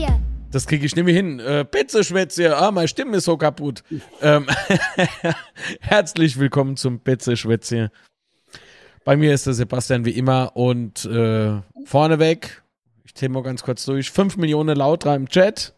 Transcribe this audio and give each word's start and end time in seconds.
Betzeschwätzchen. 0.00 0.26
Das 0.50 0.66
kriege 0.66 0.84
ich 0.86 0.96
nicht 0.96 1.04
mehr 1.04 1.14
hin. 1.14 1.38
Äh, 1.40 1.64
Betzeschwätzchen. 1.70 2.52
Ah, 2.52 2.70
meine 2.70 2.88
Stimme 2.88 3.18
ist 3.18 3.24
so 3.24 3.36
kaputt. 3.36 3.84
ähm, 4.20 4.46
herzlich 5.80 6.38
willkommen 6.38 6.76
zum 6.76 7.00
Betzeschwätzchen. 7.00 7.90
Bei 9.04 9.16
mir 9.16 9.32
ist 9.32 9.46
der 9.46 9.54
Sebastian 9.54 10.04
wie 10.04 10.10
immer 10.10 10.56
und 10.56 11.04
äh, 11.04 11.60
vorneweg, 11.84 12.62
ich 13.04 13.14
zähle 13.14 13.30
mal 13.30 13.42
ganz 13.42 13.62
kurz 13.62 13.84
durch, 13.84 14.10
5 14.10 14.36
Millionen 14.36 14.76
Lauter 14.76 15.14
im 15.14 15.28
Chat. 15.28 15.74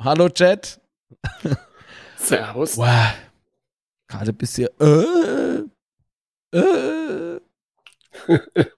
Hallo 0.00 0.28
Chat. 0.28 0.80
Servus. 2.16 2.76
Wow. 2.76 3.14
Gerade 4.08 4.32
ein 4.32 4.36
bisschen. 4.36 4.68
Äh, 4.80 5.64
äh. 6.56 7.40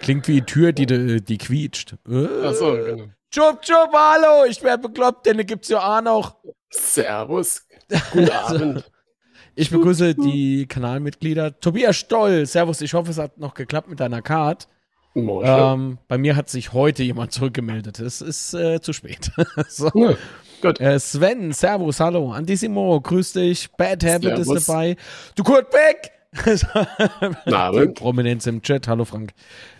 Klingt 0.00 0.28
wie 0.28 0.40
die 0.40 0.46
Tür, 0.46 0.72
die, 0.72 0.86
die, 0.86 1.38
quietscht. 1.38 1.96
Äh. 2.08 2.46
Achso, 2.46 2.72
genau. 2.72 3.08
Chup, 3.32 3.62
chup, 3.62 3.92
hallo, 3.92 4.44
ich 4.48 4.60
werde 4.60 4.88
bekloppt, 4.88 5.24
denn 5.24 5.46
gibt's 5.46 5.68
ja 5.68 5.78
auch 5.78 6.02
noch. 6.02 6.36
Servus. 6.68 7.64
Guten 8.12 8.30
Abend. 8.30 8.90
Ich 9.54 9.70
begrüße 9.70 10.16
die 10.16 10.66
Kanalmitglieder. 10.66 11.60
Tobias 11.60 11.96
Stoll, 11.96 12.44
Servus, 12.46 12.80
ich 12.80 12.92
hoffe, 12.92 13.10
es 13.12 13.18
hat 13.18 13.38
noch 13.38 13.54
geklappt 13.54 13.88
mit 13.88 14.00
deiner 14.00 14.20
Card. 14.20 14.66
Moin. 15.14 15.46
Ähm, 15.46 15.98
bei 16.08 16.18
mir 16.18 16.34
hat 16.34 16.48
sich 16.48 16.72
heute 16.72 17.04
jemand 17.04 17.30
zurückgemeldet. 17.30 18.00
Es 18.00 18.20
ist 18.20 18.52
äh, 18.54 18.80
zu 18.80 18.92
spät. 18.92 19.30
so. 19.68 19.90
Ja, 19.94 20.14
gut. 20.60 20.80
Äh, 20.80 20.98
Sven, 20.98 21.52
Servus, 21.52 22.00
hallo. 22.00 22.32
Antissimo, 22.32 23.00
grüß 23.00 23.34
dich. 23.34 23.70
Bad 23.72 24.04
Habit 24.04 24.38
Servus. 24.38 24.56
ist 24.56 24.68
dabei. 24.68 24.96
Du 25.36 25.44
Kurt 25.44 25.70
Beck! 25.70 26.10
Prominenz 27.94 28.46
im 28.46 28.60
Chat. 28.62 28.88
Hallo 28.88 29.04
Frank. 29.04 29.32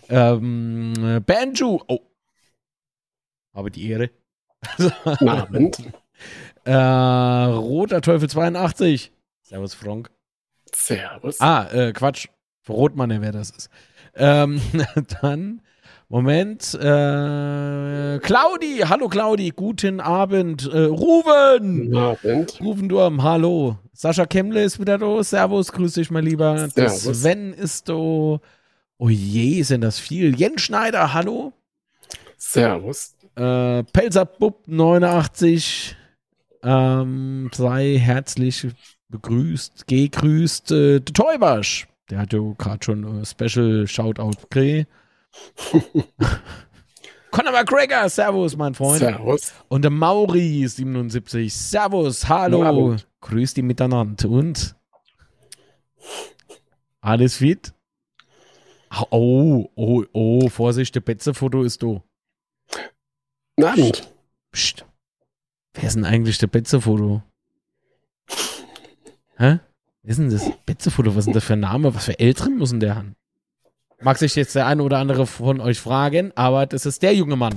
Ähm, 0.09 0.93
äh, 1.01 1.19
Banjo. 1.19 1.81
Oh. 1.87 1.99
Habe 3.53 3.71
die 3.71 3.89
Ehre. 3.89 4.09
Guten 4.77 5.29
Abend. 5.29 5.77
Äh, 6.63 6.73
Roter 6.73 8.01
Teufel 8.01 8.29
82. 8.29 9.11
Servus 9.41 9.73
Frank. 9.73 10.11
Servus. 10.73 11.41
Ah, 11.41 11.67
äh, 11.71 11.91
Quatsch. 11.93 12.27
Rotmann, 12.69 13.21
wer 13.21 13.31
das 13.33 13.49
ist. 13.49 13.69
Ähm, 14.15 14.61
dann, 15.21 15.61
Moment. 16.07 16.73
Äh, 16.75 18.19
Claudi, 18.19 18.83
hallo 18.87 19.09
Claudi, 19.09 19.49
guten 19.49 19.99
Abend. 19.99 20.71
Äh, 20.71 20.83
Ruben! 20.83 21.85
Guten 21.91 21.97
Abend. 21.97 22.61
Rufen 22.61 22.87
Durm, 22.87 23.23
hallo. 23.23 23.77
Sascha 23.93 24.25
Kemmle 24.25 24.63
ist 24.63 24.79
wieder 24.79 24.97
da. 24.97 25.23
Servus, 25.23 25.71
grüß 25.71 25.93
dich, 25.93 26.11
mein 26.11 26.23
Lieber. 26.23 26.69
Der 26.75 26.89
Servus. 26.89 27.21
Sven 27.21 27.53
ist 27.53 27.89
da. 27.89 27.93
Oh 27.93 29.09
je, 29.09 29.63
sind 29.63 29.81
das 29.81 29.99
viel. 29.99 30.35
Jens 30.39 30.61
Schneider, 30.61 31.13
hallo. 31.13 31.53
Servus. 32.37 33.15
Äh, 33.35 33.83
Pelzerbub 33.83 34.67
89. 34.67 35.95
Ähm, 36.63 37.49
sei 37.53 37.97
herzlich 37.97 38.67
begrüßt, 39.09 39.87
gegrüßt. 39.87 40.71
Äh, 40.71 40.99
der 40.99 41.13
Teubasch. 41.13 41.87
Der 42.09 42.19
hat 42.19 42.33
ja 42.33 42.39
gerade 42.57 42.83
schon 42.83 43.21
äh, 43.21 43.25
Special 43.25 43.87
Shoutout 43.87 44.41
gekriegt. 44.49 44.89
Conor 47.31 47.53
McGregor, 47.53 48.09
Servus, 48.09 48.57
mein 48.57 48.73
Freund. 48.75 48.99
Servus. 48.99 49.53
Und 49.69 49.83
der 49.83 49.91
Mauri 49.91 50.67
77. 50.67 51.53
Servus, 51.53 52.27
hallo. 52.27 52.63
Abend. 52.63 53.07
Grüß 53.21 53.53
die 53.53 53.61
miteinander. 53.61 54.29
Und? 54.29 54.75
Alles 56.99 57.37
fit? 57.37 57.73
Oh, 59.09 59.69
oh, 59.75 60.03
oh, 60.11 60.49
Vorsicht, 60.49 60.93
der 60.95 60.99
Betze-Foto 60.99 61.63
ist 61.63 61.81
da. 61.81 62.03
Guten 63.61 63.79
Abend. 63.79 64.09
Psst. 64.51 64.85
Wer 65.75 65.83
ist 65.83 65.93
denn 65.93 66.03
eigentlich 66.03 66.39
der 66.39 66.47
Betze-Foto? 66.47 67.21
Hä? 69.37 69.59
Wer 70.01 70.11
ist 70.11 70.17
denn 70.17 70.31
das 70.31 70.49
Betze-Foto? 70.65 71.11
Was 71.11 71.19
ist 71.19 71.25
denn 71.27 71.33
das 71.35 71.43
für 71.43 71.53
ein 71.53 71.59
Name? 71.59 71.93
Was 71.93 72.05
für 72.05 72.17
Älteren 72.17 72.57
muss 72.57 72.71
denn 72.71 72.79
der 72.79 72.95
haben? 72.95 73.15
Mag 74.01 74.17
sich 74.17 74.35
jetzt 74.35 74.55
der 74.55 74.65
eine 74.65 74.81
oder 74.81 74.97
andere 74.97 75.27
von 75.27 75.61
euch 75.61 75.79
fragen, 75.79 76.31
aber 76.33 76.65
das 76.65 76.87
ist 76.87 77.03
der 77.03 77.13
junge 77.13 77.35
Mann. 77.35 77.53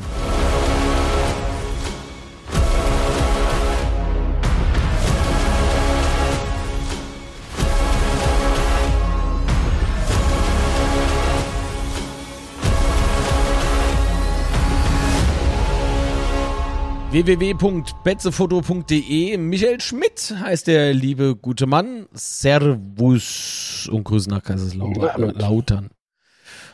www.betzefoto.de 17.15 19.37
Michael 19.37 19.81
Schmidt 19.81 20.35
heißt 20.37 20.67
der 20.67 20.93
liebe 20.93 21.37
gute 21.37 21.67
Mann. 21.67 22.09
Servus 22.13 23.89
und 23.89 24.03
Grüße 24.03 24.29
nach 24.29 24.43
Kaiserslautern. 24.43 25.91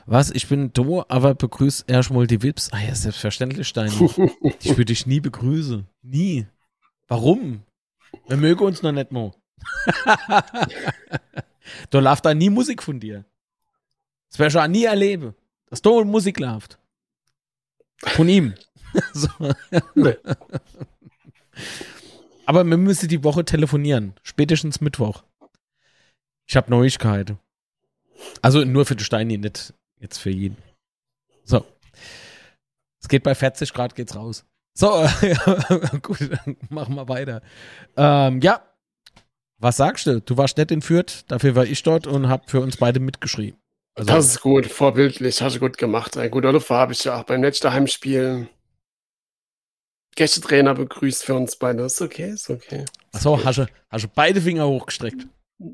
Was? 0.06 0.30
Ich 0.30 0.48
bin 0.48 0.72
do, 0.72 1.04
aber 1.08 1.34
begrüß 1.34 1.84
erstmal 1.88 2.26
die 2.26 2.42
Wips. 2.42 2.72
Ah 2.72 2.80
ja, 2.80 2.94
selbstverständlich, 2.94 3.68
Steini. 3.68 3.92
ich 4.62 4.70
würde 4.70 4.86
dich 4.86 5.04
nie 5.04 5.20
begrüßen. 5.20 5.86
Nie. 6.00 6.46
Warum? 7.06 7.60
Wir 8.26 8.38
mögen 8.38 8.64
uns 8.64 8.80
noch 8.80 8.92
nicht 8.92 9.12
mal. 9.12 9.32
da 11.90 11.98
läuft 11.98 12.24
da 12.24 12.32
nie 12.32 12.48
Musik 12.48 12.82
von 12.82 12.98
dir. 12.98 13.26
Das 14.30 14.38
werde 14.38 14.52
ich 14.52 14.58
auch 14.58 14.68
nie 14.68 14.84
erleben. 14.84 15.34
Dass 15.66 15.82
da 15.82 16.02
Musik 16.02 16.40
läuft. 16.40 16.79
Von 18.04 18.28
ihm. 18.28 18.54
so. 19.12 19.28
Nee. 19.94 20.16
Aber 22.46 22.64
wir 22.64 22.76
müssen 22.76 23.08
die 23.08 23.22
Woche 23.22 23.44
telefonieren. 23.44 24.14
Spätestens 24.22 24.80
Mittwoch. 24.80 25.22
Ich 26.46 26.56
habe 26.56 26.70
Neuigkeiten. 26.70 27.38
Also 28.42 28.64
nur 28.64 28.86
für 28.86 28.96
die 28.96 29.04
Steini, 29.04 29.38
nicht 29.38 29.72
jetzt 30.00 30.18
für 30.18 30.30
jeden. 30.30 30.56
So. 31.44 31.64
Es 33.00 33.08
geht 33.08 33.22
bei 33.22 33.34
40 33.34 33.72
Grad 33.72 33.94
geht's 33.94 34.16
raus. 34.16 34.44
So, 34.74 34.88
gut, 36.02 36.20
dann 36.20 36.56
machen 36.68 36.94
wir 36.94 37.08
weiter. 37.08 37.42
Ähm, 37.96 38.40
ja. 38.40 38.62
Was 39.58 39.76
sagst 39.76 40.06
du? 40.06 40.20
Du 40.22 40.38
warst 40.38 40.56
nicht 40.56 40.70
in 40.70 40.80
Fürth, 40.80 41.24
dafür 41.28 41.54
war 41.54 41.66
ich 41.66 41.82
dort 41.82 42.06
und 42.06 42.28
hab 42.28 42.50
für 42.50 42.60
uns 42.60 42.78
beide 42.78 42.98
mitgeschrieben. 42.98 43.60
Also, 44.00 44.14
Das 44.14 44.26
ist 44.26 44.40
gut, 44.40 44.64
vorbildlich, 44.66 45.42
hast 45.42 45.56
du 45.56 45.60
gut 45.60 45.76
gemacht. 45.76 46.16
Ein 46.16 46.30
guter 46.30 46.52
Luft 46.52 46.70
habe 46.70 46.92
ich 46.94 47.04
ja 47.04 47.20
auch 47.20 47.24
beim 47.24 47.42
letzten 47.42 47.70
Heimspiel. 47.70 48.48
Gästetrainer 50.16 50.74
begrüßt 50.74 51.22
für 51.22 51.34
uns 51.34 51.56
beide. 51.56 51.82
Ist 51.84 52.00
okay, 52.00 52.30
ist 52.30 52.48
okay. 52.48 52.86
Achso, 53.12 53.38
hast 53.44 53.58
du, 53.58 53.66
hast 53.90 54.04
du 54.04 54.08
beide 54.14 54.40
Finger 54.40 54.66
hochgestreckt. 54.66 55.26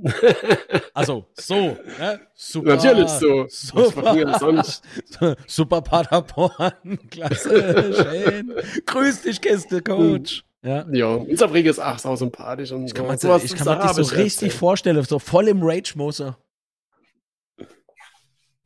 Also, 0.95 1.27
so, 1.35 1.77
ne? 1.99 2.21
Super. 2.35 2.77
Natürlich 2.77 3.09
so. 3.09 3.47
Super. 3.49 5.37
Super 5.47 5.83
Paderborn. 5.83 6.73
Klasse, 7.11 7.93
schön. 7.95 8.53
Grüß 8.87 9.23
dich, 9.23 9.41
Gäste-Coach. 9.43 10.43
Ja. 10.63 10.87
Ja, 10.91 11.07
unser 11.09 11.49
Brieg 11.49 11.67
ist 11.67 11.79
auch 11.79 11.99
sau 11.99 12.17
sympathisch. 12.17 12.73
Und 12.73 12.87
Ich 12.87 12.95
kann, 12.95 13.17
so. 13.19 13.29
man, 13.29 13.45
ich 13.45 13.55
kann 13.55 13.67
mir 13.67 13.77
das 13.85 13.97
so 13.97 14.03
richtig 14.03 14.23
erzählen. 14.49 14.51
vorstellen, 14.53 15.05
so 15.05 15.19
voll 15.19 15.49
im 15.49 15.63
Rage-Mose. 15.63 16.35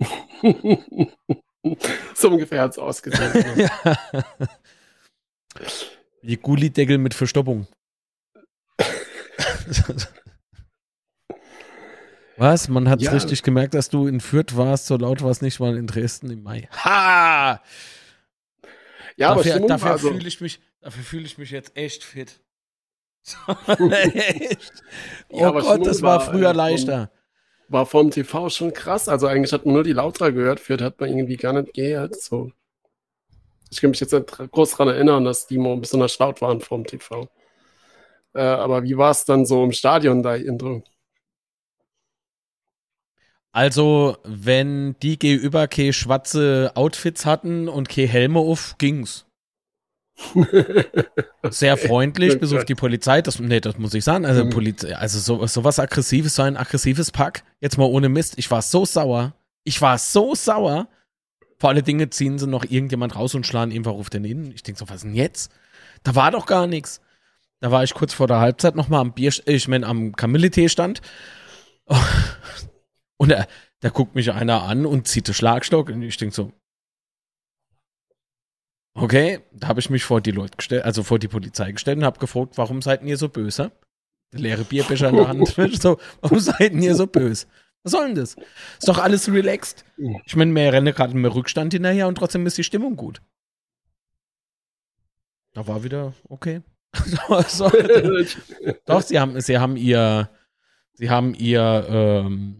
so 2.14 2.28
ungefähr 2.30 2.62
hat 2.62 2.72
es 2.72 2.78
ausgesehen. 2.78 3.68
Ja. 3.82 3.98
Wie 6.22 6.36
Gullideckel 6.36 6.98
mit 6.98 7.12
Verstoppung. 7.14 7.66
Was? 12.36 12.68
Man 12.68 12.88
hat 12.88 13.02
Ja. 13.02 13.10
richtig 13.12 13.42
gemerkt, 13.42 13.74
dass 13.74 13.88
du 13.90 14.06
in 14.06 14.20
Fürth 14.20 14.56
warst, 14.56 14.86
so 14.86 14.96
laut 14.96 15.22
war 15.22 15.30
es 15.30 15.42
nicht 15.42 15.60
mal 15.60 15.76
in 15.76 15.86
Dresden 15.86 16.30
im 16.30 16.42
Mai. 16.42 16.68
Ha! 16.72 17.60
ja, 19.16 19.28
aber 19.30 19.38
dafür 19.42 19.50
Stimmung 19.52 19.68
dafür 19.68 19.90
war 19.90 19.98
so. 19.98 20.10
fühle 20.12 20.28
ich 20.28 20.40
mich, 20.40 20.60
dafür 20.80 21.02
fühle 21.02 21.24
ich 21.26 21.36
mich 21.36 21.50
jetzt 21.50 21.76
echt 21.76 22.04
fit. 22.04 22.40
echt. 23.78 24.82
Oh 25.28 25.40
Ja, 25.40 25.48
aber 25.48 25.60
Gott, 25.62 25.84
das 25.86 26.00
war 26.00 26.20
war, 26.20 26.30
früher 26.32 26.50
äh, 26.50 26.54
leichter. 26.54 27.10
War 27.70 27.86
vom 27.86 28.10
TV 28.10 28.50
schon 28.50 28.72
krass. 28.72 29.08
Also 29.08 29.26
eigentlich 29.26 29.52
hat 29.52 29.64
man 29.64 29.74
nur 29.74 29.84
die 29.84 29.92
Lautra 29.92 30.30
gehört, 30.30 30.60
Fürth 30.60 30.82
hat 30.82 31.00
man 31.00 31.08
irgendwie 31.08 31.36
gar 31.36 31.52
nicht 31.52 31.72
gehört. 31.72 32.20
So. 32.20 32.52
Ich 33.70 33.80
kann 33.80 33.90
mich 33.90 34.00
jetzt 34.00 34.12
nicht 34.12 34.26
groß 34.28 34.72
daran 34.72 34.88
erinnern, 34.88 35.24
dass 35.24 35.46
die 35.46 35.56
mal 35.56 35.76
besonders 35.76 36.18
laut 36.18 36.40
waren 36.42 36.60
vom 36.60 36.84
TV. 36.84 37.28
Äh, 38.34 38.40
aber 38.42 38.82
wie 38.82 38.96
war 38.96 39.12
es 39.12 39.24
dann 39.24 39.46
so 39.46 39.64
im 39.64 39.72
Stadion 39.72 40.22
da, 40.22 40.34
Intro? 40.34 40.82
Also, 43.52 44.16
wenn 44.24 44.96
die 45.00 45.18
gegenüber 45.18 45.66
keine 45.66 45.92
schwarze 45.92 46.72
Outfits 46.74 47.26
hatten 47.26 47.68
und 47.68 47.88
keine 47.88 48.06
Helme 48.06 48.38
auf, 48.40 48.76
ging's. 48.78 49.26
Sehr 51.50 51.76
freundlich, 51.76 52.38
bis 52.38 52.52
auf 52.52 52.64
die 52.64 52.74
Polizei. 52.74 53.22
Das, 53.22 53.38
nee, 53.38 53.60
das 53.60 53.78
muss 53.78 53.94
ich 53.94 54.04
sagen. 54.04 54.24
Also, 54.24 54.44
Mhm. 54.44 54.50
Polizei, 54.50 54.94
also 54.96 55.18
so, 55.18 55.46
so 55.46 55.64
was 55.64 55.78
Aggressives, 55.78 56.34
so 56.34 56.42
ein 56.42 56.56
aggressives 56.56 57.10
Pack. 57.10 57.42
Jetzt 57.60 57.78
mal 57.78 57.84
ohne 57.84 58.08
Mist. 58.08 58.34
Ich 58.36 58.50
war 58.50 58.62
so 58.62 58.84
sauer. 58.84 59.34
Ich 59.64 59.80
war 59.80 59.98
so 59.98 60.34
sauer. 60.34 60.88
Vor 61.58 61.70
alle 61.70 61.82
Dinge 61.82 62.08
ziehen 62.10 62.38
sie 62.38 62.46
noch 62.46 62.64
irgendjemand 62.64 63.16
raus 63.16 63.34
und 63.34 63.46
schlagen 63.46 63.72
einfach 63.72 63.92
auf 63.92 64.10
den 64.10 64.24
Innen. 64.24 64.52
Ich 64.52 64.62
denke 64.62 64.78
so, 64.78 64.88
was 64.88 64.96
ist 64.96 65.04
denn 65.04 65.14
jetzt? 65.14 65.52
Da 66.02 66.14
war 66.14 66.30
doch 66.30 66.46
gar 66.46 66.66
nichts. 66.66 67.00
Da 67.60 67.70
war 67.70 67.84
ich 67.84 67.92
kurz 67.92 68.14
vor 68.14 68.26
der 68.26 68.40
Halbzeit 68.40 68.74
nochmal 68.74 69.00
am 69.02 69.12
Bier, 69.12 69.32
ich 69.44 69.68
meine 69.68 69.86
am 69.86 70.16
Kamillitee-Stand. 70.16 71.02
Und 73.18 73.30
da, 73.30 73.46
da 73.80 73.88
guckt 73.90 74.14
mich 74.14 74.32
einer 74.32 74.62
an 74.62 74.86
und 74.86 75.06
zieht 75.06 75.28
den 75.28 75.34
Schlagstock 75.34 75.90
und 75.90 76.00
ich 76.02 76.16
denke 76.16 76.34
so, 76.34 76.52
okay, 78.94 79.40
da 79.52 79.68
habe 79.68 79.80
ich 79.80 79.90
mich 79.90 80.04
vor 80.04 80.20
die 80.20 80.30
Leute 80.30 80.56
gestellt, 80.56 80.84
also 80.84 81.02
vor 81.02 81.18
die 81.18 81.28
Polizei 81.28 81.72
gestellt 81.72 81.98
und 81.98 82.04
habe 82.04 82.18
gefragt, 82.18 82.56
warum 82.56 82.82
seid 82.82 83.02
ihr 83.02 83.16
so 83.16 83.28
böse? 83.28 83.72
Leere 84.32 84.64
Bierbecher 84.64 85.08
in 85.08 85.16
der 85.16 85.28
Hand. 85.28 85.48
so, 85.80 85.98
warum 86.20 86.38
seid 86.38 86.72
ihr 86.74 86.94
so 86.94 87.06
böse? 87.06 87.46
Was 87.82 87.92
soll 87.92 88.08
denn 88.08 88.16
das? 88.16 88.34
Ist 88.34 88.88
doch 88.88 88.98
alles 88.98 89.32
relaxed. 89.32 89.84
Ich 90.26 90.36
meine, 90.36 90.54
wir 90.54 90.72
rennen 90.72 90.94
gerade 90.94 91.16
mit 91.16 91.34
Rückstand 91.34 91.72
hinterher 91.72 92.08
und 92.08 92.16
trotzdem 92.16 92.46
ist 92.46 92.58
die 92.58 92.64
Stimmung 92.64 92.96
gut. 92.96 93.22
Da 95.52 95.66
war 95.66 95.82
wieder 95.82 96.12
okay. 96.28 96.60
doch, 98.84 99.02
sie 99.02 99.18
haben, 99.18 99.40
sie 99.40 99.58
haben 99.58 99.76
ihr, 99.76 100.28
sie 100.92 101.08
haben 101.08 101.34
ihr, 101.34 101.86
ähm, 101.88 102.56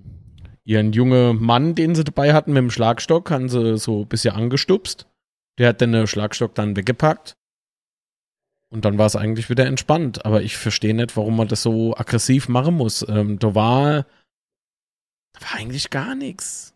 ihren 0.64 0.92
jungen 0.92 1.42
Mann, 1.42 1.74
den 1.74 1.94
sie 1.94 2.04
dabei 2.04 2.32
hatten, 2.32 2.52
mit 2.52 2.62
dem 2.62 2.70
Schlagstock, 2.70 3.30
haben 3.30 3.48
sie 3.48 3.76
so 3.76 4.02
ein 4.02 4.08
bisschen 4.08 4.34
angestupst. 4.34 5.09
Der 5.58 5.68
hat 5.68 5.80
den 5.80 6.06
Schlagstock 6.06 6.54
dann 6.54 6.76
weggepackt. 6.76 7.36
Und 8.72 8.84
dann 8.84 8.98
war 8.98 9.06
es 9.06 9.16
eigentlich 9.16 9.50
wieder 9.50 9.66
entspannt. 9.66 10.24
Aber 10.24 10.42
ich 10.42 10.56
verstehe 10.56 10.94
nicht, 10.94 11.16
warum 11.16 11.36
man 11.36 11.48
das 11.48 11.62
so 11.62 11.96
aggressiv 11.96 12.48
machen 12.48 12.76
muss. 12.76 13.06
Ähm, 13.08 13.38
da 13.38 13.54
war, 13.54 14.06
war 15.40 15.54
eigentlich 15.54 15.90
gar 15.90 16.14
nichts. 16.14 16.74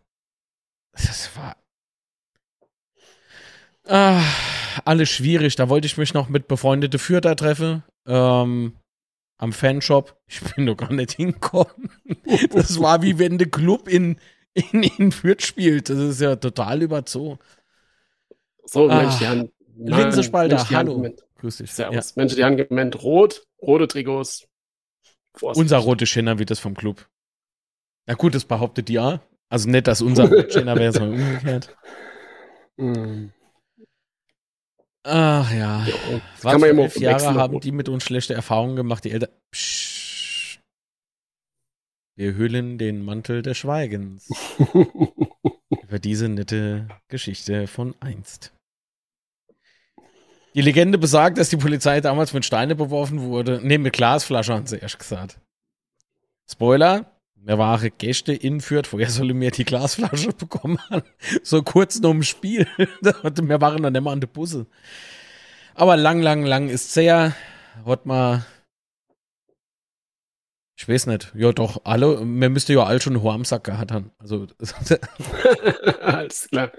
Das 0.93 1.31
war 1.37 1.57
ah, 3.87 4.23
alles 4.85 5.11
schwierig. 5.11 5.57
Da 5.57 5.69
wollte 5.69 5.87
ich 5.87 5.97
mich 5.97 6.15
noch 6.15 6.29
mit 6.29 6.49
befreundete 6.49 6.99
Fürther 6.99 7.37
treffen. 7.37 7.83
Ähm, 8.07 8.75
am 9.39 9.53
Fanshop. 9.53 10.17
Ich 10.27 10.41
bin 10.41 10.67
doch 10.67 10.77
gar 10.77 10.93
nicht 10.93 11.13
hingekommen. 11.13 11.91
Das 12.51 12.81
war 12.81 13.03
wie 13.03 13.19
wenn 13.19 13.39
der 13.39 13.51
Club 13.51 13.89
in, 13.89 14.19
in, 14.55 14.83
in 14.83 15.13
Fürth 15.13 15.43
spielt. 15.43 15.91
Das 15.91 15.99
ist 15.99 16.21
ja 16.21 16.37
total 16.37 16.83
überzogen. 16.83 17.39
So, 18.65 18.89
ah, 18.89 19.03
Mensch, 19.03 19.19
die 19.19 19.27
Hand. 19.27 19.51
Linsespalter, 19.77 20.71
hallo. 20.71 21.05
Grüß 21.39 21.59
dich. 21.59 21.73
Servus. 21.73 22.11
Ja. 22.11 22.13
Mensch, 22.17 22.35
die 22.35 22.45
haben 22.45 22.57
gemeint 22.57 23.03
rot, 23.03 23.47
rote 23.61 23.89
Trikots. 23.89 24.47
Vorsicht. 25.35 25.61
Unser 25.61 25.79
rote 25.79 26.07
Schinner 26.07 26.39
wie 26.39 26.45
das 26.45 26.61
vom 26.61 26.75
Club. 26.75 27.09
Na 28.07 28.15
gut, 28.15 28.35
das 28.35 28.45
behauptet 28.45 28.89
ja. 28.89 29.21
Also 29.49 29.69
nicht, 29.69 29.87
dass 29.87 30.01
unser 30.01 30.29
Schinner 30.51 30.77
wäre, 30.77 30.93
sondern 30.93 31.21
umgekehrt. 31.21 31.77
Mm. 32.77 33.27
Ach 35.03 35.53
ja. 35.53 35.85
ja 35.85 36.21
kann 36.41 36.61
man 36.61 36.71
immer 36.71 36.97
Jahre 36.97 37.35
haben 37.35 37.61
die 37.61 37.73
mit 37.73 37.89
uns 37.89 38.05
schlechte 38.05 38.33
Erfahrungen 38.35 38.77
gemacht, 38.77 39.05
die 39.05 39.11
Eltern. 39.11 39.31
Psch. 39.51 40.04
Wir 42.17 42.37
hüllen 42.37 42.79
den 42.79 43.05
Mantel 43.05 43.43
des 43.43 43.59
Schweigens. 43.59 44.29
über 45.95 46.01
diese 46.01 46.29
nette 46.29 46.89
Geschichte 47.07 47.69
von 47.69 47.95
einst. 48.01 48.53
Die 50.55 50.61
Legende 50.61 50.99
besagt, 50.99 51.39
dass 51.39 51.51
die 51.51 51.57
Polizei 51.57 52.01
damals 52.01 52.33
mit 52.33 52.45
Steine 52.45 52.75
beworfen 52.75 53.21
wurde. 53.21 53.61
Ne, 53.63 53.79
mit 53.79 53.93
Glasflaschen 53.93 54.55
haben 54.55 54.67
sie 54.67 54.79
erst 54.79 54.99
gesagt. 54.99 55.39
Spoiler, 56.51 57.13
wir 57.37 57.59
waren 57.59 57.91
Gäste 57.99 58.33
in 58.33 58.61
Fürth, 58.61 58.93
woher 58.93 59.11
soll 59.11 59.35
mir 59.35 59.53
die 59.53 59.65
Glasflasche 59.65 60.33
bekommen 60.33 60.79
haben? 60.91 61.03
So 61.43 61.63
kurz 61.63 62.01
nur 62.01 62.11
im 62.11 62.23
Spiel. 62.23 62.67
wir 62.79 63.61
waren 63.61 63.83
dann 63.83 63.95
immer 63.95 64.11
an 64.11 64.21
der 64.21 64.29
Busse. 64.29 64.67
Aber 65.75 65.97
lang, 65.97 66.23
lang, 66.23 66.45
lang 66.45 66.69
ist 66.69 66.93
sehr. 66.93 67.35
Hat 67.85 68.07
mal 68.07 68.45
ich 70.77 70.89
weiß 70.89 71.07
nicht. 71.07 71.33
Ja, 71.37 71.53
doch, 71.53 71.83
alle, 71.85 72.25
man 72.25 72.53
müsste 72.53 72.73
ja 72.73 72.83
alle 72.83 73.01
schon 73.01 73.17
einen 73.17 73.27
am 73.27 73.45
Sack 73.45 73.65
gehabt 73.65 73.93
haben. 73.93 74.11
Also. 74.19 74.47
Alles 76.01 76.49
klar. 76.49 76.73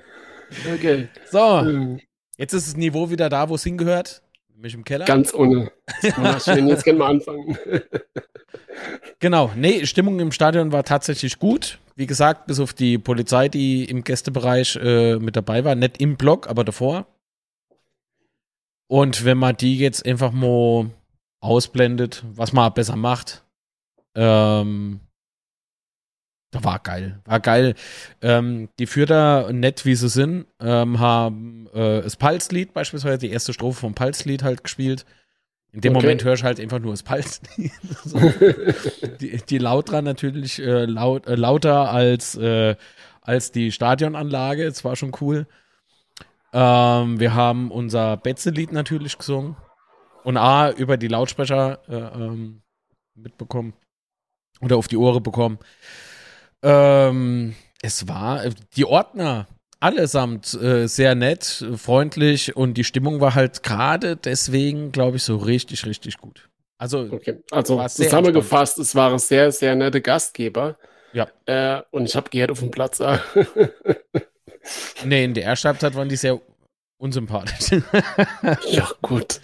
Okay. 0.74 1.08
So. 1.32 1.62
Hm. 1.62 2.00
Jetzt 2.38 2.54
ist 2.54 2.68
das 2.68 2.76
Niveau 2.78 3.10
wieder 3.10 3.30
da, 3.30 3.48
wo 3.48 3.56
es 3.56 3.64
hingehört. 3.64 4.22
Mich 4.58 4.74
im 4.74 4.84
Keller. 4.84 5.06
Ganz 5.06 5.34
ohne. 5.34 5.72
Schön, 6.44 6.68
jetzt 6.68 6.84
können 6.84 7.00
wir 7.00 7.06
anfangen. 7.06 7.58
genau. 9.20 9.52
Nee, 9.56 9.86
Stimmung 9.86 10.20
im 10.20 10.32
Stadion 10.32 10.72
war 10.72 10.84
tatsächlich 10.84 11.40
gut. 11.40 11.80
Wie 11.96 12.06
gesagt, 12.06 12.48
bis 12.48 12.60
auf 12.60 12.74
die 12.74 12.98
Polizei, 12.98 13.48
die 13.48 13.86
im 13.86 14.04
Gästebereich 14.04 14.78
äh, 14.78 15.16
mit 15.18 15.36
dabei 15.36 15.64
war. 15.64 15.76
Nicht 15.76 16.02
im 16.02 16.18
Block, 16.18 16.50
aber 16.50 16.64
davor. 16.64 17.06
Und 18.88 19.24
wenn 19.24 19.38
man 19.38 19.56
die 19.56 19.78
jetzt 19.78 20.06
einfach 20.06 20.32
mal 20.32 20.90
ausblendet, 21.40 22.24
was 22.34 22.54
man 22.54 22.74
besser 22.74 22.96
macht, 22.96 23.45
ähm, 24.16 25.02
da 26.56 26.64
war 26.64 26.80
geil. 26.80 27.20
War 27.26 27.42
geil. 27.42 27.76
Ähm, 28.22 28.70
die 28.80 28.86
Fürther, 28.86 29.52
nett 29.52 29.86
wie 29.86 29.96
sie 29.96 30.08
sind, 30.08 30.46
ähm, 30.62 31.00
haben 31.00 31.68
äh, 31.74 32.02
das 32.02 32.16
Pulslied 32.16 32.74
beispielsweise, 32.74 33.18
die 33.18 33.30
erste 33.30 33.52
Strophe 33.52 33.82
vom 33.82 33.94
Pulslied 33.94 34.42
halt 34.42 34.64
gespielt. 34.64 35.06
In 35.74 35.82
dem 35.82 35.98
okay. 35.98 36.06
Moment 36.06 36.24
hörst 36.24 36.44
du 36.44 36.46
halt 36.46 36.62
einfach 36.62 36.80
nur 36.80 36.94
das 36.94 37.04
Pulslied. 37.04 37.74
so. 38.06 38.20
die, 39.20 39.38
die 39.38 39.58
Lautra 39.58 40.02
natürlich 40.02 40.60
äh, 40.60 40.86
laut, 40.86 41.28
äh, 41.28 41.36
lauter 41.36 41.92
als, 41.92 42.36
äh, 42.38 42.78
als 43.20 43.52
die 43.52 43.74
Stadionanlage. 43.74 44.64
Es 44.64 44.86
war 44.86 44.96
schon 44.96 45.12
cool. 45.20 45.48
Ähm, 46.54 47.20
wir 47.20 47.34
haben 47.34 47.70
unser 47.70 48.16
Betze-Lied 48.16 48.72
natürlich 48.72 49.18
gesungen. 49.18 49.58
Und 50.24 50.38
A, 50.38 50.72
über 50.72 50.96
die 50.96 51.10
Lautsprecher 51.10 51.80
äh, 51.90 52.24
ähm, 52.24 52.62
mitbekommen 53.14 53.74
oder 54.62 54.78
auf 54.78 54.88
die 54.88 54.98
Ohren 54.98 55.24
bekommen. 55.24 55.60
Ähm, 56.63 57.56
es 57.81 58.07
war 58.07 58.44
die 58.75 58.86
Ordner 58.86 59.48
allesamt 59.80 60.54
äh, 60.56 60.88
sehr 60.88 61.16
nett, 61.16 61.66
freundlich 61.75 62.56
und 62.56 62.75
die 62.75 62.84
Stimmung 62.84 63.22
war 63.22 63.36
halt 63.36 63.62
gerade 63.62 64.16
deswegen, 64.16 64.92
glaube 64.92 65.18
ich, 65.18 65.24
so 65.24 65.38
richtig, 65.38 65.86
richtig 65.86 66.18
gut. 66.18 66.50
Also, 66.78 67.07
okay. 67.12 67.38
also 67.52 67.86
zusammengefasst, 67.88 68.80
es 68.80 68.96
waren 68.96 69.19
sehr, 69.19 69.52
sehr 69.52 69.75
nette 69.75 70.02
Gastgeber. 70.02 70.78
Ja. 71.13 71.28
Äh, 71.46 71.81
und 71.92 72.06
ich 72.06 72.16
habe 72.16 72.30
gehört 72.30 72.51
auf 72.51 72.60
dem 72.60 72.72
Platz. 72.72 73.00
nee, 75.06 75.24
in 75.24 75.34
der 75.34 75.48
Halbzeit 75.48 75.96
waren 75.96 76.10
die 76.10 76.18
sehr 76.18 76.41
unsympathisch. 76.98 77.82
ja, 78.70 78.89
gut. 79.01 79.39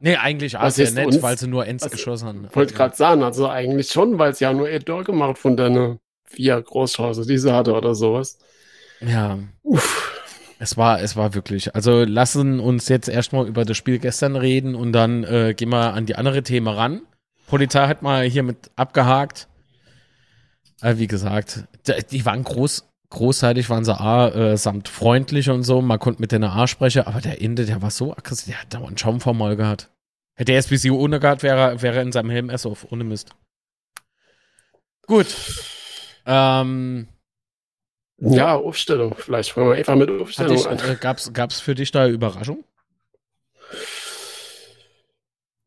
Nee, 0.00 0.16
eigentlich 0.16 0.56
auch 0.56 0.70
sehr 0.70 0.90
nett, 0.92 1.06
uns, 1.06 1.22
weil 1.22 1.36
sie 1.36 1.48
nur 1.48 1.66
Ends 1.66 1.88
geschossen 1.90 2.28
haben. 2.28 2.46
Ich 2.48 2.56
wollte 2.56 2.74
gerade 2.74 2.94
sagen, 2.94 3.22
also 3.22 3.48
eigentlich 3.48 3.90
schon, 3.90 4.18
weil 4.18 4.34
sie 4.34 4.44
ja 4.44 4.52
nur 4.52 4.68
Edor 4.70 5.02
gemacht 5.02 5.38
von 5.38 5.56
deiner 5.56 5.98
vier 6.24 6.62
Großchance, 6.62 7.26
die 7.26 7.38
sie 7.38 7.52
hatte 7.52 7.74
oder 7.74 7.94
sowas. 7.94 8.38
Ja. 9.00 9.38
Uff. 9.62 10.14
Es 10.60 10.76
war, 10.76 11.00
es 11.00 11.16
war 11.16 11.34
wirklich. 11.34 11.74
Also 11.74 12.02
lassen 12.02 12.58
uns 12.58 12.88
jetzt 12.88 13.08
erstmal 13.08 13.46
über 13.46 13.64
das 13.64 13.76
Spiel 13.76 13.98
gestern 13.98 14.34
reden 14.34 14.74
und 14.74 14.92
dann 14.92 15.24
äh, 15.24 15.54
gehen 15.56 15.68
wir 15.68 15.94
an 15.94 16.06
die 16.06 16.16
andere 16.16 16.42
Themen 16.42 16.68
ran. 16.68 17.02
Polizei 17.46 17.86
hat 17.86 18.02
mal 18.02 18.24
hier 18.24 18.42
mit 18.42 18.70
abgehakt. 18.76 19.48
Äh, 20.80 20.96
wie 20.98 21.06
gesagt, 21.06 21.64
die 22.10 22.24
waren 22.24 22.42
groß, 22.42 22.88
großseitig 23.10 23.70
waren 23.70 23.84
sie 23.84 23.98
A, 23.98 24.28
äh, 24.28 24.56
samt 24.56 24.88
freundlich 24.88 25.50
und 25.50 25.62
so. 25.62 25.80
Man 25.80 25.98
konnte 25.98 26.20
mit 26.20 26.32
denen 26.32 26.44
A 26.44 26.66
sprechen, 26.66 27.02
aber 27.02 27.20
der 27.20 27.42
Ende, 27.42 27.64
der 27.64 27.82
war 27.82 27.90
so 27.90 28.12
aggressiv. 28.12 28.46
Der 28.46 28.60
hat 28.60 28.74
dauernd 28.74 29.00
Schaum 29.00 29.20
vom 29.20 29.38
Maul 29.38 29.56
gehabt. 29.56 29.90
Hätte 30.34 30.52
er 30.52 30.58
SBC 30.58 30.90
ohne 30.90 31.18
gehabt, 31.18 31.42
wäre, 31.42 31.82
wäre 31.82 32.00
in 32.00 32.12
seinem 32.12 32.30
Helm 32.30 32.50
S 32.50 32.64
auf, 32.64 32.90
ohne 32.92 33.04
Mist. 33.04 33.34
Gut. 35.06 35.26
Ähm, 36.26 37.08
ja, 38.18 38.54
Aufstellung. 38.54 39.14
Vielleicht 39.16 39.52
fangen 39.52 39.70
wir 39.70 39.76
einfach 39.76 39.96
mit 39.96 40.10
Aufstellung 40.10 40.66
an. 40.66 40.78
Äh, 40.78 40.96
gab's, 41.00 41.32
gab's 41.32 41.60
für 41.60 41.74
dich 41.74 41.90
da 41.90 42.06
Überraschung? 42.06 42.64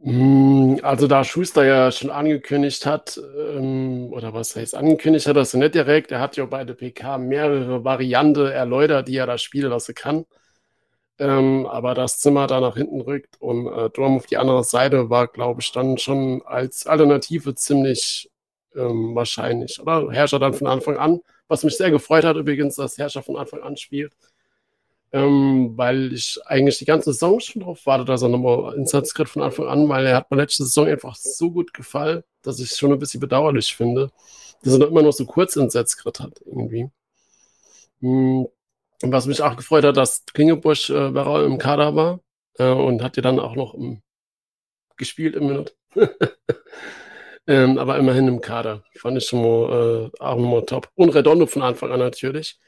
Hm, 0.03 0.79
also 0.81 1.05
da 1.07 1.23
Schuster 1.23 1.63
ja 1.63 1.91
schon 1.91 2.09
angekündigt 2.09 2.85
hat, 2.87 3.19
ähm, 3.37 4.11
oder 4.11 4.33
was 4.33 4.55
heißt 4.55 4.73
angekündigt 4.75 5.27
hat, 5.27 5.35
das 5.35 5.53
nicht 5.53 5.75
direkt, 5.75 6.11
er 6.11 6.19
hat 6.19 6.37
ja 6.37 6.45
bei 6.45 6.63
der 6.63 6.73
PK 6.73 7.19
mehrere 7.19 7.83
Varianten 7.83 8.47
erläutert, 8.47 9.07
die 9.07 9.17
er 9.17 9.27
da 9.27 9.37
spielen 9.37 9.69
lassen 9.69 9.93
kann. 9.93 10.25
Ähm, 11.19 11.67
aber 11.67 11.93
das 11.93 12.19
Zimmer 12.19 12.47
da 12.47 12.59
nach 12.61 12.75
hinten 12.77 13.01
rückt 13.01 13.39
und 13.39 13.67
äh, 13.67 13.89
Durm 13.91 14.17
auf 14.17 14.25
die 14.25 14.37
andere 14.37 14.63
Seite 14.63 15.09
war, 15.11 15.27
glaube 15.27 15.61
ich, 15.61 15.71
dann 15.71 15.97
schon 15.99 16.41
als 16.45 16.87
Alternative 16.87 17.53
ziemlich 17.55 18.31
ähm, 18.75 19.15
wahrscheinlich. 19.15 19.79
Oder 19.81 20.11
Herrscher 20.11 20.39
dann 20.39 20.53
von 20.55 20.67
Anfang 20.67 20.97
an, 20.97 21.21
was 21.47 21.63
mich 21.63 21.77
sehr 21.77 21.91
gefreut 21.91 22.25
hat 22.25 22.37
übrigens, 22.37 22.75
dass 22.75 22.97
Herrscher 22.97 23.21
von 23.23 23.37
Anfang 23.37 23.61
an 23.61 23.77
spielt 23.77 24.13
ähm, 25.13 25.77
weil 25.77 26.13
ich 26.13 26.39
eigentlich 26.45 26.77
die 26.77 26.85
ganze 26.85 27.13
Saison 27.13 27.39
schon 27.39 27.63
drauf 27.63 27.85
warte, 27.85 28.05
dass 28.05 28.21
er 28.21 28.29
nochmal 28.29 28.75
Einsatz 28.77 29.13
kriegt 29.13 29.29
von 29.29 29.41
Anfang 29.41 29.67
an, 29.67 29.89
weil 29.89 30.05
er 30.05 30.17
hat 30.17 30.31
mir 30.31 30.37
letzte 30.37 30.63
Saison 30.63 30.87
einfach 30.87 31.15
so 31.15 31.51
gut 31.51 31.73
gefallen, 31.73 32.23
dass 32.41 32.59
ich 32.59 32.71
es 32.71 32.77
schon 32.77 32.91
ein 32.91 32.99
bisschen 32.99 33.19
bedauerlich 33.19 33.75
finde, 33.75 34.11
dass 34.63 34.73
er 34.73 34.79
noch 34.79 34.87
immer 34.87 35.01
noch 35.01 35.13
so 35.13 35.25
kurz 35.25 35.57
Einsatzkrieg 35.57 36.19
hat 36.19 36.41
irgendwie. 36.45 36.89
Hm. 38.01 38.47
Und 39.03 39.11
was 39.11 39.25
mich 39.25 39.41
auch 39.41 39.55
gefreut 39.55 39.83
hat, 39.83 39.97
dass 39.97 40.25
Klingebusch 40.33 40.89
äh, 40.91 41.07
im 41.07 41.57
Kader 41.57 41.95
war 41.95 42.19
äh, 42.57 42.69
und 42.69 43.01
hat 43.03 43.17
ja 43.17 43.23
dann 43.23 43.39
auch 43.39 43.55
noch 43.55 43.73
im 43.73 44.01
gespielt 45.01 45.35
im 45.35 45.47
Minute. 45.47 45.73
ähm, 47.47 47.77
aber 47.79 47.97
immerhin 47.97 48.27
im 48.27 48.39
Kader. 48.39 48.83
Fand 48.97 49.17
ich 49.17 49.25
schon 49.25 49.41
mal, 49.41 50.11
äh, 50.13 50.23
auch 50.23 50.37
nochmal 50.37 50.65
top. 50.65 50.89
Und 50.95 51.09
Redondo 51.09 51.47
von 51.47 51.63
Anfang 51.63 51.91
an 51.91 51.99
natürlich. 51.99 52.59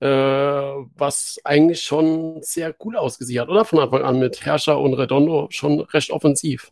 Äh, 0.00 0.06
was 0.06 1.38
eigentlich 1.44 1.82
schon 1.82 2.40
sehr 2.42 2.74
cool 2.84 2.96
ausgesehen 2.96 3.42
hat, 3.42 3.48
oder? 3.48 3.64
Von 3.64 3.80
Anfang 3.80 4.02
an 4.02 4.18
mit 4.18 4.44
Herrscher 4.44 4.78
und 4.78 4.94
Redondo 4.94 5.48
schon 5.50 5.80
recht 5.80 6.10
offensiv. 6.10 6.70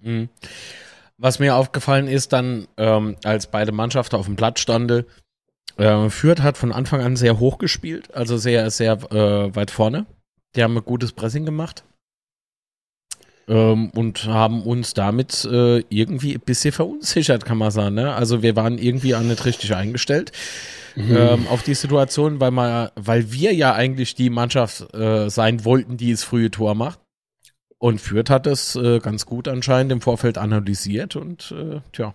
Mhm. 0.00 0.28
Was 1.16 1.38
mir 1.38 1.56
aufgefallen 1.56 2.08
ist, 2.08 2.32
dann, 2.32 2.68
ähm, 2.76 3.16
als 3.24 3.46
beide 3.46 3.72
Mannschaften 3.72 4.16
auf 4.16 4.26
dem 4.26 4.36
Platz 4.36 4.60
standen, 4.60 5.04
äh, 5.76 6.10
Fürth 6.10 6.42
hat 6.42 6.58
von 6.58 6.72
Anfang 6.72 7.00
an 7.00 7.16
sehr 7.16 7.38
hoch 7.38 7.58
gespielt, 7.58 8.14
also 8.14 8.36
sehr, 8.36 8.70
sehr 8.70 8.92
äh, 9.12 9.54
weit 9.54 9.70
vorne. 9.70 10.06
Die 10.54 10.62
haben 10.62 10.76
ein 10.76 10.84
gutes 10.84 11.12
Pressing 11.12 11.44
gemacht 11.44 11.84
ähm, 13.50 13.90
und 13.90 14.24
haben 14.24 14.62
uns 14.62 14.94
damit 14.94 15.44
äh, 15.44 15.80
irgendwie 15.90 16.34
ein 16.34 16.40
bisschen 16.40 16.72
verunsichert, 16.72 17.44
kann 17.44 17.58
man 17.58 17.72
sagen. 17.72 17.96
Ne? 17.96 18.14
Also 18.14 18.42
wir 18.42 18.56
waren 18.56 18.78
irgendwie 18.78 19.14
auch 19.14 19.20
nicht 19.20 19.44
richtig 19.44 19.74
eingestellt 19.74 20.32
mhm. 20.94 21.16
ähm, 21.16 21.46
auf 21.48 21.62
die 21.62 21.74
Situation, 21.74 22.40
weil, 22.40 22.52
man, 22.52 22.90
weil 22.94 23.32
wir 23.32 23.52
ja 23.52 23.74
eigentlich 23.74 24.14
die 24.14 24.30
Mannschaft 24.30 24.94
äh, 24.94 25.28
sein 25.28 25.64
wollten, 25.64 25.96
die 25.96 26.12
das 26.12 26.22
frühe 26.22 26.50
Tor 26.50 26.74
macht. 26.74 27.00
Und 27.82 27.98
Fürth 27.98 28.28
hat 28.28 28.44
das 28.44 28.76
äh, 28.76 28.98
ganz 28.98 29.24
gut 29.24 29.48
anscheinend 29.48 29.90
im 29.90 30.02
Vorfeld 30.02 30.36
analysiert 30.36 31.16
und 31.16 31.50
äh, 31.52 31.80
tja. 31.94 32.14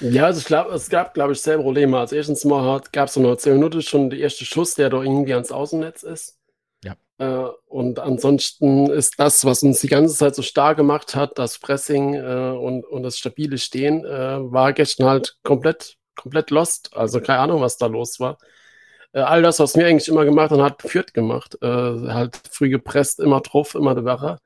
Ja, 0.00 0.24
also 0.26 0.40
ich 0.40 0.46
glaube, 0.46 0.74
es 0.74 0.90
gab, 0.90 1.14
glaube 1.14 1.32
ich, 1.32 1.40
selber 1.40 1.62
Probleme. 1.62 1.96
Als 1.96 2.10
erstens 2.10 2.44
mal 2.44 2.82
gab 2.90 3.06
es 3.06 3.14
so 3.14 3.20
nur 3.20 3.38
10 3.38 3.54
Minuten 3.54 3.82
schon 3.82 4.10
der 4.10 4.18
erste 4.18 4.44
Schuss, 4.44 4.74
der 4.74 4.90
doch 4.90 5.04
irgendwie 5.04 5.32
ans 5.32 5.52
Außennetz 5.52 6.02
ist. 6.02 6.35
Äh, 7.18 7.46
und 7.66 7.98
ansonsten 7.98 8.90
ist 8.90 9.18
das, 9.18 9.44
was 9.44 9.62
uns 9.62 9.80
die 9.80 9.88
ganze 9.88 10.14
Zeit 10.16 10.34
so 10.34 10.42
stark 10.42 10.76
gemacht 10.76 11.14
hat, 11.14 11.38
das 11.38 11.58
Pressing 11.58 12.14
äh, 12.14 12.56
und, 12.58 12.84
und 12.84 13.02
das 13.02 13.18
stabile 13.18 13.58
Stehen, 13.58 14.04
äh, 14.04 14.38
war 14.52 14.72
gestern 14.72 15.06
halt 15.06 15.36
komplett, 15.42 15.96
komplett 16.14 16.50
lost. 16.50 16.94
Also 16.96 17.20
keine 17.20 17.40
Ahnung, 17.40 17.60
was 17.62 17.78
da 17.78 17.86
los 17.86 18.20
war. 18.20 18.38
Äh, 19.12 19.20
all 19.20 19.42
das, 19.42 19.60
was 19.60 19.76
mir 19.76 19.86
eigentlich 19.86 20.08
immer 20.08 20.24
gemacht 20.24 20.50
hat, 20.50 20.60
hat 20.60 20.82
Fürth 20.82 21.14
gemacht. 21.14 21.56
Äh, 21.62 21.66
halt 21.66 22.40
früh 22.50 22.68
gepresst, 22.70 23.20
immer 23.20 23.40
drauf, 23.40 23.74
immer 23.74 23.94
der 23.94 24.04
Wache. 24.04 24.38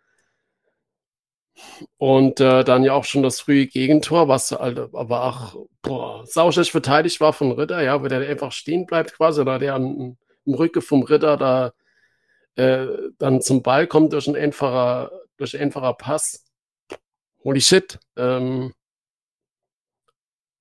Und 1.99 2.41
äh, 2.41 2.65
dann 2.65 2.85
ja 2.85 2.95
auch 2.95 3.05
schon 3.05 3.23
das 3.23 3.41
frühe 3.41 3.67
Gegentor, 3.67 4.29
was 4.29 4.53
halt 4.53 4.79
aber 4.95 5.25
auch 5.25 5.57
sauschlecht 6.25 6.71
verteidigt 6.71 7.21
war 7.21 7.33
von 7.33 7.53
Ritter, 7.53 7.83
ja, 7.83 8.03
wo 8.03 8.09
der 8.09 8.21
einfach 8.29 8.53
stehen 8.53 8.87
bleibt 8.87 9.15
quasi, 9.17 9.41
oder 9.41 9.59
der 9.59 9.75
am, 9.75 10.17
im 10.47 10.55
Rücken 10.55 10.83
vom 10.83 11.03
Ritter 11.03 11.37
da 11.37 11.73
äh, 12.57 12.87
dann 13.19 13.41
zum 13.41 13.63
Ball 13.63 13.87
kommt 13.87 14.13
durch 14.13 14.27
ein 14.27 14.37
einfacher, 14.37 15.13
durch 15.37 15.55
ein 15.55 15.63
einfacher 15.63 15.95
Pass. 15.95 16.45
Holy 17.45 17.61
shit. 17.61 17.99
Ähm, 18.17 18.75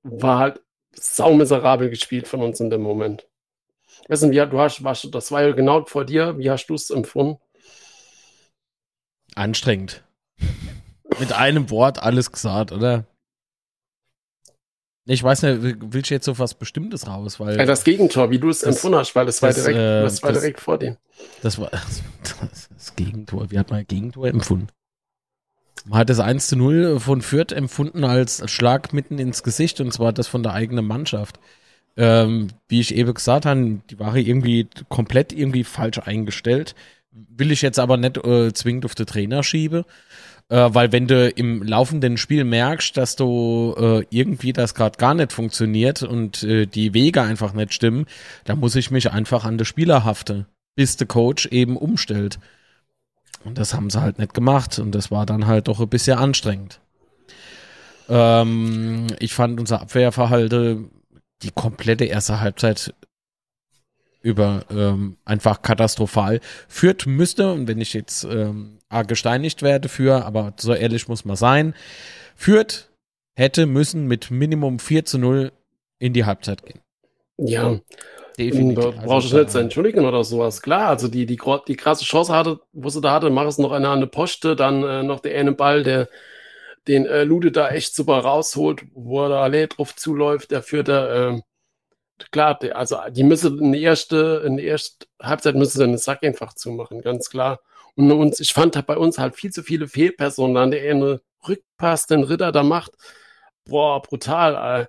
war 0.03 0.39
halt 0.39 0.61
saumiserabel 0.93 1.89
gespielt 1.89 2.27
von 2.27 2.41
uns 2.41 2.59
in 2.59 2.69
dem 2.69 2.81
Moment. 2.81 3.27
Du, 4.07 4.31
wie, 4.31 4.35
du 4.35 4.59
hast, 4.59 4.83
warst, 4.83 5.13
das 5.13 5.31
war 5.31 5.43
ja 5.43 5.51
genau 5.51 5.85
vor 5.85 6.05
dir. 6.05 6.37
Wie 6.37 6.49
hast 6.49 6.67
du 6.67 6.75
es 6.75 6.89
empfunden? 6.89 7.39
Anstrengend. 9.35 10.03
Mit 11.19 11.33
einem 11.33 11.69
Wort 11.69 12.01
alles 12.01 12.31
gesagt, 12.31 12.71
oder? 12.71 13.05
Ich 15.09 15.23
weiß 15.23 15.41
nicht, 15.41 15.77
willst 15.91 16.11
du 16.11 16.13
jetzt 16.13 16.25
so 16.25 16.37
was 16.37 16.53
Bestimmtes 16.53 17.07
raus? 17.07 17.39
Weil 17.39 17.57
ja, 17.57 17.65
das 17.65 17.83
Gegentor, 17.83 18.29
wie 18.29 18.37
du 18.37 18.47
es 18.49 18.61
empfunden 18.61 18.99
hast, 18.99 19.15
weil 19.15 19.27
es 19.27 19.41
war, 19.41 19.51
direkt, 19.51 19.75
äh, 19.75 20.03
das 20.03 20.21
war 20.21 20.31
das, 20.31 20.41
direkt 20.41 20.59
vor 20.59 20.77
dir. 20.77 20.97
Das 21.41 21.57
war 21.57 21.71
das, 22.41 22.69
das 22.69 22.95
Gegentor. 22.95 23.49
Wie 23.49 23.57
hat 23.57 23.71
man 23.71 23.85
Gegentor 23.87 24.27
empfunden? 24.27 24.67
Man 25.85 25.97
hat 25.97 26.11
das 26.11 26.19
1 26.19 26.47
zu 26.47 26.57
0 26.57 26.99
von 26.99 27.23
Fürth 27.23 27.51
empfunden 27.53 28.03
als 28.03 28.43
Schlag 28.51 28.93
mitten 28.93 29.17
ins 29.17 29.41
Gesicht 29.41 29.81
und 29.81 29.91
zwar 29.91 30.13
das 30.13 30.27
von 30.27 30.43
der 30.43 30.53
eigenen 30.53 30.85
Mannschaft. 30.85 31.39
Ähm, 31.97 32.49
wie 32.67 32.79
ich 32.79 32.93
eben 32.93 33.13
gesagt 33.15 33.47
habe, 33.47 33.79
die 33.89 33.97
war 33.97 34.15
irgendwie 34.15 34.67
komplett 34.89 35.33
irgendwie 35.33 35.63
falsch 35.63 35.97
eingestellt. 35.97 36.75
Will 37.11 37.51
ich 37.51 37.63
jetzt 37.63 37.79
aber 37.79 37.97
nicht 37.97 38.23
äh, 38.23 38.53
zwingend 38.53 38.85
auf 38.85 38.93
den 38.93 39.07
Trainer 39.07 39.41
schieben. 39.41 39.85
Äh, 40.49 40.73
weil 40.73 40.91
wenn 40.91 41.07
du 41.07 41.29
im 41.29 41.61
laufenden 41.63 42.17
Spiel 42.17 42.43
merkst, 42.43 42.97
dass 42.97 43.15
du 43.15 43.75
äh, 43.77 44.05
irgendwie 44.09 44.51
das 44.51 44.73
gerade 44.73 44.97
gar 44.97 45.13
nicht 45.13 45.31
funktioniert 45.31 46.01
und 46.03 46.43
äh, 46.43 46.65
die 46.65 46.93
Wege 46.93 47.21
einfach 47.21 47.53
nicht 47.53 47.73
stimmen, 47.73 48.05
dann 48.45 48.59
muss 48.59 48.75
ich 48.75 48.91
mich 48.91 49.11
einfach 49.11 49.45
an 49.45 49.57
die 49.57 49.65
Spieler 49.65 50.03
haften, 50.03 50.47
bis 50.75 50.97
der 50.97 51.07
Coach 51.07 51.45
eben 51.47 51.77
umstellt. 51.77 52.39
Und 53.45 53.57
das 53.57 53.73
haben 53.73 53.89
sie 53.89 54.01
halt 54.01 54.17
nicht 54.19 54.33
gemacht 54.33 54.79
und 54.79 54.93
das 54.93 55.11
war 55.11 55.25
dann 55.25 55.47
halt 55.47 55.67
doch 55.67 55.79
ein 55.79 55.87
bisschen 55.87 56.17
anstrengend. 56.17 56.79
Ähm, 58.09 59.07
ich 59.19 59.33
fand 59.33 59.59
unser 59.59 59.81
Abwehrverhalten 59.81 60.89
die 61.43 61.51
komplette 61.51 62.05
erste 62.05 62.41
Halbzeit 62.41 62.93
über 64.21 64.65
ähm, 64.69 65.17
einfach 65.25 65.61
katastrophal. 65.61 66.39
Führt 66.67 67.05
müsste, 67.05 67.51
und 67.53 67.67
wenn 67.67 67.81
ich 67.81 67.93
jetzt 67.93 68.23
ähm, 68.25 68.79
gesteinigt 69.07 69.61
werde 69.61 69.89
für, 69.89 70.25
aber 70.25 70.53
so 70.57 70.73
ehrlich 70.73 71.07
muss 71.07 71.25
man 71.25 71.35
sein, 71.35 71.73
führt 72.35 72.89
hätte 73.35 73.65
müssen 73.65 74.07
mit 74.07 74.31
Minimum 74.31 74.79
4 74.79 75.05
zu 75.05 75.17
0 75.17 75.51
in 75.99 76.13
die 76.13 76.25
Halbzeit 76.25 76.65
gehen. 76.65 76.81
Ja. 77.37 77.79
Definitiv. 78.37 78.83
Da 78.83 78.91
brauchst 78.91 79.25
also, 79.25 79.37
du 79.37 79.43
nicht 79.43 79.51
zu 79.51 79.59
entschuldigen 79.59 80.05
oder 80.05 80.23
sowas. 80.23 80.61
Klar, 80.61 80.87
also 80.87 81.09
die, 81.09 81.25
die, 81.25 81.39
die 81.67 81.75
krasse 81.75 82.05
Chance 82.05 82.33
hatte, 82.33 82.61
wo 82.71 82.89
sie 82.89 83.01
da 83.01 83.11
hatte, 83.11 83.29
mach 83.29 83.45
es 83.45 83.57
noch 83.57 83.73
eine 83.73 83.89
an 83.89 83.99
der 83.99 84.07
Poste, 84.07 84.55
dann 84.55 84.83
äh, 84.83 85.03
noch 85.03 85.19
der 85.19 85.37
eine 85.37 85.51
Ball, 85.51 85.83
der 85.83 86.07
den 86.87 87.05
äh, 87.05 87.23
Lude 87.23 87.51
da 87.51 87.69
echt 87.69 87.93
super 87.93 88.19
rausholt, 88.19 88.83
wo 88.93 89.23
er 89.23 89.29
da 89.29 89.41
alle 89.41 89.67
drauf 89.67 89.95
zuläuft, 89.95 90.51
der 90.51 90.63
führt 90.63 90.87
da, 90.87 91.31
äh, 91.31 91.41
klar, 92.31 92.59
also 92.73 92.97
die 93.09 93.23
müssen 93.23 93.59
in 93.59 93.71
der 93.71 93.81
ersten, 93.81 94.45
in 94.45 94.57
der 94.57 94.65
ersten 94.65 95.05
Halbzeit 95.21 95.55
müssen 95.55 95.77
sie 95.79 95.85
den 95.85 95.97
Sack 95.97 96.23
einfach 96.23 96.53
zumachen, 96.53 97.01
ganz 97.01 97.29
klar. 97.29 97.59
Und 97.95 98.11
uns, 98.11 98.39
ich 98.39 98.53
fand 98.53 98.85
bei 98.87 98.97
uns 98.97 99.17
halt 99.17 99.35
viel 99.35 99.51
zu 99.51 99.63
viele 99.63 99.87
Fehlpersonen 99.87 100.57
an 100.57 100.71
der 100.71 100.89
eine 100.89 101.21
Rückpass 101.47 102.07
den 102.07 102.23
Ritter 102.23 102.51
da 102.51 102.63
macht. 102.63 102.91
Boah, 103.65 104.01
brutal. 104.01 104.81
Ey. 104.81 104.87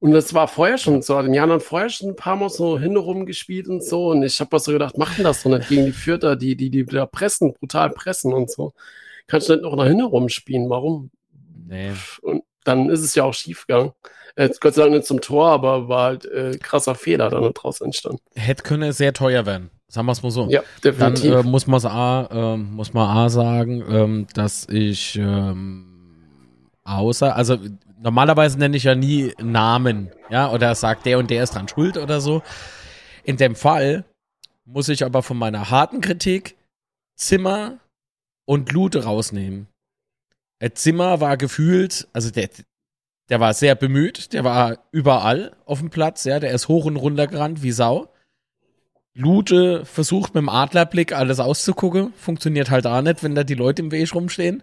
Und 0.00 0.12
das 0.12 0.32
war 0.32 0.46
vorher 0.46 0.78
schon 0.78 1.02
so. 1.02 1.20
Die 1.22 1.40
haben 1.40 1.48
dann 1.48 1.60
vorher 1.60 1.90
schon 1.90 2.10
ein 2.10 2.16
paar 2.16 2.36
Mal 2.36 2.48
so 2.48 2.78
hinrum 2.78 3.26
gespielt 3.26 3.66
und 3.66 3.82
so. 3.82 4.10
Und 4.10 4.22
ich 4.22 4.38
habe 4.40 4.54
mir 4.54 4.60
so 4.60 4.72
gedacht, 4.72 4.96
machen 4.96 5.24
das 5.24 5.42
doch 5.42 5.50
nicht 5.50 5.68
gegen 5.68 5.86
die 5.86 5.92
Vierter, 5.92 6.36
die, 6.36 6.56
die, 6.56 6.70
die 6.70 6.84
da 6.84 7.06
pressen, 7.06 7.54
brutal 7.54 7.90
pressen 7.90 8.32
und 8.32 8.50
so. 8.50 8.72
Kannst 9.26 9.48
du 9.48 9.54
nicht 9.54 9.62
noch 9.62 9.74
nach 9.74 9.86
hinten 9.86 10.28
spielen? 10.28 10.70
Warum? 10.70 11.10
Nee. 11.66 11.92
Und 12.22 12.44
dann 12.64 12.88
ist 12.88 13.00
es 13.00 13.14
ja 13.14 13.24
auch 13.24 13.34
schief 13.34 13.66
gegangen. 13.66 13.92
Äh, 14.38 14.50
Gott 14.60 14.74
sei 14.74 14.82
Dank 14.82 14.94
nicht 14.94 15.06
zum 15.06 15.20
Tor, 15.20 15.48
aber 15.48 15.88
war 15.88 16.04
halt 16.04 16.24
äh, 16.26 16.56
krasser 16.58 16.94
Fehler 16.94 17.28
dann 17.28 17.42
daraus 17.52 17.80
entstanden. 17.80 18.20
Hätte 18.36 18.62
können 18.62 18.92
sehr 18.92 19.12
teuer 19.12 19.46
werden. 19.46 19.70
Sagen 19.88 20.06
wir 20.06 20.12
es 20.12 20.22
mal 20.22 20.30
so. 20.30 20.48
Ja, 20.48 20.62
definitiv. 20.84 21.32
Dann 21.32 21.44
äh, 21.44 21.48
muss 21.48 21.66
man 21.66 21.84
A, 21.84 22.54
äh, 22.54 22.56
muss 22.56 22.94
man 22.94 23.16
A 23.16 23.28
sagen, 23.30 23.82
ähm, 23.90 24.26
dass 24.34 24.68
ich 24.68 25.16
ähm, 25.16 26.20
außer, 26.84 27.34
also 27.34 27.58
normalerweise 28.00 28.58
nenne 28.60 28.76
ich 28.76 28.84
ja 28.84 28.94
nie 28.94 29.32
Namen, 29.42 30.12
ja, 30.30 30.52
oder 30.52 30.72
sagt 30.76 31.06
der 31.06 31.18
und 31.18 31.30
der 31.30 31.42
ist 31.42 31.56
dran 31.56 31.66
schuld 31.66 31.96
oder 31.96 32.20
so. 32.20 32.42
In 33.24 33.38
dem 33.38 33.56
Fall 33.56 34.04
muss 34.64 34.88
ich 34.88 35.04
aber 35.04 35.24
von 35.24 35.36
meiner 35.36 35.68
harten 35.68 36.00
Kritik 36.00 36.54
Zimmer 37.16 37.78
und 38.44 38.70
Lute 38.70 39.02
rausnehmen. 39.02 39.66
Zimmer 40.74 41.20
war 41.20 41.36
gefühlt, 41.36 42.06
also 42.12 42.30
der, 42.30 42.50
der 43.28 43.40
war 43.40 43.52
sehr 43.54 43.74
bemüht, 43.74 44.32
der 44.32 44.44
war 44.44 44.78
überall 44.90 45.56
auf 45.66 45.80
dem 45.80 45.90
Platz, 45.90 46.24
ja, 46.24 46.40
der 46.40 46.52
ist 46.52 46.68
hoch 46.68 46.86
und 46.86 46.96
runter 46.96 47.26
gerannt 47.26 47.62
wie 47.62 47.72
Sau. 47.72 48.12
Lute 49.14 49.84
versucht 49.84 50.34
mit 50.34 50.42
dem 50.42 50.48
Adlerblick 50.48 51.12
alles 51.12 51.40
auszugucken, 51.40 52.12
funktioniert 52.16 52.70
halt 52.70 52.86
auch 52.86 53.02
nicht, 53.02 53.22
wenn 53.22 53.34
da 53.34 53.44
die 53.44 53.54
Leute 53.54 53.82
im 53.82 53.90
Weg 53.90 54.14
rumstehen. 54.14 54.62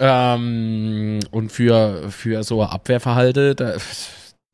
Ähm, 0.00 1.20
und 1.30 1.52
für, 1.52 2.10
für 2.10 2.42
so 2.42 2.62
Abwehrverhalte, 2.62 3.54
da, 3.54 3.76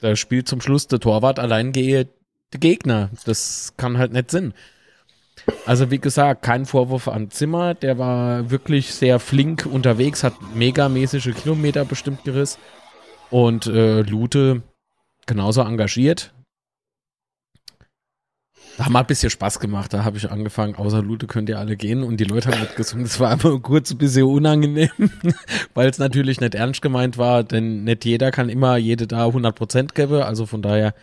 da 0.01 0.17
spielt 0.17 0.49
zum 0.49 0.61
Schluss 0.61 0.89
der 0.89 1.01
Torwart 1.01 1.39
allein 1.39 1.73
gehe 1.73 2.09
der 2.53 2.61
Gegner. 2.61 3.11
Das 3.25 3.75
kann 3.77 3.97
halt 3.97 4.13
nicht 4.13 4.31
Sinn. 4.31 4.53
Also 5.65 5.91
wie 5.91 5.99
gesagt, 5.99 6.43
kein 6.43 6.67
Vorwurf 6.67 7.09
an 7.09 7.31
Zimmer, 7.31 7.75
der 7.75 7.99
war 7.99 8.51
wirklich 8.51 8.93
sehr 8.95 9.21
flink 9.21 9.67
unterwegs, 9.71 10.25
hat 10.25 10.35
megamäßige 10.55 11.35
Kilometer 11.35 11.85
bestimmt 11.85 12.25
gerissen. 12.25 12.59
Und 13.31 13.67
äh, 13.67 14.03
Lute 14.03 14.63
genauso 15.27 15.63
engagiert. 15.63 16.33
Da 18.77 18.85
haben 18.85 18.93
wir 18.93 19.01
ein 19.01 19.07
bisschen 19.07 19.31
Spaß 19.31 19.59
gemacht. 19.59 19.93
Da 19.95 20.05
habe 20.05 20.19
ich 20.19 20.31
angefangen, 20.31 20.77
außer 20.77 21.03
Lute 21.03 21.27
könnt 21.27 21.49
ihr 21.49 21.59
alle 21.59 21.77
gehen. 21.77 22.03
Und 22.03 22.19
die 22.19 22.25
Leute 22.25 22.51
haben 22.51 22.61
mitgesungen. 22.61 23.05
Das 23.05 23.19
war 23.19 23.31
aber 23.31 23.59
kurz 23.61 23.91
ein 23.91 23.99
bisschen 23.99 24.25
unangenehm, 24.25 24.91
weil 25.75 25.89
es 25.89 25.99
natürlich 25.99 26.41
nicht 26.41 26.55
ernst 26.55 26.83
gemeint 26.83 27.17
war, 27.17 27.43
denn 27.43 27.85
nicht 27.85 28.05
jeder 28.05 28.31
kann 28.31 28.51
immer 28.51 28.77
jede 28.77 29.07
da 29.07 29.27
100% 29.27 29.95
geben. 29.95 30.23
Also 30.23 30.45
von 30.45 30.61
daher 30.61 30.95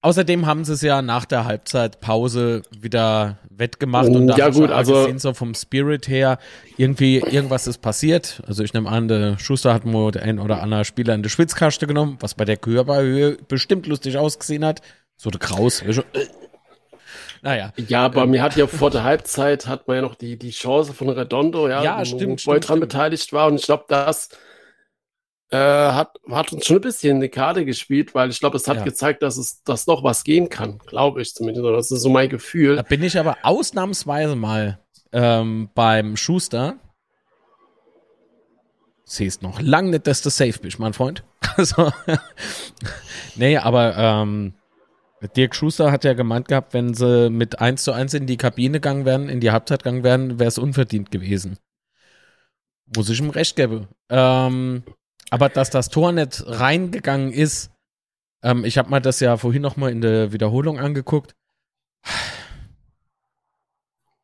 Außerdem 0.00 0.46
haben 0.46 0.64
sie 0.64 0.74
es 0.74 0.82
ja 0.82 1.02
nach 1.02 1.24
der 1.24 1.44
Halbzeitpause 1.44 2.62
wieder 2.70 3.38
wettgemacht 3.50 4.06
und 4.08 4.28
da 4.28 4.36
Ja, 4.36 4.48
gut, 4.50 4.70
also- 4.70 4.94
gesehen, 4.94 5.18
so 5.18 5.34
vom 5.34 5.54
Spirit 5.54 6.06
her, 6.06 6.38
irgendwie, 6.76 7.18
irgendwas 7.18 7.66
ist 7.66 7.78
passiert. 7.78 8.40
Also 8.46 8.62
ich 8.62 8.72
nehme 8.74 8.88
an, 8.88 9.08
der 9.08 9.38
Schuster 9.40 9.74
hat 9.74 9.84
wohl 9.84 10.12
der 10.12 10.22
ein 10.22 10.38
oder 10.38 10.62
andere 10.62 10.84
Spieler 10.84 11.14
in 11.14 11.24
die 11.24 11.28
Schwitzkaste 11.28 11.88
genommen, 11.88 12.16
was 12.20 12.34
bei 12.34 12.44
der 12.44 12.56
Körperhöhe 12.56 13.38
bestimmt 13.48 13.88
lustig 13.88 14.16
ausgesehen 14.18 14.64
hat. 14.64 14.82
So 15.16 15.30
der 15.30 15.40
Kraus. 15.40 15.82
Naja. 17.42 17.72
Ja, 17.88 18.04
aber 18.04 18.26
mir 18.26 18.40
hat 18.42 18.56
ja 18.56 18.68
vor 18.68 18.90
der 18.90 19.02
Halbzeit 19.02 19.66
hat 19.66 19.88
man 19.88 19.96
ja 19.96 20.02
noch 20.02 20.14
die, 20.14 20.38
die 20.38 20.50
Chance 20.50 20.92
von 20.92 21.08
Redondo, 21.08 21.68
ja, 21.68 21.82
Ja, 21.82 22.00
wo 22.00 22.04
stimmt, 22.04 22.20
Boy 22.20 22.36
stimmt, 22.36 22.48
dran 22.48 22.60
stimmt. 22.78 22.80
beteiligt 22.80 23.32
war. 23.32 23.48
Und 23.48 23.56
ich 23.56 23.64
glaube, 23.66 23.84
das 23.88 24.28
äh, 25.50 25.56
hat, 25.56 26.16
hat 26.30 26.52
uns 26.52 26.66
schon 26.66 26.76
ein 26.76 26.82
bisschen 26.82 27.16
eine 27.16 27.28
Karte 27.28 27.64
gespielt, 27.64 28.14
weil 28.14 28.30
ich 28.30 28.38
glaube, 28.40 28.56
es 28.56 28.68
hat 28.68 28.78
Ja. 28.78 28.84
gezeigt, 28.84 29.22
dass 29.22 29.36
es 29.36 29.62
dass 29.62 29.86
noch 29.86 30.04
was 30.04 30.24
gehen 30.24 30.48
kann, 30.48 30.78
glaube 30.86 31.22
ich 31.22 31.34
zumindest. 31.34 31.64
Oder 31.64 31.76
Das 31.76 31.90
ist 31.90 32.02
so 32.02 32.10
mein 32.10 32.28
Gefühl. 32.28 32.76
Da 32.76 32.82
bin 32.82 33.02
ich 33.02 33.18
aber 33.18 33.38
ausnahmsweise 33.42 34.36
mal 34.36 34.78
ähm, 35.12 35.70
beim 35.74 36.16
Schuster. 36.16 36.76
Siehst 39.04 39.42
noch 39.42 39.60
lang 39.62 39.88
nicht, 39.90 40.06
dass 40.06 40.20
du 40.20 40.28
safe 40.28 40.58
bist, 40.60 40.78
mein 40.78 40.92
Freund. 40.92 41.24
Also, 41.56 41.90
nee, 43.34 43.56
aber 43.56 43.96
ähm, 43.96 44.54
Dirk 45.36 45.56
Schuster 45.56 45.90
hat 45.90 46.04
ja 46.04 46.12
gemeint 46.12 46.46
gehabt, 46.46 46.72
wenn 46.72 46.94
sie 46.94 47.30
mit 47.30 47.58
1 47.60 47.82
zu 47.82 47.90
1 47.90 48.14
in 48.14 48.26
die 48.26 48.36
Kabine 48.36 48.74
gegangen 48.74 49.04
wären, 49.04 49.28
in 49.28 49.40
die 49.40 49.50
Halbzeit 49.50 49.82
gegangen 49.82 50.04
wären, 50.04 50.38
wäre 50.38 50.46
es 50.46 50.58
unverdient 50.58 51.10
gewesen. 51.10 51.58
Muss 52.94 53.08
ich 53.10 53.18
ihm 53.18 53.30
recht 53.30 53.56
geben. 53.56 53.88
Ähm, 54.08 54.84
aber 55.30 55.48
dass 55.48 55.70
das 55.70 55.88
Tor 55.88 56.12
nicht 56.12 56.42
reingegangen 56.46 57.32
ist, 57.32 57.70
ähm, 58.42 58.64
ich 58.64 58.78
habe 58.78 58.90
mir 58.90 59.00
das 59.00 59.20
ja 59.20 59.36
vorhin 59.36 59.62
noch 59.62 59.76
mal 59.76 59.90
in 59.90 60.00
der 60.00 60.32
Wiederholung 60.32 60.78
angeguckt. 60.78 61.34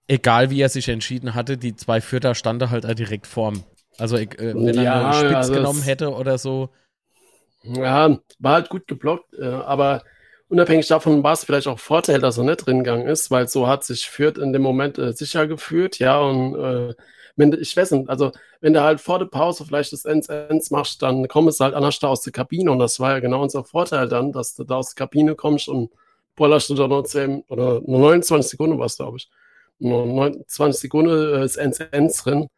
Egal 0.07 0.51
wie 0.51 0.61
er 0.61 0.69
sich 0.69 0.89
entschieden 0.89 1.35
hatte, 1.35 1.57
die 1.57 1.77
zwei 1.77 2.01
Vierter 2.01 2.35
standen 2.35 2.71
halt 2.71 2.85
direkt 2.99 3.27
vorm. 3.27 3.65
Also 3.99 4.17
äh, 4.17 4.29
wenn 4.39 4.77
er 4.77 4.83
Ja, 4.85 5.05
eine 5.05 5.13
Spitz 5.15 5.35
also 5.35 5.55
genommen 5.55 5.83
hätte 5.83 6.13
oder 6.15 6.39
so. 6.39 6.71
Ja, 7.63 8.19
war 8.39 8.53
halt 8.55 8.69
gut 8.69 8.87
geblockt, 8.87 9.33
äh, 9.39 9.45
aber 9.47 10.05
unabhängig 10.49 10.87
davon 10.89 11.23
war 11.23 11.33
es 11.33 11.45
vielleicht 11.45 11.67
auch 11.67 11.79
Vorteil, 11.79 12.21
dass 12.21 12.37
er 12.37 12.45
nicht 12.45 12.67
drin 12.67 12.85
gegangen 12.85 13.07
ist, 13.09 13.31
weil 13.31 13.49
so 13.49 13.67
hat 13.67 13.85
sich 13.85 14.09
Fürth 14.11 14.37
in 14.39 14.53
dem 14.53 14.63
Moment 14.63 14.99
äh, 14.99 15.13
sicher 15.13 15.47
gefühlt, 15.47 15.99
ja, 15.99 16.21
und 16.21 16.55
äh, 16.57 16.95
wenn, 17.37 17.53
ich 17.53 17.77
weiß 17.77 17.93
nicht, 17.93 18.09
also 18.09 18.33
wenn 18.61 18.75
du 18.75 18.83
halt 18.83 19.01
vor 19.01 19.19
der 19.19 19.27
Pause 19.27 19.65
vielleicht 19.65 19.93
das 19.93 20.05
1-1 20.05 20.73
machst, 20.73 21.03
dann 21.03 21.27
kommst 21.29 21.61
du 21.61 21.65
halt 21.65 21.75
anders 21.75 21.99
da 21.99 22.09
aus 22.09 22.23
der 22.23 22.33
Kabine 22.33 22.71
und 22.71 22.79
das 22.79 23.01
war 23.01 23.13
ja 23.13 23.19
genau 23.21 23.43
unser 23.43 23.65
Vorteil 23.65 24.09
dann, 24.09 24.33
dass 24.33 24.55
du 24.55 24.65
da 24.65 24.77
aus 24.77 24.95
der 24.95 25.07
Kabine 25.07 25.35
kommst 25.35 25.69
und 25.69 25.91
bollerst 26.37 26.71
du 26.71 26.75
da 26.75 26.87
noch 26.87 27.03
10 27.03 27.45
oder 27.49 27.81
nur 27.81 28.01
29 28.01 28.51
Sekunden 28.51 28.79
was, 28.79 28.97
glaube 28.97 29.17
ich. 29.17 29.29
Nur 29.79 30.07
29 30.07 30.81
Sekunden 30.81 31.11
äh, 31.11 31.45
ist 31.45 31.59
1-1 31.59 32.23
drin. 32.23 32.49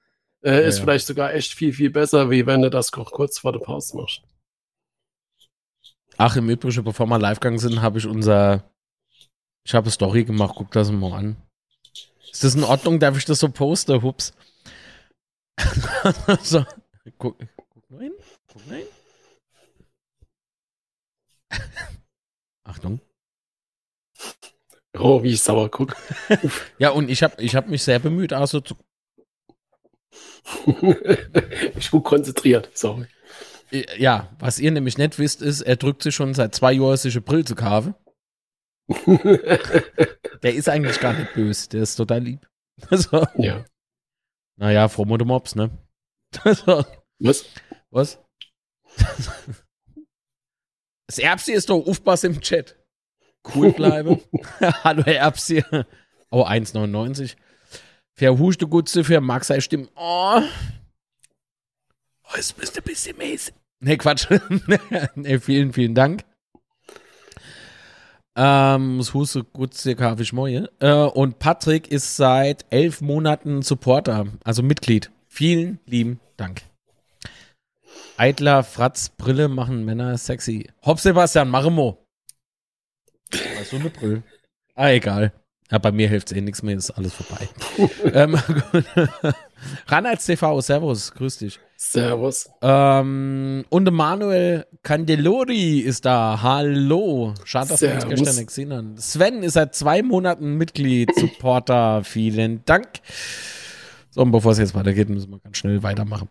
Äh, 0.42 0.68
ist 0.68 0.78
ja. 0.78 0.85
vielleicht 0.85 1.06
sogar 1.06 1.33
echt 1.35 1.54
viel, 1.54 1.73
viel 1.73 1.90
besser, 1.90 2.30
wie 2.30 2.47
wenn 2.47 2.62
du 2.62 2.71
das 2.71 2.92
kurz 2.92 3.38
vor 3.38 3.52
der 3.52 3.61
Pause 3.61 3.97
machst. 3.97 4.23
Ach, 6.18 6.37
im 6.37 6.49
Übrigen, 6.49 6.85
bevor 6.85 7.06
wir 7.06 7.18
live 7.18 7.40
gegangen 7.40 7.59
sind, 7.59 7.83
habe 7.83 7.99
ich 7.99 8.06
unser. 8.06 8.64
Ich 9.64 9.75
habe 9.75 9.87
eine 9.87 9.90
Story 9.90 10.25
gemacht, 10.25 10.54
guck 10.56 10.71
das 10.71 10.90
mal 10.92 11.12
an. 11.12 11.37
Ist 12.30 12.45
das 12.45 12.54
in 12.54 12.64
Ordnung? 12.64 13.00
Darf 13.00 13.16
ich 13.16 13.25
das 13.25 13.40
so 13.40 13.49
posten? 13.49 14.02
Hups. 14.02 14.33
so, 16.42 16.64
guck, 17.18 17.38
guck 17.38 17.90
mal 17.90 18.02
hin. 18.02 18.12
Guck 18.52 18.66
mal 18.66 18.76
hin. 18.76 18.86
Achtung. 22.64 23.00
Oh, 24.99 25.23
wie 25.23 25.32
ich 25.32 25.42
sauer 25.42 25.71
gucke. 25.71 25.95
Ja, 26.78 26.90
und 26.90 27.10
ich 27.10 27.23
habe 27.23 27.40
ich 27.42 27.54
hab 27.54 27.69
mich 27.69 27.82
sehr 27.82 27.99
bemüht, 27.99 28.32
also 28.32 28.60
zu, 28.60 28.76
ich 31.76 31.90
gucke 31.90 32.08
konzentriert, 32.08 32.71
sorry. 32.75 33.06
Äh, 33.71 33.84
Ja, 34.00 34.34
was 34.38 34.58
ihr 34.58 34.71
nämlich 34.71 34.97
nicht 34.97 35.19
wisst, 35.19 35.42
ist, 35.42 35.60
er 35.62 35.76
drückt 35.76 36.02
sich 36.02 36.14
schon 36.14 36.32
seit 36.34 36.54
zwei 36.54 36.73
Jahren 36.73 36.97
sich 36.97 37.14
eine 37.14 37.21
Brille 37.23 37.45
zu 37.45 37.54
kaufen. 37.54 37.95
Der 40.42 40.54
ist 40.54 40.69
eigentlich 40.69 41.00
gar 41.00 41.12
nicht 41.12 41.34
böse, 41.34 41.69
der 41.69 41.82
ist 41.82 41.97
total 41.97 42.23
lieb. 42.23 42.49
Also, 42.90 43.26
ja. 43.36 43.64
Naja, 44.56 44.88
fromme 44.88 45.16
Mops, 45.25 45.54
ne? 45.54 45.71
Also, 46.45 46.84
Was? 47.19 47.47
was? 47.90 48.19
Das 51.08 51.19
Erbsi 51.21 51.52
ist 51.52 51.71
doch 51.71 51.86
Aufpass 51.86 52.25
im 52.25 52.40
Chat. 52.40 52.76
Cool 53.54 53.73
bleibe. 53.73 54.21
Hallo 54.82 55.02
Erbsi. 55.02 55.62
Oh, 56.30 56.45
1,99. 56.45 57.36
Verhuschte 58.12 58.66
Gutze 58.66 59.04
für 59.04 59.21
Max 59.21 59.47
sei 59.47 59.60
Stimmen. 59.60 59.88
Oh. 59.95 60.40
Oh, 62.25 62.34
es 62.36 62.56
müsste 62.56 62.80
ein 62.80 62.84
bisschen 62.84 63.16
mäßig. 63.19 63.54
Nee, 63.78 63.97
Quatsch. 63.99 64.26
nee, 65.14 65.38
vielen, 65.38 65.73
vielen 65.73 65.95
Dank. 65.95 66.25
Ähm, 68.36 68.99
das 68.99 69.14
Huste 69.14 69.44
Gutze 69.44 69.96
kaufe 69.96 70.22
ich 70.22 70.32
moje. 70.34 70.70
Äh, 70.78 70.92
und 70.92 71.38
Patrick 71.38 71.90
ist 71.90 72.16
seit 72.16 72.66
elf 72.70 73.00
Monaten 73.00 73.62
Supporter, 73.62 74.26
also 74.44 74.62
Mitglied. 74.62 75.10
Vielen 75.26 75.78
lieben 75.86 76.20
Dank. 76.36 76.62
Eitler, 78.18 78.62
Fratz, 78.62 79.08
Brille 79.08 79.49
machen 79.49 79.84
Männer 79.84 80.16
sexy. 80.18 80.68
Hopp, 80.84 81.00
Sebastian, 81.00 81.49
mach 81.49 81.68
mo. 81.70 82.06
Weißt 83.30 83.72
du 83.72 83.76
eine 83.76 83.90
Brille? 83.90 84.22
Ah, 84.75 84.90
egal. 84.90 85.32
Ja, 85.70 85.78
bei 85.78 85.90
mir 85.90 86.08
hilft 86.08 86.30
es 86.30 86.36
eh 86.36 86.40
nichts 86.40 86.62
mehr, 86.62 86.76
ist 86.76 86.92
alles 86.92 87.12
vorbei. 87.12 87.48
ähm, 88.12 88.38
gut. 88.72 88.84
Ranalds 89.88 90.26
TV, 90.26 90.60
Servus, 90.60 91.12
grüß 91.12 91.38
dich. 91.38 91.58
Servus. 91.76 92.48
Ähm, 92.62 93.64
und 93.68 93.90
Manuel 93.92 94.66
Candelori 94.82 95.80
ist 95.80 96.04
da. 96.04 96.38
Hallo. 96.40 97.34
Schade, 97.44 97.70
dass 97.70 97.82
wir 97.82 97.92
uns 97.94 98.02
Servus. 98.02 98.18
gestern 98.18 98.36
nicht 98.36 98.46
gesehen 98.46 98.72
haben. 98.72 98.96
Sven 98.96 99.42
ist 99.42 99.54
seit 99.54 99.74
zwei 99.74 100.02
Monaten 100.02 100.54
Mitglied, 100.54 101.12
Supporter. 101.16 102.04
Vielen 102.04 102.64
Dank. 102.64 102.86
So, 104.10 104.22
und 104.22 104.30
bevor 104.30 104.52
es 104.52 104.58
jetzt 104.58 104.74
weitergeht, 104.74 105.08
müssen 105.08 105.30
wir 105.30 105.40
ganz 105.40 105.56
schnell 105.56 105.82
weitermachen. 105.82 106.28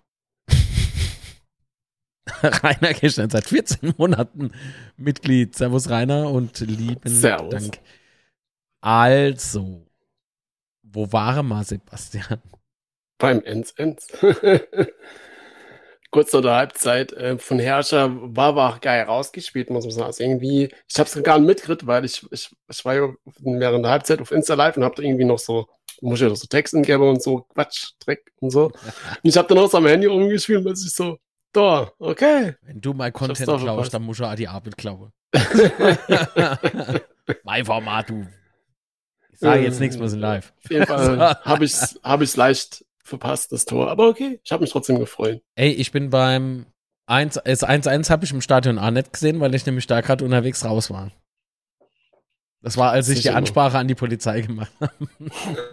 Rainer 2.42 2.94
gestern 2.94 3.30
seit 3.30 3.46
14 3.46 3.96
Monaten 3.98 4.52
Mitglied. 4.96 5.56
Servus, 5.56 5.90
Rainer, 5.90 6.32
und 6.32 6.60
lieben 6.62 7.02
Servus. 7.04 7.50
Dank. 7.50 7.80
Also, 8.86 9.88
wo 10.84 11.12
waren 11.12 11.48
wir, 11.48 11.64
Sebastian? 11.64 12.40
Beim 13.18 13.42
Enz 13.42 13.74
Enz. 13.78 14.08
Kurz 16.12 16.30
vor 16.30 16.44
der 16.44 16.54
Halbzeit 16.54 17.12
äh, 17.14 17.40
von 17.40 17.58
Herrscher 17.58 18.12
war 18.36 18.56
war 18.56 18.76
auch 18.76 18.82
geil 18.82 19.02
rausgespielt, 19.02 19.72
muss 19.72 19.86
man 19.86 19.92
sagen. 19.92 20.06
Also 20.06 20.24
irgendwie, 20.24 20.72
ich 20.88 21.00
habe 21.00 21.10
es 21.10 21.24
gar 21.24 21.40
nicht 21.40 21.48
mitgekriegt, 21.48 21.88
weil 21.88 22.06
ich, 22.06 22.32
ich, 22.32 22.56
ich 22.70 22.86
war 22.86 22.94
ja 22.94 23.12
während 23.40 23.86
der 23.86 23.92
Halbzeit 23.92 24.22
auf 24.22 24.32
Insta 24.32 24.54
Live 24.54 24.78
und 24.78 24.84
habe 24.84 25.04
irgendwie 25.04 25.26
noch 25.26 25.40
so, 25.40 25.68
muss 26.02 26.22
ich 26.22 26.30
ja 26.30 26.36
so 26.36 26.46
Texten 26.46 26.84
geben 26.84 27.10
und 27.10 27.24
so 27.24 27.42
Quatsch, 27.42 27.94
Dreck 28.06 28.32
und 28.40 28.52
so. 28.52 28.66
Und 29.24 29.24
ich 29.24 29.36
habe 29.36 29.48
dann 29.48 29.58
auch 29.58 29.72
so 29.72 29.80
am 29.80 29.88
Handy 29.88 30.06
rumgespielt 30.06 30.64
und 30.64 30.74
ich 30.74 30.94
so, 30.94 31.18
da, 31.52 31.92
okay. 31.98 32.54
Wenn 32.62 32.82
du 32.82 32.94
mein 32.94 33.12
Content 33.12 33.40
klaust, 33.40 33.96
dann 33.96 34.04
musst 34.04 34.20
du 34.20 34.26
auch 34.26 34.36
die 34.36 34.48
Arbeit 34.48 34.78
klauen. 34.78 35.12
mein 37.44 37.66
Format, 37.66 38.12
du. 38.12 38.28
Ich 39.36 39.40
sage 39.42 39.62
jetzt 39.64 39.80
nichts, 39.80 40.00
wir 40.00 40.10
sind 40.10 40.20
live. 40.20 40.54
Auf 40.64 40.72
jeden 40.72 40.86
Fall 40.86 41.20
habe 41.46 41.66
ich 41.66 41.74
es 41.74 42.00
hab 42.04 42.22
ich's 42.22 42.36
leicht 42.36 42.84
verpasst, 43.04 43.52
das 43.52 43.66
Tor. 43.66 43.90
Aber 43.92 44.08
okay, 44.10 44.40
ich 44.44 44.52
habe 44.52 44.62
mich 44.62 44.72
trotzdem 44.72 44.98
gefreut. 45.00 45.42
Ey, 45.56 45.72
ich 45.72 45.92
bin 45.92 46.10
beim 46.10 46.66
1, 47.08 47.36
das 47.46 47.64
1-1 47.64 48.10
habe 48.10 48.26
ich 48.26 48.32
im 48.32 48.42
Stadion 48.42 48.80
auch 48.80 48.90
nicht 48.92 49.14
gesehen, 49.14 49.40
weil 49.40 49.54
ich 49.54 49.66
nämlich 49.66 49.86
da 49.88 50.02
gerade 50.02 50.26
unterwegs 50.26 50.66
raus 50.66 50.90
war. 50.90 51.12
Das 52.62 52.78
war, 52.78 52.90
als 52.92 53.10
ich 53.10 53.22
die. 53.22 53.30
Ansprache 53.30 53.78
an 53.78 53.88
die 53.88 53.94
Polizei 53.94 54.42
gemacht 54.42 54.72
habe. 54.82 55.08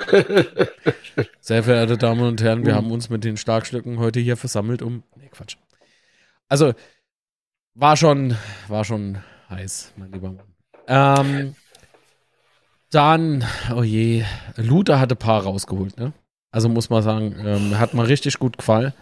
Sehr 1.41 1.63
verehrte 1.63 1.97
Damen 1.97 2.21
und 2.21 2.43
Herren, 2.43 2.67
wir 2.67 2.73
Mhm. 2.73 2.77
haben 2.77 2.91
uns 2.91 3.09
mit 3.09 3.25
den 3.25 3.39
Starkstücken 3.39 3.99
heute 3.99 4.21
hier 4.21 4.37
versammelt, 4.37 4.83
um. 4.83 5.03
Nee, 5.17 5.29
Quatsch. 5.31 5.57
Also, 6.49 6.75
war 7.75 7.97
schon, 7.97 8.37
war 8.69 8.85
schon 8.85 9.19
heiß, 9.49 9.93
mein 9.97 10.13
lieber 10.13 10.33
Mann. 10.33 10.45
Ähm, 10.87 11.55
dann, 12.93 13.45
oh 13.75 13.83
je, 13.83 14.25
Luther 14.57 15.01
hatte 15.01 15.15
ein 15.15 15.19
paar 15.19 15.43
rausgeholt, 15.43 15.99
ne? 15.99 16.13
Also 16.51 16.69
muss 16.69 16.91
man 16.91 17.03
sagen, 17.03 17.35
ähm, 17.45 17.79
hat 17.79 17.95
mir 17.95 18.07
richtig 18.07 18.39
gut 18.39 18.59
gefallen. 18.59 18.93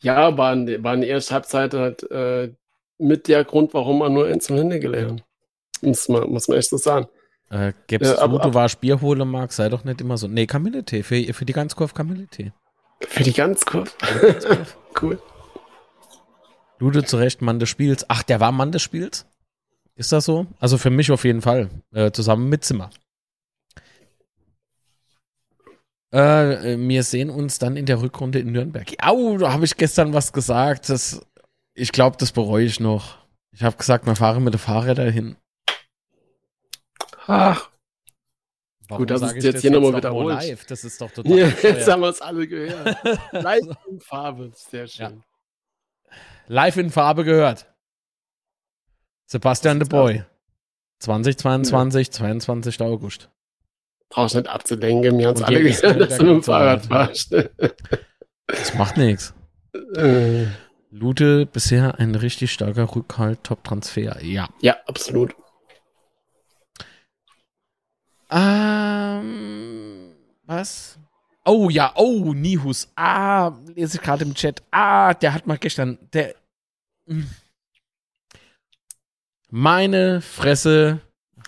Ja, 0.00 0.36
war 0.38 0.52
in, 0.54 0.82
war 0.82 0.94
in 0.94 1.02
der 1.02 1.10
ersten 1.10 1.34
Halbzeit 1.34 1.74
halt 1.74 2.10
äh, 2.10 2.52
mit 2.98 3.28
der 3.28 3.44
Grund, 3.44 3.74
warum 3.74 3.98
man 3.98 4.12
nur 4.14 4.26
eins 4.26 4.46
zum 4.46 4.56
Hände 4.56 4.80
gelernt. 4.80 5.22
Muss 5.82 6.08
man, 6.08 6.28
muss 6.30 6.48
man 6.48 6.56
echt 6.58 6.70
so 6.70 6.78
sagen. 6.78 7.06
Äh, 7.50 7.74
gib's 7.86 8.08
Ja, 8.08 8.16
zu, 8.16 8.22
aber- 8.22 8.38
du 8.38 8.54
warst 8.54 8.80
Bier 8.80 9.00
holen 9.00 9.28
mag, 9.28 9.52
sei 9.52 9.68
doch 9.68 9.84
nicht 9.84 10.00
immer 10.00 10.16
so. 10.16 10.28
Nee, 10.28 10.46
Kamillentee, 10.46 11.02
für, 11.02 11.22
für 11.34 11.44
die 11.44 11.52
Ganzkurve 11.52 11.92
Kamillentee. 11.94 12.52
Für 13.00 13.22
die 13.22 13.32
ganz 13.34 13.64
kurz. 13.66 13.94
cool. 15.02 15.20
Lude 16.78 17.04
zu 17.04 17.18
Recht 17.18 17.42
Mann 17.42 17.58
des 17.58 17.68
Spiels. 17.68 18.06
Ach, 18.08 18.22
der 18.22 18.40
war 18.40 18.52
Mann 18.52 18.72
des 18.72 18.82
Spiels? 18.82 19.26
Ist 19.96 20.12
das 20.12 20.26
so? 20.26 20.46
Also 20.60 20.76
für 20.78 20.90
mich 20.90 21.10
auf 21.10 21.24
jeden 21.24 21.40
Fall. 21.40 21.70
Äh, 21.92 22.12
zusammen 22.12 22.48
mit 22.48 22.64
Zimmer. 22.64 22.90
Äh, 26.12 26.78
wir 26.78 27.02
sehen 27.02 27.30
uns 27.30 27.58
dann 27.58 27.76
in 27.76 27.86
der 27.86 28.00
Rückrunde 28.00 28.38
in 28.38 28.52
Nürnberg. 28.52 28.92
Au, 29.02 29.38
da 29.38 29.52
habe 29.52 29.64
ich 29.64 29.76
gestern 29.76 30.12
was 30.12 30.32
gesagt. 30.32 30.88
Das, 30.90 31.26
ich 31.74 31.92
glaube, 31.92 32.16
das 32.18 32.32
bereue 32.32 32.64
ich 32.64 32.78
noch. 32.78 33.18
Ich 33.52 33.62
habe 33.62 33.76
gesagt, 33.76 34.06
wir 34.06 34.14
fahren 34.16 34.44
mit 34.44 34.52
der 34.52 34.60
Fahrräder 34.60 35.10
hin. 35.10 35.36
Ach. 37.26 37.70
Warum 38.88 39.02
Gut, 39.02 39.10
das 39.10 39.22
ist 39.32 39.42
jetzt 39.42 39.62
hier 39.62 39.72
nochmal 39.72 39.96
wiederholt. 39.96 40.36
Live? 40.36 40.66
Das 40.66 40.84
ist 40.84 41.00
doch 41.00 41.10
total. 41.14 41.38
Ja, 41.38 41.48
jetzt 41.48 41.88
haben 41.88 42.02
wir 42.02 42.10
es 42.10 42.20
alle 42.20 42.46
gehört. 42.46 42.96
Live 43.32 43.66
in 43.88 44.00
Farbe, 44.00 44.52
sehr 44.54 44.86
schön. 44.86 45.22
Ja. 46.06 46.12
Live 46.46 46.76
in 46.76 46.90
Farbe 46.90 47.24
gehört. 47.24 47.66
Sebastian 49.26 49.78
de 49.78 49.88
Boy. 49.88 50.24
2022, 51.00 52.06
ja. 52.06 52.12
22. 52.12 52.80
August. 52.80 53.28
Brauchst 54.08 54.36
nicht 54.36 54.48
abzudenken, 54.48 55.18
wir 55.18 55.28
haben 55.28 55.36
es 55.36 55.42
alle 55.42 55.62
gehört, 55.62 56.00
dass 56.00 56.16
du 56.16 56.24
mit 56.24 56.32
dem 56.34 56.42
Fahrrad 56.42 56.86
fahrst. 56.86 57.34
Das 58.48 58.74
macht 58.74 58.96
nichts. 58.96 59.34
Äh. 59.96 60.46
Lute 60.92 61.46
bisher 61.46 61.98
ein 61.98 62.14
richtig 62.14 62.52
starker 62.52 62.94
Rückhalt, 62.94 63.42
Top-Transfer. 63.42 64.22
Ja. 64.22 64.48
Ja, 64.60 64.76
absolut. 64.86 65.34
Ähm, 68.30 70.14
was? 70.44 70.98
Oh 71.44 71.70
ja, 71.70 71.92
oh, 71.96 72.32
Nihus. 72.32 72.88
Ah, 72.94 73.52
lese 73.74 73.96
ich 73.96 74.02
gerade 74.02 74.24
im 74.24 74.34
Chat. 74.34 74.62
Ah, 74.70 75.12
der 75.12 75.34
hat 75.34 75.48
mal 75.48 75.58
gestern, 75.58 75.98
der. 76.12 76.36
Hm. 77.08 77.28
Meine 79.50 80.20
Fresse 80.20 81.00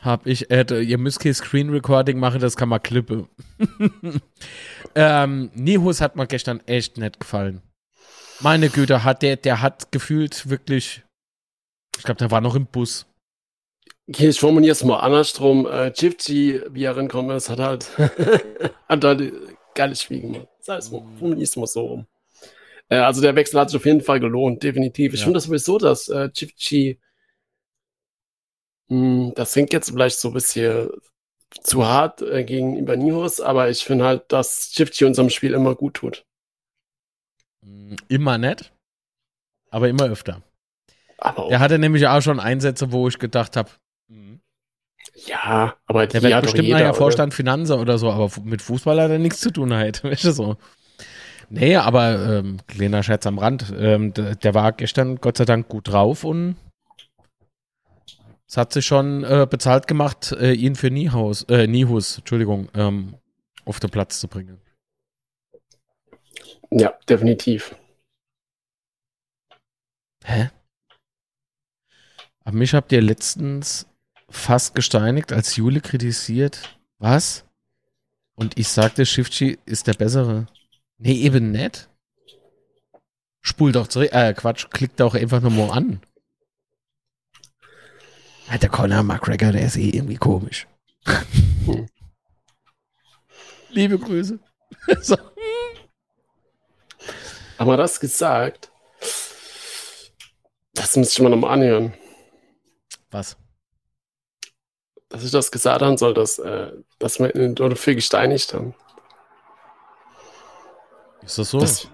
hab 0.02 0.26
ich, 0.26 0.50
äh, 0.50 0.64
ihr 0.82 0.98
müsst 0.98 1.20
kein 1.20 1.34
Screen 1.34 1.70
Recording 1.70 2.18
machen, 2.18 2.40
das 2.40 2.56
kann 2.56 2.68
man 2.68 2.82
klippe. 2.82 3.28
ähm, 4.94 5.50
Nihus 5.54 6.00
hat 6.00 6.14
mir 6.14 6.26
gestern 6.26 6.60
echt 6.66 6.98
nett 6.98 7.18
gefallen. 7.18 7.62
Meine 8.40 8.68
Güte, 8.68 9.02
hat 9.02 9.22
der, 9.22 9.36
der 9.36 9.60
hat 9.60 9.90
gefühlt 9.90 10.48
wirklich, 10.48 11.02
ich 11.96 12.04
glaube, 12.04 12.18
der 12.18 12.30
war 12.30 12.40
noch 12.40 12.54
im 12.54 12.66
Bus. 12.66 13.06
Okay, 14.08 14.28
ich 14.28 14.38
formuliere 14.38 14.72
es 14.72 14.84
mal 14.84 15.00
andersrum. 15.00 15.66
Äh, 15.66 15.92
Jifty, 15.94 16.62
wie 16.70 16.84
er 16.84 16.96
reinkommen 16.96 17.36
ist, 17.36 17.50
hat 17.50 17.58
halt, 17.58 17.90
hat 18.88 19.04
halt 19.04 19.32
geiles 19.74 20.02
Spiel 20.02 20.20
gemacht. 20.20 20.48
Sei 20.60 20.76
es 20.76 20.92
mal, 20.92 21.02
formuliere 21.18 21.42
es 21.42 21.56
mal 21.56 21.66
so 21.66 21.80
rum. 21.80 22.06
Äh, 22.88 22.98
also 22.98 23.20
der 23.20 23.34
Wechsel 23.34 23.58
hat 23.58 23.70
sich 23.70 23.76
auf 23.76 23.84
jeden 23.84 24.00
Fall 24.00 24.20
gelohnt, 24.20 24.62
definitiv. 24.62 25.12
Ich 25.12 25.20
ja. 25.20 25.24
finde 25.24 25.38
das 25.38 25.44
sowieso, 25.44 25.78
dass 25.78 26.08
äh, 26.08 26.30
hm, 26.32 26.96
das 28.88 29.52
klingt 29.52 29.72
jetzt 29.72 29.90
vielleicht 29.90 30.18
so 30.18 30.28
ein 30.28 30.34
bisschen 30.34 30.90
zu 31.62 31.86
hart 31.86 32.22
äh, 32.22 32.44
gegenüber 32.44 32.96
Nihos, 32.96 33.40
aber 33.40 33.70
ich 33.70 33.84
finde 33.84 34.04
halt, 34.04 34.32
dass 34.32 34.70
Jifty 34.74 35.04
unserem 35.04 35.30
Spiel 35.30 35.54
immer 35.54 35.74
gut 35.74 35.94
tut. 35.94 36.24
Hm, 37.64 37.96
immer 38.08 38.38
nett, 38.38 38.72
aber 39.70 39.88
immer 39.88 40.04
öfter. 40.04 40.42
Aber 41.18 41.50
er 41.50 41.60
hatte 41.60 41.78
nämlich 41.78 42.06
auch 42.06 42.22
schon 42.22 42.38
Einsätze, 42.38 42.92
wo 42.92 43.08
ich 43.08 43.18
gedacht 43.18 43.56
habe, 43.56 43.70
ja, 45.26 45.74
aber 45.86 46.06
der 46.06 46.22
wird 46.22 46.42
bestimmt 46.42 46.68
jeder, 46.68 46.80
ja 46.80 46.92
Vorstand 46.92 47.34
Finanzen 47.34 47.78
oder 47.78 47.98
so, 47.98 48.10
aber 48.10 48.30
mit 48.44 48.62
Fußball 48.62 49.00
hat 49.00 49.10
er 49.10 49.18
nichts 49.18 49.40
zu 49.40 49.50
tun 49.50 49.74
halt. 49.74 50.04
Weißt 50.04 50.24
du 50.24 50.32
so. 50.32 50.56
Nee, 51.50 51.76
aber 51.76 52.38
ähm, 52.38 52.58
kleiner 52.66 53.02
Scherz 53.02 53.26
am 53.26 53.38
Rand. 53.38 53.72
Ähm, 53.76 54.12
der, 54.12 54.36
der, 54.36 54.54
war 54.54 54.72
gestern 54.72 55.16
Gott 55.16 55.38
sei 55.38 55.44
Dank 55.46 55.68
gut 55.68 55.88
drauf 55.88 56.24
und 56.24 56.56
es 58.48 58.56
hat 58.56 58.72
sich 58.72 58.86
schon 58.86 59.24
äh, 59.24 59.46
bezahlt 59.48 59.86
gemacht, 59.86 60.32
äh, 60.32 60.52
ihn 60.52 60.74
für 60.74 60.90
Niehaus, 60.90 61.42
äh, 61.44 61.66
Niehus, 61.66 62.18
Entschuldigung, 62.18 62.70
ähm, 62.74 63.14
auf 63.66 63.78
den 63.78 63.90
Platz 63.90 64.20
zu 64.20 64.28
bringen. 64.28 64.58
Ja, 66.70 66.98
definitiv. 67.08 67.76
Hä? 70.24 70.50
Aber 72.44 72.56
mich 72.56 72.72
habt 72.72 72.90
ihr 72.92 73.02
letztens 73.02 73.86
fast 74.30 74.74
gesteinigt, 74.74 75.32
als 75.32 75.56
Jule 75.56 75.82
kritisiert. 75.82 76.78
Was? 76.98 77.44
Und 78.34 78.58
ich 78.58 78.68
sagte, 78.68 79.04
Shifty 79.04 79.58
ist 79.66 79.86
der 79.86 79.94
bessere. 79.94 80.46
Nee, 80.96 81.20
eben 81.20 81.50
nicht. 81.50 81.90
Spul 83.42 83.72
doch 83.72 83.88
zurück. 83.88 84.12
Äh, 84.12 84.32
Quatsch, 84.32 84.68
klick 84.70 84.96
doch 84.96 85.14
einfach 85.14 85.40
nur 85.42 85.50
mal 85.50 85.70
an. 85.70 86.00
Der 88.56 88.68
Conor 88.68 89.02
McGregor, 89.02 89.52
der 89.52 89.66
ist 89.66 89.76
eh 89.76 89.90
irgendwie 89.90 90.16
komisch. 90.16 90.66
Liebe 93.70 93.98
Grüße. 93.98 94.38
so. 95.00 95.16
Aber 97.58 97.76
das 97.76 98.00
gesagt, 98.00 98.70
das 100.74 100.96
müsste 100.96 101.12
ich 101.14 101.22
mal 101.22 101.28
nochmal 101.28 101.52
anhören. 101.52 101.94
Was? 103.10 103.36
dass 105.08 105.24
ich 105.24 105.30
das 105.30 105.50
gesagt 105.50 105.82
haben 105.82 105.96
soll, 105.96 106.14
dass, 106.14 106.38
äh, 106.38 106.72
dass 106.98 107.18
wir 107.18 107.34
ihn 107.34 107.54
dafür 107.54 107.94
gesteinigt 107.94 108.52
haben. 108.54 108.74
Ist 111.22 111.38
das 111.38 111.50
so? 111.50 111.60
Das, 111.60 111.88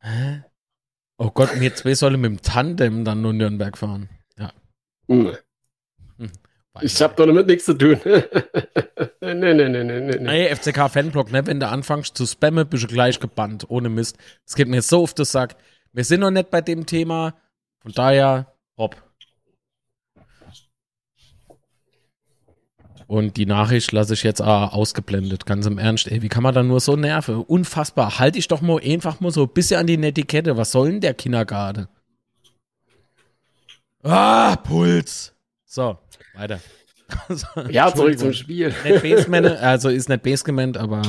Hä? 0.00 0.44
Oh 1.18 1.30
Gott, 1.30 1.52
und 1.52 1.62
jetzt 1.62 1.78
zwei 1.78 1.94
sollen 1.94 2.20
mit 2.20 2.30
dem 2.30 2.42
Tandem 2.42 3.04
dann 3.04 3.20
nur 3.20 3.32
Nürnberg 3.32 3.76
fahren. 3.76 4.08
Ja. 4.38 4.52
Hm. 5.08 5.36
Hm. 6.16 6.30
Ich 6.80 7.02
habe 7.02 7.14
damit 7.16 7.48
nichts 7.48 7.64
zu 7.64 7.74
tun. 7.74 7.98
nee, 9.20 9.34
nee, 9.34 9.52
nee, 9.52 9.68
nee, 9.68 10.00
nee. 10.00 10.18
Nee, 10.20 10.54
FCK 10.54 10.88
Fanblock, 10.88 11.32
ne? 11.32 11.44
Wenn 11.44 11.58
du 11.58 11.68
anfängst 11.68 12.16
zu 12.16 12.24
spammen, 12.24 12.68
bist 12.68 12.84
du 12.84 12.86
gleich 12.86 13.18
gebannt. 13.18 13.66
Ohne 13.68 13.88
Mist. 13.88 14.16
Es 14.46 14.54
geht 14.54 14.68
mir 14.68 14.80
so 14.80 15.02
auf 15.02 15.12
das 15.12 15.32
Sack. 15.32 15.56
Wir 15.92 16.04
sind 16.04 16.20
noch 16.20 16.30
nicht 16.30 16.50
bei 16.50 16.60
dem 16.60 16.86
Thema. 16.86 17.34
Von 17.80 17.92
daher, 17.92 18.54
hopp. 18.76 18.96
Und 23.08 23.38
die 23.38 23.46
Nachricht 23.46 23.90
lasse 23.92 24.12
ich 24.12 24.22
jetzt 24.22 24.42
auch 24.42 24.74
ausgeblendet, 24.74 25.46
ganz 25.46 25.64
im 25.64 25.78
Ernst. 25.78 26.08
Ey, 26.08 26.20
wie 26.20 26.28
kann 26.28 26.42
man 26.42 26.54
da 26.54 26.62
nur 26.62 26.78
so 26.78 26.94
nerven? 26.94 27.36
Unfassbar. 27.36 28.18
Halte 28.18 28.38
ich 28.38 28.48
doch 28.48 28.60
mal 28.60 28.78
einfach 28.84 29.20
mal 29.20 29.30
so 29.30 29.44
ein 29.44 29.48
bisschen 29.48 29.80
an 29.80 29.86
die 29.86 29.96
Netiquette. 29.96 30.58
Was 30.58 30.72
soll 30.72 30.90
denn 30.90 31.00
der 31.00 31.14
Kindergarten? 31.14 31.88
Ah, 34.02 34.56
Puls. 34.56 35.32
So, 35.64 35.96
weiter. 36.34 36.60
ja, 37.70 37.92
zurück 37.94 38.18
zum 38.18 38.34
Spiel. 38.34 38.74
Nicht 38.84 39.34
also 39.62 39.88
ist 39.88 40.10
nicht 40.10 40.22
Base 40.22 40.44
gemeint, 40.44 40.76
aber 40.76 41.00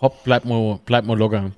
hopp, 0.00 0.24
bleib 0.24 0.44
mal, 0.44 0.80
bleib 0.84 1.04
mal 1.04 1.16
locker. 1.16 1.52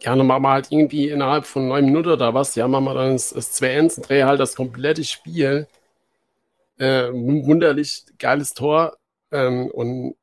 Ja, 0.00 0.16
dann 0.16 0.26
machen 0.26 0.42
wir 0.42 0.52
halt 0.52 0.68
irgendwie 0.70 1.10
innerhalb 1.10 1.44
von 1.44 1.68
neun 1.68 1.84
Minuten 1.84 2.08
oder 2.08 2.32
was, 2.32 2.54
ja, 2.54 2.66
machen 2.66 2.84
wir 2.84 2.94
dann 2.94 3.12
das, 3.12 3.30
das 3.30 3.60
2-1 3.60 3.96
und 3.98 4.08
drehen 4.08 4.26
halt 4.26 4.40
das 4.40 4.56
komplette 4.56 5.04
Spiel. 5.04 5.68
Äh, 6.80 7.12
wunderlich 7.12 8.04
geiles 8.18 8.54
Tor. 8.54 8.96
Ähm, 9.30 9.70
und 9.70 10.16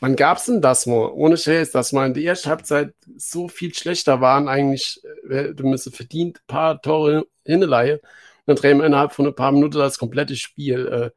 wann 0.00 0.16
gab 0.16 0.38
es 0.38 0.46
denn 0.46 0.62
das 0.62 0.86
mal? 0.86 1.10
Ohne 1.12 1.36
Scheiß, 1.36 1.72
dass 1.72 1.92
wir 1.92 2.06
in 2.06 2.14
der 2.14 2.22
ersten 2.22 2.48
Halbzeit 2.48 2.94
so 3.18 3.48
viel 3.48 3.74
schlechter 3.74 4.22
waren, 4.22 4.48
eigentlich, 4.48 5.02
äh, 5.28 5.52
du 5.54 5.66
müsstest 5.68 5.96
verdient 5.96 6.38
ein 6.38 6.46
paar 6.46 6.80
Tore 6.80 7.26
hinleihe. 7.44 8.00
Dann 8.46 8.56
drehen 8.56 8.78
wir 8.78 8.86
innerhalb 8.86 9.12
von 9.12 9.26
ein 9.26 9.34
paar 9.34 9.52
Minuten 9.52 9.76
das 9.78 9.98
komplette 9.98 10.36
Spiel. 10.36 10.86
Äh, 10.88 11.10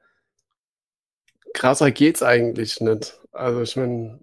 krasser 1.54 1.92
geht's 1.92 2.24
eigentlich 2.24 2.82
nicht. 2.82 3.20
Also 3.32 3.62
ich 3.62 3.76
meine, 3.78 4.20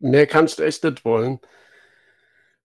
mehr 0.00 0.26
kannst 0.26 0.58
du 0.58 0.64
echt 0.64 0.84
nicht 0.84 1.04
wollen. 1.06 1.40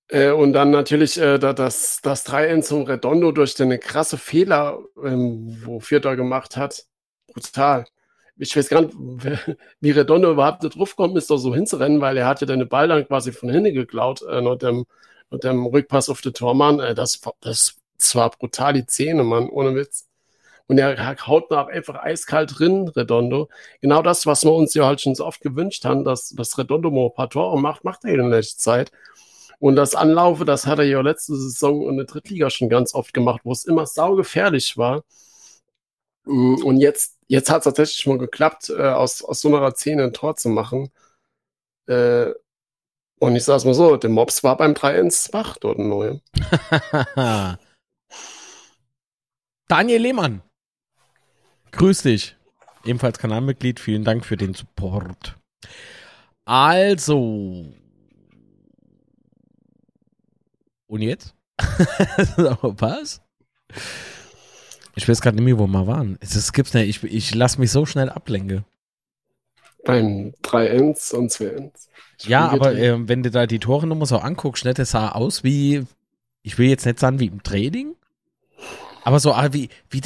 Äh, 0.10 0.32
und 0.32 0.54
dann 0.54 0.72
natürlich 0.72 1.18
äh, 1.20 1.40
das, 1.40 2.00
das 2.02 2.24
3 2.24 2.62
zum 2.62 2.84
Redondo 2.84 3.32
durch 3.32 3.56
den 3.56 3.80
krasse 3.80 4.18
Fehler, 4.18 4.80
ähm, 5.04 5.62
wo 5.66 5.80
Vierter 5.80 6.16
gemacht 6.16 6.58
hat. 6.58 6.86
Brutal. 7.28 7.86
Ich 8.38 8.56
weiß 8.56 8.70
gar 8.70 8.82
nicht, 8.82 8.96
wie 9.80 9.92
Redondo 9.92 10.32
überhaupt 10.32 10.64
nicht 10.64 10.78
draufkommt, 10.78 11.18
ist 11.18 11.30
doch 11.30 11.38
so 11.38 11.54
hinzurennen, 11.54 12.02
weil 12.02 12.18
er 12.18 12.28
hat 12.28 12.42
ja 12.42 12.48
den 12.48 12.68
Ball 12.68 12.88
dann 12.88 13.08
quasi 13.08 13.32
von 13.32 13.50
hinten 13.50 13.74
geklaut, 13.74 14.22
äh, 14.24 14.58
dem, 14.58 14.86
dem 15.32 15.66
Rückpass 15.66 16.10
auf 16.10 16.22
den 16.22 16.34
Tormann. 16.34 16.80
Äh, 16.80 16.96
das, 16.96 17.22
das, 17.42 17.76
das 17.98 18.16
war 18.16 18.32
brutal 18.32 18.74
die 18.74 18.86
Zähne, 18.86 19.24
Mann, 19.24 19.50
ohne 19.50 19.76
Witz. 19.76 20.08
Und 20.68 20.78
er 20.78 21.18
haut 21.28 21.52
nach 21.52 21.68
einfach 21.68 21.96
eiskalt 21.96 22.58
drin, 22.58 22.88
Redondo. 22.88 23.50
Genau 23.82 24.02
das, 24.02 24.26
was 24.26 24.44
wir 24.46 24.54
uns 24.54 24.74
ja 24.74 24.86
halt 24.86 25.02
schon 25.02 25.16
so 25.16 25.26
oft 25.26 25.42
gewünscht 25.42 25.86
haben, 25.86 26.04
dass, 26.04 26.30
dass 26.30 26.58
Redondo 26.58 26.90
mal 26.90 27.08
ein 27.08 27.14
paar 27.14 27.30
Tore 27.30 27.60
macht, 27.60 27.84
macht 27.84 28.06
er 28.06 28.14
in 28.16 28.30
letzter 28.30 28.62
Zeit. 28.62 28.92
Und 29.64 29.78
das 29.78 29.96
Anlaufe, 29.96 30.44
das 30.44 30.66
hat 30.68 30.80
er 30.80 30.84
ja 30.84 31.00
letzte 31.00 31.38
Saison 31.38 31.88
in 31.88 31.96
der 31.96 32.06
Drittliga 32.06 32.50
schon 32.50 32.68
ganz 32.68 32.94
oft 32.94 33.14
gemacht, 33.14 33.40
wo 33.46 33.54
es 33.54 33.64
immer 33.64 33.86
saugefährlich 33.86 34.76
war. 34.76 35.06
Mm, 36.26 36.56
und 36.66 36.82
jetzt, 36.82 37.18
jetzt 37.30 37.50
hat 37.50 37.60
es 37.60 37.64
tatsächlich 37.64 38.06
mal 38.06 38.18
geklappt, 38.18 38.72
äh, 38.72 38.90
aus, 38.90 39.24
aus 39.24 39.40
so 39.40 39.48
einer 39.56 39.72
Szene 39.74 40.04
ein 40.04 40.12
Tor 40.12 40.36
zu 40.36 40.50
machen. 40.50 40.92
Äh, 41.88 42.34
Und 43.20 43.38
ich 43.38 43.46
sag's 43.46 43.64
mal 43.64 43.74
so, 43.74 43.96
der 43.96 44.10
Mops 44.10 44.44
war 44.44 44.58
beim 44.58 44.74
3-1 44.74 45.32
wach 45.32 45.56
dort 45.56 45.80
neu. 45.80 46.20
Daniel 49.70 50.02
Lehmann. 50.02 50.42
Grüß 51.72 52.02
dich. 52.02 52.36
Ebenfalls 52.84 53.18
Kanalmitglied. 53.18 53.80
Vielen 53.80 54.04
Dank 54.04 54.26
für 54.26 54.36
den 54.36 54.54
Support. 54.54 55.38
Also. 56.44 57.74
Und 60.88 61.02
jetzt? 61.02 61.34
Was? 62.62 63.22
Ich 64.96 65.08
weiß 65.08 65.22
gerade 65.22 65.38
nicht 65.38 65.46
mehr, 65.46 65.58
wo 65.58 65.68
wir 65.68 65.88
waren. 65.88 66.18
Es 66.22 66.54
gibt's 66.54 66.74
nicht. 66.74 67.04
Ich, 67.04 67.12
ich 67.12 67.36
lasse 67.36 67.60
mich 67.60 67.72
so 67.72 67.86
schnell 67.86 68.10
ablenken. 68.10 68.66
Beim 69.86 70.34
3-1 70.44 71.14
und 71.16 71.32
2-1. 71.32 71.72
Ja, 72.26 72.48
aber 72.48 72.76
äh, 72.76 73.08
wenn 73.08 73.24
du 73.24 73.32
da 73.32 73.48
die 73.48 73.60
Tore 73.60 73.86
nochmal 73.86 74.06
so 74.06 74.18
anguckst, 74.18 74.64
ne, 74.66 74.74
das 74.74 74.92
sah 74.92 75.10
aus 75.10 75.44
wie, 75.44 75.84
ich 76.42 76.58
will 76.58 76.70
jetzt 76.70 76.86
nicht 76.86 77.00
sagen 77.00 77.20
wie 77.20 77.26
im 77.26 77.44
Training, 77.44 77.96
aber 79.04 79.20
so 79.20 79.34
ah, 79.34 79.52
wie, 79.52 79.70
wie 79.90 80.02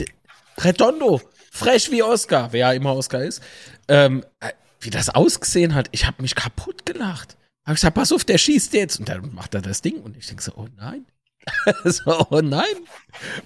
Redondo, 0.57 1.21
fresh 1.51 1.91
wie 1.91 2.01
Oscar, 2.01 2.53
wer 2.53 2.59
ja 2.59 2.71
immer 2.73 2.95
Oscar 2.95 3.23
ist, 3.23 3.43
ähm, 3.87 4.23
äh, 4.39 4.51
wie 4.79 4.89
das 4.89 5.09
ausgesehen 5.09 5.75
hat, 5.75 5.89
ich 5.91 6.07
habe 6.07 6.21
mich 6.21 6.33
kaputt 6.33 6.85
gelacht. 6.85 7.37
Hab 7.67 7.73
ich 7.73 7.81
gesagt, 7.81 7.95
pass 7.95 8.13
auf, 8.13 8.23
der 8.23 8.37
schießt 8.37 8.73
jetzt. 8.73 8.97
Und 8.97 9.09
dann 9.09 9.35
macht 9.35 9.53
er 9.53 9.61
das 9.61 9.81
Ding. 9.81 9.97
Und 9.97 10.15
ich 10.15 10.25
denke 10.27 10.41
so, 10.41 10.53
oh 10.55 10.67
nein. 10.77 11.05
so, 11.83 12.25
oh 12.29 12.39
nein. 12.41 12.63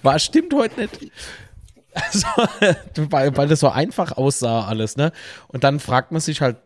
Was 0.02 0.24
stimmt 0.24 0.54
heute 0.54 0.80
nicht. 0.80 1.12
Also, 1.94 2.26
weil, 2.96 3.36
weil 3.36 3.48
das 3.48 3.60
so 3.60 3.68
einfach 3.68 4.12
aussah 4.12 4.66
alles, 4.66 4.96
ne? 4.96 5.12
Und 5.48 5.62
dann 5.62 5.78
fragt 5.78 6.10
man 6.10 6.22
sich 6.22 6.40
halt 6.40 6.56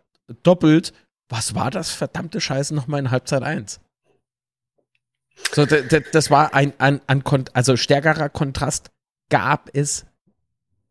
doppelt, 0.44 0.92
was 1.28 1.56
war 1.56 1.72
das 1.72 1.90
verdammte 1.90 2.40
Scheiße 2.40 2.72
nochmal 2.72 3.00
in 3.00 3.10
Halbzeit 3.10 3.42
1? 3.42 3.80
So, 5.50 5.66
das 5.66 6.30
war 6.30 6.54
ein, 6.54 6.74
ein, 6.78 7.00
ein, 7.08 7.24
also 7.54 7.76
stärkerer 7.76 8.28
Kontrast 8.28 8.92
gab 9.28 9.68
es, 9.72 10.06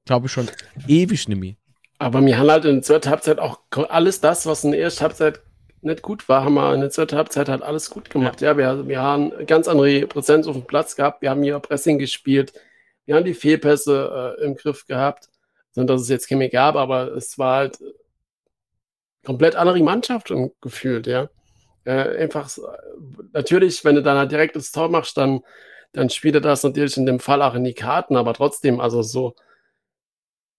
glaube 0.04 0.26
ich, 0.26 0.34
schon 0.34 0.50
ewig 0.86 1.30
nicht 1.30 1.40
mehr. 1.40 1.56
Aber 1.98 2.22
wir 2.22 2.38
haben 2.38 2.52
halt 2.52 2.66
in 2.66 2.76
der 2.76 2.84
zweiten 2.84 3.10
Halbzeit 3.10 3.40
auch 3.40 3.62
alles 3.88 4.20
das, 4.20 4.46
was 4.46 4.66
in 4.66 4.72
der 4.72 4.82
ersten 4.82 5.04
Halbzeit 5.04 5.42
nicht 5.86 6.02
gut 6.02 6.28
war, 6.28 6.44
haben 6.44 6.56
wir 6.56 6.74
in 6.74 6.82
der 6.82 6.90
zweiten 6.90 7.16
Halbzeit 7.16 7.50
halt 7.50 7.62
alles 7.62 7.90
gut 7.90 8.10
gemacht. 8.10 8.42
Ja, 8.42 8.52
ja 8.52 8.58
wir, 8.58 8.88
wir 8.88 9.02
haben 9.02 9.32
ganz 9.46 9.68
andere 9.68 10.06
Präsenz 10.08 10.48
auf 10.48 10.56
dem 10.56 10.66
Platz 10.66 10.96
gehabt, 10.96 11.22
wir 11.22 11.30
haben 11.30 11.44
hier 11.44 11.60
Pressing 11.60 12.00
gespielt, 12.00 12.54
wir 13.06 13.16
haben 13.16 13.26
die 13.26 13.34
Fehlpässe 13.34 14.36
äh, 14.40 14.44
im 14.44 14.56
Griff 14.56 14.86
gehabt. 14.88 15.30
Und 15.76 15.88
dass 15.88 16.02
es 16.02 16.10
jetzt 16.10 16.30
keine 16.30 16.50
gab, 16.50 16.76
aber 16.76 17.14
es 17.16 17.38
war 17.38 17.58
halt 17.58 17.78
komplett 19.26 19.56
andere 19.56 19.80
Mannschaft 19.82 20.32
gefühlt, 20.62 21.06
ja. 21.08 21.30
Äh, 21.84 22.18
einfach, 22.24 22.50
natürlich, 23.34 23.84
wenn 23.84 23.96
du 23.96 24.02
dann 24.02 24.18
halt 24.18 24.32
direkt 24.32 24.56
das 24.56 24.72
Tor 24.72 24.90
machst, 24.90 25.18
dann, 25.18 25.42
dann 25.92 26.10
spielt 26.10 26.36
er 26.36 26.42
das 26.42 26.64
natürlich 26.64 26.98
in 26.98 27.06
dem 27.06 27.20
Fall 27.20 27.42
auch 27.42 27.56
in 27.56 27.64
die 27.64 27.74
Karten, 27.74 28.16
aber 28.16 28.34
trotzdem, 28.34 28.80
also 28.80 29.02
so, 29.02 29.36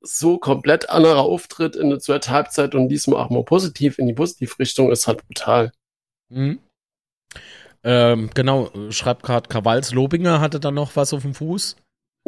so 0.00 0.38
komplett 0.38 0.90
anderer 0.90 1.20
Auftritt 1.20 1.76
in 1.76 1.90
der 1.90 1.98
zweiten 1.98 2.30
Halbzeit 2.30 2.74
und 2.74 2.88
diesmal 2.88 3.22
auch 3.22 3.30
mal 3.30 3.44
positiv 3.44 3.98
in 3.98 4.06
die 4.06 4.14
Positivrichtung 4.14 4.90
ist 4.90 5.06
halt 5.06 5.26
brutal. 5.26 5.72
Mhm. 6.28 6.60
Ähm, 7.82 8.30
genau, 8.34 8.70
schreibt 8.90 9.22
gerade 9.22 9.48
Krawals 9.48 9.92
Lobinger 9.92 10.40
hatte 10.40 10.58
da 10.58 10.70
noch 10.70 10.96
was 10.96 11.12
auf 11.12 11.22
dem 11.22 11.34
Fuß. 11.34 11.76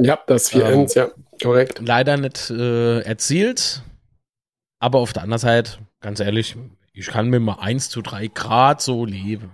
Ja, 0.00 0.18
das 0.26 0.50
4 0.50 0.64
ähm, 0.66 0.86
ja, 0.94 1.10
korrekt. 1.42 1.80
Leider 1.84 2.16
nicht 2.16 2.50
äh, 2.50 3.00
erzielt. 3.00 3.82
Aber 4.80 5.00
auf 5.00 5.12
der 5.12 5.24
anderen 5.24 5.40
Seite, 5.40 5.78
ganz 6.00 6.20
ehrlich, 6.20 6.56
ich 6.92 7.06
kann 7.08 7.28
mir 7.28 7.40
mal 7.40 7.58
1 7.58 7.90
zu 7.90 8.02
3 8.02 8.28
Grad 8.28 8.80
so 8.80 9.04
leben. 9.04 9.50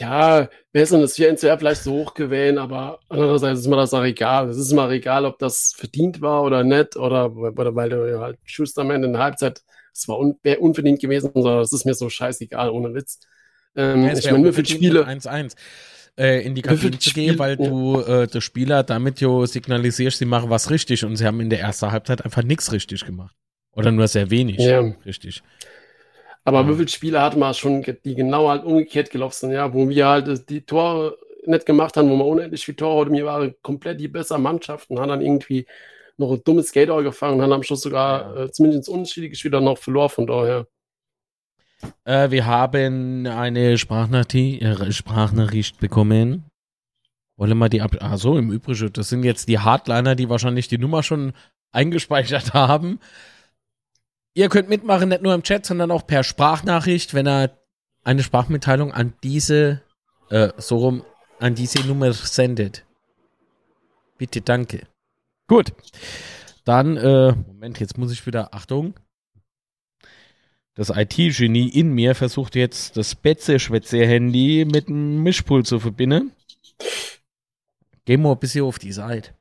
Ja, 0.00 0.48
wäre 0.72 0.84
es 0.84 0.90
das 0.90 1.14
4 1.14 1.28
ins 1.28 1.42
wäre 1.42 1.58
vielleicht 1.58 1.82
so 1.82 1.92
hoch 1.92 2.14
gewählen, 2.14 2.56
aber 2.58 3.00
andererseits 3.08 3.60
ist 3.60 3.66
mir 3.66 3.76
das 3.76 3.92
auch 3.92 4.02
egal. 4.02 4.48
Es 4.48 4.56
ist 4.56 4.72
mir 4.72 4.88
egal, 4.90 5.26
ob 5.26 5.38
das 5.38 5.74
verdient 5.76 6.20
war 6.20 6.42
oder 6.42 6.64
nicht, 6.64 6.96
oder, 6.96 7.36
oder 7.36 7.74
weil 7.74 7.90
du 7.90 8.18
halt 8.18 8.38
Schuster 8.44 8.80
am 8.80 8.90
Ende 8.90 9.08
in 9.08 9.12
der 9.12 9.22
Halbzeit, 9.22 9.62
es 9.92 10.08
war 10.08 10.18
un, 10.18 10.38
unverdient 10.58 11.00
gewesen, 11.00 11.30
sondern 11.34 11.58
das 11.58 11.72
ist 11.72 11.84
mir 11.84 11.94
so 11.94 12.08
scheißegal, 12.08 12.70
ohne 12.70 12.94
Witz. 12.94 13.20
Ähm, 13.76 14.04
ja, 14.04 14.12
ich 14.14 14.30
meine, 14.30 14.48
wie 14.48 14.52
viele 14.52 14.66
Spiele. 14.66 15.06
1-1 15.06 15.54
äh, 16.16 16.44
in 16.44 16.54
die 16.54 16.62
Kabine 16.62 16.98
zu 16.98 17.10
gehen, 17.10 17.38
weil 17.38 17.56
du 17.56 18.00
äh, 18.00 18.26
der 18.26 18.40
Spieler 18.40 18.82
damit 18.82 19.20
jo 19.20 19.46
signalisierst, 19.46 20.18
sie 20.18 20.24
machen 20.24 20.50
was 20.50 20.70
richtig 20.70 21.04
und 21.04 21.16
sie 21.16 21.26
haben 21.26 21.40
in 21.40 21.50
der 21.50 21.60
ersten 21.60 21.92
Halbzeit 21.92 22.24
einfach 22.24 22.42
nichts 22.42 22.72
richtig 22.72 23.04
gemacht. 23.04 23.34
Oder 23.72 23.92
nur 23.92 24.08
sehr 24.08 24.30
wenig 24.30 24.58
ja. 24.58 24.80
richtig. 25.04 25.42
Aber 26.44 26.62
ja. 26.62 26.68
wie 26.68 26.74
viele 26.74 26.88
Spiele 26.88 27.20
hatten 27.20 27.38
wir 27.38 27.54
schon, 27.54 27.82
die 27.82 28.14
genau 28.14 28.48
halt 28.48 28.64
umgekehrt 28.64 29.10
gelaufen 29.10 29.34
sind, 29.40 29.52
ja, 29.52 29.72
wo 29.72 29.88
wir 29.88 30.06
halt 30.06 30.48
die 30.48 30.62
Tore 30.62 31.18
nicht 31.46 31.66
gemacht 31.66 31.96
haben, 31.96 32.10
wo 32.10 32.16
wir 32.16 32.26
unendlich 32.26 32.64
viele 32.64 32.76
Tore 32.76 33.04
hatten, 33.04 33.14
wir 33.14 33.26
waren 33.26 33.54
komplett 33.62 34.00
die 34.00 34.08
bessere 34.08 34.38
Mannschaft 34.38 34.90
und 34.90 34.98
haben 34.98 35.08
dann 35.08 35.22
irgendwie 35.22 35.66
noch 36.16 36.32
ein 36.32 36.42
dummes 36.44 36.72
Geld 36.72 36.88
gefangen 36.88 37.36
und 37.36 37.42
haben 37.42 37.52
am 37.52 37.62
Schluss 37.62 37.82
sogar 37.82 38.36
ja. 38.36 38.44
äh, 38.44 38.50
zumindest 38.52 38.88
unterschiedliche 38.88 39.36
Spieler 39.36 39.60
noch 39.60 39.78
verloren, 39.78 40.10
von 40.10 40.26
daher. 40.26 40.66
Äh, 42.04 42.30
wir 42.30 42.46
haben 42.46 43.26
eine 43.26 43.78
Sprachnachricht, 43.78 44.62
äh, 44.62 44.92
Sprachnachricht 44.92 45.80
bekommen. 45.80 46.44
Wollen 47.36 47.56
wir 47.56 47.70
die 47.70 47.80
ab. 47.80 47.96
Ah, 48.00 48.18
so, 48.18 48.36
im 48.36 48.52
Übrigen, 48.52 48.92
das 48.92 49.08
sind 49.08 49.24
jetzt 49.24 49.48
die 49.48 49.58
Hardliner, 49.58 50.14
die 50.14 50.28
wahrscheinlich 50.28 50.68
die 50.68 50.78
Nummer 50.78 51.02
schon 51.02 51.32
eingespeichert 51.72 52.52
haben. 52.54 53.00
Ihr 54.34 54.48
könnt 54.48 54.68
mitmachen, 54.68 55.08
nicht 55.08 55.22
nur 55.22 55.34
im 55.34 55.42
Chat, 55.42 55.66
sondern 55.66 55.90
auch 55.90 56.06
per 56.06 56.22
Sprachnachricht, 56.22 57.14
wenn 57.14 57.26
er 57.26 57.58
eine 58.04 58.22
Sprachmitteilung 58.22 58.92
an 58.92 59.14
diese, 59.22 59.82
äh, 60.30 60.52
so 60.56 60.78
rum, 60.78 61.04
an 61.38 61.54
diese 61.54 61.86
Nummer 61.86 62.12
sendet. 62.12 62.84
Bitte, 64.18 64.40
danke. 64.40 64.86
Gut. 65.48 65.72
Dann, 66.64 66.96
äh, 66.96 67.32
Moment, 67.32 67.80
jetzt 67.80 67.98
muss 67.98 68.12
ich 68.12 68.24
wieder, 68.26 68.54
Achtung. 68.54 68.94
Das 70.74 70.90
IT-Genie 70.90 71.68
in 71.68 71.92
mir 71.92 72.14
versucht 72.14 72.54
jetzt 72.54 72.96
das 72.96 73.14
Betze-Schwätze-Handy 73.14 74.66
mit 74.70 74.88
einem 74.88 75.22
Mischpult 75.22 75.66
zu 75.66 75.80
verbinden. 75.80 76.32
Gehen 78.04 78.22
wir 78.22 78.30
ein 78.32 78.38
bisschen 78.38 78.64
auf 78.64 78.78
die 78.78 78.92
Seite. 78.92 79.34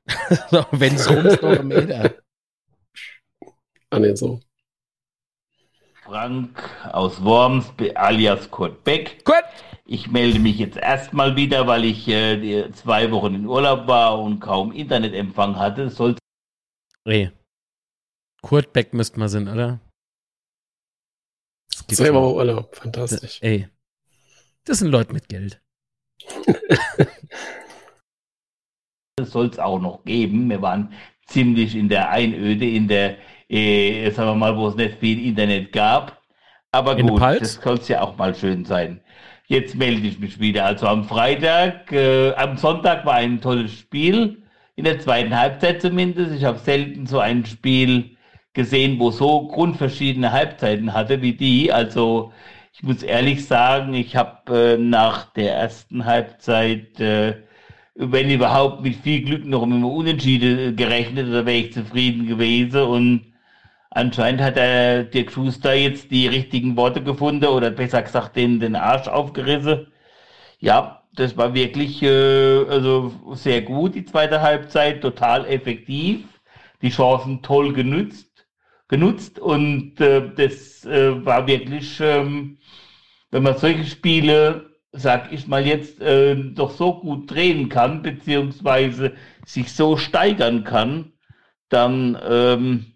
Wenn 0.71 0.95
es 0.95 1.05
sonst 1.05 1.41
noch 1.41 1.59
ein 1.59 1.67
Meter. 1.67 2.15
Ah, 3.89 3.99
nee, 3.99 4.15
so. 4.15 4.39
Frank 6.09 6.59
aus 6.91 7.23
Worms, 7.23 7.71
alias 7.93 8.49
Kurt 8.49 8.83
Beck. 8.83 9.23
Kurt! 9.25 9.45
Ich 9.85 10.09
melde 10.09 10.39
mich 10.39 10.57
jetzt 10.57 10.75
erstmal 10.75 11.35
wieder, 11.35 11.67
weil 11.67 11.85
ich 11.85 12.07
äh, 12.07 12.71
zwei 12.71 13.11
Wochen 13.11 13.35
in 13.35 13.45
Urlaub 13.45 13.87
war 13.87 14.19
und 14.19 14.39
kaum 14.39 14.71
Internetempfang 14.71 15.55
hatte. 15.55 15.91
Soll 15.91 16.15
hey. 17.05 17.29
Kurt 18.41 18.73
Beck 18.73 18.91
müsste 18.91 19.19
man 19.19 19.29
sein, 19.29 19.47
oder? 19.47 19.81
Selber 21.91 22.33
Urlaub, 22.33 22.75
fantastisch. 22.75 23.37
ey, 23.43 23.67
das 24.65 24.79
sind 24.79 24.89
Leute 24.89 25.13
mit 25.13 25.29
Geld. 25.29 25.61
das 29.15 29.29
soll 29.29 29.45
es 29.47 29.59
auch 29.59 29.79
noch 29.79 30.03
geben. 30.05 30.49
Wir 30.49 30.63
waren 30.63 30.91
ziemlich 31.27 31.75
in 31.75 31.87
der 31.87 32.09
Einöde, 32.09 32.67
in 32.67 32.87
der 32.87 33.17
äh, 33.49 34.09
sagen 34.11 34.29
wir 34.29 34.35
mal, 34.35 34.57
wo 34.57 34.67
es 34.67 34.75
nicht 34.75 34.99
viel 34.99 35.25
Internet 35.25 35.71
gab. 35.71 36.21
Aber 36.71 36.97
In 36.97 37.07
gut, 37.07 37.21
das 37.21 37.55
soll 37.55 37.77
es 37.77 37.87
ja 37.87 38.01
auch 38.01 38.17
mal 38.17 38.35
schön 38.35 38.63
sein. 38.63 39.01
Jetzt 39.47 39.75
melde 39.75 40.07
ich 40.07 40.19
mich 40.19 40.39
wieder. 40.39 40.65
Also 40.65 40.87
am 40.87 41.03
Freitag, 41.05 41.91
äh, 41.91 42.33
am 42.35 42.57
Sonntag 42.57 43.05
war 43.05 43.15
ein 43.15 43.41
tolles 43.41 43.71
Spiel, 43.73 44.43
in 44.75 44.83
der 44.83 44.99
zweiten 44.99 45.35
Halbzeit 45.35 45.81
zumindest. 45.81 46.35
Ich 46.35 46.45
habe 46.45 46.59
selten 46.59 47.07
so 47.07 47.19
ein 47.19 47.45
Spiel 47.45 48.15
gesehen, 48.53 48.99
wo 48.99 49.09
so 49.09 49.47
grundverschiedene 49.47 50.31
Halbzeiten 50.31 50.93
hatte 50.93 51.21
wie 51.21 51.33
die. 51.33 51.71
Also 51.71 52.31
ich 52.73 52.83
muss 52.83 53.03
ehrlich 53.03 53.45
sagen, 53.45 53.93
ich 53.95 54.15
habe 54.15 54.75
äh, 54.75 54.77
nach 54.77 55.33
der 55.33 55.55
ersten 55.55 56.05
Halbzeit, 56.05 56.99
äh, 56.99 57.35
wenn 57.95 58.29
überhaupt 58.29 58.83
mit 58.83 58.95
viel 58.95 59.23
Glück 59.23 59.45
noch 59.45 59.63
immer 59.63 59.91
Unentschieden 59.91 60.75
gerechnet, 60.75 61.27
da 61.27 61.45
wäre 61.45 61.57
ich 61.57 61.73
zufrieden 61.73 62.27
gewesen. 62.27 62.81
Und 62.83 63.28
Anscheinend 63.91 64.41
hat 64.41 64.55
der 64.55 65.03
Dirk 65.03 65.31
Schuster 65.31 65.73
jetzt 65.73 66.11
die 66.11 66.27
richtigen 66.27 66.77
Worte 66.77 67.03
gefunden 67.03 67.45
oder 67.45 67.71
besser 67.71 68.01
gesagt 68.03 68.35
den, 68.35 68.59
den 68.59 68.75
Arsch 68.75 69.07
aufgerissen. 69.07 69.87
Ja, 70.59 71.03
das 71.15 71.37
war 71.37 71.53
wirklich 71.55 72.03
äh, 72.03 72.65
also 72.67 73.13
sehr 73.33 73.61
gut, 73.61 73.95
die 73.95 74.05
zweite 74.05 74.41
Halbzeit, 74.41 75.01
total 75.01 75.45
effektiv, 75.47 76.25
die 76.81 76.89
Chancen 76.89 77.41
toll 77.41 77.73
genutzt, 77.73 78.47
genutzt 78.87 79.39
und 79.39 79.99
äh, 80.01 80.29
das 80.35 80.85
äh, 80.85 81.25
war 81.25 81.47
wirklich, 81.47 81.99
ähm, 81.99 82.57
wenn 83.31 83.43
man 83.43 83.57
solche 83.57 83.85
Spiele, 83.85 84.69
sag 84.91 85.31
ich 85.31 85.47
mal 85.47 85.65
jetzt, 85.65 86.01
äh, 86.01 86.35
doch 86.35 86.71
so 86.71 86.99
gut 86.99 87.31
drehen 87.31 87.69
kann, 87.69 88.01
beziehungsweise 88.03 89.13
sich 89.45 89.73
so 89.73 89.97
steigern 89.97 90.63
kann, 90.63 91.13
dann 91.69 92.17
ähm, 92.27 92.88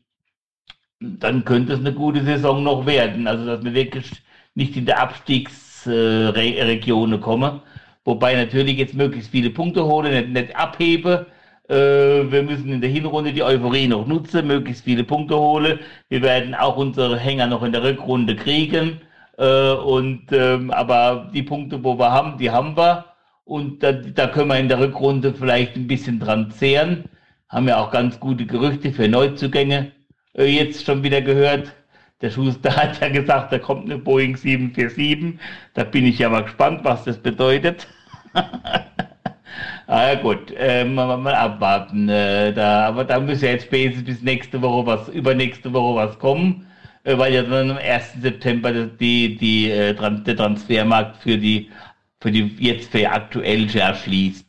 dann 1.20 1.46
könnte 1.46 1.74
es 1.74 1.80
eine 1.80 1.94
gute 1.94 2.24
Saison 2.24 2.64
noch 2.64 2.86
werden. 2.86 3.28
Also, 3.28 3.46
dass 3.46 3.64
wir 3.64 3.74
wirklich 3.74 4.12
nicht 4.56 4.78
in 4.78 4.86
der 4.86 5.02
Abstiegsregionen 5.02 7.20
komme. 7.22 7.62
Wobei 8.06 8.36
natürlich 8.36 8.78
jetzt 8.78 8.94
möglichst 8.94 9.32
viele 9.32 9.50
Punkte 9.50 9.86
hole, 9.86 10.10
nicht, 10.10 10.30
nicht 10.30 10.56
abhebe. 10.56 11.26
Äh, 11.70 12.32
wir 12.32 12.44
müssen 12.44 12.72
in 12.72 12.82
der 12.82 12.90
Hinrunde 12.90 13.34
die 13.34 13.44
Euphorie 13.44 13.88
noch 13.88 14.06
nutzen, 14.06 14.48
möglichst 14.48 14.84
viele 14.84 15.04
Punkte 15.04 15.38
hole. 15.38 15.80
Wir 16.10 16.22
werden 16.22 16.54
auch 16.56 16.78
unsere 16.78 17.18
Hänger 17.18 17.48
noch 17.48 17.64
in 17.64 17.72
der 17.72 17.84
Rückrunde 17.84 18.36
kriegen. 18.36 19.02
Äh, 19.38 19.74
und, 19.74 20.28
ähm, 20.32 20.72
aber 20.72 21.30
die 21.34 21.44
Punkte, 21.44 21.84
wo 21.84 21.98
wir 21.98 22.12
haben, 22.12 22.38
die 22.38 22.52
haben 22.52 22.78
wir. 22.78 23.06
Und 23.46 23.84
da, 23.84 23.92
da 23.94 24.28
können 24.28 24.50
wir 24.50 24.60
in 24.60 24.70
der 24.70 24.80
Rückrunde 24.80 25.34
vielleicht 25.34 25.76
ein 25.76 25.88
bisschen 25.88 26.20
dran 26.20 26.52
zehren. 26.52 27.06
Haben 27.50 27.68
ja 27.68 27.78
auch 27.78 27.92
ganz 27.92 28.20
gute 28.20 28.46
Gerüchte 28.46 28.92
für 28.92 29.08
Neuzugänge 29.08 29.92
jetzt 30.36 30.86
schon 30.86 31.04
wieder 31.04 31.22
gehört. 31.22 31.74
Der 32.22 32.32
Schuster 32.32 32.76
hat 32.76 33.02
ja 33.02 33.10
gesagt, 33.10 33.52
da 33.52 33.60
kommt 33.60 33.86
eine 33.86 33.98
Boeing 33.98 34.36
747. 34.36 35.40
Da 35.74 35.84
bin 35.84 36.06
ich 36.06 36.20
ja 36.20 36.30
mal 36.30 36.44
gespannt, 36.44 36.82
was 36.84 37.04
das 37.04 37.18
bedeutet. 37.18 37.88
ah 38.34 40.08
ja 40.08 40.16
gut, 40.16 40.52
äh, 40.58 40.86
mal, 40.86 41.18
mal 41.18 41.36
abwarten. 41.36 42.10
Äh, 42.10 42.54
da, 42.54 42.88
aber 42.88 43.04
da 43.04 43.20
muss 43.20 43.42
ja 43.42 43.50
jetzt 43.50 43.66
spätestens 43.66 44.06
bis 44.06 44.22
nächste 44.22 44.62
Woche 44.62 44.86
was, 44.88 45.10
übernächste 45.10 45.72
Woche 45.74 45.96
was 45.96 46.20
kommen, 46.20 46.66
äh, 47.04 47.18
weil 47.18 47.34
ja 47.34 47.44
dann 47.44 47.72
am 47.72 47.78
1. 47.78 48.22
September 48.22 48.72
die, 48.72 49.36
die, 49.36 49.70
äh, 49.70 49.94
der 49.94 50.38
Transfermarkt 50.38 51.18
für 51.18 51.38
die, 51.38 51.70
für 52.22 52.32
die 52.32 52.56
jetzt 52.60 52.92
für 52.92 53.10
aktuell 53.10 53.70
Jahr 53.70 53.94
schließt. 53.94 54.43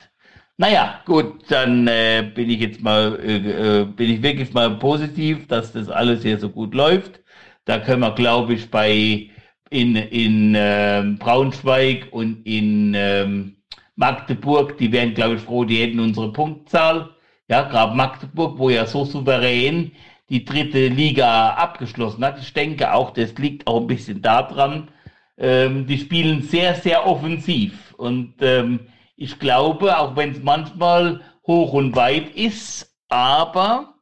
Naja, 0.57 1.01
gut, 1.05 1.51
dann 1.51 1.89
äh, 1.89 2.31
bin 2.35 2.49
ich 2.49 2.61
jetzt 2.61 2.81
mal, 2.81 3.19
äh, 3.21 3.81
äh, 3.81 3.85
bin 3.85 4.11
ich 4.11 4.23
wirklich 4.23 4.53
mal 4.55 4.71
positiv, 4.79 5.49
dass 5.49 5.73
das 5.73 5.89
alles 5.89 6.23
hier 6.23 6.39
so 6.39 6.49
gut 6.49 6.75
läuft. 6.75 7.21
Da 7.65 7.79
können 7.81 8.01
wir, 8.03 8.13
glaube 8.13 8.55
ich, 8.55 8.71
bei 8.71 9.31
in, 9.71 9.97
in 9.97 10.55
äh, 10.55 11.03
Braunschweig 11.19 12.07
und 12.13 12.47
in 12.47 12.95
ähm, 12.95 13.57
Magdeburg, 13.97 14.79
die 14.79 14.93
wären, 14.93 15.15
glaube 15.15 15.37
ich, 15.37 15.41
froh, 15.43 15.65
die 15.65 15.79
hätten 15.83 15.99
unsere 15.99 16.33
Punktzahl. 16.33 17.11
Ja, 17.49 17.63
gerade 17.69 17.97
Magdeburg, 17.97 18.59
wo 18.59 18.71
ja 18.71 18.87
so 18.87 19.05
souverän 19.05 19.91
die 20.31 20.45
dritte 20.45 20.89
Liga 20.89 21.51
abgeschlossen 21.55 22.25
hat. 22.25 22.39
Ich 22.41 22.53
denke 22.53 22.93
auch, 22.95 23.11
das 23.13 23.37
liegt 23.39 23.67
auch 23.67 23.81
ein 23.81 23.87
bisschen 23.89 24.23
daran. 24.23 24.89
Ähm, 25.37 25.87
die 25.87 25.99
spielen 25.99 26.43
sehr, 26.43 26.75
sehr 26.77 27.07
offensiv. 27.07 27.93
Und 27.99 28.35
ähm, 28.41 28.81
ich 29.17 29.39
glaube, 29.39 29.99
auch 29.99 30.17
wenn 30.17 30.33
es 30.33 30.43
manchmal 30.43 31.21
hoch 31.47 31.73
und 31.73 31.95
weit 31.95 32.35
ist, 32.35 32.95
aber 33.09 33.95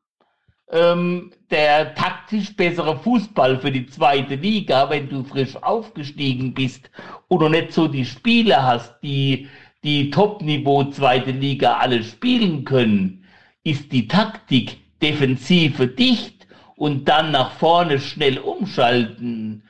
ähm, 0.71 1.33
der 1.51 1.95
taktisch 1.95 2.57
bessere 2.57 2.99
Fußball 2.99 3.59
für 3.59 3.71
die 3.71 3.87
zweite 3.87 4.37
Liga, 4.37 4.89
wenn 4.89 5.09
du 5.09 5.23
frisch 5.25 5.57
aufgestiegen 5.57 6.55
bist 6.55 6.91
und 7.29 7.41
noch 7.41 7.51
nicht 7.51 7.73
so 7.73 7.89
die 7.89 8.07
Spieler 8.07 8.63
hast, 8.63 8.95
die 9.03 9.49
die 9.85 10.11
Top-Niveau 10.11 10.85
zweite 10.85 11.33
Liga 11.33 11.79
alle 11.79 12.05
spielen 12.05 12.65
können, 12.65 13.25
ist 13.65 13.93
die 13.93 14.07
Taktik 14.07 14.79
Defensive 15.03 15.89
dicht 15.89 16.47
und 16.77 17.09
dann 17.09 17.33
nach 17.33 17.51
vorne 17.53 17.99
schnell 17.99 18.39
umschalten, 18.39 19.65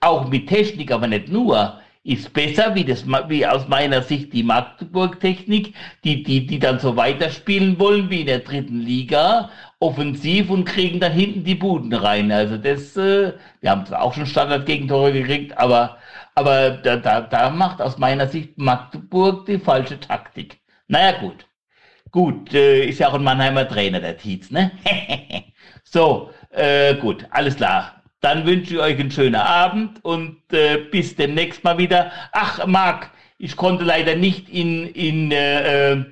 auch 0.00 0.28
mit 0.28 0.48
Technik, 0.48 0.90
aber 0.90 1.06
nicht 1.06 1.28
nur, 1.28 1.80
ist 2.08 2.32
besser, 2.32 2.74
wie, 2.74 2.84
das, 2.84 3.04
wie 3.06 3.46
aus 3.46 3.68
meiner 3.68 4.00
Sicht 4.00 4.32
die 4.32 4.42
Magdeburg-Technik, 4.42 5.74
die, 6.04 6.22
die, 6.22 6.46
die 6.46 6.58
dann 6.58 6.78
so 6.78 6.96
weiterspielen 6.96 7.78
wollen 7.78 8.08
wie 8.08 8.20
in 8.20 8.26
der 8.26 8.38
dritten 8.38 8.80
Liga, 8.80 9.50
offensiv 9.78 10.48
und 10.48 10.64
kriegen 10.64 11.00
dann 11.00 11.12
hinten 11.12 11.44
die 11.44 11.54
Buden 11.54 11.92
rein. 11.92 12.32
Also 12.32 12.56
das, 12.56 12.96
äh, 12.96 13.34
wir 13.60 13.70
haben 13.70 13.84
zwar 13.84 14.00
auch 14.02 14.14
schon 14.14 14.24
Standard-Gegentore 14.24 15.12
gekriegt, 15.12 15.58
aber, 15.58 15.98
aber 16.34 16.70
da, 16.70 16.96
da, 16.96 17.20
da 17.20 17.50
macht 17.50 17.82
aus 17.82 17.98
meiner 17.98 18.26
Sicht 18.26 18.56
Magdeburg 18.56 19.44
die 19.44 19.58
falsche 19.58 20.00
Taktik. 20.00 20.60
Naja, 20.86 21.18
gut. 21.20 21.46
Gut, 22.10 22.54
äh, 22.54 22.86
ist 22.86 23.00
ja 23.00 23.08
auch 23.08 23.14
ein 23.14 23.22
Mannheimer 23.22 23.68
Trainer, 23.68 24.00
der 24.00 24.16
Tietz, 24.16 24.50
ne? 24.50 24.70
so, 25.84 26.30
äh, 26.52 26.94
gut, 26.94 27.26
alles 27.30 27.56
klar. 27.56 27.97
Dann 28.20 28.46
wünsche 28.46 28.74
ich 28.74 28.80
euch 28.80 28.98
einen 28.98 29.10
schönen 29.10 29.36
Abend 29.36 30.04
und 30.04 30.38
äh, 30.52 30.78
bis 30.90 31.14
demnächst 31.14 31.62
mal 31.62 31.78
wieder. 31.78 32.10
Ach, 32.32 32.66
Marc, 32.66 33.10
ich 33.38 33.56
konnte 33.56 33.84
leider 33.84 34.16
nicht 34.16 34.48
in, 34.48 34.88
in, 34.88 35.30
äh, 35.30 35.92
äh, 35.92 36.04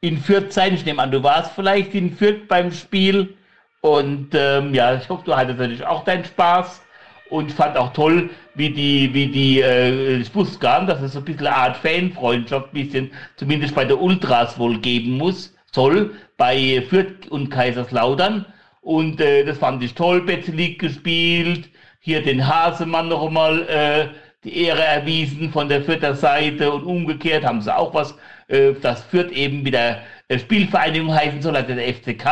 in 0.00 0.18
Fürth 0.18 0.52
sein. 0.52 0.74
Ich 0.74 0.84
nehme 0.84 1.02
an, 1.02 1.10
du 1.10 1.22
warst 1.22 1.52
vielleicht 1.54 1.94
in 1.94 2.14
Fürth 2.14 2.46
beim 2.48 2.70
Spiel. 2.70 3.34
Und 3.80 4.30
ähm, 4.34 4.74
ja, 4.74 4.94
ich 4.94 5.08
hoffe, 5.08 5.24
du 5.24 5.36
hattest 5.36 5.58
natürlich 5.58 5.86
auch 5.86 6.04
deinen 6.04 6.24
Spaß 6.24 6.82
und 7.30 7.52
fand 7.52 7.76
auch 7.76 7.92
toll, 7.92 8.30
wie 8.54 8.70
die, 8.70 9.12
wie 9.12 9.26
die, 9.26 9.60
äh, 9.60 10.16
ich 10.16 10.34
wusste 10.34 10.58
gar 10.58 10.84
dass 10.86 11.02
es 11.02 11.14
so 11.14 11.18
ein 11.18 11.24
bisschen 11.24 11.46
eine 11.46 11.56
Art 11.56 11.76
Fanfreundschaft, 11.78 12.72
bisschen, 12.72 13.10
zumindest 13.36 13.74
bei 13.74 13.84
der 13.84 14.00
Ultras 14.00 14.58
wohl 14.58 14.78
geben 14.78 15.18
muss, 15.18 15.54
soll, 15.72 16.14
bei 16.36 16.82
Fürth 16.88 17.28
und 17.30 17.50
Kaiserslautern. 17.50 18.46
Und 18.84 19.18
äh, 19.20 19.44
das 19.44 19.56
fand 19.58 19.82
ich 19.82 19.94
toll, 19.94 20.20
Betzelik 20.20 20.78
gespielt, 20.78 21.70
hier 22.00 22.22
den 22.22 22.46
Hasemann 22.46 23.08
noch 23.08 23.26
einmal 23.26 23.62
äh, 23.66 24.08
die 24.44 24.58
Ehre 24.66 24.84
erwiesen 24.84 25.50
von 25.50 25.70
der 25.70 25.82
Fürther 25.82 26.14
Seite 26.14 26.70
und 26.70 26.84
umgekehrt 26.84 27.46
haben 27.46 27.62
sie 27.62 27.74
auch 27.74 27.94
was, 27.94 28.14
äh, 28.48 28.74
das 28.82 29.02
Fürth 29.04 29.32
eben 29.32 29.64
wieder 29.64 30.02
äh, 30.28 30.38
Spielvereinigung 30.38 31.14
heißen 31.14 31.40
soll, 31.40 31.56
hat 31.56 31.70
der 31.70 31.94
FCK 31.94 32.26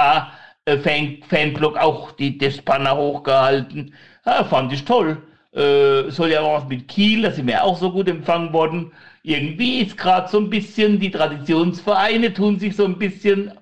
äh, 0.67 0.77
Fan, 0.77 1.23
Fanblock 1.27 1.79
auch 1.79 2.13
die, 2.13 2.37
das 2.37 2.61
Banner 2.61 2.97
hochgehalten. 2.97 3.95
Ja, 4.27 4.45
fand 4.45 4.75
ich 4.75 4.85
toll. 4.85 5.23
Äh, 5.55 6.11
soll 6.11 6.33
ja 6.33 6.43
auch 6.43 6.63
was 6.63 6.69
mit 6.69 6.87
Kiel, 6.89 7.23
da 7.23 7.31
sind 7.31 7.47
wir 7.47 7.65
auch 7.65 7.79
so 7.79 7.91
gut 7.91 8.09
empfangen 8.09 8.53
worden. 8.53 8.93
Irgendwie 9.23 9.81
ist 9.81 9.97
gerade 9.97 10.29
so 10.29 10.39
ein 10.39 10.51
bisschen, 10.51 11.01
die 11.01 11.11
Traditionsvereine 11.11 12.35
tun 12.35 12.59
sich 12.59 12.77
so 12.77 12.85
ein 12.85 12.99
bisschen, 12.99 13.53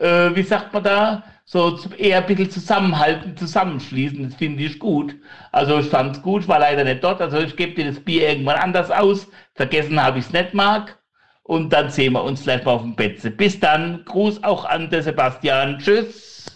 äh, 0.00 0.34
wie 0.34 0.42
sagt 0.42 0.74
man 0.74 0.84
da, 0.84 1.22
so 1.48 1.78
eher 1.96 2.18
ein 2.18 2.26
bisschen 2.26 2.50
zusammenhalten, 2.50 3.36
zusammenschließen. 3.36 4.24
Das 4.24 4.34
finde 4.34 4.64
ich 4.64 4.80
gut. 4.80 5.14
Also 5.52 5.78
ich 5.78 5.86
fand 5.86 6.16
es 6.16 6.22
gut, 6.22 6.48
war 6.48 6.58
leider 6.58 6.82
nicht 6.82 7.04
dort. 7.04 7.22
Also 7.22 7.38
ich 7.38 7.54
gebe 7.54 7.74
dir 7.74 7.86
das 7.86 8.00
Bier 8.00 8.28
irgendwann 8.28 8.56
anders 8.56 8.90
aus. 8.90 9.28
Vergessen 9.54 10.02
habe 10.02 10.18
ich 10.18 10.26
es 10.26 10.32
nicht, 10.32 10.54
Marc. 10.54 10.98
Und 11.44 11.72
dann 11.72 11.88
sehen 11.90 12.14
wir 12.14 12.24
uns 12.24 12.42
gleich 12.42 12.64
mal 12.64 12.72
auf 12.72 12.82
dem 12.82 12.96
Betze. 12.96 13.30
Bis 13.30 13.60
dann. 13.60 14.04
Gruß 14.04 14.42
auch 14.42 14.64
an 14.64 14.90
der 14.90 15.04
Sebastian. 15.04 15.78
Tschüss. 15.78 16.46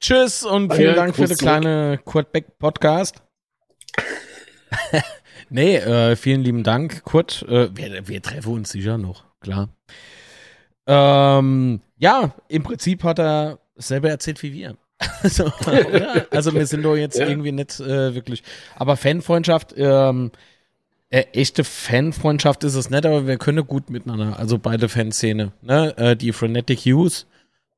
Tschüss 0.00 0.42
und 0.42 0.74
vielen 0.74 0.96
Dank 0.96 1.14
für 1.14 1.26
den 1.26 1.36
kleinen 1.36 2.04
Kurt 2.04 2.32
Beck 2.32 2.58
Podcast. 2.58 3.22
nee, 5.50 5.76
äh, 5.76 6.16
vielen 6.16 6.40
lieben 6.40 6.64
Dank, 6.64 7.04
Kurt. 7.04 7.42
Äh, 7.48 7.68
wir, 7.76 8.08
wir 8.08 8.20
treffen 8.20 8.54
uns 8.54 8.70
sicher 8.70 8.98
noch, 8.98 9.24
klar. 9.40 9.68
Ähm, 10.86 11.82
ja, 11.98 12.34
im 12.48 12.64
Prinzip 12.64 13.04
hat 13.04 13.20
er 13.20 13.59
selber 13.80 14.10
erzählt 14.10 14.42
wie 14.42 14.52
wir. 14.52 14.76
Also, 15.22 15.50
also 16.30 16.54
wir 16.54 16.66
sind 16.66 16.82
doch 16.82 16.96
jetzt 16.96 17.18
ja. 17.18 17.26
irgendwie 17.26 17.52
nicht 17.52 17.80
äh, 17.80 18.14
wirklich. 18.14 18.42
Aber 18.76 18.96
Fanfreundschaft, 18.96 19.74
ähm, 19.76 20.30
äh, 21.10 21.24
echte 21.32 21.64
Fanfreundschaft 21.64 22.64
ist 22.64 22.74
es 22.74 22.90
nicht, 22.90 23.04
aber 23.04 23.26
wir 23.26 23.36
können 23.38 23.66
gut 23.66 23.90
miteinander. 23.90 24.38
Also 24.38 24.58
beide 24.58 24.88
Fanszene. 24.88 25.52
Ne? 25.62 25.96
Äh, 25.96 26.16
die 26.16 26.32
Frenetic 26.32 26.80
Hughes 26.80 27.26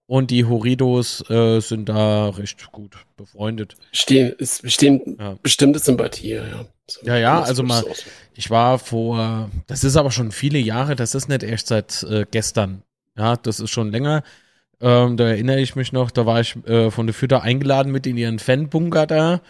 und 0.07 0.31
die 0.31 0.45
Horidos 0.45 1.29
äh, 1.31 1.61
sind 1.61 1.89
da 1.89 2.29
recht 2.29 2.71
gut 2.73 2.97
befreundet. 3.17 3.77
Stehen, 3.93 4.33
ist 4.39 4.63
bestehen, 4.63 5.17
ja. 5.19 5.39
bestimmte 5.43 5.79
Sympathie, 5.79 6.35
ja. 6.35 6.67
So, 6.87 7.01
ja, 7.07 7.17
ja, 7.17 7.41
also 7.41 7.63
mal, 7.63 7.83
ich 8.35 8.51
war 8.51 8.79
vor, 8.79 9.51
das 9.67 9.85
ist 9.85 9.97
aber 9.97 10.11
schon 10.11 10.31
viele 10.31 10.59
Jahre, 10.59 10.97
das 10.97 11.15
ist 11.15 11.29
nicht 11.29 11.43
erst 11.43 11.69
seit 11.69 12.03
äh, 12.03 12.27
gestern. 12.31 12.83
Ja, 13.17 13.37
das 13.37 13.61
ist 13.61 13.71
schon 13.71 13.91
länger. 13.91 14.23
Ähm, 14.83 15.17
da 15.17 15.29
erinnere 15.29 15.61
ich 15.61 15.77
mich 15.77 15.93
noch, 15.93 16.11
da 16.11 16.27
war 16.27 16.41
ich 16.41 16.57
äh, 16.67 16.91
von 16.91 17.07
der 17.07 17.15
Fütter 17.15 17.43
eingeladen 17.43 17.93
mit 17.93 18.05
in 18.05 18.17
ihren 18.17 18.41
Fanbunker 18.41 19.07
da. 19.07 19.41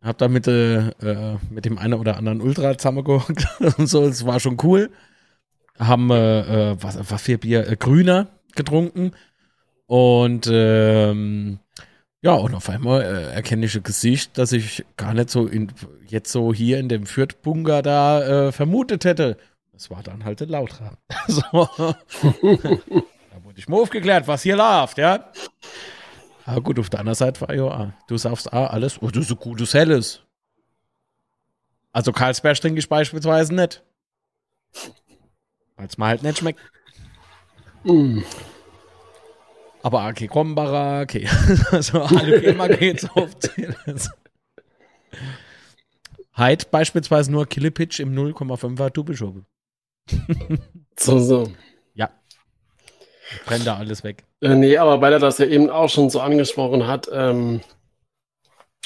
Hab 0.00 0.16
da 0.18 0.28
mit, 0.28 0.48
äh, 0.48 0.88
äh 0.88 1.36
mit 1.50 1.66
dem 1.66 1.78
einen 1.78 1.94
oder 1.94 2.16
anderen 2.16 2.40
Ultra 2.40 2.76
zusammengehockt 2.76 3.46
und 3.78 3.86
so, 3.86 4.04
es 4.04 4.24
war 4.24 4.40
schon 4.40 4.56
cool. 4.62 4.90
Haben 5.78 6.10
äh, 6.10 6.72
äh, 6.72 6.76
was, 6.80 6.98
was 7.10 7.22
für 7.22 7.36
Bier? 7.36 7.68
Äh, 7.68 7.76
Grüner 7.76 8.28
getrunken. 8.56 9.12
Und 9.86 10.48
ähm, 10.50 11.58
ja, 12.22 12.32
und 12.32 12.54
auf 12.54 12.70
einmal 12.70 13.02
äh, 13.02 13.34
erkenne 13.34 13.66
ich 13.66 13.76
ein 13.76 13.82
Gesicht, 13.82 14.38
das 14.38 14.52
ich 14.52 14.82
gar 14.96 15.12
nicht 15.12 15.28
so 15.28 15.46
in, 15.46 15.72
jetzt 16.06 16.32
so 16.32 16.54
hier 16.54 16.78
in 16.78 16.88
dem 16.88 17.04
Fürth-Bunker 17.04 17.82
da 17.82 18.46
äh, 18.46 18.52
vermutet 18.52 19.04
hätte. 19.04 19.36
Das 19.72 19.90
war 19.90 20.02
dann 20.02 20.24
halt 20.24 20.40
der 20.40 20.46
Lautra. 20.46 20.96
so 21.28 21.68
wurde 23.42 23.58
ich 23.58 23.68
mal 23.68 23.80
aufgeklärt, 23.80 24.28
was 24.28 24.42
hier 24.42 24.56
läuft, 24.56 24.98
ja. 24.98 25.32
Aber 26.44 26.60
gut, 26.60 26.78
auf 26.78 26.90
der 26.90 27.00
anderen 27.00 27.16
Seite 27.16 27.40
war 27.40 27.54
ja, 27.54 27.92
du 28.06 28.16
sagst 28.16 28.52
ah, 28.52 28.66
alles, 28.66 29.00
oh, 29.00 29.08
du 29.08 29.22
so 29.22 29.34
gutes 29.34 29.74
Helles. 29.74 30.20
Also 31.92 32.12
Karlsberg 32.12 32.60
trinke 32.60 32.78
ich 32.78 32.88
beispielsweise 32.88 33.54
nicht. 33.54 33.82
Weil 35.76 35.86
es 35.86 35.96
mir 35.96 36.06
halt 36.06 36.22
nicht 36.22 36.38
schmeckt. 36.38 36.60
Mm. 37.84 38.20
Aber 39.82 40.08
okay, 40.08 40.28
Krombacher, 40.28 41.02
okay. 41.02 41.28
also 41.70 42.02
alle 42.02 42.40
Thema 42.40 42.68
geht's 42.68 43.08
aufzählen. 43.14 43.76
Heid 46.36 46.70
beispielsweise 46.70 47.30
nur 47.30 47.46
Killepitch 47.46 48.00
im 48.00 48.14
0,5er 48.14 48.90
Double 48.90 49.16
so, 50.98 51.18
so. 51.18 51.52
Ja. 53.30 53.36
Brennt 53.46 53.66
da 53.66 53.76
alles 53.76 54.04
weg. 54.04 54.24
Äh, 54.40 54.54
nee, 54.54 54.76
aber 54.76 55.00
weil 55.00 55.12
er 55.12 55.18
das 55.18 55.38
ja 55.38 55.46
eben 55.46 55.70
auch 55.70 55.88
schon 55.88 56.10
so 56.10 56.20
angesprochen 56.20 56.86
hat, 56.86 57.08
ähm, 57.12 57.60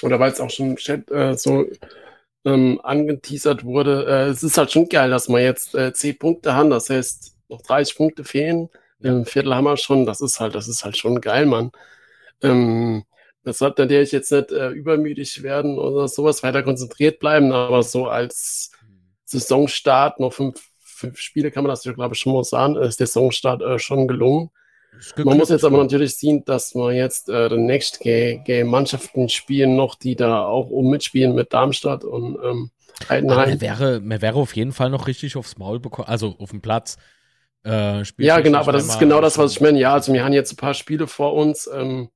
oder 0.03 0.21
weil 0.21 0.31
es 0.31 0.41
auch 0.41 0.51
schon 0.51 0.77
äh, 0.77 1.35
so 1.35 1.67
ähm, 2.45 2.81
angeteasert 2.83 3.65
wurde, 3.65 4.07
äh, 4.07 4.29
es 4.29 4.43
ist 4.43 4.59
halt 4.59 4.71
schon 4.71 4.89
geil, 4.89 5.11
dass 5.11 5.29
wir 5.29 5.41
jetzt 5.41 5.75
äh, 5.75 5.93
10 5.93 6.19
Punkte 6.19 6.55
haben, 6.55 6.71
das 6.71 6.89
heißt, 6.91 7.37
noch 7.49 7.63
30 7.63 7.97
Punkte 7.97 8.25
fehlen. 8.25 8.69
Im 9.01 9.27
Viertel 9.27 9.55
haben 9.55 9.65
wir 9.65 9.77
schon, 9.77 10.07
das 10.07 10.21
ist 10.21 10.41
halt, 10.41 10.55
das 10.55 10.69
ist 10.69 10.85
halt 10.85 10.97
schon 10.97 11.21
geil, 11.21 11.47
Mann. 11.47 11.71
Ähm, 12.43 13.05
das 13.45 13.59
sollte 13.59 13.83
natürlich 13.83 14.13
jetzt 14.13 14.31
nicht 14.33 14.53
äh, 14.53 14.71
übermütig 14.71 15.43
werden 15.43 15.79
oder 15.79 16.09
sowas, 16.09 16.43
weiter 16.43 16.63
konzentriert 16.63 17.19
bleiben, 17.19 17.53
aber 17.53 17.83
so 17.83 18.07
als 18.09 18.73
Saisonstart, 19.25 20.21
noch 20.21 20.33
fünf, 20.33 20.68
fünf 20.99 21.19
Spiele 21.19 21.51
kann 21.51 21.65
man 21.65 21.71
das, 21.71 21.83
glaube 21.83 22.15
ich, 22.15 22.21
schon 22.21 22.33
mal 22.33 22.45
sagen, 22.45 22.77
ist 22.77 23.01
der 23.01 23.07
Saisonstart 23.07 23.63
äh, 23.63 23.79
schon 23.79 24.09
gelungen. 24.09 24.51
Man 25.17 25.39
muss 25.39 25.51
jetzt 25.51 25.65
aber 25.65 25.79
natürlich 25.79 26.17
sehen, 26.17 26.45
dass 26.45 26.75
wir 26.75 26.93
jetzt 26.93 27.29
äh, 27.29 27.49
die 27.49 27.57
nächsten 27.57 28.69
Mannschaften 28.69 29.29
spielen 29.29 29.77
noch, 29.77 29.95
die 29.95 30.17
da 30.17 30.45
auch 30.45 30.71
um 30.71 30.91
mitspielen 30.91 31.35
mit 31.35 31.53
Darmstadt 31.53 32.05
und 32.05 32.37
ähm, 32.43 32.71
Heidenheim. 33.09 33.51
Man 33.51 33.61
wäre, 33.61 34.01
man 34.01 34.21
wäre 34.23 34.37
auf 34.37 34.57
jeden 34.57 34.73
Fall 34.73 34.91
noch 34.91 35.07
richtig 35.07 35.37
aufs 35.37 35.57
Maul 35.57 35.79
bekommen, 35.79 36.09
also 36.09 36.35
auf 36.39 36.51
dem 36.51 36.61
Platz. 36.61 36.97
Äh, 37.65 38.03
ja, 38.19 38.41
genau, 38.41 38.59
aber 38.59 38.73
das 38.73 38.87
ist 38.87 38.99
genau 38.99 39.21
das, 39.21 39.39
was 39.39 39.53
ich 39.53 39.61
meine. 39.61 39.79
Ja, 39.79 39.93
also 39.93 40.13
wir 40.13 40.25
haben 40.25 40.33
jetzt 40.33 40.53
ein 40.53 40.57
paar 40.57 40.75
Spiele 40.75 41.07
vor 41.07 41.35
uns. 41.35 41.69
Ähm, 41.73 42.09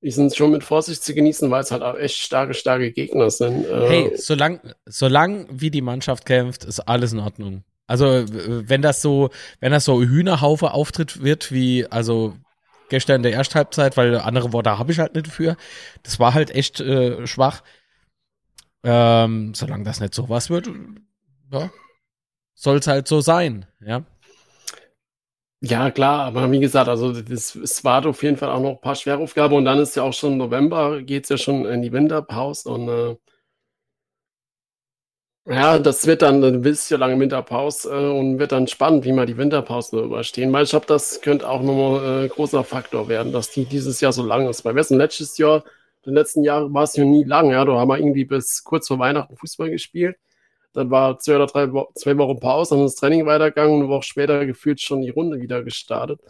die 0.00 0.10
sind 0.12 0.34
schon 0.36 0.52
mit 0.52 0.62
Vorsicht 0.62 1.02
zu 1.02 1.12
genießen, 1.12 1.50
weil 1.50 1.62
es 1.62 1.72
halt 1.72 1.82
auch 1.82 1.98
echt 1.98 2.16
starke, 2.16 2.54
starke 2.54 2.92
Gegner 2.92 3.30
sind. 3.30 3.64
Äh, 3.66 3.88
hey, 3.88 4.12
solange 4.14 4.60
solang 4.86 5.46
wie 5.50 5.70
die 5.70 5.80
Mannschaft 5.80 6.24
kämpft, 6.24 6.64
ist 6.64 6.80
alles 6.80 7.12
in 7.12 7.18
Ordnung. 7.18 7.64
Also, 7.88 8.24
wenn 8.28 8.82
das 8.82 9.02
so, 9.02 9.30
wenn 9.58 9.72
das 9.72 9.84
so 9.84 10.00
Hühnerhaufe 10.00 10.70
Auftritt 10.70 11.22
wird, 11.22 11.50
wie, 11.50 11.86
also 11.86 12.36
gestern 12.90 13.16
in 13.16 13.22
der 13.24 13.32
Ersthalbzeit, 13.32 13.96
weil 13.96 14.16
andere 14.18 14.52
Worte 14.52 14.78
habe 14.78 14.92
ich 14.92 14.98
halt 15.00 15.14
nicht 15.14 15.26
für. 15.26 15.56
Das 16.04 16.20
war 16.20 16.34
halt 16.34 16.50
echt 16.50 16.80
äh, 16.80 17.26
schwach. 17.26 17.62
Ähm, 18.84 19.54
solange 19.54 19.84
das 19.84 20.00
nicht 20.00 20.14
so 20.14 20.28
was 20.28 20.50
wird, 20.50 20.70
ja, 21.52 21.70
soll 22.54 22.76
es 22.76 22.86
halt 22.86 23.08
so 23.08 23.20
sein, 23.20 23.66
ja. 23.80 24.04
Ja, 25.60 25.90
klar, 25.90 26.20
aber 26.26 26.50
wie 26.52 26.60
gesagt, 26.60 26.88
also 26.88 27.12
das, 27.20 27.56
es 27.56 27.82
war 27.82 28.06
auf 28.06 28.22
jeden 28.22 28.36
Fall 28.36 28.50
auch 28.50 28.60
noch 28.60 28.70
ein 28.70 28.80
paar 28.80 28.94
Schweraufgaben 28.94 29.56
und 29.56 29.64
dann 29.64 29.80
ist 29.80 29.96
ja 29.96 30.04
auch 30.04 30.12
schon 30.12 30.36
November, 30.36 31.02
geht 31.02 31.24
es 31.24 31.30
ja 31.30 31.36
schon 31.36 31.66
in 31.66 31.82
die 31.82 31.90
Winterpause 31.92 32.68
und 32.68 32.88
äh, 32.88 33.16
ja, 35.48 35.78
das 35.78 36.06
wird 36.06 36.20
dann 36.22 36.44
ein 36.44 36.60
bisschen 36.60 37.00
lange 37.00 37.18
Winterpause 37.18 37.90
äh, 37.90 38.18
und 38.18 38.38
wird 38.38 38.52
dann 38.52 38.68
spannend, 38.68 39.04
wie 39.04 39.12
wir 39.12 39.24
die 39.24 39.38
Winterpause 39.38 40.00
überstehen. 40.00 40.52
Weil 40.52 40.64
ich 40.64 40.70
glaube, 40.70 40.86
das 40.86 41.22
könnte 41.22 41.48
auch 41.48 41.62
nochmal 41.62 42.26
äh, 42.26 42.28
großer 42.28 42.64
Faktor 42.64 43.08
werden, 43.08 43.32
dass 43.32 43.50
die 43.50 43.64
dieses 43.64 44.00
Jahr 44.02 44.12
so 44.12 44.22
lang 44.22 44.46
ist. 44.48 44.64
Weil 44.66 44.74
wir 44.76 44.84
letztes 44.90 45.38
Jahr, 45.38 45.64
in 46.04 46.12
den 46.12 46.14
letzten 46.14 46.44
Jahren 46.44 46.72
war 46.74 46.84
es 46.84 46.96
ja 46.96 47.04
nie 47.04 47.24
lang. 47.24 47.50
Ja, 47.50 47.64
da 47.64 47.72
haben 47.78 47.88
wir 47.88 47.98
irgendwie 47.98 48.26
bis 48.26 48.62
kurz 48.62 48.88
vor 48.88 48.98
Weihnachten 48.98 49.36
Fußball 49.36 49.70
gespielt. 49.70 50.16
Dann 50.74 50.90
war 50.90 51.18
zwei 51.18 51.36
oder 51.36 51.46
drei 51.46 51.72
Wo 51.72 51.88
zwei 51.94 52.16
Wochen 52.18 52.40
Pause, 52.40 52.76
dann 52.76 52.84
ist 52.84 52.94
das 52.94 53.00
Training 53.00 53.26
weitergegangen, 53.26 53.80
eine 53.80 53.88
Woche 53.88 54.04
später 54.04 54.44
gefühlt 54.46 54.80
schon 54.80 55.02
die 55.02 55.10
Runde 55.10 55.40
wieder 55.40 55.62
gestartet. 55.64 56.20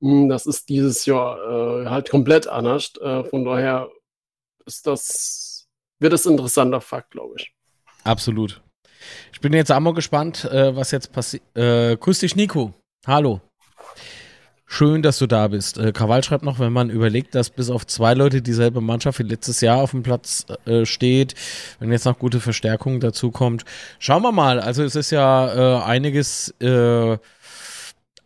Hm, 0.00 0.28
das 0.28 0.46
ist 0.46 0.68
dieses 0.68 1.06
Jahr 1.06 1.84
äh, 1.84 1.88
halt 1.88 2.10
komplett 2.10 2.46
anders. 2.46 2.92
Äh, 3.00 3.24
von 3.24 3.44
daher 3.44 3.90
ist 4.66 4.86
das, 4.86 5.68
wird 5.98 6.12
es 6.12 6.26
ein 6.26 6.32
interessanter 6.32 6.80
Fakt, 6.80 7.12
glaube 7.12 7.36
ich. 7.38 7.54
Absolut. 8.04 8.60
Ich 9.32 9.40
bin 9.40 9.52
jetzt 9.52 9.72
auch 9.72 9.80
mal 9.80 9.94
gespannt, 9.94 10.44
äh, 10.44 10.74
was 10.74 10.90
jetzt 10.90 11.12
passiert. 11.12 11.42
Äh, 11.56 11.96
grüß 11.96 12.20
dich, 12.20 12.36
Nico. 12.36 12.74
Hallo. 13.06 13.40
Schön, 14.72 15.02
dass 15.02 15.18
du 15.18 15.26
da 15.26 15.48
bist. 15.48 15.78
Äh, 15.78 15.90
Krawall 15.90 16.22
schreibt 16.22 16.44
noch, 16.44 16.60
wenn 16.60 16.72
man 16.72 16.90
überlegt, 16.90 17.34
dass 17.34 17.50
bis 17.50 17.70
auf 17.70 17.88
zwei 17.88 18.14
Leute 18.14 18.40
dieselbe 18.40 18.80
Mannschaft 18.80 19.18
wie 19.18 19.24
letztes 19.24 19.60
Jahr 19.60 19.78
auf 19.78 19.90
dem 19.90 20.04
Platz 20.04 20.46
äh, 20.64 20.86
steht, 20.86 21.34
wenn 21.80 21.90
jetzt 21.90 22.04
noch 22.04 22.20
gute 22.20 22.38
Verstärkung 22.38 23.00
dazu 23.00 23.32
kommt. 23.32 23.64
Schauen 23.98 24.22
wir 24.22 24.30
mal. 24.30 24.60
Also 24.60 24.84
es 24.84 24.94
ist 24.94 25.10
ja 25.10 25.80
äh, 25.80 25.82
einiges, 25.82 26.54
äh, 26.60 27.18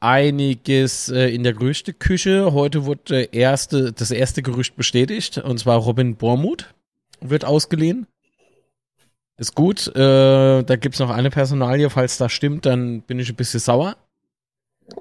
einiges 0.00 1.08
äh, 1.08 1.34
in 1.34 1.44
der 1.44 1.54
Gerüchteküche. 1.54 2.52
Heute 2.52 2.84
wurde 2.84 3.22
erste, 3.22 3.92
das 3.92 4.10
erste 4.10 4.42
Gerücht 4.42 4.76
bestätigt, 4.76 5.38
und 5.38 5.58
zwar 5.58 5.78
Robin 5.78 6.16
Bormuth 6.16 6.74
wird 7.22 7.46
ausgeliehen. 7.46 8.06
Ist 9.36 9.54
gut. 9.54 9.88
Äh, 9.88 10.62
da 10.62 10.76
gibt 10.76 10.94
es 10.94 11.00
noch 11.00 11.10
eine 11.10 11.30
Personalie. 11.30 11.90
Falls 11.90 12.18
das 12.18 12.32
stimmt, 12.32 12.66
dann 12.66 13.02
bin 13.02 13.18
ich 13.18 13.30
ein 13.30 13.36
bisschen 13.36 13.60
sauer. 13.60 13.96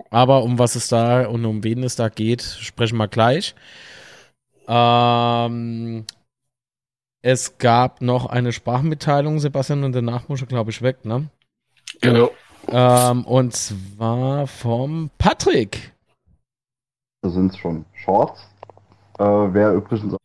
Aber 0.10 0.44
um 0.44 0.60
was 0.60 0.76
es 0.76 0.88
da 0.88 1.28
und 1.28 1.46
um 1.46 1.64
wen 1.64 1.84
es 1.84 1.96
da 1.96 2.10
geht, 2.10 2.42
sprechen 2.42 2.98
wir 2.98 3.08
gleich. 3.08 3.54
Ähm, 4.68 6.06
es 7.22 7.58
gab 7.58 8.02
noch 8.02 8.26
eine 8.26 8.52
Sprachmitteilung, 8.52 9.40
Sebastian, 9.40 9.84
und 9.84 9.94
danach 9.94 10.30
muss 10.30 10.42
er, 10.42 10.48
glaube 10.48 10.72
ich, 10.72 10.82
weg, 10.82 11.06
ne? 11.06 11.30
Genau. 12.02 12.32
Ähm, 12.70 13.26
und 13.26 13.54
zwar 13.54 14.48
vom 14.48 15.10
Patrick. 15.18 15.94
Da 17.22 17.30
sind 17.30 17.52
es 17.52 17.58
schon 17.58 17.86
Shorts. 17.94 18.42
Äh, 19.20 19.24
wer 19.24 19.74
übrigens. 19.74 20.16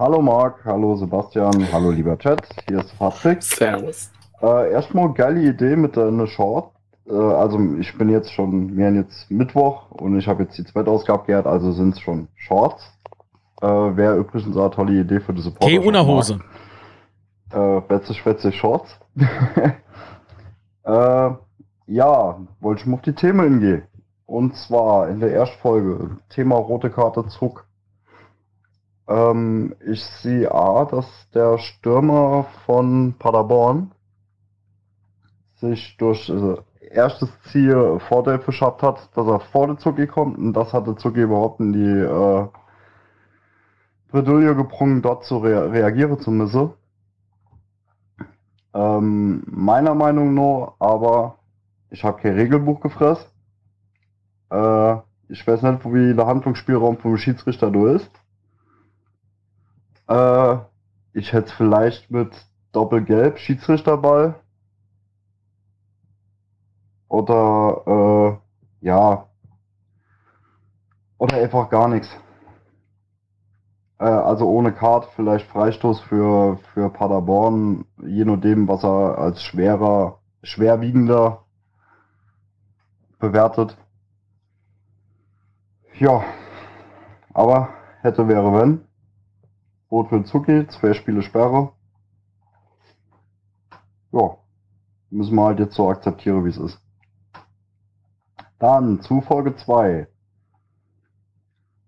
Hallo 0.00 0.22
Marc, 0.22 0.64
hallo 0.64 0.96
Sebastian, 0.96 1.70
hallo 1.70 1.90
lieber 1.90 2.16
Chat, 2.16 2.40
hier 2.66 2.78
ist 2.78 2.98
Patrick. 2.98 3.42
Servus. 3.42 4.10
Äh, 4.40 4.72
erstmal 4.72 5.12
geile 5.12 5.42
Idee 5.42 5.76
mit 5.76 5.98
einer 5.98 6.26
Short. 6.26 6.72
Äh, 7.06 7.12
also 7.12 7.60
ich 7.78 7.98
bin 7.98 8.08
jetzt 8.08 8.32
schon, 8.32 8.78
wir 8.78 8.86
haben 8.86 8.94
jetzt 8.94 9.30
Mittwoch 9.30 9.90
und 9.90 10.18
ich 10.18 10.26
habe 10.26 10.44
jetzt 10.44 10.56
die 10.56 10.64
zweite 10.64 10.90
Ausgabe 10.90 11.26
gehört, 11.26 11.46
also 11.46 11.72
sind 11.72 11.96
es 11.96 12.00
schon 12.00 12.28
Shorts. 12.34 12.82
Äh, 13.60 13.66
Wäre 13.66 14.16
übrigens 14.16 14.56
eine 14.56 14.70
tolle 14.70 15.00
Idee 15.00 15.20
für 15.20 15.34
die 15.34 15.42
Supporter. 15.42 15.70
Geh 15.70 15.86
ohne 15.86 16.06
Hose. 16.06 16.40
Äh, 17.52 17.82
Betze, 17.82 18.14
Schwätze, 18.14 18.52
Shorts. 18.52 18.88
äh, 20.84 21.30
ja, 21.88 22.40
wollte 22.60 22.80
ich 22.80 22.86
mal 22.86 22.94
auf 22.94 23.02
die 23.02 23.12
Themen 23.12 23.60
hingehen. 23.60 23.82
Und 24.24 24.56
zwar 24.56 25.10
in 25.10 25.20
der 25.20 25.32
Erstfolge, 25.32 26.16
Thema 26.30 26.56
rote 26.56 26.88
Karte 26.88 27.26
Zuck. 27.28 27.66
Ähm, 29.10 29.74
ich 29.84 30.04
sehe 30.04 30.54
A, 30.54 30.84
dass 30.84 31.06
der 31.34 31.58
Stürmer 31.58 32.46
von 32.64 33.16
Paderborn 33.18 33.90
sich 35.56 35.96
durch 35.98 36.30
äh, 36.30 36.56
erstes 36.90 37.28
Ziel 37.50 37.98
Vorteil 38.08 38.38
verschafft 38.38 38.82
hat, 38.84 39.10
dass 39.16 39.26
er 39.26 39.40
vor 39.40 39.66
der 39.66 39.78
Zucki 39.78 40.06
kommt 40.06 40.38
und 40.38 40.52
das 40.52 40.72
hatte 40.72 40.94
Zucki 40.94 41.22
überhaupt 41.22 41.58
in 41.58 41.72
die 41.72 41.80
äh, 41.80 42.46
Bredouille 44.12 44.54
gebrungen, 44.54 45.02
dort 45.02 45.24
zu 45.24 45.38
rea 45.38 45.62
reagieren 45.62 46.20
zu 46.20 46.30
müssen. 46.30 46.70
Ähm, 48.72 49.42
meiner 49.46 49.96
Meinung 49.96 50.34
nach, 50.34 50.74
aber 50.78 51.38
ich 51.90 52.04
habe 52.04 52.22
kein 52.22 52.34
Regelbuch 52.34 52.80
gefressen. 52.80 53.26
Äh, 54.50 54.96
ich 55.28 55.44
weiß 55.46 55.62
nicht, 55.62 55.84
wie 55.86 56.14
der 56.14 56.26
Handlungsspielraum 56.26 56.98
vom 56.98 57.16
Schiedsrichter 57.16 57.72
da 57.72 57.92
ist. 57.92 58.19
Äh, 60.10 60.58
ich 61.12 61.32
hätte 61.32 61.54
vielleicht 61.54 62.10
mit 62.10 62.30
Doppelgelb 62.72 63.38
Schiedsrichterball 63.38 64.34
oder 67.08 68.40
äh, 68.82 68.86
ja. 68.86 69.26
Oder 71.18 71.36
einfach 71.36 71.70
gar 71.70 71.88
nichts. 71.88 72.08
Äh, 73.98 74.04
also 74.04 74.48
ohne 74.48 74.72
Kart, 74.72 75.08
vielleicht 75.14 75.46
Freistoß 75.46 76.00
für, 76.00 76.58
für 76.74 76.90
Paderborn, 76.90 77.84
je 78.02 78.24
nachdem, 78.24 78.66
was 78.66 78.82
er 78.84 79.18
als 79.18 79.42
schwerer, 79.42 80.18
schwerwiegender 80.42 81.44
bewertet. 83.18 83.76
Ja. 85.98 86.24
Aber 87.32 87.68
hätte, 88.02 88.26
wäre, 88.26 88.52
wenn. 88.54 88.89
Rot 89.90 90.08
für 90.08 90.24
Zucki, 90.24 90.66
zwei 90.68 90.94
Spiele 90.94 91.22
Sperre. 91.22 91.72
Ja. 94.12 94.36
Müssen 95.10 95.34
wir 95.34 95.44
halt 95.44 95.58
jetzt 95.58 95.74
so 95.74 95.88
akzeptieren, 95.88 96.44
wie 96.44 96.50
es 96.50 96.58
ist. 96.58 96.80
Dann 98.58 99.00
zu 99.00 99.20
Folge 99.20 99.56
2. 99.56 100.06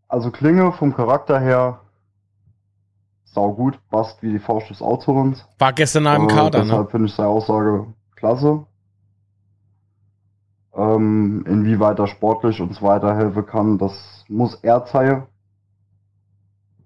Also 0.09 0.30
Klinge 0.30 0.72
vom 0.72 0.94
Charakter 0.94 1.38
her 1.38 1.82
sau 3.32 3.53
gut, 3.53 3.78
passt 3.90 4.22
wie 4.22 4.32
die 4.32 4.38
Faust 4.38 4.70
des 4.70 4.82
Autorens. 4.82 5.46
War 5.59 5.72
gestern 5.72 6.07
einem 6.07 6.28
äh, 6.28 6.32
Kader, 6.32 6.62
deshalb 6.62 6.84
ne? 6.86 6.90
finde 6.90 7.07
ich 7.07 7.14
seine 7.14 7.28
Aussage 7.28 7.86
klasse. 8.14 8.66
Ähm, 10.74 11.44
inwieweit 11.46 11.98
er 11.98 12.07
sportlich 12.07 12.61
uns 12.61 12.80
weiterhelfen 12.82 13.46
kann, 13.46 13.78
das 13.78 14.24
muss 14.28 14.55
er 14.57 14.84
zeigen. 14.86 15.26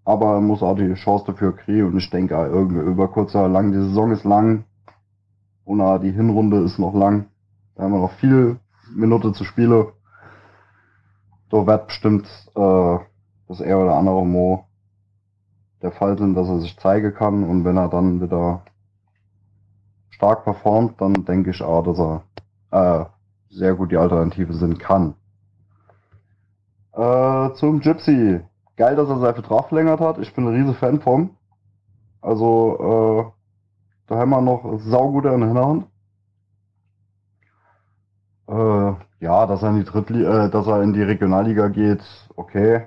Aber 0.07 0.37
er 0.37 0.41
muss 0.41 0.63
auch 0.63 0.77
die 0.77 0.95
Chance 0.95 1.25
dafür 1.27 1.55
kriegen 1.55 1.89
und 1.89 1.99
ich 1.99 2.09
denke, 2.09 2.37
irgendwie 2.37 2.79
über 2.79 3.09
kurzer 3.09 3.49
lang, 3.49 3.73
die 3.73 3.79
Saison 3.79 4.13
ist 4.13 4.25
lang 4.25 4.65
und 5.65 5.81
die 6.03 6.13
Hinrunde 6.13 6.63
ist 6.63 6.79
noch 6.79 6.95
lang. 6.95 7.27
Da 7.75 7.83
haben 7.83 7.93
wir 7.93 7.99
noch 7.99 8.13
viel 8.13 8.61
Minute 8.95 9.33
zu 9.33 9.43
spielen. 9.43 9.89
Da 11.51 11.67
wird 11.67 11.89
bestimmt 11.89 12.27
äh, 12.55 12.99
das 13.49 13.61
er 13.61 13.79
oder 13.79 13.97
andere 13.97 14.25
Mo 14.25 14.65
der 15.83 15.91
Fall 15.91 16.17
sein, 16.17 16.35
dass 16.35 16.49
er 16.49 16.61
sich 16.61 16.79
zeigen 16.79 17.13
kann 17.13 17.43
und 17.43 17.65
wenn 17.65 17.77
er 17.77 17.89
dann 17.89 18.21
wieder 18.21 18.63
stark 20.11 20.45
performt, 20.45 21.01
dann 21.01 21.25
denke 21.25 21.51
ich 21.51 21.63
auch, 21.63 21.83
dass 21.83 21.99
er 21.99 22.23
äh, 22.71 23.05
sehr 23.51 23.75
gut 23.75 23.91
die 23.91 23.97
Alternative 23.97 24.55
sind 24.55 24.79
kann. 24.79 25.15
Äh, 26.93 27.53
zum 27.55 27.81
Gypsy. 27.81 28.41
Geil, 28.77 28.95
dass 28.95 29.09
er 29.09 29.19
seinen 29.19 29.35
Vertrag 29.35 29.69
verlängert 29.69 30.01
hat. 30.01 30.19
Ich 30.19 30.35
bin 30.35 30.47
ein 30.47 30.55
riesen 30.55 30.75
Fan 30.75 31.01
von. 31.01 31.31
Also, 32.21 32.77
äh, 32.79 33.33
da 34.07 34.17
haben 34.19 34.31
wir 34.31 34.41
noch 34.43 34.79
saugute 34.81 35.29
in 35.29 35.43
Hinterhand. 35.43 35.87
Äh, 38.49 39.25
ja, 39.25 39.47
dass 39.47 39.63
er 39.63 39.71
in 39.71 39.77
die 39.77 39.85
Drittliga, 39.85 40.47
äh, 40.47 40.51
dass 40.51 40.67
er 40.67 40.83
in 40.83 40.93
die 40.93 41.03
Regionalliga 41.03 41.69
geht, 41.69 42.03
okay. 42.37 42.87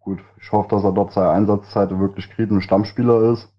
Gut, 0.00 0.20
ich 0.40 0.52
hoffe, 0.52 0.68
dass 0.68 0.84
er 0.84 0.92
dort 0.92 1.12
seine 1.12 1.30
Einsatzzeit 1.30 1.90
wirklich 1.98 2.30
kriegt 2.30 2.52
und 2.52 2.62
Stammspieler 2.62 3.32
ist. 3.32 3.52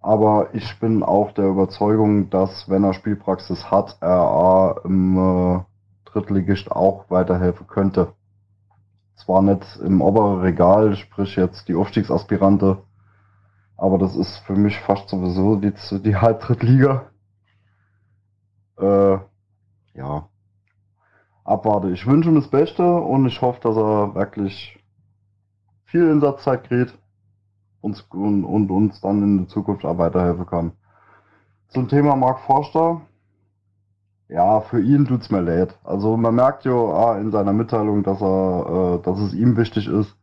Aber 0.00 0.54
ich 0.54 0.78
bin 0.78 1.02
auch 1.02 1.32
der 1.32 1.46
Überzeugung, 1.46 2.30
dass 2.30 2.68
wenn 2.68 2.84
er 2.84 2.92
Spielpraxis 2.92 3.70
hat, 3.70 3.96
er 4.00 4.82
im 4.84 5.16
äh, 5.16 5.60
Drittligist 6.04 6.70
auch 6.70 7.10
weiterhelfen 7.10 7.66
könnte. 7.66 8.12
Zwar 9.18 9.42
nicht 9.42 9.76
im 9.76 10.00
oberen 10.00 10.40
Regal, 10.40 10.96
sprich 10.96 11.36
jetzt 11.36 11.68
die 11.68 11.74
Aufstiegsaspirante, 11.74 12.82
aber 13.76 13.98
das 13.98 14.16
ist 14.16 14.38
für 14.38 14.54
mich 14.54 14.78
fast 14.80 15.08
sowieso 15.08 15.56
die, 15.56 15.72
die 16.00 16.16
Halbdrittliga. 16.16 17.10
Äh, 18.78 19.18
ja. 19.94 20.28
Abwarte. 21.44 21.90
Ich 21.90 22.06
wünsche 22.06 22.28
ihm 22.28 22.36
das 22.36 22.48
Beste 22.48 22.84
und 22.84 23.26
ich 23.26 23.40
hoffe, 23.40 23.60
dass 23.62 23.76
er 23.76 24.14
wirklich 24.14 24.78
viel 25.84 26.10
Einsatzzeit 26.10 26.64
kriegt 26.64 26.98
uns, 27.80 28.00
und, 28.10 28.44
und 28.44 28.70
uns 28.70 29.00
dann 29.00 29.22
in 29.22 29.38
der 29.38 29.48
Zukunft 29.48 29.84
auch 29.84 29.98
weiterhelfen 29.98 30.46
kann. 30.46 30.72
Zum 31.68 31.88
Thema 31.88 32.16
Mark 32.16 32.40
Forster. 32.40 33.02
Ja, 34.28 34.60
für 34.60 34.80
ihn 34.80 35.06
tut's 35.06 35.30
mir 35.30 35.40
leid. 35.40 35.78
Also 35.84 36.16
man 36.16 36.34
merkt 36.34 36.64
ja 36.64 36.72
ah, 36.72 37.18
in 37.18 37.30
seiner 37.30 37.52
Mitteilung, 37.52 38.02
dass 38.02 38.20
er, 38.20 38.98
äh, 39.00 39.02
dass 39.02 39.18
es 39.20 39.34
ihm 39.34 39.56
wichtig 39.56 39.88
ist. 39.88 40.14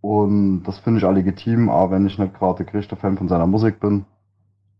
Und 0.00 0.64
das 0.64 0.78
finde 0.80 0.98
ich 0.98 1.04
auch 1.04 1.12
legitim, 1.12 1.68
auch 1.70 1.90
wenn 1.92 2.06
ich 2.06 2.18
nicht 2.18 2.34
gerade 2.34 2.64
größter 2.64 2.96
Fan 2.96 3.16
von 3.16 3.28
seiner 3.28 3.46
Musik 3.46 3.78
bin. 3.80 4.04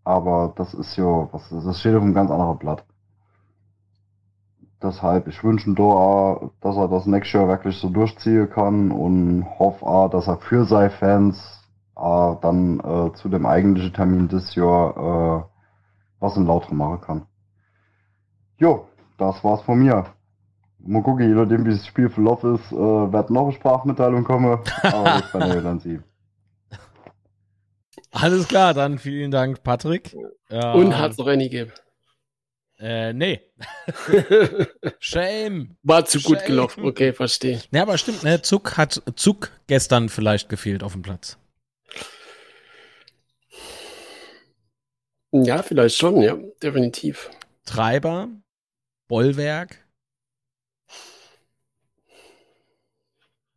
Aber 0.05 0.53
das 0.57 0.75
ist 0.75 0.97
ja, 0.97 1.29
was, 1.33 1.49
das 1.51 1.79
steht 1.81 1.95
auf 1.95 2.03
einem 2.03 2.15
ganz 2.15 2.31
anderen 2.31 2.59
Blatt. 2.59 2.85
Deshalb, 4.83 5.29
ich 5.29 5.45
wünsche 5.45 5.71
ihm 5.71 5.77
da, 5.77 6.51
dass 6.61 6.77
er 6.77 6.89
das 6.89 7.07
nächste 7.07 7.39
Jahr 7.39 7.49
wirklich 7.49 7.77
so 7.79 7.89
durchziehen 7.89 8.51
kann 8.51 8.91
und 8.91 9.47
hoffe 9.61 9.87
auch, 9.87 10.09
dass 10.11 10.27
er 10.27 10.39
für 10.39 10.65
seine 10.65 10.91
Fans 10.91 11.63
äh, 11.97 12.35
dann 12.43 12.81
äh, 12.81 13.13
zu 13.15 13.29
dem 13.29 13.47
eigentlichen 13.47 13.93
Termin 13.95 14.27
des 14.27 14.57
Jahr 14.57 15.47
äh, 15.47 15.53
was 16.19 16.37
in 16.37 16.47
Lauter 16.47 16.75
machen 16.75 17.01
kann. 17.01 17.27
Jo, 18.63 18.87
das 19.19 19.43
war's 19.43 19.61
von 19.63 19.81
mir. 19.81 20.15
Mal 20.79 21.03
gucken, 21.03 21.29
je 21.29 21.35
nachdem 21.35 21.67
wie 21.67 21.71
das 21.71 21.85
Spiel 21.85 22.09
verlaufen 22.09 22.55
ist, 22.55 22.71
äh, 22.71 22.77
wird 22.77 23.29
noch 23.29 23.47
eine 23.47 23.53
Sprachmitteilung 23.55 24.23
kommen, 24.23 24.61
aber 24.83 25.05
das 25.05 25.35
werden 25.35 25.55
wir 25.55 25.63
dann 25.63 25.81
sehen. 25.81 26.05
Alles 28.13 28.47
klar, 28.47 28.73
dann 28.73 28.99
vielen 28.99 29.33
Dank, 29.33 29.65
Patrick. 29.65 30.15
Und 30.49 30.97
hat 30.97 31.11
es 31.11 31.19
noch 31.19 31.27
eine 31.27 31.49
gegeben. 31.49 31.73
Äh, 32.79 33.13
nee. 33.15 33.41
Shame. 35.01 35.77
War 35.83 36.05
zu 36.05 36.21
Shame. 36.21 36.33
gut 36.33 36.47
gelaufen, 36.47 36.85
okay, 36.85 37.13
verstehe. 37.13 37.61
Ja, 37.73 37.83
aber 37.83 37.99
stimmt, 37.99 38.23
ne? 38.23 38.43
Zuck 38.43 38.77
hat 38.77 39.03
Zuck 39.17 39.51
gestern 39.67 40.09
vielleicht 40.09 40.49
gefehlt 40.49 40.85
auf 40.85 40.93
dem 40.93 41.03
Platz. 41.03 41.37
Ja, 45.33 45.65
vielleicht 45.65 45.97
schon, 45.97 46.23
ja, 46.23 46.37
definitiv. 46.63 47.29
Treiber, 47.65 48.29
Bollwerk. 49.13 49.77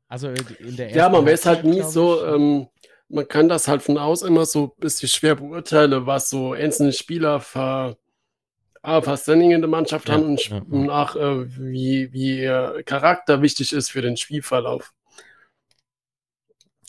Also 0.10 0.28
in 0.28 0.76
der 0.76 0.88
ersten 0.88 0.98
Ja, 1.00 1.08
man 1.08 1.26
weiß 1.26 1.46
halt 1.46 1.64
nie 1.64 1.82
so, 1.82 2.26
ähm, 2.26 2.68
man 3.08 3.26
kann 3.26 3.48
das 3.48 3.70
halt 3.70 3.82
von 3.82 3.98
außen 3.98 4.28
immer 4.28 4.46
so 4.46 4.66
ein 4.66 4.82
bisschen 4.82 5.08
schwer 5.08 5.36
beurteilen, 5.36 6.06
was 6.06 6.30
so 6.30 6.52
einzelne 6.52 6.92
Spieler 6.92 7.40
ver 7.40 7.98
ah, 8.82 9.02
was 9.06 9.22
Standing 9.22 9.52
in 9.52 9.62
der 9.62 9.70
Mannschaft 9.70 10.10
ja, 10.10 10.16
haben 10.16 10.26
und 10.26 10.46
ja, 10.46 10.62
nach, 10.68 11.16
äh, 11.16 11.46
wie, 11.58 12.12
wie 12.12 12.42
ihr 12.42 12.84
Charakter 12.86 13.42
wichtig 13.42 13.72
ist 13.72 13.92
für 13.92 14.02
den 14.02 14.18
Spielverlauf. 14.18 14.94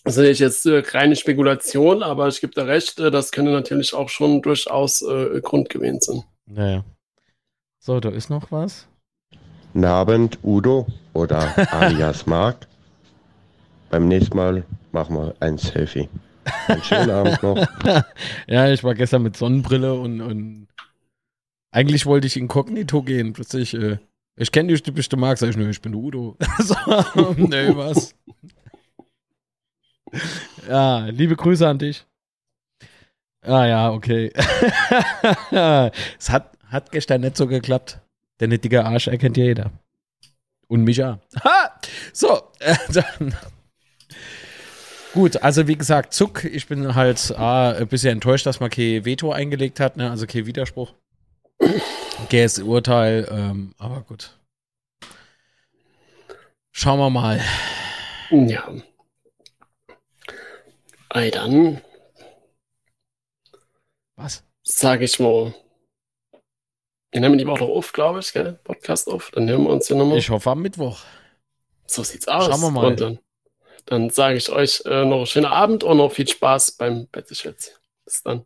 Das 0.03 0.17
ist 0.17 0.41
jetzt 0.41 0.67
äh, 0.67 0.83
reine 0.85 1.15
Spekulation, 1.15 2.03
aber 2.03 2.27
ich 2.27 2.41
gebe 2.41 2.53
da 2.53 2.65
recht, 2.65 2.99
äh, 2.99 3.13
das 3.13 3.31
könnte 3.31 3.53
natürlich 3.53 3.95
auch 3.95 4.09
schon 4.09 4.43
durchaus 4.43 5.03
äh, 5.03 5.41
Grund 5.41 5.69
gewesen 5.69 6.01
sein. 6.01 6.25
Naja. 6.47 6.85
So, 7.87 8.01
da 8.01 8.09
ist 8.09 8.31
noch 8.31 8.51
was. 8.51 8.89
Guten 9.73 9.85
Abend, 9.85 10.41
Udo 10.43 10.89
oder 11.13 11.55
alias 11.73 12.27
Marc. 12.27 12.67
Beim 13.91 14.09
nächsten 14.09 14.37
Mal 14.37 14.65
machen 14.91 15.15
wir 15.15 15.37
ein 15.39 15.57
Selfie. 15.57 16.09
Einen 16.67 16.83
schönen 16.83 17.11
Abend 17.11 17.41
noch. 17.45 17.65
ja, 18.49 18.69
ich 18.73 18.83
war 18.83 18.97
gestern 18.97 19.23
mit 19.23 19.37
Sonnenbrille 19.37 19.95
und, 19.95 20.21
und 20.21 20.67
eigentlich 21.71 22.07
wollte 22.07 22.27
ich 22.27 22.37
inkognito 22.37 23.05
gehen. 23.05 23.35
Plötzlich, 23.35 23.73
äh, 23.75 23.99
ich 24.35 24.51
kenne 24.51 24.73
dich, 24.73 24.83
du 24.83 24.91
bist 24.91 25.13
der 25.13 25.21
Marc. 25.21 25.39
Sag 25.39 25.51
ich, 25.51 25.57
nö, 25.57 25.71
ich 25.71 25.81
bin 25.81 25.93
der 25.93 26.01
Udo. 26.01 26.37
so, 26.59 26.75
nö, 27.37 27.77
was? 27.77 28.17
ja, 30.69 31.07
liebe 31.07 31.37
Grüße 31.37 31.69
an 31.69 31.79
dich. 31.79 32.05
Ah 33.43 33.65
ja, 33.65 33.93
okay. 33.93 34.33
es 36.19 36.31
hat, 36.31 36.56
hat 36.67 36.93
gestern 36.93 37.23
nicht 37.23 37.37
so 37.37 37.47
geklappt. 37.47 38.01
Der 38.41 38.49
nittige 38.49 38.85
Arsch 38.85 39.09
erkennt 39.09 39.37
jeder. 39.37 39.71
Und 40.69 40.83
mich 40.83 41.03
auch. 41.03 41.19
Ha! 41.45 41.81
So, 42.13 42.53
äh, 42.59 42.77
dann. 42.93 43.35
Gut, 45.15 45.43
also 45.43 45.67
wie 45.67 45.77
gesagt, 45.77 46.13
Zuck, 46.13 46.45
ich 46.45 46.67
bin 46.67 46.95
halt 46.95 47.33
ah, 47.39 47.71
ein 47.71 47.89
bisschen 47.89 48.13
enttäuscht, 48.13 48.45
dass 48.45 48.61
man 48.61 48.69
kein 48.69 49.05
Veto 49.05 49.33
eingelegt 49.33 49.81
hat, 49.81 49.97
ne? 49.97 50.11
also 50.11 50.27
kein 50.27 50.45
Widerspruch. 50.45 50.93
Gäs 52.29 52.59
Urteil, 52.59 53.27
ähm, 53.31 53.75
aber 53.79 54.03
gut. 54.03 54.39
Schauen 56.73 56.99
wir 56.99 57.09
mal. 57.09 57.41
Ja. 58.31 58.71
Ey, 61.09 61.31
dann. 61.31 61.81
Was? 64.17 64.45
Sag 64.63 65.01
ich 65.01 65.19
mal. 65.19 65.55
Wir 67.17 67.23
nehmen 67.23 67.39
die 67.39 67.47
Woche 67.47 67.65
auf, 67.65 67.95
glaube 67.95 68.19
ich, 68.19 68.31
gell? 68.35 68.59
Podcast 68.63 69.09
auf. 69.09 69.31
Dann 69.33 69.49
hören 69.49 69.63
wir 69.63 69.71
uns 69.71 69.89
ja 69.89 69.97
nochmal. 69.97 70.19
Ich 70.19 70.29
hoffe 70.29 70.51
am 70.51 70.61
Mittwoch. 70.61 70.99
So 71.87 72.03
sieht's 72.03 72.29
aus. 72.29 72.45
Schauen 72.45 72.61
wir 72.61 72.71
mal. 72.71 72.89
Und 72.89 73.01
dann, 73.01 73.19
dann 73.87 74.11
sage 74.11 74.37
ich 74.37 74.51
euch 74.51 74.83
äh, 74.85 75.07
noch 75.07 75.17
einen 75.17 75.27
schönen 75.27 75.47
Abend 75.47 75.83
und 75.83 75.97
noch 75.97 76.13
viel 76.13 76.29
Spaß 76.29 76.73
beim 76.73 77.07
Betteschwitz. 77.07 77.81
Bis 78.05 78.23
dann. 78.23 78.45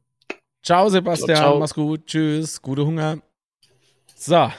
Ciao, 0.63 0.89
Sebastian. 0.89 1.37
Ciao, 1.37 1.51
ciao. 1.51 1.59
Mach's 1.59 1.75
gut. 1.75 2.07
Tschüss. 2.07 2.63
Gute 2.63 2.87
Hunger. 2.87 3.19
So. 4.15 4.53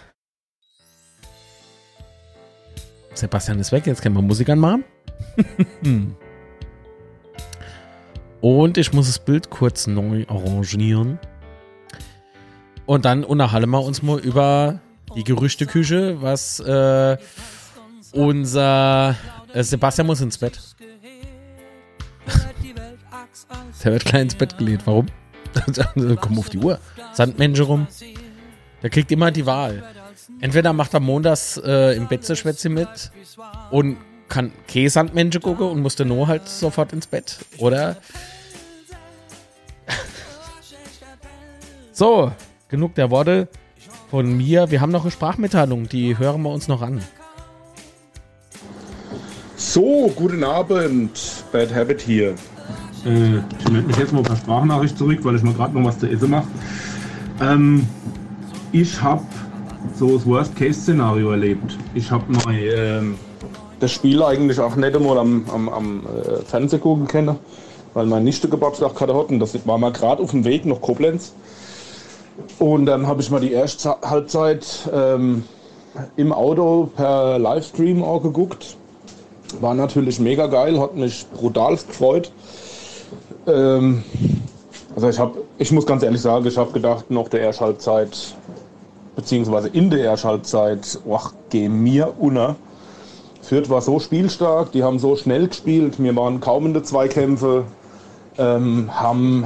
Sebastian 3.13 3.59
ist 3.59 3.71
weg. 3.71 3.87
Jetzt 3.87 4.01
können 4.01 4.15
wir 4.15 4.21
Musik 4.21 4.49
anmachen. 4.49 4.83
Und 8.41 8.77
ich 8.77 8.91
muss 8.91 9.07
das 9.07 9.19
Bild 9.19 9.49
kurz 9.49 9.87
neu 9.87 10.25
arrangieren. 10.27 11.17
Und 12.91 13.05
dann 13.05 13.23
unterhalten 13.23 13.69
wir 13.69 13.81
uns 13.81 14.01
mal 14.01 14.19
über 14.19 14.81
die 15.15 15.23
Gerüchteküche, 15.23 16.21
was 16.21 16.59
äh, 16.59 17.15
unser 18.11 19.15
äh, 19.53 19.63
Sebastian 19.63 20.07
muss 20.07 20.19
ins 20.19 20.37
Bett. 20.37 20.59
Der 23.85 23.93
wird 23.93 24.03
gleich 24.03 24.23
ins 24.23 24.35
Bett 24.35 24.57
gelegt. 24.57 24.81
Warum? 24.83 25.05
Komm 26.19 26.37
auf 26.37 26.49
die 26.49 26.57
Uhr. 26.57 26.81
Sandmensch 27.13 27.61
rum. 27.61 27.87
Der 28.83 28.89
kriegt 28.89 29.09
immer 29.13 29.31
die 29.31 29.45
Wahl. 29.45 29.83
Entweder 30.41 30.73
macht 30.73 30.93
er 30.93 30.99
montags 30.99 31.55
äh, 31.63 31.95
im 31.95 32.09
Bett 32.09 32.25
Schwätze 32.37 32.67
mit 32.67 33.09
und 33.69 33.95
kann 34.27 34.51
keine 34.67 34.89
Sandmensch 34.89 35.39
gucken 35.39 35.67
und 35.67 35.79
muss 35.79 35.95
dann 35.95 36.09
nur 36.09 36.27
halt 36.27 36.45
sofort 36.45 36.91
ins 36.91 37.07
Bett. 37.07 37.37
Oder. 37.57 37.95
so, 41.93 42.33
genug 42.71 42.95
der 42.95 43.11
Worte 43.11 43.49
von 44.09 44.35
mir. 44.35 44.71
Wir 44.71 44.81
haben 44.81 44.91
noch 44.91 45.03
eine 45.03 45.11
Sprachmitteilung, 45.11 45.89
die 45.89 46.17
hören 46.17 46.41
wir 46.41 46.49
uns 46.49 46.67
noch 46.67 46.81
an. 46.81 47.03
So, 49.57 50.11
guten 50.15 50.43
Abend, 50.43 51.43
Bad 51.51 51.75
Habit 51.75 52.01
hier. 52.01 52.29
Äh, 53.05 53.37
ich 53.59 53.69
melde 53.69 53.87
mich 53.87 53.97
jetzt 53.97 54.13
mal 54.13 54.23
per 54.23 54.37
Sprachnachricht 54.37 54.97
zurück, 54.97 55.19
weil 55.23 55.35
ich 55.35 55.43
mal 55.43 55.53
gerade 55.53 55.77
noch 55.77 55.87
was 55.87 55.99
zu 55.99 56.07
essen 56.09 56.31
mache. 56.31 56.47
Ähm, 57.41 57.87
ich 58.71 59.01
habe 59.01 59.23
so 59.95 60.15
das 60.15 60.25
Worst-Case-Szenario 60.25 61.31
erlebt. 61.31 61.77
Ich 61.93 62.09
habe 62.09 62.31
mal 62.31 62.55
ähm, 62.55 63.15
das 63.79 63.91
Spiel 63.91 64.23
eigentlich 64.23 64.59
auch 64.59 64.75
nicht 64.77 64.95
einmal 64.95 65.17
am, 65.17 65.45
am, 65.49 65.69
am 65.69 66.05
äh, 66.05 66.37
Fernseh 66.45 66.77
gucken 66.77 67.07
können, 67.07 67.35
weil 67.93 68.05
mein 68.05 68.23
Nichte 68.23 68.47
Geburtstag 68.47 68.99
hatte 68.99 69.15
hatten. 69.15 69.39
Das 69.39 69.55
war 69.67 69.77
mal 69.77 69.91
gerade 69.91 70.23
auf 70.23 70.31
dem 70.31 70.45
Weg 70.45 70.65
nach 70.65 70.79
Koblenz. 70.79 71.33
Und 72.59 72.85
dann 72.85 73.07
habe 73.07 73.21
ich 73.21 73.29
mal 73.29 73.39
die 73.39 73.51
erste 73.51 73.95
Halbzeit 74.01 74.89
ähm, 74.93 75.43
im 76.15 76.31
Auto 76.31 76.89
per 76.95 77.39
Livestream 77.39 78.03
auch 78.03 78.21
geguckt. 78.21 78.77
War 79.59 79.73
natürlich 79.73 80.19
mega 80.19 80.47
geil, 80.47 80.79
hat 80.79 80.95
mich 80.95 81.25
brutal 81.33 81.75
gefreut. 81.75 82.31
Ähm, 83.47 84.03
also 84.95 85.09
ich 85.09 85.19
habe, 85.19 85.39
ich 85.57 85.71
muss 85.71 85.85
ganz 85.85 86.03
ehrlich 86.03 86.21
sagen, 86.21 86.45
ich 86.45 86.57
habe 86.57 86.71
gedacht, 86.71 87.09
noch 87.11 87.27
der 87.27 87.41
Erschhalbzeit, 87.41 88.35
beziehungsweise 89.15 89.67
in 89.69 89.89
der 89.89 90.05
Erschhalbzeit, 90.05 90.99
ach, 91.11 91.33
geh 91.49 91.69
mir 91.69 92.13
unter. 92.19 92.55
Fürth 93.41 93.69
war 93.69 93.81
so 93.81 93.99
spielstark, 93.99 94.71
die 94.71 94.83
haben 94.83 94.99
so 94.99 95.15
schnell 95.15 95.47
gespielt, 95.47 96.01
wir 96.01 96.15
waren 96.15 96.39
kaum 96.39 96.67
in 96.67 96.73
den 96.73 96.83
Zweikämpfe, 96.83 97.65
ähm, 98.37 98.89
haben 98.93 99.45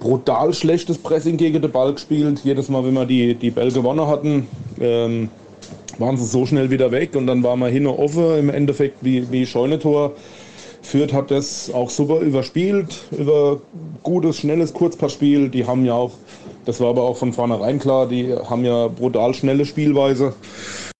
brutal 0.00 0.52
schlechtes 0.52 0.98
Pressing 0.98 1.36
gegen 1.36 1.62
den 1.62 1.70
Ball 1.70 1.92
gespielt. 1.92 2.40
Jedes 2.42 2.68
Mal, 2.68 2.84
wenn 2.84 2.94
wir 2.94 3.06
die, 3.06 3.34
die 3.34 3.50
Bälle 3.50 3.70
gewonnen 3.70 4.06
hatten, 4.06 4.48
ähm, 4.80 5.28
waren 5.98 6.16
sie 6.16 6.24
so 6.24 6.46
schnell 6.46 6.70
wieder 6.70 6.90
weg 6.90 7.14
und 7.14 7.26
dann 7.26 7.42
waren 7.42 7.60
wir 7.60 7.68
hin 7.68 7.86
und 7.86 7.98
offen 7.98 8.38
im 8.38 8.50
Endeffekt 8.50 8.96
wie, 9.02 9.30
wie 9.30 9.46
Scheunetor. 9.46 10.12
Fürth 10.82 11.12
hat 11.12 11.30
das 11.30 11.70
auch 11.72 11.90
super 11.90 12.20
überspielt, 12.20 13.02
über 13.10 13.60
gutes, 14.02 14.38
schnelles 14.38 14.72
Kurzpassspiel. 14.72 15.50
Die 15.50 15.66
haben 15.66 15.84
ja 15.84 15.92
auch, 15.92 16.12
das 16.64 16.80
war 16.80 16.88
aber 16.88 17.02
auch 17.02 17.18
von 17.18 17.34
vornherein 17.34 17.78
klar, 17.78 18.08
die 18.08 18.34
haben 18.34 18.64
ja 18.64 18.88
brutal 18.88 19.34
schnelle 19.34 19.66
Spielweise. 19.66 20.34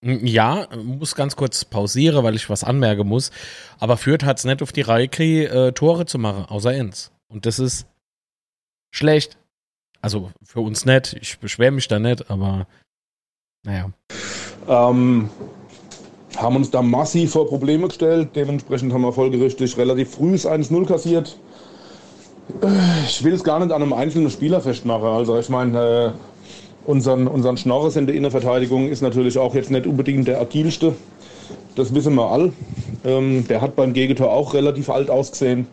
Ja, 0.02 0.66
muss 0.82 1.14
ganz 1.14 1.36
kurz 1.36 1.64
pausieren, 1.64 2.22
weil 2.24 2.34
ich 2.34 2.48
was 2.48 2.64
anmerken 2.64 3.06
muss. 3.06 3.30
Aber 3.78 3.96
Fürth 3.96 4.24
hat 4.24 4.38
es 4.38 4.44
nicht 4.44 4.62
auf 4.62 4.72
die 4.72 4.80
Reihe 4.82 5.08
äh, 5.08 5.72
Tore 5.72 6.06
zu 6.06 6.18
machen, 6.18 6.44
außer 6.46 6.74
Enz. 6.74 7.10
Und 7.28 7.46
das 7.46 7.58
ist 7.58 7.86
schlecht. 8.90 9.38
Also 10.02 10.30
für 10.42 10.60
uns 10.60 10.86
nicht. 10.86 11.16
Ich 11.20 11.38
beschwere 11.38 11.72
mich 11.72 11.88
da 11.88 11.98
nicht, 11.98 12.30
aber 12.30 12.66
naja. 13.64 13.90
Ähm, 14.68 15.28
haben 16.36 16.56
uns 16.56 16.70
da 16.70 16.82
massiv 16.82 17.32
vor 17.32 17.48
Probleme 17.48 17.88
gestellt. 17.88 18.30
Dementsprechend 18.34 18.92
haben 18.92 19.02
wir 19.02 19.12
folgerichtig 19.12 19.76
relativ 19.76 20.12
früh 20.12 20.34
1-0 20.34 20.86
kassiert. 20.86 21.36
Ich 23.06 23.22
will 23.22 23.34
es 23.34 23.44
gar 23.44 23.58
nicht 23.60 23.72
an 23.72 23.82
einem 23.82 23.92
einzelnen 23.92 24.30
Spieler 24.30 24.60
festmachen. 24.60 25.06
Also 25.06 25.38
ich 25.38 25.48
meine, 25.48 26.14
äh, 26.14 26.88
unseren, 26.88 27.26
unseren 27.26 27.56
Schnorres 27.56 27.96
in 27.96 28.06
der 28.06 28.16
Innenverteidigung 28.16 28.88
ist 28.88 29.02
natürlich 29.02 29.38
auch 29.38 29.54
jetzt 29.54 29.70
nicht 29.70 29.86
unbedingt 29.86 30.26
der 30.26 30.40
agilste. 30.40 30.94
Das 31.76 31.94
wissen 31.94 32.14
wir 32.14 32.30
all. 32.30 32.52
Ähm, 33.04 33.46
der 33.46 33.60
hat 33.60 33.76
beim 33.76 33.92
Gegentor 33.92 34.32
auch 34.32 34.54
relativ 34.54 34.90
alt 34.90 35.10
ausgesehen. 35.10 35.66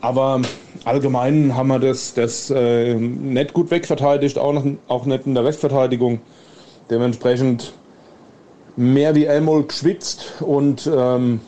Aber 0.00 0.40
allgemein 0.84 1.54
haben 1.54 1.68
wir 1.68 1.78
das, 1.78 2.14
das 2.14 2.50
äh, 2.50 2.94
nicht 2.94 3.52
gut 3.52 3.70
wegverteidigt, 3.70 4.38
auch, 4.38 4.52
noch, 4.52 4.64
auch 4.88 5.04
nicht 5.04 5.26
in 5.26 5.34
der 5.34 5.44
Restverteidigung. 5.44 6.20
Dementsprechend 6.88 7.74
mehr 8.76 9.14
wie 9.14 9.28
einmal 9.28 9.62
geschwitzt 9.62 10.40
und 10.40 10.90
ähm, 10.92 11.40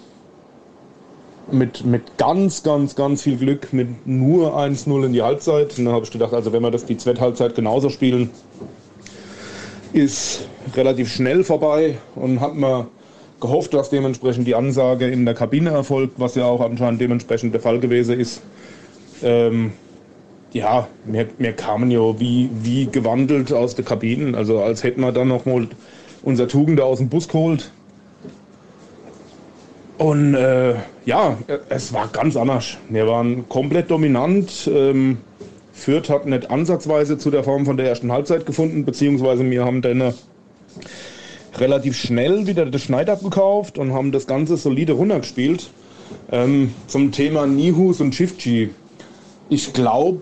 mit, 1.51 1.85
mit 1.85 2.19
ganz, 2.19 2.63
ganz, 2.63 2.95
ganz 2.95 3.23
viel 3.23 3.37
Glück 3.37 3.73
mit 3.73 4.07
nur 4.07 4.57
1-0 4.57 5.07
in 5.07 5.13
die 5.13 5.23
Halbzeit. 5.23 5.79
Und 5.79 5.87
dann 5.87 5.95
habe 5.95 6.05
ich 6.05 6.11
gedacht, 6.11 6.35
also 6.35 6.53
wenn 6.53 6.63
wir 6.63 6.71
das 6.71 6.85
die 6.85 6.97
zweite 6.97 7.21
Halbzeit 7.21 7.55
genauso 7.55 7.89
spielen, 7.89 8.31
ist 9.93 10.47
relativ 10.75 11.13
schnell 11.13 11.45
vorbei 11.45 11.99
und 12.15 12.41
hat 12.41 12.55
man 12.55 12.87
gehofft, 13.43 13.75
dass 13.75 13.91
dementsprechend 13.91 14.47
die 14.47 14.55
Ansage 14.55 15.09
in 15.09 15.27
der 15.27 15.35
Kabine 15.35 15.71
erfolgt, 15.71 16.19
was 16.19 16.35
ja 16.35 16.47
auch 16.47 16.63
anscheinend 16.63 17.01
dementsprechend 17.01 17.53
der 17.53 17.61
Fall 17.61 17.79
gewesen 17.79 18.19
ist. 18.19 18.41
Ähm, 19.23 19.73
ja, 20.53 20.89
wir, 21.05 21.27
wir 21.39 21.53
kamen 21.53 21.91
ja 21.91 22.19
wie, 22.19 22.49
wie 22.63 22.87
gewandelt 22.87 23.53
aus 23.53 23.75
der 23.75 23.85
Kabine, 23.85 24.37
also 24.37 24.61
als 24.61 24.83
hätten 24.83 25.01
wir 25.03 25.13
dann 25.13 25.29
noch 25.29 25.45
mal 25.45 25.69
unser 26.23 26.49
Tugende 26.49 26.85
aus 26.85 26.99
dem 26.99 27.09
Bus 27.09 27.29
geholt. 27.29 27.71
Und 29.99 30.35
äh, 30.35 30.75
ja, 31.05 31.37
es 31.69 31.93
war 31.93 32.09
ganz 32.09 32.37
anders. 32.37 32.77
Wir 32.89 33.07
waren 33.07 33.49
komplett 33.49 33.91
dominant. 33.91 34.69
Ähm, 34.73 35.19
Fürth 35.73 36.11
hat 36.11 36.27
nicht 36.27 36.51
ansatzweise 36.51 37.19
zu 37.19 37.31
der 37.31 37.45
Form 37.45 37.67
von 37.67 37.77
der 37.77 37.89
ersten 37.89 38.13
Halbzeit 38.13 38.47
gefunden, 38.47 38.85
beziehungsweise 38.85 39.49
wir 39.49 39.65
haben 39.65 39.83
dann 39.83 40.15
relativ 41.59 41.97
schnell 41.97 42.47
wieder 42.47 42.67
das 42.67 42.83
Schneid 42.83 43.11
abgekauft 43.11 43.79
und 43.79 43.93
haben 43.93 44.13
das 44.13 44.27
Ganze 44.27 44.57
solide 44.57 44.93
runtergespielt. 44.93 45.71
Ähm, 46.31 46.75
zum 46.87 47.13
Thema 47.13 47.47
Nihus 47.47 48.01
und 48.01 48.15
Shifty. 48.15 48.71
Ich 49.49 49.73
glaube, 49.73 50.21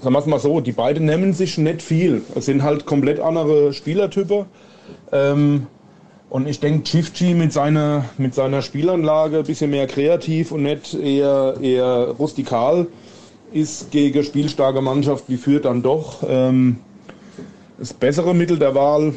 sagen 0.00 0.14
wir 0.14 0.18
es 0.18 0.26
mal 0.26 0.38
so, 0.38 0.60
die 0.60 0.72
beiden 0.72 1.06
nehmen 1.06 1.32
sich 1.32 1.58
nicht 1.58 1.82
viel. 1.82 2.22
Es 2.34 2.46
sind 2.46 2.62
halt 2.62 2.86
komplett 2.86 3.20
andere 3.20 3.72
Spielertypen. 3.72 4.46
Ähm, 5.12 5.66
und 6.30 6.46
ich 6.46 6.60
denke, 6.60 6.84
Chifchi 6.84 7.34
mit 7.34 7.52
seiner, 7.52 8.04
mit 8.16 8.34
seiner 8.34 8.62
Spielanlage 8.62 9.38
ein 9.38 9.44
bisschen 9.44 9.70
mehr 9.70 9.88
kreativ 9.88 10.52
und 10.52 10.62
nicht 10.62 10.94
eher, 10.94 11.56
eher 11.60 12.14
rustikal 12.18 12.86
ist 13.52 13.90
gegen 13.90 14.22
spielstarke 14.22 14.80
Mannschaft 14.80 15.24
wie 15.26 15.36
führt 15.36 15.64
dann 15.64 15.82
doch 15.82 16.22
ähm, 16.28 16.78
das 17.78 17.92
bessere 17.92 18.32
Mittel 18.32 18.58
der 18.58 18.76
Wahl. 18.76 19.12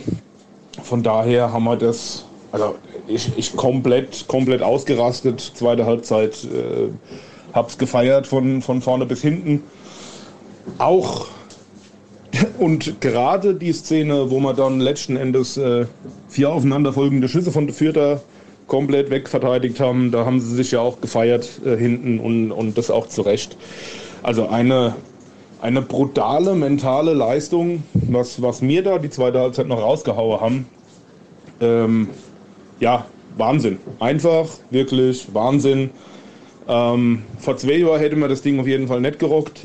Von 0.81 1.03
daher 1.03 1.53
haben 1.53 1.65
wir 1.65 1.75
das, 1.75 2.25
also 2.51 2.75
ich, 3.07 3.31
ich 3.37 3.55
komplett, 3.55 4.27
komplett 4.27 4.61
ausgerastet, 4.61 5.39
zweite 5.39 5.85
Halbzeit, 5.85 6.43
äh, 6.45 6.89
hab's 7.53 7.77
gefeiert 7.77 8.25
von, 8.25 8.61
von 8.61 8.81
vorne 8.81 9.05
bis 9.05 9.21
hinten 9.21 9.63
auch 10.77 11.27
und 12.57 13.01
gerade 13.01 13.55
die 13.55 13.73
Szene, 13.73 14.29
wo 14.31 14.39
man 14.39 14.55
dann 14.55 14.79
letzten 14.79 15.17
Endes 15.17 15.57
äh, 15.57 15.85
vier 16.29 16.51
aufeinanderfolgende 16.51 17.29
Schüsse 17.29 17.51
von 17.51 17.67
der 17.67 17.75
Vierter 17.75 18.21
komplett 18.67 19.09
wegverteidigt 19.09 19.79
haben, 19.79 20.11
da 20.11 20.25
haben 20.25 20.39
sie 20.39 20.55
sich 20.55 20.71
ja 20.71 20.79
auch 20.79 21.01
gefeiert 21.01 21.61
äh, 21.65 21.75
hinten 21.77 22.19
und, 22.19 22.51
und 22.51 22.77
das 22.77 22.89
auch 22.89 23.07
zu 23.07 23.21
Recht. 23.21 23.57
Also 24.23 24.47
eine, 24.47 24.95
eine 25.63 25.81
brutale 25.81 26.55
mentale 26.55 27.13
Leistung, 27.13 27.83
was, 27.93 28.41
was 28.41 28.61
mir 28.61 28.83
da 28.83 28.99
die 28.99 29.09
zweite 29.09 29.39
Halbzeit 29.39 29.65
noch 29.65 29.81
rausgehauen 29.81 30.41
haben. 30.41 30.65
Ähm, 31.61 32.09
ja, 32.81 33.05
Wahnsinn. 33.37 33.79
Einfach, 34.01 34.49
wirklich 34.71 35.33
Wahnsinn. 35.33 35.91
Ähm, 36.67 37.23
vor 37.39 37.55
zwei 37.55 37.77
Jahren 37.77 37.97
hätte 38.01 38.17
man 38.17 38.29
das 38.29 38.41
Ding 38.41 38.59
auf 38.59 38.67
jeden 38.67 38.89
Fall 38.89 38.99
nicht 38.99 39.19
gerockt. 39.19 39.61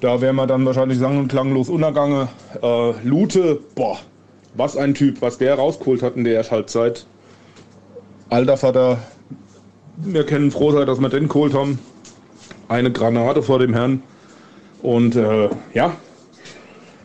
Da 0.00 0.20
wären 0.20 0.34
wir 0.34 0.48
dann 0.48 0.66
wahrscheinlich 0.66 0.98
sang- 0.98 1.18
und 1.18 1.28
klanglos 1.28 1.68
untergange. 1.68 2.26
Äh, 2.60 2.92
Lute, 3.04 3.60
boah, 3.76 3.98
was 4.54 4.76
ein 4.76 4.94
Typ, 4.94 5.22
was 5.22 5.38
der 5.38 5.54
rausgeholt 5.54 6.02
hat 6.02 6.16
in 6.16 6.24
der 6.24 6.34
Ersthalbzeit. 6.34 7.06
Alter 8.30 8.56
Vater, 8.56 8.98
wir 9.96 10.26
können 10.26 10.50
froh 10.50 10.72
sein, 10.72 10.88
dass 10.88 11.00
wir 11.00 11.08
den 11.08 11.28
geholt 11.28 11.54
haben. 11.54 11.78
Eine 12.66 12.90
Granate 12.90 13.44
vor 13.44 13.60
dem 13.60 13.74
Herrn. 13.74 14.02
Und 14.82 15.16
äh, 15.16 15.48
ja, 15.74 15.96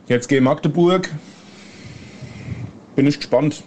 jetzt 0.07 0.28
gehe 0.28 0.41
Magdeburg. 0.41 1.09
Bin 2.95 3.07
ich 3.07 3.17
gespannt. 3.17 3.63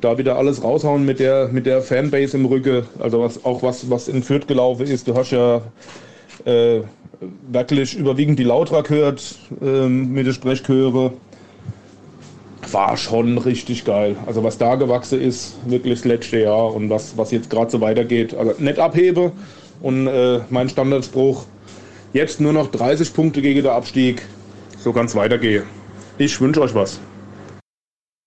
Da 0.00 0.18
wieder 0.18 0.36
alles 0.36 0.62
raushauen 0.62 1.04
mit 1.04 1.20
der, 1.20 1.48
mit 1.48 1.66
der 1.66 1.82
Fanbase 1.82 2.36
im 2.36 2.46
Rücken. 2.46 2.84
Also 2.98 3.20
was, 3.20 3.44
auch 3.44 3.62
was, 3.62 3.90
was 3.90 4.08
in 4.08 4.22
Fürth 4.22 4.46
gelaufen 4.46 4.86
ist. 4.86 5.08
Du 5.08 5.14
hast 5.14 5.30
ja 5.30 5.62
äh, 6.44 6.80
wirklich 7.50 7.96
überwiegend 7.96 8.38
die 8.38 8.44
Lautra 8.44 8.82
gehört 8.82 9.36
ähm, 9.62 10.12
mit 10.12 10.26
der 10.26 10.32
Sprechchöre. 10.32 11.12
War 12.70 12.96
schon 12.96 13.38
richtig 13.38 13.84
geil. 13.84 14.16
Also 14.26 14.42
was 14.42 14.58
da 14.58 14.74
gewachsen 14.74 15.20
ist, 15.20 15.56
wirklich 15.66 16.00
das 16.00 16.04
letzte 16.04 16.40
Jahr 16.40 16.74
und 16.74 16.90
was, 16.90 17.16
was 17.16 17.30
jetzt 17.30 17.48
gerade 17.48 17.70
so 17.70 17.80
weitergeht. 17.80 18.34
Also 18.34 18.54
nicht 18.58 18.78
abhebe 18.78 19.32
und 19.80 20.08
äh, 20.08 20.40
mein 20.50 20.68
Standardspruch, 20.68 21.44
jetzt 22.16 22.40
nur 22.40 22.52
noch 22.52 22.70
30 22.70 23.12
Punkte 23.12 23.42
gegen 23.42 23.62
den 23.62 23.70
Abstieg, 23.70 24.22
so 24.78 24.92
ganz 24.92 25.14
weitergehe. 25.14 25.64
Ich 26.18 26.40
wünsche 26.40 26.62
euch 26.62 26.74
was. 26.74 26.98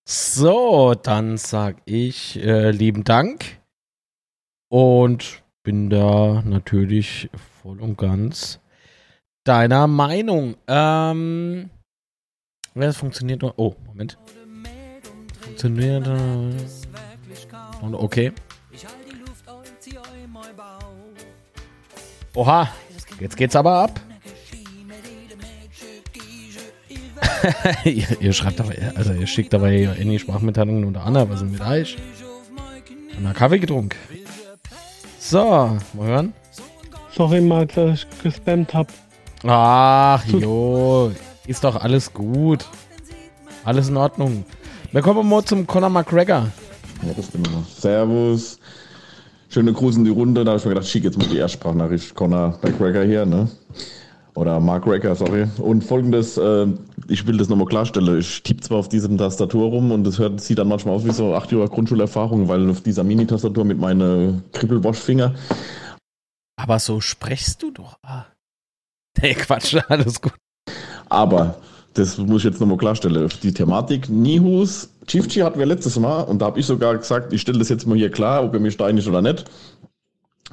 So, 0.07 0.93
dann 0.93 1.37
sag 1.37 1.77
ich 1.85 2.37
äh, 2.37 2.71
lieben 2.71 3.03
Dank 3.03 3.59
und 4.69 5.43
bin 5.63 5.89
da 5.89 6.43
natürlich 6.45 7.29
voll 7.61 7.81
und 7.81 7.97
ganz 7.97 8.59
deiner 9.43 9.87
Meinung. 9.87 10.55
Ähm, 10.67 11.71
das 12.75 12.97
funktioniert 12.97 13.41
noch. 13.41 13.55
Oh, 13.57 13.75
Moment. 13.87 14.17
Funktioniert. 15.41 16.07
Und 17.81 17.95
okay. 17.95 18.31
Oha, 22.35 22.69
jetzt 23.19 23.37
geht's 23.37 23.55
aber 23.55 23.73
ab. 23.73 23.99
ihr, 27.83 28.05
ihr, 28.21 28.33
schreibt 28.33 28.59
aber, 28.59 28.73
also 28.95 29.13
ihr 29.13 29.27
schickt 29.27 29.53
dabei 29.53 29.83
in 29.97 30.09
die 30.09 30.19
Sprachmitteilungen 30.19 30.83
unter 30.83 31.05
was 31.29 31.41
ist 31.41 31.51
mit 31.51 31.61
euch? 31.61 31.97
Und 33.17 33.25
einen 33.25 33.33
Kaffee 33.33 33.59
getrunken. 33.59 33.97
So, 35.19 35.77
mal 35.93 36.07
hören. 36.07 36.33
Sorry, 37.15 37.41
Max, 37.41 37.75
dass 37.75 37.99
ich 37.99 38.23
gespammt 38.23 38.73
hab. 38.73 38.87
Ach, 39.45 40.25
jo, 40.25 41.11
ist 41.47 41.63
doch 41.63 41.75
alles 41.75 42.13
gut. 42.13 42.65
Alles 43.63 43.89
in 43.89 43.97
Ordnung. 43.97 44.45
Wir 44.91 45.01
kommen 45.01 45.27
mal 45.27 45.43
zum 45.43 45.67
Conor 45.67 45.89
McGregor. 45.89 46.47
Ja, 47.03 47.13
das. 47.15 47.81
Servus. 47.81 48.58
Schöne 49.51 49.73
Grüße 49.73 49.97
in 49.97 50.05
die 50.05 50.11
Runde. 50.11 50.45
Da 50.45 50.51
habe 50.51 50.59
ich 50.59 50.65
mir 50.65 50.75
gedacht, 50.75 50.87
schick 50.87 51.03
jetzt 51.03 51.17
mal 51.17 51.27
die 51.27 51.37
Erstsprachnachricht. 51.37 52.13
Conor 52.13 52.59
McGregor 52.61 53.03
hier, 53.03 53.25
ne? 53.25 53.49
Oder 54.35 54.59
Mark 54.59 54.85
Racker, 54.85 55.15
sorry. 55.15 55.47
Und 55.57 55.83
folgendes, 55.83 56.37
äh, 56.37 56.67
ich 57.07 57.25
will 57.25 57.37
das 57.37 57.49
nochmal 57.49 57.65
klarstellen. 57.65 58.19
Ich 58.19 58.43
tippe 58.43 58.61
zwar 58.61 58.77
auf 58.77 58.87
diesem 58.87 59.17
Tastatur 59.17 59.69
rum 59.69 59.91
und 59.91 60.05
es 60.05 60.19
hört, 60.19 60.39
sieht 60.39 60.59
dann 60.59 60.67
manchmal 60.67 60.95
aus 60.95 61.03
wie 61.03 61.11
so 61.11 61.33
acht 61.33 61.51
Jahre 61.51 61.67
Grundschulerfahrung, 61.67 62.47
weil 62.47 62.69
auf 62.69 62.81
dieser 62.81 63.03
Mini-Tastatur 63.03 63.65
mit 63.65 63.79
meinen 63.79 64.43
Kribbelwaschfinger. 64.53 65.33
Aber 66.55 66.77
so 66.77 67.01
sprechst 67.01 67.63
du 67.63 67.71
doch. 67.71 67.97
Ah. 68.03 68.25
Nee, 69.21 69.33
Quatsch, 69.33 69.75
alles 69.89 70.21
gut. 70.21 70.35
Aber, 71.09 71.57
das 71.95 72.17
muss 72.19 72.37
ich 72.41 72.45
jetzt 72.45 72.61
nochmal 72.61 72.77
klarstellen. 72.77 73.27
Die 73.41 73.51
Thematik 73.51 74.07
Nihus, 74.07 74.89
Chifchi 75.09 75.39
hatten 75.39 75.59
wir 75.59 75.65
letztes 75.65 75.99
Mal 75.99 76.21
und 76.21 76.39
da 76.39 76.45
habe 76.45 76.59
ich 76.59 76.65
sogar 76.65 76.97
gesagt, 76.97 77.33
ich 77.33 77.41
stelle 77.41 77.59
das 77.59 77.69
jetzt 77.69 77.87
mal 77.87 77.97
hier 77.97 78.11
klar, 78.11 78.43
ob 78.43 78.53
er 78.53 78.59
mir 78.59 78.71
steinig 78.71 79.07
oder 79.07 79.21
nicht. 79.21 79.45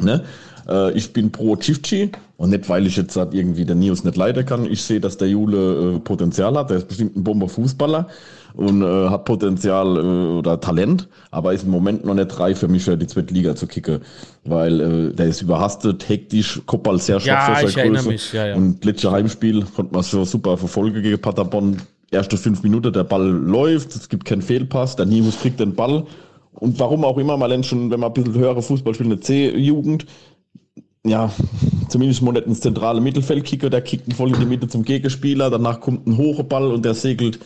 Ne? 0.01 0.25
Äh, 0.69 0.93
ich 0.93 1.13
bin 1.13 1.31
pro 1.31 1.57
Chifchi 1.57 2.11
und 2.39 2.51
nicht, 2.51 2.69
weil 2.69 2.87
ich 2.87 2.97
jetzt 2.97 3.17
irgendwie 3.17 3.65
der 3.65 3.77
Nios 3.77 4.05
nicht 4.05 4.17
leiden 4.17 4.45
kann. 4.45 4.65
Ich 4.65 4.83
sehe, 4.83 5.01
dass 5.01 5.17
der 5.17 5.29
Jule 5.29 5.97
äh, 5.97 5.99
Potenzial 6.01 6.57
hat. 6.57 6.71
Der 6.71 6.79
ist 6.79 6.89
bestimmt 6.89 7.17
ein 7.17 7.25
Bomber-Fußballer 7.25 8.09
und 8.55 8.83
äh, 8.83 9.09
hat 9.09 9.27
Potenzial 9.27 9.97
äh, 9.97 10.39
oder 10.39 10.59
Talent, 10.59 11.09
aber 11.31 11.53
ist 11.53 11.65
im 11.65 11.71
Moment 11.71 12.05
noch 12.05 12.15
nicht 12.15 12.39
reif 12.39 12.59
für 12.59 12.69
mich 12.69 12.85
für 12.85 12.97
die 12.97 13.07
zweite 13.07 13.35
Liga 13.35 13.55
zu 13.55 13.67
kicken, 13.67 14.01
weil 14.45 14.81
äh, 14.81 15.13
der 15.15 15.27
ist 15.27 15.43
überhastet, 15.43 16.09
hektisch, 16.09 16.63
Kopfball 16.65 16.99
sehr 16.99 17.21
scharf 17.21 17.63
ja, 17.63 17.69
für 17.69 17.89
Größe. 17.89 18.09
Mich, 18.09 18.33
ja, 18.33 18.47
ja. 18.49 18.55
Und 18.55 18.85
letztes 18.85 19.11
Heimspiel 19.11 19.65
konnte 19.77 19.95
man 19.95 20.03
so 20.03 20.25
super 20.25 20.57
verfolgen 20.57 21.03
gegen 21.03 21.21
Paderborn. 21.21 21.83
Erste 22.11 22.37
fünf 22.37 22.63
Minuten, 22.63 22.93
der 22.93 23.05
Ball 23.05 23.27
läuft, 23.27 23.95
es 23.97 24.09
gibt 24.09 24.25
keinen 24.25 24.43
Fehlpass, 24.43 24.97
der 24.97 25.07
Nimus 25.07 25.41
kriegt 25.41 25.59
den 25.59 25.75
Ball. 25.75 26.07
Und 26.53 26.79
warum 26.79 27.05
auch 27.05 27.19
immer, 27.19 27.37
mal 27.37 27.63
schon, 27.65 27.91
wenn 27.91 28.01
man 28.01 28.11
ein 28.11 28.15
bisschen 28.15 28.35
höhere 28.35 28.63
Fußball 28.63 28.95
spielt, 28.95 29.11
eine 29.11 29.21
C-Jugend, 29.21 30.07
ja, 31.05 31.31
zumindest 31.89 32.23
mal 32.23 32.33
nicht 32.33 32.47
ins 32.47 32.61
zentrale 32.61 33.01
Mittelfeld 33.01 33.45
kicker, 33.45 33.71
der 33.71 33.83
kickt 33.83 34.13
voll 34.15 34.33
in 34.33 34.41
die 34.41 34.47
Mitte 34.47 34.69
zum 34.69 34.85
Gegenspieler, 34.85 35.51
danach 35.51 35.81
kommt 35.81 36.07
ein 36.07 36.17
hoher 36.17 36.45
Ball 36.45 36.73
und 36.73 36.85
der 36.85 36.95
segelt 36.95 37.39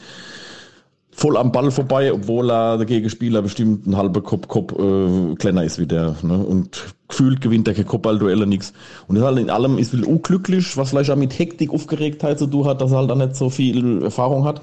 voll 1.20 1.36
am 1.36 1.52
Ball 1.52 1.70
vorbei, 1.70 2.12
obwohl 2.12 2.50
er 2.50 2.78
der 2.78 2.86
Gegenspieler 2.86 3.42
bestimmt 3.42 3.86
ein 3.86 3.96
halber 3.96 4.22
Kopf, 4.22 4.48
Kopf 4.48 4.72
äh, 4.72 5.34
kleiner 5.36 5.64
ist 5.64 5.78
wie 5.78 5.86
der. 5.86 6.16
Ne? 6.22 6.38
Und 6.38 6.94
gefühlt 7.08 7.42
gewinnt 7.42 7.66
der 7.66 7.84
Kopfballduelle 7.84 8.46
nichts. 8.46 8.72
Und 9.06 9.16
das 9.16 9.24
halt 9.24 9.38
in 9.38 9.50
allem 9.50 9.76
ist 9.76 9.90
viel 9.90 10.04
unglücklich, 10.04 10.76
was 10.78 10.90
vielleicht 10.90 11.10
auch 11.10 11.16
mit 11.16 11.38
Hektik, 11.38 11.74
Aufgeregtheit 11.74 12.38
zu 12.38 12.46
tun 12.46 12.64
hat, 12.64 12.80
dass 12.80 12.92
er 12.92 12.98
halt 12.98 13.10
auch 13.10 13.16
nicht 13.16 13.36
so 13.36 13.50
viel 13.50 14.02
Erfahrung 14.02 14.44
hat. 14.44 14.62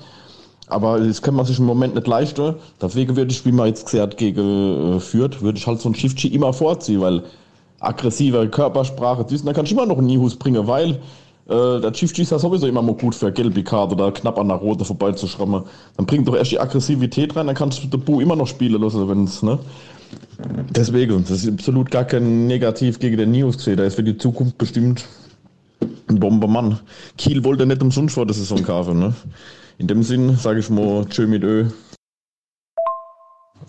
Aber 0.67 0.99
das 0.99 1.21
kann 1.21 1.35
man 1.35 1.45
sich 1.45 1.59
im 1.59 1.65
Moment 1.65 1.93
nicht 1.93 2.07
leisten. 2.07 2.55
Deswegen 2.81 3.15
würde 3.15 3.31
ich, 3.31 3.45
wie 3.45 3.51
man 3.51 3.67
jetzt 3.67 3.85
gesagt 3.85 4.17
gegen 4.17 4.95
äh, 4.95 4.99
führt, 4.99 5.43
würde 5.43 5.59
ich 5.59 5.67
halt 5.67 5.79
so 5.79 5.89
ein 5.89 5.95
Shift 5.95 6.25
immer 6.25 6.53
vorziehen, 6.53 7.01
weil 7.01 7.23
aggressive 7.79 8.49
Körpersprache, 8.49 9.25
das, 9.29 9.43
dann 9.43 9.53
kannst 9.53 9.71
du 9.71 9.75
immer 9.75 9.85
noch 9.85 9.99
einen 9.99 10.07
Nihus 10.07 10.35
bringen, 10.35 10.65
weil 10.65 10.99
äh, 11.49 11.79
der 11.79 11.91
Chief 11.93 12.17
ist 12.17 12.31
ja 12.31 12.39
sowieso 12.39 12.67
immer 12.67 12.81
mal 12.81 12.95
gut 12.95 13.15
für 13.15 13.31
gelbe 13.31 13.63
Karte 13.63 13.95
oder 13.95 14.11
knapp 14.11 14.37
an 14.37 14.49
der 14.49 14.57
rote 14.57 14.83
vorbeizuschrammen. 14.83 15.63
Dann 15.95 16.05
bringt 16.05 16.27
doch 16.27 16.35
erst 16.35 16.51
die 16.51 16.59
Aggressivität 16.59 17.35
rein, 17.35 17.47
dann 17.47 17.55
kannst 17.55 17.83
du 17.83 17.87
den 17.87 18.01
Bu 18.01 18.19
immer 18.19 18.35
noch 18.35 18.47
spielen 18.47 18.81
lassen, 18.81 19.07
wenn 19.07 19.23
es, 19.23 19.41
ne? 19.43 19.59
Deswegen, 20.69 21.23
das 21.23 21.43
ist 21.43 21.49
absolut 21.49 21.89
gar 21.89 22.05
kein 22.05 22.47
Negativ 22.47 22.99
gegen 22.99 23.17
den 23.17 23.31
News 23.31 23.57
gesehen. 23.57 23.77
Der 23.77 23.87
ist 23.87 23.95
für 23.95 24.03
die 24.03 24.17
Zukunft 24.17 24.57
bestimmt 24.57 25.05
ein 26.07 26.19
Bombermann. 26.19 26.79
Kiel 27.17 27.43
wollte 27.43 27.65
nicht 27.65 27.81
umsonst 27.81 28.15
vor 28.15 28.25
der 28.25 28.35
Saison 28.35 28.63
kaufen, 28.63 28.99
ne? 28.99 29.13
In 29.77 29.87
dem 29.87 30.03
Sinn 30.03 30.35
sage 30.35 30.59
ich 30.59 30.69
mal, 30.69 31.05
tschö 31.05 31.27
mit 31.27 31.43
Ö. 31.43 31.67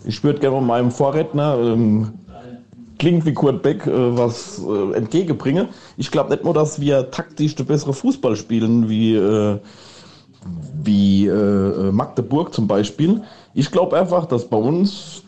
Ich 0.05 0.23
würde 0.23 0.39
gerne 0.39 0.61
meinem 0.61 0.91
Vorredner 0.91 1.57
ähm, 1.59 2.13
klingt 2.99 3.25
wie 3.25 3.33
Kurt 3.33 3.63
Beck 3.63 3.87
äh, 3.87 4.17
was 4.17 4.61
äh, 4.61 4.93
entgegenbringe. 4.95 5.69
Ich 5.97 6.11
glaube 6.11 6.29
nicht 6.29 6.43
nur, 6.43 6.53
dass 6.53 6.79
wir 6.79 7.09
taktisch 7.09 7.55
der 7.55 7.63
bessere 7.63 7.93
Fußball 7.93 8.35
spielen 8.35 8.89
wie, 8.89 9.15
äh, 9.15 9.57
wie 10.83 11.25
äh, 11.27 11.31
äh, 11.31 11.91
Magdeburg 11.91 12.53
zum 12.53 12.67
Beispiel. 12.67 13.23
Ich 13.55 13.71
glaube 13.71 13.97
einfach, 13.97 14.25
dass 14.25 14.45
bei 14.45 14.57
uns 14.57 15.23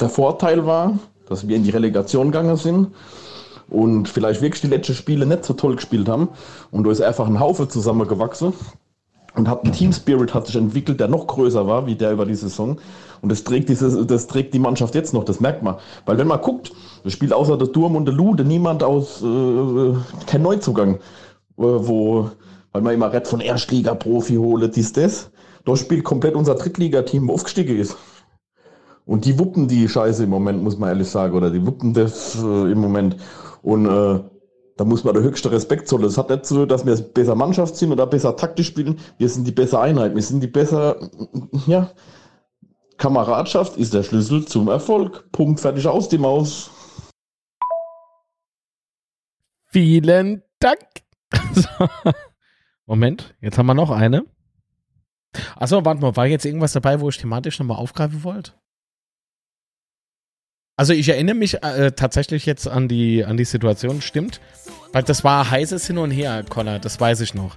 der 0.00 0.08
Vorteil 0.08 0.64
war, 0.64 0.98
dass 1.28 1.46
wir 1.46 1.56
in 1.56 1.64
die 1.64 1.70
Relegation 1.70 2.30
gegangen 2.30 2.56
sind 2.56 2.88
und 3.68 4.08
vielleicht 4.08 4.40
wirklich 4.40 4.62
die 4.62 4.68
letzten 4.68 4.94
Spiele 4.94 5.26
nicht 5.26 5.44
so 5.44 5.54
toll 5.54 5.76
gespielt 5.76 6.08
haben. 6.08 6.28
Und 6.70 6.84
da 6.84 6.90
ist 6.90 7.00
einfach 7.00 7.26
ein 7.26 7.40
Haufe 7.40 7.68
zusammengewachsen 7.68 8.52
und 9.36 9.48
hat 9.48 9.64
ein 9.64 9.72
Team 9.72 9.92
Spirit 9.92 10.34
hat 10.34 10.46
sich 10.46 10.56
entwickelt, 10.56 10.98
der 10.98 11.08
noch 11.08 11.26
größer 11.26 11.66
war 11.66 11.86
wie 11.86 11.94
der 11.94 12.12
über 12.12 12.26
die 12.26 12.34
Saison. 12.34 12.78
Und 13.22 13.30
das 13.30 13.44
trägt, 13.44 13.68
dieses, 13.68 14.06
das 14.06 14.26
trägt 14.26 14.54
die 14.54 14.58
Mannschaft 14.58 14.94
jetzt 14.94 15.14
noch, 15.14 15.24
das 15.24 15.40
merkt 15.40 15.62
man. 15.62 15.76
Weil 16.04 16.18
wenn 16.18 16.26
man 16.26 16.40
guckt, 16.40 16.72
da 17.04 17.10
spielt 17.10 17.32
außer 17.32 17.56
der 17.56 17.68
Durm 17.68 17.96
und 17.96 18.06
der 18.06 18.14
Lude 18.14 18.44
niemand 18.44 18.82
aus, 18.82 19.22
äh, 19.22 19.94
kein 20.26 20.42
Neuzugang, 20.42 20.94
äh, 20.94 20.98
wo, 21.58 22.30
weil 22.72 22.82
man 22.82 22.94
immer 22.94 23.12
Red 23.12 23.28
von 23.28 23.40
Erstliga-Profi 23.40 24.36
hole, 24.36 24.68
dies, 24.68 24.92
das. 24.92 25.30
Da 25.64 25.76
spielt 25.76 26.04
komplett 26.04 26.34
unser 26.34 26.54
Drittligateam 26.54 27.30
aufgestiegen 27.30 27.78
ist. 27.78 27.96
Und 29.04 29.24
die 29.24 29.38
wuppen 29.38 29.68
die 29.68 29.88
Scheiße 29.88 30.24
im 30.24 30.30
Moment, 30.30 30.62
muss 30.62 30.78
man 30.78 30.88
ehrlich 30.88 31.08
sagen, 31.08 31.34
oder 31.34 31.50
die 31.50 31.64
wuppen 31.64 31.94
das 31.94 32.36
äh, 32.36 32.72
im 32.72 32.80
Moment. 32.80 33.16
Und 33.62 33.86
äh, 33.86 34.20
da 34.76 34.84
muss 34.84 35.04
man 35.04 35.14
der 35.14 35.22
höchste 35.22 35.50
Respekt 35.50 35.88
zollen. 35.88 36.04
Es 36.04 36.18
hat 36.18 36.28
nicht 36.28 36.44
so, 36.46 36.66
dass 36.66 36.84
wir 36.84 36.96
besser 36.96 37.34
Mannschaft 37.34 37.76
sind 37.76 37.92
oder 37.92 38.06
besser 38.06 38.36
taktisch 38.36 38.68
spielen. 38.68 38.98
Wir 39.16 39.28
sind 39.28 39.46
die 39.46 39.52
bessere 39.52 39.80
Einheit. 39.80 40.14
Wir 40.14 40.22
sind 40.22 40.42
die 40.42 40.48
besser, 40.48 40.96
ja, 41.66 41.90
Kameradschaft 42.98 43.76
ist 43.76 43.94
der 43.94 44.02
Schlüssel 44.02 44.46
zum 44.46 44.68
Erfolg. 44.68 45.30
Punkt, 45.32 45.60
fertig 45.60 45.86
aus 45.86 46.08
die 46.08 46.18
Maus. 46.18 46.70
Vielen 49.66 50.42
Dank. 50.58 50.86
Moment, 52.86 53.34
jetzt 53.40 53.58
haben 53.58 53.66
wir 53.66 53.74
noch 53.74 53.90
eine. 53.90 54.24
Achso, 55.56 55.84
warte 55.84 56.00
mal, 56.00 56.16
war 56.16 56.26
jetzt 56.26 56.46
irgendwas 56.46 56.72
dabei, 56.72 57.00
wo 57.00 57.08
ich 57.08 57.18
thematisch 57.18 57.58
nochmal 57.58 57.78
aufgreifen 57.78 58.24
wollte? 58.24 58.52
Also 60.78 60.92
ich 60.92 61.08
erinnere 61.08 61.34
mich 61.34 61.62
äh, 61.62 61.92
tatsächlich 61.92 62.44
jetzt 62.44 62.68
an 62.68 62.86
die, 62.86 63.24
an 63.24 63.38
die 63.38 63.46
Situation, 63.46 64.02
stimmt. 64.02 64.40
Weil 64.92 65.02
das 65.02 65.24
war 65.24 65.50
heißes 65.50 65.86
Hin 65.86 65.96
und 65.96 66.10
Her, 66.10 66.44
Connor, 66.46 66.78
das 66.78 67.00
weiß 67.00 67.22
ich 67.22 67.32
noch. 67.32 67.56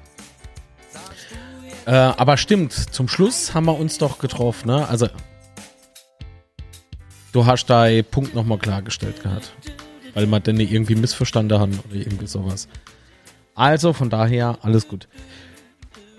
Äh, 1.85 1.91
aber 1.91 2.37
stimmt, 2.37 2.71
zum 2.71 3.09
Schluss 3.09 3.53
haben 3.53 3.65
wir 3.65 3.77
uns 3.77 3.97
doch 3.97 4.19
getroffen, 4.19 4.67
ne? 4.67 4.87
Also 4.87 5.09
du 7.33 7.45
hast 7.45 7.65
deinen 7.65 8.05
Punkt 8.05 8.35
nochmal 8.35 8.57
klargestellt 8.57 9.21
gehabt. 9.21 9.51
Weil 10.13 10.25
man 10.25 10.41
denn 10.41 10.59
irgendwie 10.59 10.95
missverstanden 10.95 11.59
hat 11.59 11.69
oder 11.69 11.95
irgendwie 11.95 12.25
sowas. 12.25 12.69
Also 13.53 13.91
von 13.91 14.09
daher, 14.09 14.57
alles 14.61 14.87
gut. 14.87 15.09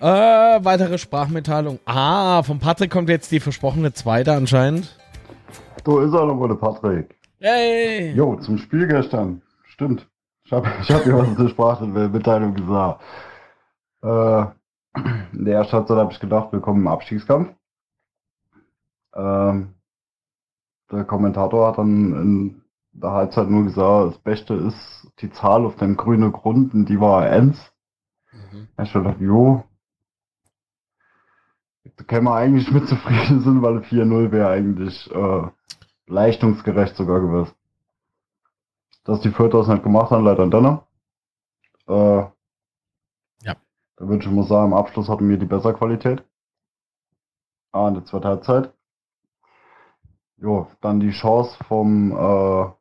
Äh, 0.01 0.05
weitere 0.05 0.99
Sprachmitteilung. 0.99 1.81
Ah, 1.87 2.43
von 2.43 2.59
Patrick 2.59 2.91
kommt 2.91 3.09
jetzt 3.09 3.33
die 3.33 3.41
versprochene 3.41 3.93
zweite 3.95 4.33
anscheinend. 4.35 5.00
Du 5.85 6.01
ist 6.01 6.13
er 6.13 6.27
nochmal, 6.27 6.49
der 6.49 6.57
Patrick. 6.57 7.19
Hey! 7.39 8.13
Jo, 8.13 8.37
zum 8.37 8.59
Spiel 8.59 8.87
gestern. 8.87 9.43
Stimmt. 9.65 10.07
Ich 10.45 10.53
habe 10.53 10.69
ich 10.81 10.91
hab 10.91 11.05
dir 11.05 11.17
was 11.17 11.35
zur 11.37 11.49
Sprachmitteilung 11.49 12.55
gesagt. 12.55 13.03
Äh, 14.03 14.45
in 15.33 15.45
der 15.45 15.55
ersten 15.55 15.73
Halbzeit 15.73 15.97
habe 15.97 16.13
ich 16.13 16.21
gedacht, 16.21 16.53
wir 16.53 16.61
kommen 16.61 16.81
im 16.81 16.89
Abstiegskampf. 16.89 17.55
Ähm, 19.15 19.75
der 20.91 21.05
Kommentator 21.05 21.69
hat 21.69 21.79
dann 21.79 22.13
in 22.13 22.63
der 22.93 23.13
Halbzeit 23.13 23.49
nur 23.49 23.65
gesagt, 23.65 24.15
das 24.15 24.19
Beste 24.19 24.55
ist 24.55 25.09
die 25.21 25.31
Zahl 25.31 25.65
auf 25.65 25.77
dem 25.77 25.97
grünen 25.97 26.33
Grund 26.33 26.75
und 26.75 26.87
die 26.87 27.01
war 27.01 27.23
1. 27.23 27.73
Mhm. 28.33 28.69
Ich 28.83 28.93
dachte, 28.93 29.25
jo, 29.25 29.65
da 32.01 32.07
können 32.07 32.25
wir 32.25 32.35
eigentlich 32.35 32.71
mit 32.71 32.89
zufrieden 32.89 33.43
sein, 33.43 33.61
weil 33.61 33.81
4-0 33.81 34.33
wäre 34.33 34.49
eigentlich 34.49 35.11
äh, 35.15 35.43
leistungsgerecht 36.07 36.97
sogar 36.97 37.21
gewesen. 37.21 37.53
Dass 39.05 39.21
die 39.21 39.29
Fürth 39.31 39.53
das 39.53 39.69
nicht 39.69 39.83
gemacht 39.83 40.11
haben, 40.11 40.25
leider 40.25 40.47
dann. 40.47 40.81
Äh, 41.87 42.31
ja. 43.43 43.57
Da 43.97 44.09
würde 44.09 44.25
ich 44.25 44.31
mal 44.31 44.45
sagen, 44.45 44.73
im 44.73 44.79
Abschluss 44.79 45.11
hatten 45.11 45.29
wir 45.29 45.37
die 45.37 45.45
bessere 45.45 45.75
Qualität. 45.75 46.25
Ah, 47.73 47.89
in 47.89 47.95
der 47.95 48.05
zweiten 48.07 48.29
Halbzeit. 48.29 48.73
jo, 50.39 50.69
dann 50.81 51.01
die 51.01 51.11
Chance 51.11 51.63
vom 51.65 52.13
äh, 52.13 52.73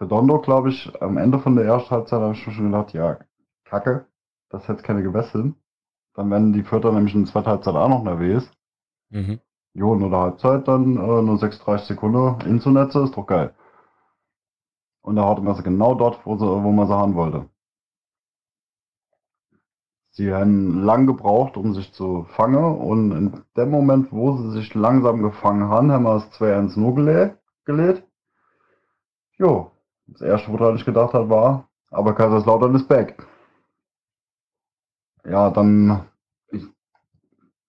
Redondo, 0.00 0.40
glaube 0.40 0.70
ich, 0.70 1.02
am 1.02 1.16
Ende 1.16 1.40
von 1.40 1.56
der 1.56 1.64
ersten 1.64 1.90
Halbzeit 1.90 2.20
habe 2.20 2.34
ich 2.34 2.42
schon 2.42 2.70
gedacht, 2.70 2.92
ja, 2.92 3.18
kacke, 3.64 4.06
das 4.48 4.68
hätte 4.68 4.84
keine 4.84 5.02
gewesselt. 5.02 5.56
Dann 6.16 6.30
werden 6.30 6.52
die 6.54 6.62
Vierter 6.62 6.92
nämlich 6.92 7.14
in 7.14 7.24
der 7.24 7.32
zweiten 7.32 7.48
Halbzeit 7.48 7.74
auch 7.74 7.88
noch 7.88 8.02
nervös. 8.02 8.50
Mhm. 9.10 9.38
Jo, 9.74 9.94
nur 9.94 10.08
der 10.08 10.20
Halbzeit 10.20 10.66
dann 10.66 10.96
äh, 10.96 11.22
nur 11.22 11.36
36 11.36 11.86
Sekunden 11.86 12.40
in 12.46 12.60
zu 12.60 12.70
Netze, 12.70 13.02
ist 13.02 13.16
doch 13.16 13.26
geil. 13.26 13.54
Und 15.02 15.16
da 15.16 15.28
hatte 15.28 15.42
man 15.42 15.54
sie 15.54 15.62
genau 15.62 15.94
dort, 15.94 16.24
wo, 16.24 16.36
sie, 16.36 16.46
wo 16.46 16.72
man 16.72 16.86
sie 16.86 16.94
haben 16.94 17.14
wollte. 17.14 17.48
Sie 20.10 20.32
haben 20.32 20.82
lang 20.82 21.06
gebraucht, 21.06 21.58
um 21.58 21.74
sich 21.74 21.92
zu 21.92 22.24
fangen 22.30 22.64
und 22.78 23.12
in 23.12 23.44
dem 23.54 23.70
Moment, 23.70 24.10
wo 24.10 24.38
sie 24.38 24.52
sich 24.52 24.74
langsam 24.74 25.22
gefangen 25.22 25.68
haben, 25.68 25.92
haben 25.92 26.04
wir 26.04 26.14
das 26.14 26.32
2-1 26.40 26.80
nur 26.80 26.94
gelegt. 27.66 28.08
Jo, 29.36 29.70
das 30.06 30.22
erste, 30.22 30.50
woran 30.50 30.76
ich 30.76 30.86
gedacht 30.86 31.12
habe, 31.12 31.28
war, 31.28 31.68
aber 31.90 32.14
Kaiserslautern 32.14 32.74
ist 32.74 32.88
back. 32.88 33.22
Ja, 35.28 35.50
dann 35.50 36.08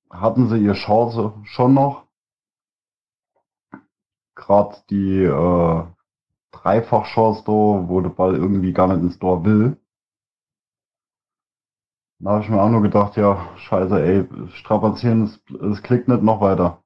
hatten 0.10 0.49
sie 0.49 0.58
ihre 0.58 0.74
Chance 0.74 1.34
schon 1.45 1.74
noch. 1.74 2.08
Gerade 4.36 4.78
die 4.89 5.24
äh, 5.24 5.84
Dreifachchance 6.51 7.43
da, 7.45 7.51
wo 7.51 8.01
der 8.01 8.10
Ball 8.10 8.36
irgendwie 8.36 8.74
gar 8.74 8.88
nicht 8.88 9.01
ins 9.01 9.20
Tor 9.20 9.43
will. 9.45 9.78
Da 12.20 12.32
habe 12.32 12.43
ich 12.43 12.49
mir 12.49 12.62
auch 12.62 12.70
nur 12.70 12.82
gedacht, 12.82 13.16
ja, 13.16 13.55
scheiße, 13.58 14.03
ey, 14.03 14.49
strapazieren, 14.53 15.24
es, 15.24 15.41
es 15.62 15.84
klickt 15.84 16.08
nicht 16.08 16.24
noch 16.24 16.41
weiter. 16.41 16.84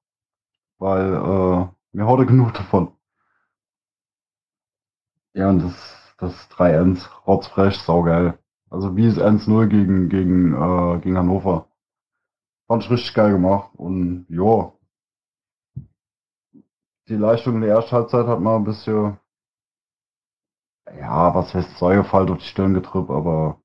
Weil 0.80 1.14
äh, 1.14 1.68
mir 1.98 2.08
heute 2.08 2.26
genug 2.26 2.54
davon. 2.54 2.94
Ja, 5.34 5.50
und 5.50 5.60
das, 5.64 6.16
das 6.18 6.50
3-1, 6.52 7.10
rotzfrech, 7.28 7.78
saugeil. 7.80 8.41
Also 8.72 8.96
wie 8.96 9.06
es 9.06 9.20
1-0 9.20 9.68
gegen, 9.68 10.08
gegen, 10.08 10.54
äh, 10.54 11.00
gegen 11.02 11.18
Hannover. 11.18 11.68
Fand 12.68 12.84
ich 12.84 12.90
richtig 12.90 13.14
geil 13.14 13.34
gemacht. 13.34 13.72
Und 13.76 14.26
ja, 14.30 14.72
die 17.10 17.16
Leistung 17.16 17.56
in 17.56 17.62
der 17.62 17.72
ersten 17.72 17.92
Halbzeit 17.92 18.28
hat 18.28 18.40
mal 18.40 18.56
ein 18.56 18.64
bisschen, 18.64 19.20
ja, 20.98 21.36
was 21.36 21.54
heißt 21.54 21.78
Säugefall 21.78 22.26
durch 22.26 22.40
die 22.44 22.48
Stirn 22.48 22.74
getrübt, 22.74 23.10
aber 23.10 23.62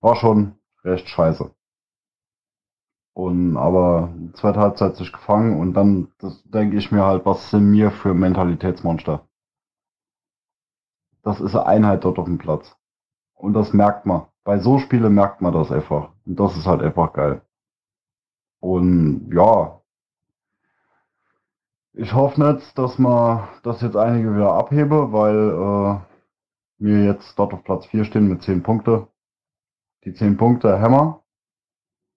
war 0.00 0.14
schon 0.14 0.56
recht 0.84 1.08
scheiße. 1.08 1.52
Und 3.14 3.56
aber 3.56 4.14
zweite 4.34 4.60
Halbzeit 4.60 4.96
sich 4.96 5.12
gefangen 5.12 5.58
und 5.58 5.74
dann 5.74 6.12
denke 6.44 6.76
ich 6.76 6.92
mir 6.92 7.04
halt, 7.04 7.26
was 7.26 7.50
sind 7.50 7.70
mir 7.72 7.90
für 7.90 8.14
Mentalitätsmonster? 8.14 9.28
Das 11.22 11.40
ist 11.40 11.56
eine 11.56 11.66
Einheit 11.66 12.04
dort 12.04 12.18
auf 12.20 12.26
dem 12.26 12.38
Platz. 12.38 12.76
Und 13.44 13.52
das 13.52 13.74
merkt 13.74 14.06
man. 14.06 14.22
Bei 14.42 14.58
so 14.58 14.78
Spielen 14.78 15.14
merkt 15.14 15.42
man 15.42 15.52
das 15.52 15.70
einfach. 15.70 16.12
Und 16.24 16.40
das 16.40 16.56
ist 16.56 16.66
halt 16.66 16.80
einfach 16.80 17.12
geil. 17.12 17.42
Und 18.60 19.30
ja, 19.34 19.82
ich 21.92 22.14
hoffe 22.14 22.42
nicht, 22.42 22.78
dass 22.78 22.98
man 22.98 23.46
das 23.62 23.82
jetzt 23.82 23.96
einige 23.96 24.34
wieder 24.34 24.54
abhebe, 24.54 25.12
weil 25.12 25.36
äh, 25.50 26.00
wir 26.78 27.04
jetzt 27.04 27.38
dort 27.38 27.52
auf 27.52 27.62
Platz 27.64 27.84
4 27.86 28.06
stehen 28.06 28.28
mit 28.28 28.42
10 28.42 28.62
Punkte. 28.62 29.08
Die 30.04 30.14
10 30.14 30.38
Punkte 30.38 30.80
Hammer. 30.80 31.22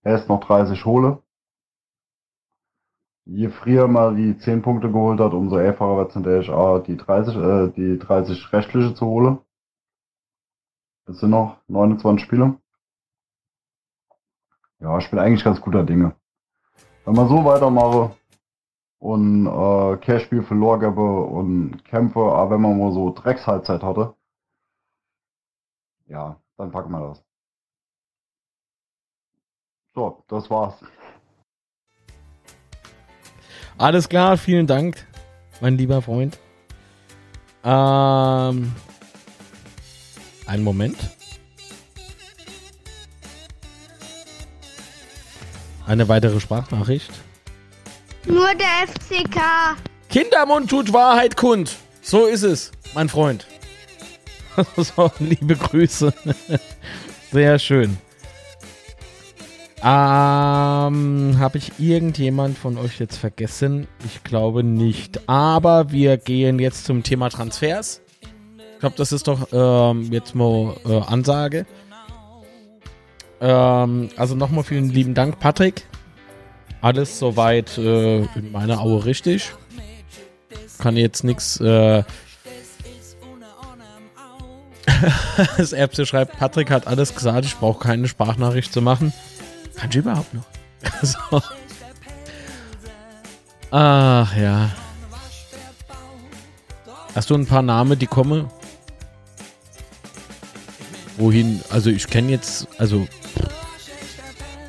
Er 0.03 0.15
ist 0.15 0.29
noch 0.29 0.39
30 0.39 0.85
hole. 0.85 1.21
Je 3.25 3.49
früher 3.49 3.89
mal 3.89 4.15
die 4.15 4.37
10 4.37 4.61
Punkte 4.61 4.89
geholt 4.89 5.19
hat, 5.19 5.33
umso 5.33 5.57
einfacher 5.57 5.97
wird 5.97 6.07
es 6.07 6.13
hinterher 6.13 6.57
auch 6.57 6.79
die 6.79 6.95
30, 6.95 7.35
äh, 7.35 7.67
die 7.75 7.99
30 7.99 8.53
rechtliche 8.53 8.93
zu 8.93 9.05
holen. 9.05 9.39
Es 11.07 11.19
sind 11.19 11.29
noch 11.29 11.57
29 11.67 12.25
Spiele. 12.25 12.59
Ja, 14.79 14.97
ich 14.97 15.09
bin 15.09 15.19
eigentlich 15.19 15.43
ganz 15.43 15.61
guter 15.61 15.83
Dinge. 15.83 16.15
Wenn 17.05 17.15
man 17.15 17.29
so 17.29 17.45
weitermache 17.45 18.15
und 18.99 19.47
äh, 19.47 19.97
Cash-Spiel 19.97 20.43
verloren 20.43 20.97
und 20.97 21.85
Kämpfe, 21.85 22.19
aber 22.19 22.51
wenn 22.51 22.61
man 22.61 22.77
mal 22.77 22.91
so 22.91 23.13
Dreckshalbzeit 23.13 23.81
hatte, 23.83 24.15
ja, 26.07 26.39
dann 26.57 26.71
packen 26.71 26.91
wir 26.91 27.07
das. 27.07 27.23
So, 29.95 30.23
das 30.27 30.49
war's. 30.49 30.75
Alles 33.77 34.09
klar, 34.09 34.37
vielen 34.37 34.67
Dank, 34.67 35.07
mein 35.61 35.77
lieber 35.77 36.01
Freund. 36.01 36.37
Ähm, 37.63 38.73
einen 40.47 40.63
Moment. 40.63 40.97
Eine 45.85 46.07
weitere 46.09 46.39
Sprachnachricht. 46.39 47.11
Nur 48.25 48.49
der 48.55 48.87
FCK. 48.87 49.41
Kindermund 50.09 50.69
tut 50.69 50.91
Wahrheit 50.91 51.37
kund. 51.37 51.75
So 52.01 52.25
ist 52.25 52.43
es, 52.43 52.71
mein 52.93 53.09
Freund. 53.09 53.47
so, 54.77 55.11
liebe 55.19 55.55
Grüße. 55.55 56.13
Sehr 57.31 57.59
schön. 57.59 57.97
Ähm, 59.81 61.35
Habe 61.39 61.57
ich 61.57 61.71
irgendjemand 61.77 62.57
von 62.57 62.77
euch 62.77 62.99
jetzt 62.99 63.17
vergessen? 63.17 63.87
Ich 64.05 64.23
glaube 64.23 64.63
nicht. 64.63 65.29
Aber 65.29 65.91
wir 65.91 66.17
gehen 66.17 66.59
jetzt 66.59 66.85
zum 66.85 67.03
Thema 67.03 67.29
Transfers. 67.29 68.01
Ich 68.77 68.81
glaube, 68.81 68.95
das 68.95 69.11
ist 69.11 69.27
doch 69.27 69.47
ähm, 69.51 70.03
jetzt 70.11 70.35
mal 70.35 70.75
äh, 70.85 71.01
Ansage. 71.01 71.65
Ähm, 73.41 74.09
also 74.15 74.35
nochmal 74.35 74.63
vielen 74.63 74.89
lieben 74.89 75.15
Dank, 75.15 75.39
Patrick. 75.39 75.87
Alles 76.79 77.17
soweit 77.17 77.75
äh, 77.79 78.19
in 78.19 78.51
meiner 78.51 78.79
Aue 78.79 79.03
richtig. 79.03 79.51
Kann 80.77 80.95
jetzt 80.95 81.23
nichts. 81.23 81.59
Äh 81.59 82.03
das 85.57 85.73
Erbse 85.73 86.05
schreibt, 86.05 86.37
Patrick 86.37 86.69
hat 86.69 86.85
alles 86.85 87.15
gesagt, 87.15 87.45
ich 87.45 87.55
brauche 87.57 87.79
keine 87.79 88.07
Sprachnachricht 88.07 88.71
zu 88.71 88.83
machen. 88.83 89.11
Kann 89.75 89.89
ich 89.89 89.95
überhaupt 89.95 90.35
noch? 90.35 90.45
so. 91.01 91.41
Ach 93.71 94.37
ja. 94.37 94.69
Hast 97.15 97.31
du 97.31 97.33
ein 97.33 97.47
paar 97.47 97.63
Namen, 97.63 97.97
die 97.97 98.05
kommen? 98.05 98.51
Wohin? 101.17 101.61
Also 101.69 101.89
ich 101.89 102.07
kenne 102.07 102.31
jetzt, 102.31 102.67
also. 102.77 103.07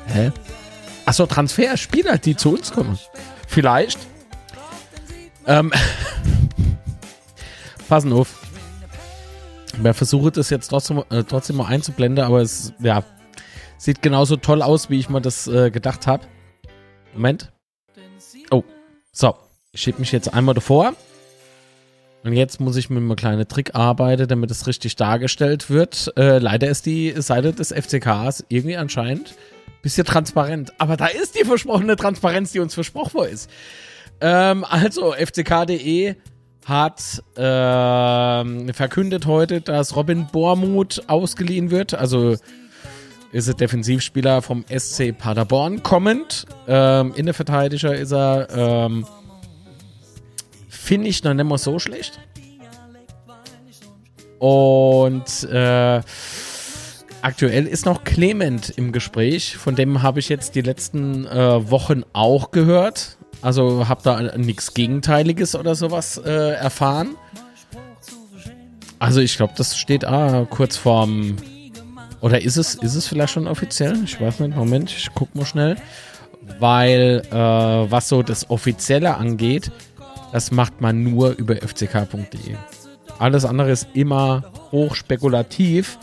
Hä? 0.07 0.31
Achso, 1.05 1.25
Transferspieler, 1.25 2.17
die 2.17 2.35
zu 2.35 2.53
uns 2.53 2.71
kommen. 2.71 2.97
Vielleicht. 3.47 3.99
Ähm. 5.47 5.71
Passen 7.87 8.13
auf. 8.13 8.35
Ich 9.83 9.95
versuche 9.95 10.31
das 10.31 10.49
jetzt 10.49 10.67
trotzdem, 10.67 11.03
äh, 11.09 11.23
trotzdem 11.23 11.55
mal 11.55 11.67
einzublenden, 11.67 12.25
aber 12.25 12.41
es, 12.41 12.73
ja, 12.79 13.03
Sieht 13.79 14.01
genauso 14.01 14.35
toll 14.35 14.61
aus, 14.61 14.89
wie 14.89 14.99
ich 14.99 15.09
mir 15.09 15.21
das 15.21 15.47
äh, 15.47 15.71
gedacht 15.71 16.05
habe. 16.05 16.27
Moment. 17.13 17.49
Oh, 18.51 18.63
so. 19.13 19.35
Ich 19.71 19.81
schiebe 19.81 19.99
mich 19.99 20.11
jetzt 20.11 20.33
einmal 20.33 20.53
davor. 20.53 20.93
Und 22.23 22.33
jetzt 22.33 22.59
muss 22.59 22.75
ich 22.75 22.89
mit 22.89 22.97
einem 22.97 23.15
kleinen 23.15 23.47
Trick 23.47 23.75
arbeiten, 23.75 24.27
damit 24.27 24.51
es 24.51 24.67
richtig 24.67 24.95
dargestellt 24.95 25.69
wird. 25.69 26.11
Äh, 26.17 26.39
leider 26.39 26.67
ist 26.67 26.85
die 26.85 27.13
Seite 27.21 27.53
des 27.53 27.71
FCKs 27.71 28.43
irgendwie 28.49 28.75
anscheinend 28.75 29.29
ein 29.29 29.81
bisschen 29.81 30.05
transparent. 30.05 30.73
Aber 30.79 30.97
da 30.97 31.07
ist 31.07 31.39
die 31.39 31.45
versprochene 31.45 31.95
Transparenz, 31.95 32.51
die 32.51 32.59
uns 32.59 32.73
versprochen 32.73 33.25
ist. 33.25 33.49
Ähm, 34.21 34.65
also, 34.65 35.13
fck.de 35.13 36.15
hat 36.65 37.23
äh, 37.35 38.73
verkündet 38.73 39.25
heute, 39.25 39.61
dass 39.61 39.95
Robin 39.95 40.27
Bormuth 40.31 41.03
ausgeliehen 41.07 41.71
wird. 41.71 41.93
Also 41.95 42.35
ist 43.31 43.47
er 43.47 43.53
Defensivspieler 43.53 44.41
vom 44.41 44.65
SC 44.75 45.17
Paderborn 45.17 45.83
kommend. 45.83 46.45
Ähm, 46.67 47.13
Innenverteidiger 47.15 47.95
ist 47.95 48.11
er, 48.11 48.47
ähm, 48.51 49.05
finde 50.89 51.07
ich 51.07 51.23
noch 51.23 51.35
nicht 51.35 51.45
mal 51.45 51.59
so 51.59 51.77
schlecht. 51.77 52.19
Und 54.39 55.43
äh, 55.43 56.01
aktuell 57.21 57.67
ist 57.67 57.85
noch 57.85 58.03
Clement 58.03 58.73
im 58.75 58.91
Gespräch. 58.91 59.55
Von 59.55 59.75
dem 59.75 60.01
habe 60.01 60.19
ich 60.19 60.29
jetzt 60.29 60.55
die 60.55 60.61
letzten 60.61 61.27
äh, 61.27 61.69
Wochen 61.69 62.01
auch 62.13 62.49
gehört. 62.49 63.19
Also 63.43 63.87
habe 63.87 64.01
da 64.03 64.35
nichts 64.35 64.73
Gegenteiliges 64.73 65.53
oder 65.53 65.75
sowas 65.75 66.17
äh, 66.17 66.53
erfahren. 66.53 67.09
Also 68.97 69.21
ich 69.21 69.37
glaube, 69.37 69.53
das 69.57 69.77
steht 69.77 70.05
ah, 70.05 70.47
kurz 70.49 70.75
vorm 70.75 71.35
oder 72.19 72.41
ist 72.41 72.57
es, 72.57 72.73
ist 72.73 72.95
es 72.95 73.07
vielleicht 73.07 73.33
schon 73.33 73.47
offiziell? 73.47 73.95
Ich 74.03 74.19
weiß 74.19 74.39
nicht. 74.39 74.57
Moment, 74.57 74.89
ich 74.89 75.09
guck 75.13 75.35
mal 75.35 75.45
schnell. 75.45 75.75
weil 76.57 77.21
äh, 77.29 77.35
was 77.35 78.09
so 78.09 78.23
das 78.23 78.49
Offizielle 78.49 79.15
angeht, 79.15 79.71
das 80.31 80.51
macht 80.51 80.81
man 80.81 81.03
nur 81.03 81.31
über 81.31 81.55
fck.de. 81.55 82.55
Alles 83.17 83.45
andere 83.45 83.71
ist 83.71 83.87
immer 83.93 84.43
hoch 84.71 84.95
spekulativ, 84.95 85.97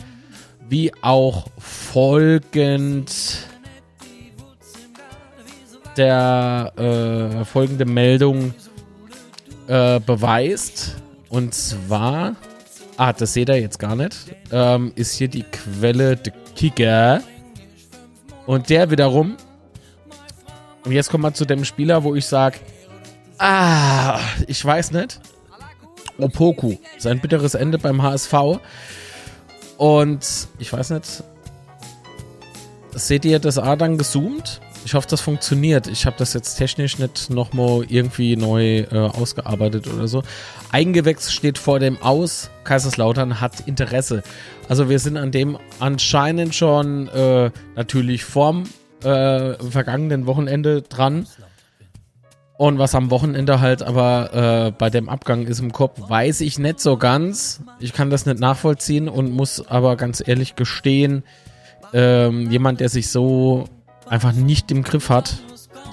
wie 0.69 0.91
auch 1.01 1.47
folgend 1.57 3.11
der 5.95 6.73
äh, 6.77 7.45
folgende 7.45 7.85
Meldung 7.85 8.53
äh, 9.67 9.99
beweist. 9.99 10.95
Und 11.29 11.53
zwar, 11.53 12.35
ah, 12.97 13.13
das 13.13 13.33
seht 13.33 13.49
ihr 13.49 13.59
jetzt 13.59 13.79
gar 13.79 13.95
nicht, 13.95 14.35
ähm, 14.51 14.91
ist 14.95 15.15
hier 15.15 15.27
die 15.27 15.43
Quelle 15.43 16.15
de 16.15 16.33
Kicker. 16.55 17.21
Und 18.45 18.69
der 18.69 18.89
wiederum, 18.91 19.35
und 20.85 20.91
jetzt 20.91 21.09
kommt 21.09 21.23
man 21.23 21.33
zu 21.33 21.45
dem 21.45 21.65
Spieler, 21.65 22.03
wo 22.03 22.15
ich 22.15 22.25
sage, 22.25 22.59
ah, 23.39 24.19
ich 24.47 24.63
weiß 24.63 24.91
nicht. 24.91 25.19
Opoku, 26.17 26.77
sein 26.97 27.19
bitteres 27.19 27.53
Ende 27.53 27.77
beim 27.77 28.01
HSV. 28.01 28.33
Und 29.77 30.47
ich 30.57 30.73
weiß 30.73 30.89
nicht, 30.91 31.23
seht 32.93 33.25
ihr 33.25 33.39
das 33.39 33.57
A 33.57 33.75
dann 33.75 33.97
gezoomt? 33.97 34.59
Ich 34.85 34.93
hoffe, 34.93 35.07
das 35.09 35.21
funktioniert. 35.21 35.87
Ich 35.87 36.05
habe 36.05 36.15
das 36.17 36.33
jetzt 36.33 36.55
technisch 36.55 36.97
nicht 36.97 37.29
nochmal 37.29 37.83
irgendwie 37.89 38.37
neu 38.37 38.79
äh, 38.79 38.95
ausgearbeitet 38.95 39.85
oder 39.87 40.07
so. 40.07 40.23
Eingewechselt 40.71 41.33
steht 41.33 41.57
vor 41.57 41.79
dem 41.79 42.01
Aus. 42.01 42.49
Kaiserslautern 42.63 43.41
hat 43.41 43.67
Interesse. 43.67 44.23
Also 44.69 44.89
wir 44.89 44.99
sind 44.99 45.17
an 45.17 45.31
dem 45.31 45.57
anscheinend 45.79 46.55
schon 46.55 47.09
äh, 47.09 47.51
natürlich 47.75 48.23
vorm 48.23 48.63
äh, 49.03 49.53
vergangenen 49.55 50.25
Wochenende 50.25 50.81
dran. 50.83 51.27
Und 52.57 52.79
was 52.79 52.95
am 52.95 53.11
Wochenende 53.11 53.61
halt 53.61 53.83
aber 53.83 54.33
äh, 54.67 54.71
bei 54.71 54.89
dem 54.89 55.09
Abgang 55.09 55.45
ist 55.45 55.59
im 55.59 55.71
Kopf, 55.71 56.09
weiß 56.09 56.41
ich 56.41 56.57
nicht 56.57 56.79
so 56.79 56.97
ganz. 56.97 57.61
Ich 57.79 57.93
kann 57.93 58.09
das 58.09 58.25
nicht 58.25 58.39
nachvollziehen 58.39 59.07
und 59.09 59.31
muss 59.31 59.65
aber 59.67 59.95
ganz 59.95 60.23
ehrlich 60.27 60.55
gestehen, 60.55 61.23
ähm, 61.93 62.49
jemand, 62.49 62.79
der 62.79 62.89
sich 62.89 63.09
so 63.09 63.65
einfach 64.07 64.33
nicht 64.33 64.71
im 64.71 64.81
Griff 64.83 65.09
hat, 65.09 65.37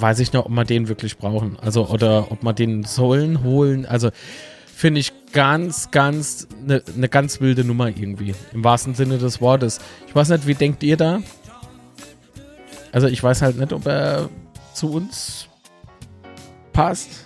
weiß 0.01 0.21
ich 0.21 0.33
nicht, 0.33 0.43
ob 0.43 0.51
wir 0.51 0.65
den 0.65 0.89
wirklich 0.89 1.19
brauchen. 1.19 1.59
Also, 1.61 1.87
oder 1.89 2.33
ob 2.33 2.43
wir 2.43 2.55
den 2.55 2.83
sollen 2.85 3.43
holen. 3.43 3.85
Also, 3.85 4.11
finde 4.67 5.01
ich 5.01 5.13
ganz, 5.33 5.91
ganz, 5.91 6.49
eine 6.63 6.83
ne 6.97 7.09
ganz 7.11 7.43
wilde 7.43 7.65
Nummer 7.65 7.89
irgendwie. 7.89 8.35
Im 8.55 8.65
wahrsten 8.65 8.95
Sinne 8.95 9.19
des 9.19 9.43
Wortes. 9.43 9.81
Ich 10.09 10.15
weiß 10.15 10.31
nicht, 10.31 10.47
wie 10.47 10.55
denkt 10.55 10.83
ihr 10.83 10.97
da? 10.97 11.21
Also, 12.91 13.07
ich 13.07 13.23
weiß 13.23 13.43
halt 13.43 13.59
nicht, 13.59 13.73
ob 13.75 13.87
er 13.87 14.31
zu 14.73 14.91
uns 14.91 15.49
passt. 16.75 17.25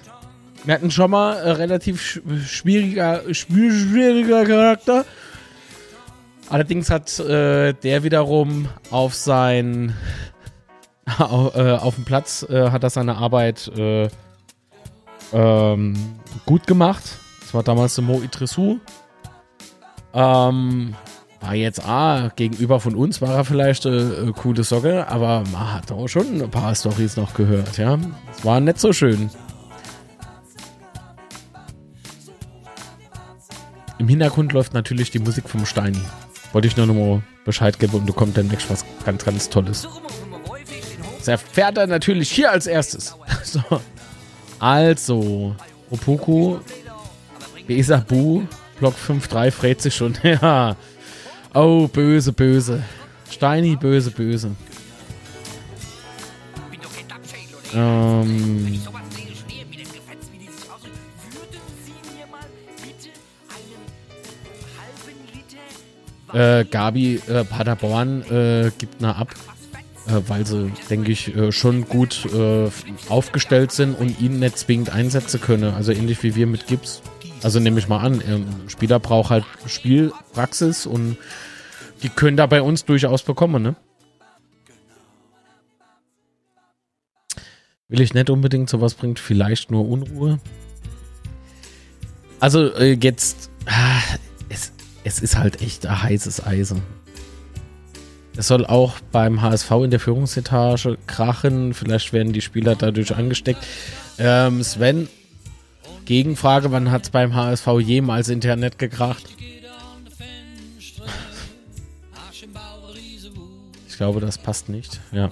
Wir 0.64 0.74
hatten 0.74 0.92
schon 0.92 1.10
mal 1.10 1.34
äh, 1.34 1.50
relativ 1.50 2.20
schwieriger, 2.46 3.22
schwieriger 3.32 4.44
Charakter. 4.44 5.04
Allerdings 6.48 6.90
hat 6.90 7.18
äh, 7.18 7.72
der 7.72 8.04
wiederum 8.04 8.68
auf 8.90 9.14
sein 9.14 9.94
auf, 11.18 11.56
äh, 11.56 11.72
auf 11.72 11.96
dem 11.96 12.04
Platz 12.04 12.46
äh, 12.48 12.70
hat 12.70 12.84
er 12.84 12.90
seine 12.90 13.16
Arbeit 13.16 13.68
äh, 13.76 14.08
ähm, 15.32 15.94
gut 16.46 16.66
gemacht. 16.66 17.02
Das 17.40 17.54
war 17.54 17.62
damals 17.62 17.94
der 17.94 18.04
Mo 18.04 18.20
Idrissou. 18.20 18.78
Ähm, 20.14 20.94
war 21.40 21.54
jetzt, 21.54 21.84
ah, 21.84 22.30
gegenüber 22.34 22.80
von 22.80 22.94
uns 22.94 23.20
war 23.20 23.34
er 23.34 23.44
vielleicht 23.44 23.86
eine 23.86 23.96
äh, 23.96 24.32
coole 24.32 24.64
Socke, 24.64 25.06
aber 25.08 25.44
man 25.52 25.74
hat 25.74 25.92
auch 25.92 26.08
schon 26.08 26.42
ein 26.42 26.50
paar 26.50 26.74
Stories 26.74 27.16
noch 27.16 27.34
gehört, 27.34 27.78
ja. 27.78 27.98
Es 28.36 28.44
war 28.44 28.60
nicht 28.60 28.80
so 28.80 28.92
schön. 28.92 29.30
Im 33.98 34.08
Hintergrund 34.08 34.52
läuft 34.52 34.74
natürlich 34.74 35.10
die 35.10 35.18
Musik 35.18 35.48
vom 35.48 35.66
Steini. 35.66 36.00
Wollte 36.52 36.68
ich 36.68 36.76
nur 36.76 36.86
noch 36.86 36.94
mal 36.94 37.22
Bescheid 37.44 37.78
geben 37.78 37.94
und 37.94 38.06
du 38.06 38.12
kommt 38.12 38.36
dann 38.36 38.50
was 38.68 38.84
ganz, 39.04 39.24
ganz 39.24 39.48
Tolles. 39.48 39.88
Das 41.18 41.28
erfährt 41.28 41.78
er 41.78 41.86
natürlich 41.86 42.30
hier 42.30 42.50
als 42.50 42.66
erstes. 42.66 43.16
so. 43.42 43.62
Also, 44.58 45.54
Opoku, 45.90 46.58
Besabu, 47.66 48.42
Block 48.78 48.94
5-3 48.94 49.50
fragt 49.50 49.82
sich 49.82 49.94
schon. 49.94 50.16
ja. 50.22 50.76
Oh, 51.60 51.88
böse, 51.88 52.32
böse. 52.32 52.84
Steini, 53.28 53.74
böse, 53.74 54.12
böse. 54.12 54.52
Ähm. 57.74 58.80
Äh, 66.32 66.64
Gabi 66.64 67.20
äh, 67.26 67.42
Paderborn 67.42 68.22
äh, 68.30 68.70
gibt 68.78 69.02
eine 69.02 69.16
ab 69.16 69.34
äh, 70.06 70.20
weil 70.28 70.46
sie, 70.46 70.70
denke 70.88 71.10
ich, 71.10 71.34
äh, 71.34 71.50
schon 71.50 71.88
gut 71.88 72.24
äh, 72.32 72.70
aufgestellt 73.08 73.72
sind 73.72 73.98
und 73.98 74.20
ihn 74.20 74.38
nicht 74.38 74.58
zwingend 74.58 74.90
einsetzen 74.90 75.40
können. 75.40 75.74
Also 75.74 75.90
ähnlich 75.90 76.22
wie 76.22 76.36
wir 76.36 76.46
mit 76.46 76.68
Gips. 76.68 77.02
Also 77.42 77.58
nehme 77.58 77.80
ich 77.80 77.88
mal 77.88 77.98
an, 77.98 78.20
ein 78.20 78.68
Spieler 78.68 79.00
braucht 79.00 79.30
halt 79.30 79.44
Spielpraxis 79.66 80.86
und 80.86 81.16
die 82.02 82.08
können 82.08 82.36
da 82.36 82.46
bei 82.46 82.62
uns 82.62 82.84
durchaus 82.84 83.22
bekommen, 83.22 83.62
ne? 83.62 83.76
Will 87.88 88.00
ich 88.00 88.12
nicht 88.12 88.28
unbedingt, 88.28 88.68
sowas 88.68 88.94
bringt 88.94 89.18
vielleicht 89.18 89.70
nur 89.70 89.88
Unruhe. 89.88 90.38
Also 92.38 92.72
äh, 92.74 92.98
jetzt, 93.00 93.50
ah, 93.66 94.00
es, 94.50 94.72
es 95.04 95.20
ist 95.20 95.38
halt 95.38 95.62
echt 95.62 95.86
ein 95.86 96.02
heißes 96.02 96.46
Eisen. 96.46 96.82
Es 98.36 98.46
soll 98.46 98.66
auch 98.66 99.00
beim 99.10 99.42
HSV 99.42 99.70
in 99.82 99.90
der 99.90 99.98
Führungsetage 99.98 100.98
krachen. 101.06 101.74
Vielleicht 101.74 102.12
werden 102.12 102.32
die 102.32 102.42
Spieler 102.42 102.76
dadurch 102.76 103.16
angesteckt. 103.16 103.66
Ähm, 104.18 104.62
Sven, 104.62 105.08
Gegenfrage: 106.04 106.70
Wann 106.70 106.90
hat 106.92 107.04
es 107.04 107.10
beim 107.10 107.34
HSV 107.34 107.66
jemals 107.80 108.28
Internet 108.28 108.78
gekracht? 108.78 109.24
Glaube, 113.98 114.20
das 114.20 114.38
passt 114.38 114.68
nicht. 114.68 115.00
Ja. 115.12 115.28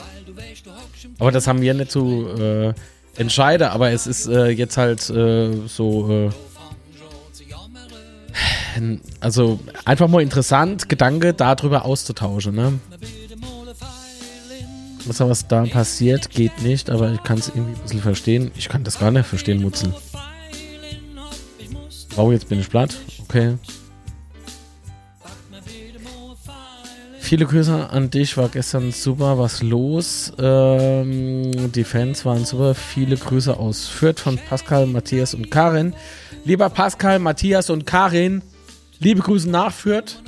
Aber 1.18 1.32
das 1.32 1.46
haben 1.46 1.60
wir 1.62 1.72
nicht 1.74 1.90
zu 1.90 2.28
äh, 2.28 2.74
entscheiden. 3.16 3.68
Aber 3.68 3.90
es 3.90 4.06
ist 4.06 4.26
äh, 4.26 4.48
jetzt 4.48 4.76
halt 4.76 5.08
äh, 5.08 5.66
so 5.66 6.10
äh, 6.10 6.30
also 9.20 9.58
einfach 9.84 10.08
mal 10.08 10.20
interessant, 10.20 10.88
Gedanke 10.88 11.32
darüber 11.32 11.86
auszutauschen. 11.86 12.54
Ne? 12.54 12.78
Was, 15.06 15.20
was 15.20 15.48
da 15.48 15.64
passiert, 15.64 16.30
geht 16.30 16.60
nicht, 16.62 16.90
aber 16.90 17.12
ich 17.12 17.22
kann 17.22 17.38
es 17.38 17.48
irgendwie 17.48 17.72
ein 17.72 17.82
bisschen 17.82 18.02
verstehen. 18.02 18.50
Ich 18.56 18.68
kann 18.68 18.84
das 18.84 18.98
gar 18.98 19.10
nicht 19.10 19.26
verstehen, 19.26 19.62
Mutzel. 19.62 19.94
Oh, 22.16 22.32
jetzt 22.32 22.48
bin 22.48 22.60
ich 22.60 22.68
platt. 22.68 22.96
Okay. 23.22 23.56
Viele 27.26 27.44
Grüße 27.44 27.90
an 27.90 28.08
dich, 28.08 28.36
war 28.36 28.48
gestern 28.48 28.92
super 28.92 29.36
was 29.36 29.60
los. 29.60 30.32
Ähm, 30.38 31.72
die 31.72 31.82
Fans 31.82 32.24
waren 32.24 32.44
super. 32.44 32.76
Viele 32.76 33.16
Grüße 33.16 33.58
aus 33.58 33.88
Fürth 33.88 34.20
von 34.20 34.38
Pascal, 34.38 34.86
Matthias 34.86 35.34
und 35.34 35.50
Karin. 35.50 35.92
Lieber 36.44 36.70
Pascal, 36.70 37.18
Matthias 37.18 37.68
und 37.68 37.84
Karin, 37.84 38.42
Liebe 39.00 39.22
Grüße 39.22 39.50
nach 39.50 39.72
Fürth. 39.72 40.22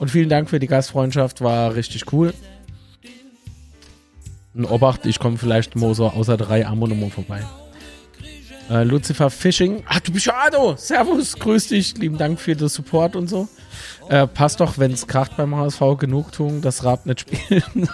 Und 0.00 0.10
vielen 0.10 0.28
Dank 0.28 0.50
für 0.50 0.60
die 0.60 0.66
Gastfreundschaft, 0.66 1.40
war 1.40 1.74
richtig 1.74 2.12
cool. 2.12 2.34
Und 4.52 4.66
Obacht, 4.66 5.06
ich 5.06 5.18
komme 5.18 5.38
vielleicht 5.38 5.76
mal 5.76 5.94
so 5.94 6.08
außer 6.08 6.36
drei 6.36 6.66
Ammo 6.66 6.88
vorbei. 7.08 7.40
Äh, 8.72 8.84
Lucifer 8.84 9.28
Fishing. 9.28 9.82
Ach, 9.86 10.00
du 10.00 10.12
bist 10.12 10.24
ja. 10.24 10.34
Servus, 10.78 11.36
grüß 11.38 11.68
dich. 11.68 11.98
Lieben 11.98 12.16
Dank 12.16 12.40
für 12.40 12.56
den 12.56 12.68
Support 12.68 13.16
und 13.16 13.28
so. 13.28 13.46
Äh, 14.08 14.26
passt 14.26 14.60
doch, 14.60 14.78
wenn 14.78 14.92
es 14.92 15.06
kracht 15.06 15.36
beim 15.36 15.54
HSV, 15.54 15.80
Genugtuung, 15.98 16.62
das 16.62 16.82
Rad 16.82 17.04
nicht 17.04 17.20
spielen. 17.20 17.88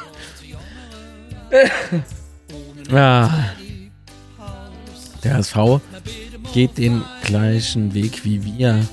ja. 2.93 3.53
Der 5.24 5.35
HSV 5.35 5.81
geht 6.55 6.79
den 6.79 7.03
gleichen 7.24 7.93
Weg 7.93 8.24
wie 8.24 8.45
wir. 8.45 8.87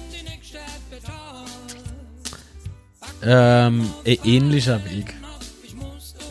Ähm, 3.22 3.94
ein 4.08 4.18
ähnlicher 4.24 4.84
Weg. 4.86 5.14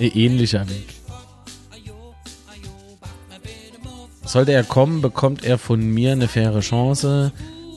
Ein 0.00 0.10
ähnlicher 0.16 0.68
Weg. 0.68 0.94
Sollte 4.34 4.50
er 4.50 4.64
kommen, 4.64 5.00
bekommt 5.00 5.44
er 5.44 5.58
von 5.58 5.78
mir 5.78 6.10
eine 6.10 6.26
faire 6.26 6.58
Chance. 6.58 7.30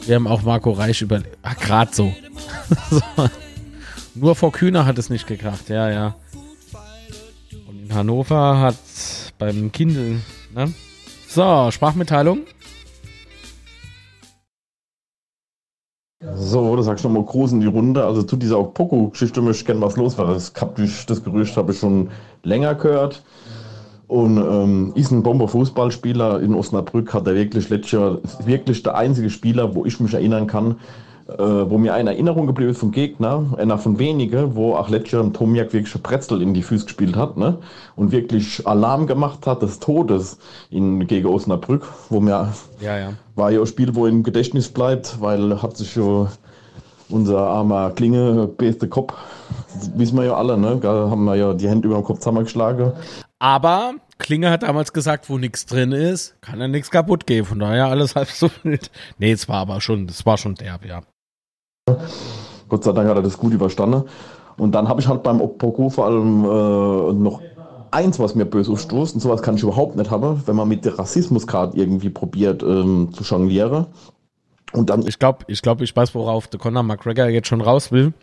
Wir 0.08 0.16
haben 0.16 0.26
auch 0.26 0.42
Marco 0.42 0.72
Reich 0.72 1.04
über. 1.04 1.22
Ah, 1.44 1.54
gerade 1.54 1.94
so. 1.94 2.12
so. 2.90 3.02
Nur 4.16 4.36
vor 4.36 4.52
Kühner 4.52 4.88
hat 4.88 4.98
es 4.98 5.12
nicht 5.12 5.28
gekracht, 5.28 5.70
ja, 5.70 5.92
ja. 5.92 6.16
Und 7.68 7.84
in 7.84 7.94
Hannover 7.94 8.60
hat 8.60 8.76
beim 9.38 9.72
Kindle. 9.72 10.22
Ne? 10.56 10.74
So, 11.28 11.70
Sprachmitteilung. 11.70 12.40
So, 16.34 16.76
das 16.76 16.88
sagst 16.88 17.04
du 17.04 17.10
nochmal 17.10 17.32
groß 17.32 17.52
in 17.52 17.62
die 17.62 17.68
Runde. 17.68 18.04
Also 18.04 18.24
zu 18.24 18.36
dieser 18.36 18.64
Poco-Geschichte 18.64 19.44
möchte 19.44 19.62
ich 19.62 19.66
gerne 19.68 19.82
was 19.82 19.96
los, 19.96 20.18
weil 20.18 20.26
das, 20.26 20.54
das 21.06 21.24
Gerücht 21.24 21.56
habe 21.56 21.72
ich 21.72 21.78
schon 21.78 22.10
länger 22.42 22.74
gehört. 22.74 23.22
Und 24.08 24.38
ähm, 24.38 24.94
ist 24.96 25.12
ein 25.12 25.22
Bomber-Fußballspieler 25.22 26.40
in 26.40 26.56
Osnabrück, 26.56 27.14
hat 27.14 27.28
er 27.28 27.36
wirklich 27.36 27.70
letztes 27.70 27.92
Jahr, 27.92 28.20
wirklich 28.46 28.82
der 28.82 28.96
einzige 28.96 29.30
Spieler, 29.30 29.76
wo 29.76 29.86
ich 29.86 30.00
mich 30.00 30.14
erinnern 30.14 30.48
kann, 30.48 30.78
äh, 31.28 31.38
wo 31.38 31.78
mir 31.78 31.94
eine 31.94 32.12
Erinnerung 32.12 32.48
geblieben 32.48 32.72
ist 32.72 32.80
vom 32.80 32.92
Gegner, 32.92 33.44
einer 33.58 33.78
von 33.78 34.00
wenigen, 34.00 34.56
wo 34.56 34.76
auch 34.76 34.88
letztes 34.88 35.12
Jahr 35.12 35.24
ein 35.24 35.34
Tomiak 35.34 35.74
wirklich 35.74 35.94
ein 35.94 36.02
Pretzel 36.02 36.42
in 36.42 36.54
die 36.54 36.64
Füße 36.64 36.86
gespielt 36.86 37.18
hat, 37.18 37.36
ne? 37.36 37.58
Und 37.98 38.14
wirklich 38.14 38.66
Alarm 38.66 39.08
gemacht 39.08 39.46
hat 39.46 39.62
des 39.62 39.80
Todes 39.80 40.38
in, 40.70 41.06
gegen 41.06 41.28
Osnabrück, 41.28 41.86
wo 42.10 42.22
mir, 42.22 42.54
ja, 42.80 42.98
ja. 42.98 43.10
war 43.36 43.52
ja 43.52 43.60
ein 43.60 43.68
Spiel, 43.68 43.94
wo 43.94 44.08
im 44.08 44.24
Gedächtnis 44.24 44.70
bleibt, 44.70 45.20
weil 45.20 45.62
hat 45.62 45.76
sich 45.76 45.92
schon 45.92 46.30
unser 47.10 47.40
armer 47.40 47.90
Klinge, 47.92 48.48
beste 48.48 48.88
Kopf, 48.88 49.14
wissen 49.96 50.18
wir 50.18 50.26
ja 50.26 50.36
alle, 50.36 50.58
ne? 50.58 50.78
Da 50.82 51.10
haben 51.10 51.26
wir 51.26 51.36
ja 51.36 51.54
die 51.54 51.68
Hände 51.68 51.88
über 51.90 51.98
dem 51.98 52.06
Kopf 52.06 52.20
zusammengeschlagen. 52.20 52.94
Aber 53.40 53.96
Klinge 54.18 54.50
hat 54.50 54.64
damals 54.64 54.94
gesagt, 54.94 55.30
wo 55.30 55.38
nichts 55.38 55.66
drin 55.66 55.92
ist, 55.92 56.42
kann 56.42 56.60
er 56.60 56.68
nichts 56.68 56.90
kaputt 56.90 57.28
gehen. 57.28 57.46
Von 57.46 57.60
daher 57.60 57.88
alles 57.88 58.16
halb 58.16 58.30
so 58.30 58.50
wild. 58.64 58.92
Nee, 59.18 59.32
es 59.32 59.48
war 59.48 59.58
aber 59.58 59.82
schon, 59.82 60.06
es 60.06 60.26
war 60.26 60.38
schon 60.38 60.56
derb, 60.56 60.86
ja. 60.86 61.02
Gott 62.68 62.84
sei 62.84 62.92
Dank 62.92 63.08
hat 63.08 63.16
er 63.16 63.22
das 63.22 63.38
gut 63.38 63.54
überstanden. 63.54 64.04
Und 64.58 64.72
dann 64.74 64.90
habe 64.90 65.00
ich 65.00 65.08
halt 65.08 65.24
beim 65.24 65.40
Opoku 65.40 65.90
vor 65.90 66.06
allem 66.06 66.44
äh, 66.44 67.14
noch 67.14 67.42
eins, 67.92 68.20
was 68.20 68.36
mir 68.36 68.46
böse 68.46 68.72
aufstoßt, 68.72 69.16
und 69.16 69.22
sowas 69.22 69.42
kann 69.42 69.56
ich 69.56 69.64
überhaupt 69.64 69.96
nicht 69.96 70.12
haben, 70.12 70.42
wenn 70.46 70.56
man 70.56 70.68
mit 70.68 70.84
der 70.84 70.98
Rassismuskarte 70.98 71.78
irgendwie 71.78 72.10
probiert 72.10 72.64
ähm, 72.64 73.10
zu 73.14 73.24
jonglieren. 73.24 73.88
Und 74.74 74.90
dann. 74.90 75.08
Ich 75.08 75.20
glaube, 75.20 75.46
ich 75.48 75.62
glaube, 75.62 75.84
ich 75.84 75.96
weiß, 75.96 76.14
worauf 76.16 76.48
der 76.48 76.60
Conor 76.60 76.84
McGregor 76.84 77.28
jetzt 77.28 77.48
schon 77.48 77.62
raus 77.62 77.92
will. 77.92 78.14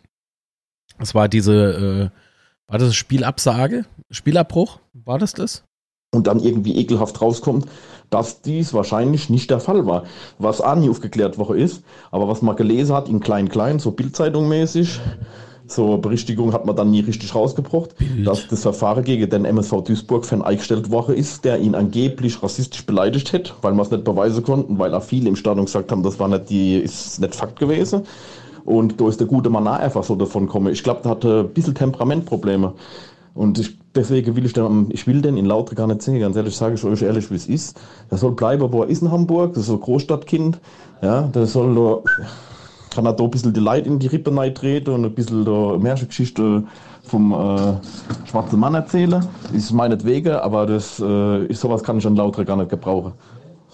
Es 0.98 1.14
war 1.14 1.28
diese, 1.28 2.10
äh, 2.12 2.23
war 2.66 2.78
das 2.78 2.94
Spielabsage? 2.94 3.84
Spielabbruch? 4.10 4.78
War 4.92 5.18
das 5.18 5.32
das? 5.32 5.64
Und 6.12 6.26
dann 6.26 6.40
irgendwie 6.40 6.76
ekelhaft 6.76 7.20
rauskommt, 7.20 7.66
dass 8.10 8.40
dies 8.40 8.72
wahrscheinlich 8.72 9.28
nicht 9.30 9.50
der 9.50 9.60
Fall 9.60 9.86
war. 9.86 10.04
Was 10.38 10.60
auch 10.60 10.76
nie 10.76 10.88
aufgeklärt 10.88 11.38
worden 11.38 11.58
ist, 11.58 11.82
aber 12.10 12.28
was 12.28 12.40
man 12.40 12.56
gelesen 12.56 12.94
hat 12.94 13.08
in 13.08 13.20
klein-klein, 13.20 13.80
so 13.80 13.90
Bildzeitung 13.90 14.48
mäßig, 14.48 15.00
so 15.66 15.98
Berichtigung 15.98 16.52
hat 16.52 16.66
man 16.66 16.76
dann 16.76 16.90
nie 16.90 17.00
richtig 17.00 17.34
rausgebracht, 17.34 17.96
Bild. 17.96 18.26
dass 18.26 18.46
das 18.48 18.62
Verfahren 18.62 19.04
gegen 19.04 19.28
den 19.28 19.44
MSV 19.44 19.82
Duisburg-Fan 19.82 20.42
eingestellt 20.42 20.90
worden 20.90 21.16
ist, 21.16 21.44
der 21.44 21.58
ihn 21.58 21.74
angeblich 21.74 22.42
rassistisch 22.42 22.86
beleidigt 22.86 23.32
hätte, 23.32 23.52
weil 23.62 23.72
man 23.72 23.84
es 23.84 23.90
nicht 23.90 24.04
beweisen 24.04 24.44
konnten, 24.44 24.78
weil 24.78 24.94
auch 24.94 25.02
viele 25.02 25.28
im 25.28 25.36
Stadion 25.36 25.66
gesagt 25.66 25.90
haben, 25.90 26.02
das 26.02 26.18
war 26.18 26.28
nicht 26.28 26.50
die, 26.50 26.76
ist 26.76 27.20
nicht 27.20 27.34
Fakt 27.34 27.58
gewesen. 27.58 28.02
Und 28.64 29.00
da 29.00 29.08
ist 29.08 29.20
der 29.20 29.26
gute 29.26 29.50
Mann 29.50 29.66
einfach 29.68 30.04
so 30.04 30.14
davon 30.14 30.46
gekommen. 30.46 30.72
Ich 30.72 30.82
glaube, 30.82 31.02
der 31.02 31.10
hatte 31.10 31.40
ein 31.40 31.54
bisschen 31.54 31.74
Temperamentprobleme. 31.74 32.72
Und 33.34 33.58
ich, 33.58 33.76
deswegen 33.94 34.36
will 34.36 34.46
ich 34.46 34.52
den, 34.52 34.86
ich 34.90 35.06
will 35.06 35.20
den 35.20 35.36
in 35.36 35.44
Lautre 35.44 35.74
gar 35.74 35.86
nicht 35.86 36.02
sehen, 36.02 36.20
ganz 36.20 36.36
ehrlich, 36.36 36.56
sage 36.56 36.76
ich 36.76 36.84
euch 36.84 37.02
ehrlich, 37.02 37.30
wie 37.30 37.34
es 37.34 37.46
ist. 37.46 37.80
Der 38.10 38.16
soll 38.16 38.32
bleiben, 38.32 38.72
wo 38.72 38.82
er 38.82 38.88
ist 38.88 39.02
in 39.02 39.10
Hamburg, 39.10 39.54
das 39.54 39.62
ist 39.62 39.66
so 39.66 39.74
ein 39.74 39.80
Großstadtkind. 39.80 40.60
Ja, 41.02 41.22
der 41.22 41.46
soll 41.46 41.74
da, 41.74 41.98
kann 42.94 43.06
er 43.06 43.12
da 43.12 43.24
ein 43.24 43.30
bisschen 43.30 43.52
die 43.52 43.60
Leute 43.60 43.88
in 43.88 43.98
die 43.98 44.06
Rippen 44.06 44.36
treten 44.54 44.90
und 44.90 45.04
ein 45.04 45.14
bisschen 45.14 45.44
da 45.44 45.76
Märchengeschichte 45.76 46.62
vom 47.02 47.32
äh, 47.32 47.74
schwarzen 48.26 48.60
Mann 48.60 48.74
erzählen. 48.74 49.26
Ist 49.52 49.72
meinetwegen, 49.72 50.36
aber 50.36 50.64
das 50.66 51.00
äh, 51.00 51.52
sowas 51.52 51.82
kann 51.82 51.98
ich 51.98 52.06
an 52.06 52.16
Lautre 52.16 52.44
gar 52.44 52.56
nicht 52.56 52.70
gebrauchen 52.70 53.12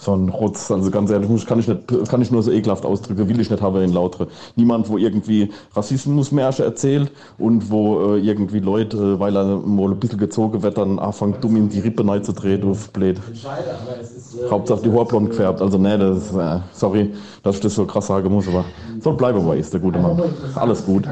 so 0.00 0.14
ein 0.14 0.30
Rotz. 0.30 0.70
Also 0.70 0.90
ganz 0.90 1.10
ehrlich, 1.10 1.46
kann 1.46 1.60
ich, 1.60 1.68
nicht, 1.68 2.08
kann 2.08 2.22
ich 2.22 2.30
nur 2.30 2.42
so 2.42 2.50
ekelhaft 2.50 2.86
ausdrücken, 2.86 3.28
will 3.28 3.38
ich 3.38 3.50
nicht 3.50 3.62
haben 3.62 3.82
in 3.82 3.92
Lautre. 3.92 4.28
Niemand, 4.56 4.88
wo 4.88 4.96
irgendwie 4.96 5.50
Rassismusmärsche 5.74 6.64
erzählt 6.64 7.12
und 7.38 7.70
wo 7.70 8.14
äh, 8.14 8.18
irgendwie 8.18 8.60
Leute, 8.60 8.96
äh, 8.96 9.20
weil 9.20 9.36
er 9.36 9.44
mal 9.44 9.90
ein 9.90 10.00
bisschen 10.00 10.18
gezogen 10.18 10.62
wird, 10.62 10.78
dann 10.78 10.98
anfangen 10.98 11.36
dumm 11.40 11.56
in 11.56 11.68
die 11.68 11.80
Rippe 11.80 12.02
neu 12.02 12.20
zu 12.20 12.32
drehen, 12.32 12.62
du 12.62 12.74
blöd. 12.92 13.20
Hauptsache 14.50 14.82
die 14.82 14.90
Haare 14.90 15.04
blond 15.04 15.30
gefärbt. 15.30 15.60
Also 15.60 15.76
nee, 15.76 15.98
das, 15.98 16.34
äh, 16.34 16.60
sorry, 16.72 17.12
dass 17.42 17.56
ich 17.56 17.60
das 17.60 17.74
so 17.74 17.84
krass 17.84 18.06
sagen 18.06 18.32
muss, 18.32 18.48
aber 18.48 18.64
soll 19.00 19.14
bleiben, 19.14 19.44
wo 19.44 19.52
er 19.52 19.58
ist, 19.58 19.72
der 19.72 19.80
gute 19.80 19.98
Mann. 19.98 20.20
Alles 20.54 20.84
gut. 20.84 21.06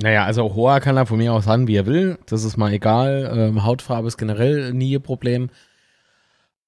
Naja, 0.00 0.24
also 0.24 0.54
Hoa 0.54 0.80
kann 0.80 0.96
er 0.96 1.06
von 1.06 1.18
mir 1.18 1.32
aus 1.32 1.46
haben, 1.46 1.66
wie 1.66 1.76
er 1.76 1.86
will. 1.86 2.18
Das 2.26 2.44
ist 2.44 2.56
mal 2.56 2.72
egal. 2.72 3.32
Ähm, 3.34 3.64
Hautfarbe 3.64 4.06
ist 4.06 4.16
generell 4.16 4.72
nie 4.72 4.96
ein 4.96 5.02
Problem. 5.02 5.50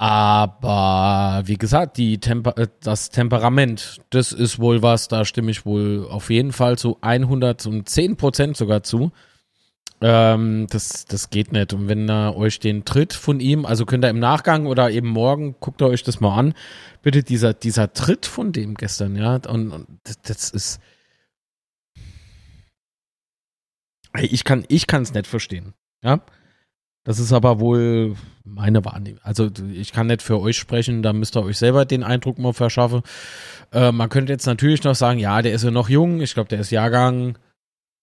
Aber 0.00 1.42
wie 1.44 1.58
gesagt, 1.58 1.98
die 1.98 2.20
Temper 2.20 2.56
äh, 2.56 2.68
das 2.80 3.10
Temperament, 3.10 4.00
das 4.08 4.32
ist 4.32 4.58
wohl 4.58 4.80
was, 4.80 5.08
da 5.08 5.26
stimme 5.26 5.50
ich 5.50 5.66
wohl 5.66 6.06
auf 6.08 6.30
jeden 6.30 6.52
Fall 6.52 6.78
zu 6.78 6.96
110 7.02 8.16
Prozent 8.16 8.56
sogar 8.56 8.82
zu. 8.82 9.12
Ähm, 10.00 10.68
das, 10.70 11.04
das 11.04 11.28
geht 11.28 11.52
nicht. 11.52 11.74
Und 11.74 11.88
wenn 11.88 12.08
er 12.08 12.34
euch 12.34 12.58
den 12.60 12.86
Tritt 12.86 13.12
von 13.12 13.40
ihm, 13.40 13.66
also 13.66 13.84
könnt 13.84 14.02
ihr 14.02 14.08
im 14.08 14.18
Nachgang 14.18 14.64
oder 14.64 14.90
eben 14.90 15.08
morgen, 15.08 15.56
guckt 15.60 15.82
ihr 15.82 15.88
euch 15.88 16.02
das 16.02 16.18
mal 16.18 16.34
an, 16.34 16.54
bitte 17.02 17.22
dieser, 17.22 17.52
dieser 17.52 17.92
Tritt 17.92 18.24
von 18.24 18.52
dem 18.52 18.76
gestern, 18.76 19.16
ja, 19.16 19.34
und, 19.50 19.70
und 19.70 19.86
das, 20.22 20.48
ist. 20.48 20.80
Ich 24.18 24.44
kann, 24.44 24.64
ich 24.68 24.86
kann 24.86 25.02
es 25.02 25.12
nicht 25.12 25.26
verstehen, 25.26 25.74
ja. 26.02 26.22
Das 27.04 27.18
ist 27.18 27.32
aber 27.32 27.60
wohl 27.60 28.14
meine 28.44 28.84
Wahrnehmung. 28.84 29.20
Also 29.22 29.48
ich 29.72 29.92
kann 29.92 30.08
nicht 30.08 30.22
für 30.22 30.40
euch 30.40 30.58
sprechen, 30.58 31.02
da 31.02 31.12
müsst 31.12 31.36
ihr 31.36 31.42
euch 31.42 31.58
selber 31.58 31.84
den 31.84 32.02
Eindruck 32.02 32.38
mal 32.38 32.52
verschaffen. 32.52 33.02
Äh, 33.72 33.92
man 33.92 34.10
könnte 34.10 34.32
jetzt 34.32 34.46
natürlich 34.46 34.84
noch 34.84 34.94
sagen, 34.94 35.18
ja, 35.18 35.40
der 35.40 35.52
ist 35.52 35.64
ja 35.64 35.70
noch 35.70 35.88
jung. 35.88 36.20
Ich 36.20 36.34
glaube, 36.34 36.48
der 36.48 36.60
ist 36.60 36.70
Jahrgang 36.70 37.38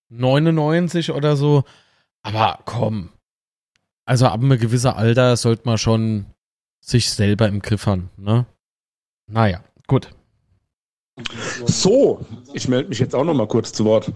99 0.10 1.12
oder 1.12 1.36
so. 1.36 1.64
Aber 2.24 2.60
komm. 2.66 3.10
Also 4.06 4.28
ab 4.28 4.42
einem 4.42 4.58
gewissen 4.58 4.92
Alter 4.92 5.38
sollte 5.38 5.64
man 5.66 5.78
schon 5.78 6.26
sich 6.80 7.12
selber 7.12 7.48
im 7.48 7.62
Griff 7.62 7.86
haben. 7.86 8.10
Ne? 8.18 8.46
Naja, 9.28 9.62
gut. 9.88 10.10
So, 11.66 12.26
ich 12.54 12.68
melde 12.68 12.90
mich 12.90 13.00
jetzt 13.00 13.16
auch 13.16 13.24
noch 13.24 13.34
mal 13.34 13.48
kurz 13.48 13.74
zu 13.74 13.86
Wort. 13.86 14.12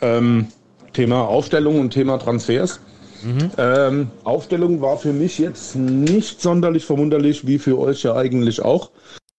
Ähm, 0.00 0.48
Thema 0.92 1.22
Aufstellung 1.28 1.78
und 1.78 1.90
Thema 1.90 2.18
Transfers. 2.18 2.80
Mhm. 3.26 3.50
Ähm, 3.58 4.10
Aufstellung 4.22 4.80
war 4.80 4.98
für 4.98 5.12
mich 5.12 5.38
jetzt 5.38 5.74
nicht 5.74 6.40
sonderlich 6.40 6.84
verwunderlich, 6.84 7.44
wie 7.44 7.58
für 7.58 7.76
euch 7.76 8.04
ja 8.04 8.14
eigentlich 8.14 8.62
auch. 8.62 8.92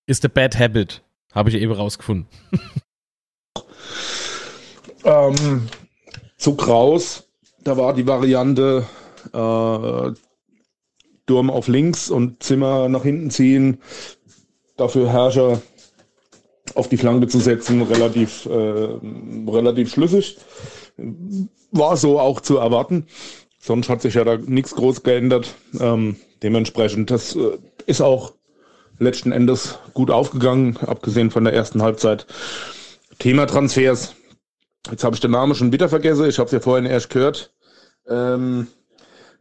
Ist 0.06 0.26
a 0.26 0.28
bad 0.28 0.60
habit, 0.60 1.02
habe 1.34 1.50
ich 1.50 1.56
eben 1.56 1.72
rausgefunden. 1.72 2.28
ähm, 5.06 5.70
zu 6.36 6.56
Kraus, 6.56 7.30
da 7.64 7.78
war 7.78 7.94
die 7.94 8.06
Variante 8.06 8.86
äh, 9.32 10.12
Durm 11.26 11.50
auf 11.50 11.70
links 11.70 12.10
und 12.10 12.44
Zimmer 12.44 12.90
nach 12.90 13.04
hinten 13.04 13.30
ziehen, 13.30 13.82
dafür 14.76 15.10
Herrscher 15.10 15.62
auf 16.76 16.90
die 16.90 16.98
Flanke 16.98 17.28
zu 17.28 17.40
setzen, 17.40 17.84
relativ, 17.84 18.46
äh, 18.48 18.50
relativ 19.50 19.94
schlüssig. 19.94 20.38
War 21.72 21.96
so 21.96 22.20
auch 22.20 22.42
zu 22.42 22.58
erwarten. 22.58 23.08
Sonst 23.68 23.89
hat 23.89 24.02
sich 24.02 24.14
ja 24.14 24.23
da 24.23 24.38
nichts 24.38 24.73
groß 24.76 25.03
geändert. 25.03 25.53
Ähm, 25.77 26.15
dementsprechend, 26.41 27.11
das 27.11 27.35
äh, 27.35 27.57
ist 27.85 27.99
auch 27.99 28.31
letzten 28.98 29.34
Endes 29.34 29.77
gut 29.94 30.10
aufgegangen, 30.10 30.77
abgesehen 30.77 31.31
von 31.31 31.44
der 31.44 31.53
ersten 31.53 31.81
Halbzeit. 31.81 32.26
Thema 33.19 33.45
Transfers. 33.45 34.15
Jetzt 34.89 35.03
habe 35.03 35.15
ich 35.15 35.19
den 35.19 35.31
Namen 35.31 35.53
schon 35.53 35.73
wieder 35.73 35.89
vergessen. 35.89 36.30
Ich 36.30 36.39
habe 36.39 36.45
es 36.45 36.53
ja 36.53 36.61
vorhin 36.61 36.85
erst 36.85 37.10
gehört. 37.10 37.53
Ähm, 38.07 38.68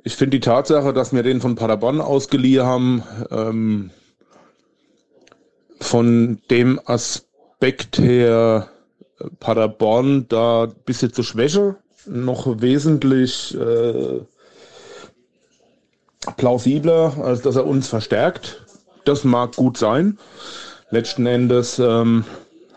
ich 0.02 0.16
finde 0.16 0.38
die 0.38 0.44
Tatsache, 0.44 0.92
dass 0.92 1.12
wir 1.12 1.22
den 1.22 1.40
von 1.40 1.54
Paderborn 1.54 2.00
ausgeliehen 2.00 2.66
haben, 2.66 3.04
ähm, 3.30 3.90
von 5.78 6.42
dem 6.50 6.80
Aspekt 6.84 7.98
her 8.00 8.70
äh, 9.20 9.28
Paderborn 9.38 10.26
da 10.28 10.64
ein 10.64 10.74
bisschen 10.84 11.12
zu 11.12 11.22
schwächer 11.22 11.76
noch 12.06 12.60
wesentlich 12.60 13.56
äh, 13.58 14.20
plausibler, 16.36 17.14
als 17.22 17.42
dass 17.42 17.56
er 17.56 17.66
uns 17.66 17.88
verstärkt. 17.88 18.64
Das 19.04 19.24
mag 19.24 19.54
gut 19.56 19.78
sein. 19.78 20.18
Letzten 20.90 21.26
Endes 21.26 21.78
ähm, 21.78 22.24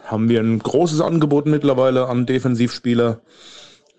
haben 0.06 0.30
wir 0.30 0.40
ein 0.40 0.60
großes 0.60 1.02
Angebot 1.02 1.46
mittlerweile 1.46 2.08
an 2.08 2.26
Defensivspieler, 2.26 3.22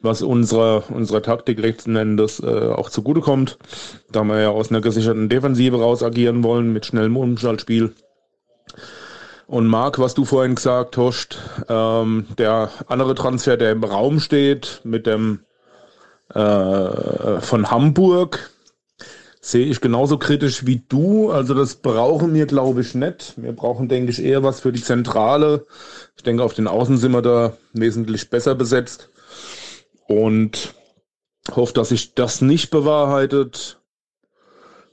was 0.02 0.23
unserer, 0.23 0.85
unserer 0.90 1.23
Taktik 1.23 1.59
letzten 1.59 1.97
Endes 1.97 2.40
äh, 2.40 2.47
auch 2.47 2.90
zugutekommt, 2.90 3.59
da 4.11 4.24
wir 4.24 4.40
ja 4.40 4.51
aus 4.51 4.70
einer 4.70 4.81
gesicherten 4.81 5.28
Defensive 5.28 5.78
raus 5.78 6.02
agieren 6.02 6.43
wollen 6.43 6.73
mit 6.73 6.86
schnellem 6.86 7.16
Umschaltspiel. 7.16 7.94
Und 9.51 9.66
Marc, 9.66 9.98
was 9.98 10.14
du 10.14 10.24
vorhin 10.24 10.55
gesagt 10.55 10.97
hast, 10.97 11.36
ähm, 11.68 12.24
der 12.39 12.70
andere 12.86 13.16
Transfer, 13.16 13.56
der 13.56 13.72
im 13.72 13.82
Raum 13.82 14.20
steht, 14.20 14.81
mit 14.85 15.09
dem 15.09 15.40
äh, 16.32 17.40
von 17.40 17.68
Hamburg, 17.68 18.52
sehe 19.40 19.66
ich 19.66 19.81
genauso 19.81 20.18
kritisch 20.18 20.66
wie 20.66 20.85
du. 20.89 21.32
Also 21.32 21.55
das 21.55 21.74
brauchen 21.74 22.32
wir, 22.32 22.47
glaube 22.47 22.81
ich, 22.82 22.94
nicht. 22.94 23.35
Wir 23.39 23.51
brauchen, 23.51 23.89
denke 23.89 24.12
ich, 24.12 24.22
eher 24.22 24.44
was 24.44 24.60
für 24.60 24.70
die 24.70 24.85
Zentrale. 24.85 25.66
Ich 26.16 26.22
denke, 26.22 26.44
auf 26.44 26.55
den 26.55 26.68
Außen 26.68 26.97
sind 26.97 27.10
wir 27.10 27.22
da 27.22 27.56
wesentlich 27.72 28.31
besser 28.31 28.55
besetzt. 28.55 29.10
Und 30.06 30.74
hoffe, 31.51 31.72
dass 31.72 31.89
sich 31.89 32.14
das 32.14 32.40
nicht 32.40 32.70
bewahrheitet. 32.70 33.81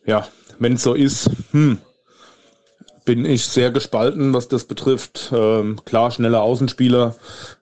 Ja, 0.04 0.28
wenn 0.58 0.74
es 0.74 0.82
so 0.82 0.96
ist, 0.96 1.30
hm, 1.52 1.78
bin 3.08 3.24
ich 3.24 3.46
sehr 3.48 3.72
gespalten, 3.72 4.34
was 4.34 4.50
das 4.50 4.66
betrifft. 4.66 5.32
Ähm, 5.34 5.80
klar, 5.86 6.12
schneller 6.12 6.42
Außenspieler, 6.42 7.16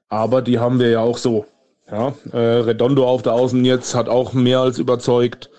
aber 0.10 0.42
die 0.42 0.58
haben 0.58 0.80
wir 0.80 0.90
ja 0.90 1.02
auch 1.02 1.20
so. 1.20 1.46
Ja, 1.90 2.16
äh, 2.34 2.38
Redondo 2.38 3.08
auf 3.08 3.22
der 3.22 3.34
Außen 3.34 3.64
jetzt 3.64 3.94
hat 3.94 4.10
auch 4.10 4.34
mehr 4.34 4.60
als 4.62 4.80
überzeugt. 4.80 5.52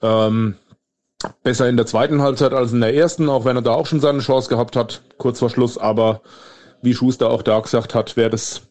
Ähm, 0.00 0.54
besser 1.42 1.68
in 1.68 1.76
der 1.76 1.86
zweiten 1.86 2.22
Halbzeit 2.22 2.52
als 2.52 2.72
in 2.72 2.80
der 2.80 2.94
ersten, 2.94 3.28
auch 3.28 3.44
wenn 3.44 3.56
er 3.56 3.62
da 3.62 3.72
auch 3.72 3.86
schon 3.86 3.98
seine 3.98 4.20
Chance 4.20 4.48
gehabt 4.48 4.76
hat, 4.76 5.02
kurz 5.18 5.40
vor 5.40 5.50
Schluss. 5.50 5.78
Aber 5.78 6.20
wie 6.80 6.94
Schuster 6.94 7.28
auch 7.28 7.42
da 7.42 7.58
gesagt 7.58 7.96
hat, 7.96 8.16
wäre 8.16 8.30
das 8.30 8.62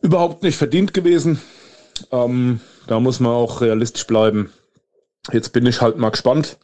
überhaupt 0.00 0.42
nicht 0.42 0.56
verdient 0.56 0.94
gewesen. 0.94 1.42
Ähm, 2.10 2.60
da 2.86 3.00
muss 3.00 3.20
man 3.20 3.32
auch 3.32 3.60
realistisch 3.60 4.06
bleiben. 4.06 4.50
Jetzt 5.30 5.50
bin 5.50 5.66
ich 5.66 5.82
halt 5.82 5.98
mal 5.98 6.08
gespannt. 6.08 6.56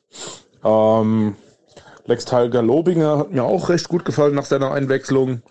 Ähm, 0.65 1.37
Lex 2.07 2.25
Tiger 2.25 2.63
Lobinger 2.63 3.19
hat 3.19 3.33
mir 3.33 3.45
auch 3.45 3.69
recht 3.69 3.89
gut 3.89 4.05
gefallen 4.05 4.35
nach 4.35 4.45
seiner 4.45 4.73
Einwechslung. 4.73 5.43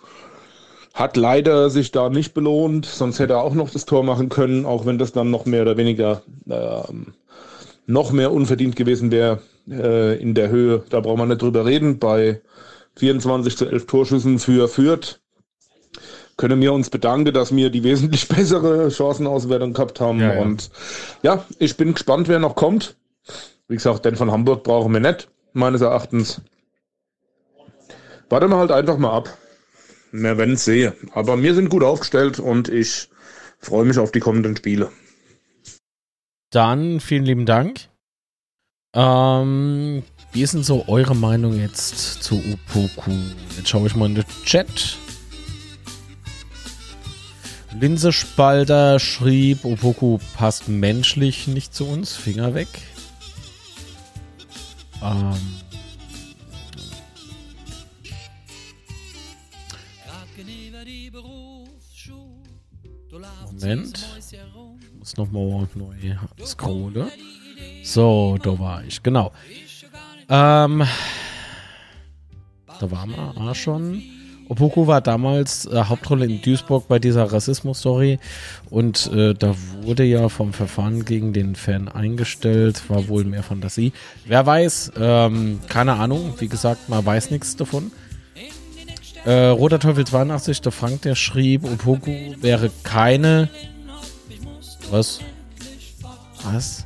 Hat 0.94 1.18
leider 1.18 1.70
sich 1.70 1.92
da 1.92 2.10
nicht 2.10 2.34
belohnt, 2.34 2.86
sonst 2.86 3.20
hätte 3.20 3.34
er 3.34 3.42
auch 3.42 3.54
noch 3.54 3.70
das 3.70 3.86
Tor 3.86 4.04
machen 4.04 4.30
können, 4.30 4.66
auch 4.66 4.86
wenn 4.86 4.98
das 4.98 5.12
dann 5.12 5.30
noch 5.30 5.46
mehr 5.46 5.64
oder 5.64 5.76
weniger 5.76 6.22
ähm, 6.50 7.14
noch 7.86 8.12
mehr 8.12 8.32
unverdient 8.32 8.78
gewesen 8.78 9.12
wäre 9.12 9.42
äh, 9.70 10.18
in 10.22 10.34
der 10.34 10.50
Höhe. 10.50 10.84
Da 10.90 11.02
braucht 11.02 11.18
man 11.18 11.28
nicht 11.28 11.42
drüber 11.42 11.66
reden. 11.66 12.00
Bei 12.00 12.42
24 12.96 13.58
zu 13.58 13.66
11 13.66 13.88
Torschüssen 13.88 14.40
für 14.40 14.70
Fürth 14.70 15.20
können 16.38 16.62
wir 16.62 16.74
uns 16.74 16.90
bedanken, 16.90 17.34
dass 17.34 17.56
wir 17.56 17.70
die 17.70 17.84
wesentlich 17.84 18.28
bessere 18.30 18.90
Chancenauswertung 18.90 19.74
gehabt 19.74 20.00
haben. 20.00 20.22
Ja, 20.22 20.36
ja. 20.36 20.42
Und 20.42 20.70
ja, 21.24 21.46
ich 21.60 21.76
bin 21.76 21.94
gespannt, 21.94 22.30
wer 22.30 22.40
noch 22.40 22.56
kommt. 22.56 22.96
Wie 23.68 23.76
gesagt, 23.76 24.06
den 24.06 24.16
von 24.16 24.32
Hamburg 24.32 24.64
brauchen 24.64 24.94
wir 24.94 25.00
nicht, 25.00 25.28
meines 25.56 25.82
Erachtens. 25.82 26.42
Warten 28.30 28.50
wir 28.50 28.58
halt 28.58 28.72
einfach 28.72 28.98
mal 28.98 29.16
ab. 29.16 29.38
Wir 30.12 30.38
werden 30.38 30.56
es 30.56 30.66
sehen. 30.66 30.94
Aber 31.14 31.42
wir 31.42 31.54
sind 31.54 31.70
gut 31.70 31.84
aufgestellt 31.84 32.40
und 32.40 32.70
ich 32.70 33.10
freue 33.60 33.86
mich 33.86 33.98
auf 33.98 34.12
die 34.12 34.20
kommenden 34.20 34.56
Spiele. 34.56 34.92
Dann 36.52 37.00
vielen 37.00 37.26
lieben 37.26 37.46
Dank. 37.46 37.90
Ähm, 38.94 40.04
wie 40.32 40.42
ist 40.42 40.54
denn 40.54 40.64
so 40.64 40.86
eure 40.88 41.16
Meinung 41.16 41.60
jetzt 41.60 42.24
zu 42.24 42.36
Upoku? 42.36 43.12
Jetzt 43.58 43.70
schaue 43.70 43.88
ich 43.88 43.96
mal 43.96 44.06
in 44.06 44.16
den 44.16 44.26
Chat. 44.46 44.98
Linsespalter 47.78 49.00
schrieb, 49.00 49.66
Opoku 49.66 50.20
passt 50.38 50.70
menschlich 50.70 51.48
nicht 51.48 51.74
zu 51.74 51.86
uns. 51.86 52.16
Finger 52.16 52.54
weg. 52.54 52.70
Ähm. 55.02 55.34
Moment. 63.52 64.06
Ich 64.82 64.94
muss 65.00 65.18
nochmal 65.18 65.68
neu 65.76 66.18
scrollen. 66.44 67.10
So, 67.84 68.38
da 68.42 68.60
war 68.60 68.84
ich. 68.84 69.02
Genau. 69.02 69.32
Ähm. 70.30 70.84
Da 72.80 72.92
waren 72.92 73.10
wir 73.12 73.38
auch 73.38 73.56
schon. 73.56 74.04
Opoku 74.48 74.88
war 74.88 75.02
damals 75.02 75.66
äh, 75.66 75.84
Hauptrolle 75.86 76.26
in 76.26 76.42
Duisburg 76.42 76.88
bei 76.88 77.00
dieser 77.00 77.32
Rassismus-Story 77.32 78.20
und 78.70 79.12
äh, 79.12 79.34
da 79.34 79.56
wurde 79.82 80.04
ja 80.04 80.30
vom 80.30 80.54
Verfahren 80.54 81.06
gegen 81.06 81.34
den 81.34 81.56
Fan 81.56 81.88
eingestellt, 81.88 82.84
war 82.90 83.08
wohl 83.08 83.24
mehr 83.24 83.44
Fantasie. 83.44 83.92
Wer 84.26 84.46
weiß, 84.46 84.92
ähm, 85.00 85.60
keine 85.68 85.94
Ahnung, 85.94 86.36
wie 86.38 86.48
gesagt, 86.48 86.90
man 86.90 87.06
weiß 87.06 87.32
nichts 87.32 87.56
davon. 87.56 87.92
Äh, 89.26 89.48
Roter 89.48 89.80
Teufel 89.80 90.06
82, 90.06 90.62
der 90.62 90.72
Frank, 90.72 91.02
der 91.02 91.16
schrieb, 91.16 91.64
Opoku 91.64 92.12
wäre 92.42 92.70
keine. 92.84 93.50
Was? 94.92 95.20
Was? 96.44 96.86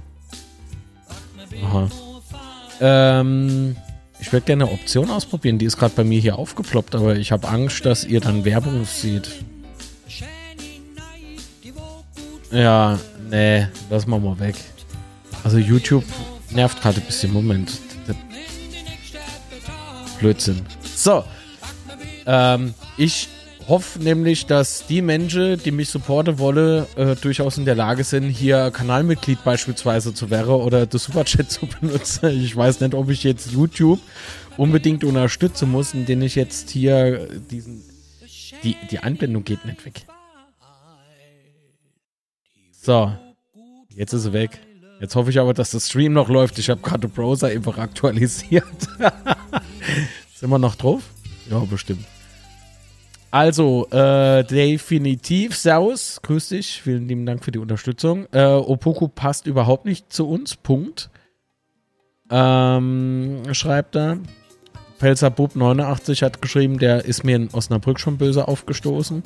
Aha. 1.62 1.90
Ähm. 2.80 3.76
Ich 4.22 4.34
würde 4.34 4.46
gerne 4.46 4.66
eine 4.66 4.74
Option 4.74 5.10
ausprobieren, 5.10 5.58
die 5.58 5.66
ist 5.66 5.78
gerade 5.78 5.96
bei 5.96 6.04
mir 6.04 6.20
hier 6.20 6.38
aufgeploppt, 6.38 6.94
aber 6.96 7.16
ich 7.16 7.32
habe 7.32 7.48
Angst, 7.48 7.86
dass 7.86 8.04
ihr 8.04 8.20
dann 8.20 8.46
Werbung 8.46 8.86
seht. 8.86 9.30
Ja, 12.52 13.00
nee, 13.30 13.68
lass 13.90 14.08
mal 14.08 14.20
mal 14.20 14.40
weg. 14.40 14.56
Also 15.44 15.58
YouTube 15.58 16.04
nervt 16.52 16.82
gerade 16.82 17.00
ein 17.00 17.06
bisschen. 17.06 17.32
Moment. 17.32 17.80
Blödsinn. 20.20 20.62
So. 20.96 21.24
Ähm, 22.26 22.74
ich 22.98 23.30
hoffe 23.70 24.00
nämlich, 24.00 24.48
dass 24.48 24.86
die 24.88 25.02
Menschen, 25.02 25.62
die 25.64 25.72
mich 25.72 25.90
supporten 25.90 26.40
wollen, 26.40 26.86
äh, 26.98 27.16
durchaus 27.16 27.58
in 27.58 27.66
der 27.66 27.76
Lage 27.76 28.04
sind, 28.04 28.30
hier 28.30 28.72
Kanalmitglied 28.72 29.44
beispielsweise 29.44 30.14
zu 30.14 30.30
werden 30.30 30.50
oder 30.50 30.86
das 30.86 31.06
Superchat 31.06 31.52
zu 31.52 31.68
benutzen. 31.68 32.30
Ich 32.30 32.56
weiß 32.56 32.82
nicht, 32.82 32.94
ob 32.96 33.10
ich 33.10 33.24
jetzt 33.24 33.52
YouTube 33.52 34.00
unbedingt 34.58 35.04
unterstützen 35.04 35.72
muss, 35.72 35.94
indem 35.94 36.22
ich 36.22 36.36
jetzt 36.36 36.70
hier 36.72 37.28
diesen. 37.50 37.84
Die, 38.64 38.76
die 38.92 39.00
Anbindung 39.00 39.46
geht 39.46 39.64
nicht 39.66 39.86
weg. 39.86 40.02
So. 42.72 43.14
Jetzt 43.96 44.14
ist 44.14 44.24
sie 44.24 44.34
weg. 44.34 44.60
Jetzt 45.00 45.16
hoffe 45.16 45.30
ich 45.30 45.40
aber, 45.40 45.54
dass 45.54 45.72
der 45.72 45.80
Stream 45.80 46.12
noch 46.12 46.28
läuft. 46.28 46.60
Ich 46.60 46.70
habe 46.70 46.82
gerade 46.82 47.08
den 47.08 47.12
Browser 47.12 47.48
einfach 47.48 47.78
aktualisiert. 47.78 48.66
Sind 50.36 50.50
wir 50.50 50.60
noch 50.60 50.76
drauf? 50.76 51.04
Ja, 51.50 51.60
bestimmt. 51.60 52.06
Also, 53.32 53.88
äh, 53.92 54.44
definitiv, 54.44 55.56
Servus, 55.56 56.20
grüß 56.24 56.50
dich, 56.50 56.82
vielen 56.82 57.08
lieben 57.08 57.26
Dank 57.28 57.44
für 57.44 57.52
die 57.52 57.60
Unterstützung. 57.60 58.26
Äh, 58.32 58.44
Opoku 58.46 59.08
passt 59.08 59.46
überhaupt 59.46 59.86
nicht 59.86 60.12
zu 60.12 60.28
uns, 60.28 60.56
Punkt. 60.56 61.12
Ähm, 62.32 63.44
schreibt 63.52 63.96
er. 63.96 64.18
Pelzer 64.98 65.30
Bub 65.30 65.56
89 65.56 66.24
hat 66.24 66.42
geschrieben, 66.42 66.80
der 66.80 67.06
ist 67.06 67.24
mir 67.24 67.36
in 67.36 67.50
Osnabrück 67.54 68.00
schon 68.00 68.18
böse 68.18 68.48
aufgestoßen. 68.48 69.24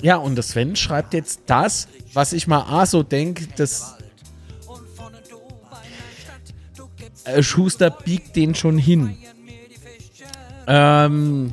Ja, 0.00 0.16
und 0.16 0.36
der 0.36 0.44
Sven 0.44 0.76
schreibt 0.76 1.14
jetzt 1.14 1.40
das, 1.46 1.88
was 2.12 2.34
ich 2.34 2.46
mal 2.46 2.60
A 2.62 2.84
so 2.84 3.02
denke, 3.02 3.48
das 3.56 3.96
äh, 7.24 7.42
Schuster 7.42 7.90
biegt 7.90 8.36
den 8.36 8.54
schon 8.54 8.76
hin. 8.76 9.16
Ähm, 10.66 11.52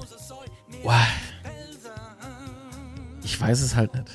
ich 3.24 3.40
weiß 3.40 3.62
es 3.62 3.76
halt 3.76 3.94
nicht. 3.94 4.08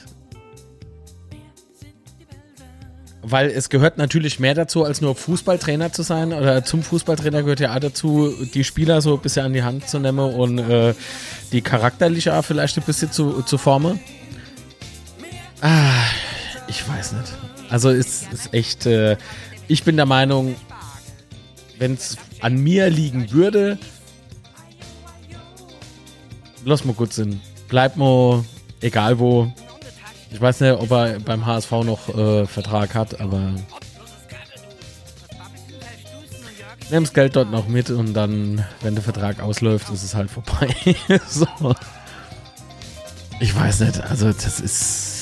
Weil 3.22 3.48
es 3.48 3.70
gehört 3.70 3.98
natürlich 3.98 4.38
mehr 4.38 4.54
dazu, 4.54 4.84
als 4.84 5.00
nur 5.00 5.16
Fußballtrainer 5.16 5.92
zu 5.92 6.02
sein. 6.02 6.32
Oder 6.32 6.64
zum 6.64 6.84
Fußballtrainer 6.84 7.42
gehört 7.42 7.58
ja 7.58 7.74
auch 7.74 7.80
dazu, 7.80 8.32
die 8.54 8.62
Spieler 8.62 9.00
so 9.00 9.14
ein 9.14 9.20
bisschen 9.20 9.46
an 9.46 9.52
die 9.52 9.64
Hand 9.64 9.88
zu 9.88 9.98
nehmen 9.98 10.32
und 10.32 10.58
äh, 10.58 10.94
die 11.50 11.60
charakterliche 11.60 12.34
auch 12.34 12.44
vielleicht 12.44 12.76
ein 12.78 12.84
bisschen 12.84 13.10
zu, 13.10 13.42
zu 13.42 13.58
formen. 13.58 13.98
Ah, 15.60 16.04
ich 16.68 16.88
weiß 16.88 17.12
nicht. 17.14 17.32
Also 17.68 17.90
es 17.90 18.22
ist 18.30 18.54
echt. 18.54 18.86
Äh, 18.86 19.16
ich 19.66 19.82
bin 19.82 19.96
der 19.96 20.06
Meinung, 20.06 20.54
wenn 21.78 21.94
es 21.94 22.16
an 22.40 22.56
mir 22.56 22.90
liegen 22.90 23.32
würde, 23.32 23.78
lass 26.66 26.84
mal 26.84 26.92
gut 26.92 27.12
sind. 27.12 27.40
Bleib 27.68 27.96
mal, 27.96 28.44
egal 28.80 29.18
wo. 29.18 29.50
Ich 30.30 30.40
weiß 30.40 30.60
nicht, 30.60 30.72
ob 30.72 30.90
er 30.90 31.20
beim 31.20 31.46
HSV 31.46 31.70
noch 31.70 32.08
äh, 32.14 32.46
Vertrag 32.46 32.94
hat, 32.94 33.20
aber 33.20 33.54
nimm 36.90 37.04
das 37.04 37.14
Geld 37.14 37.36
dort 37.36 37.50
noch 37.50 37.68
mit 37.68 37.90
und 37.90 38.12
dann, 38.12 38.64
wenn 38.82 38.94
der 38.94 39.04
Vertrag 39.04 39.40
ausläuft, 39.40 39.88
ist 39.90 40.02
es 40.02 40.14
halt 40.14 40.30
vorbei. 40.30 40.74
so. 41.28 41.46
Ich 43.38 43.54
weiß 43.54 43.80
nicht, 43.80 44.00
also 44.00 44.32
das 44.32 44.60
ist. 44.60 45.15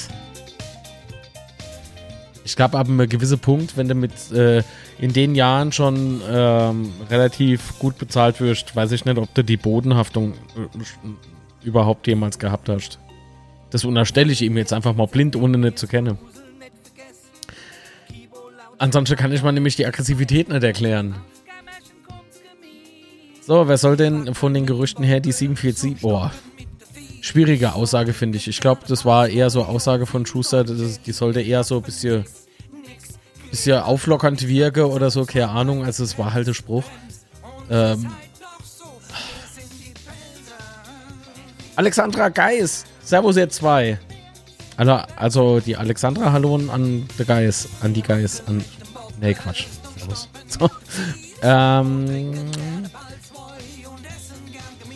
Ich 2.44 2.56
glaube, 2.56 2.78
ab 2.78 2.88
einem 2.88 3.08
gewissen 3.08 3.38
Punkt, 3.38 3.76
wenn 3.76 3.88
du 3.88 3.94
mit 3.94 4.30
äh, 4.32 4.62
in 4.98 5.12
den 5.14 5.34
Jahren 5.34 5.72
schon 5.72 6.20
ähm, 6.30 6.92
relativ 7.08 7.78
gut 7.78 7.96
bezahlt 7.96 8.40
wirst, 8.40 8.76
weiß 8.76 8.92
ich 8.92 9.06
nicht, 9.06 9.16
ob 9.16 9.32
du 9.34 9.42
die 9.42 9.56
Bodenhaftung 9.56 10.32
äh, 10.32 11.66
überhaupt 11.66 12.06
jemals 12.06 12.38
gehabt 12.38 12.68
hast. 12.68 12.98
Das 13.70 13.84
unterstelle 13.84 14.30
ich 14.30 14.42
ihm 14.42 14.58
jetzt 14.58 14.74
einfach 14.74 14.94
mal 14.94 15.06
blind, 15.06 15.36
ohne 15.36 15.56
nicht 15.56 15.78
zu 15.78 15.86
kennen. 15.86 16.18
Ansonsten 18.76 19.16
kann 19.16 19.32
ich 19.32 19.42
mal 19.42 19.52
nämlich 19.52 19.76
die 19.76 19.86
Aggressivität 19.86 20.50
nicht 20.50 20.62
erklären. 20.62 21.16
So, 23.40 23.68
wer 23.68 23.78
soll 23.78 23.96
denn 23.96 24.34
von 24.34 24.52
den 24.52 24.66
Gerüchten 24.66 25.04
her 25.04 25.20
die 25.20 25.32
747? 25.32 26.02
Boah. 26.02 26.30
Schwierige 27.24 27.72
Aussage, 27.72 28.12
finde 28.12 28.36
ich. 28.36 28.48
Ich 28.48 28.60
glaube, 28.60 28.82
das 28.86 29.06
war 29.06 29.30
eher 29.30 29.48
so 29.48 29.64
Aussage 29.64 30.04
von 30.04 30.26
Schuster, 30.26 30.62
die 30.62 31.12
sollte 31.12 31.40
eher 31.40 31.64
so 31.64 31.76
ein 31.76 31.82
bisschen, 31.82 32.26
bisschen 33.50 33.80
auflockernd 33.80 34.46
wirken 34.46 34.84
oder 34.84 35.10
so, 35.10 35.24
keine 35.24 35.48
Ahnung. 35.48 35.86
Also, 35.86 36.04
es 36.04 36.18
war 36.18 36.34
halt 36.34 36.46
der 36.46 36.52
Spruch. 36.52 36.84
Ähm. 37.70 38.12
Alexandra 41.76 42.28
Geis, 42.28 42.84
Servus 43.02 43.38
ihr 43.38 43.48
zwei. 43.48 43.98
Also, 44.76 44.92
also 45.16 45.60
die 45.60 45.78
Alexandra, 45.78 46.30
hallo 46.30 46.56
an 46.56 47.08
die 47.18 47.24
Geis, 47.24 47.70
an 47.80 47.94
die 47.94 48.02
Geis, 48.02 48.42
an. 48.46 48.62
Nee, 49.18 49.32
Quatsch. 49.32 49.64
Servus. 49.96 50.28
So. 50.46 50.70
Ähm. 51.40 52.34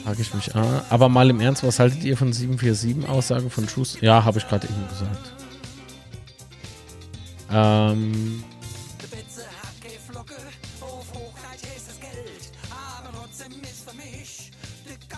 Frage 0.09 0.23
ich 0.23 0.33
mich 0.33 0.55
an. 0.55 0.81
Aber 0.89 1.11
mal 1.11 1.29
im 1.29 1.39
Ernst, 1.39 1.63
was 1.65 1.79
haltet 1.79 2.03
ihr 2.03 2.17
von 2.17 2.33
747 2.33 3.07
Aussage 3.11 3.51
von 3.51 3.69
Schuss? 3.69 3.99
Ja, 4.01 4.25
habe 4.25 4.39
ich 4.39 4.49
gerade 4.49 4.67
eben 4.67 4.89
gesagt. 4.89 5.33
Ähm. 7.53 8.43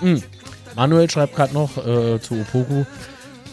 Hm. 0.00 0.22
Manuel 0.74 1.08
schreibt 1.08 1.36
gerade 1.36 1.54
noch 1.54 1.76
äh, 1.76 2.20
zu 2.20 2.40
Opoku. 2.40 2.80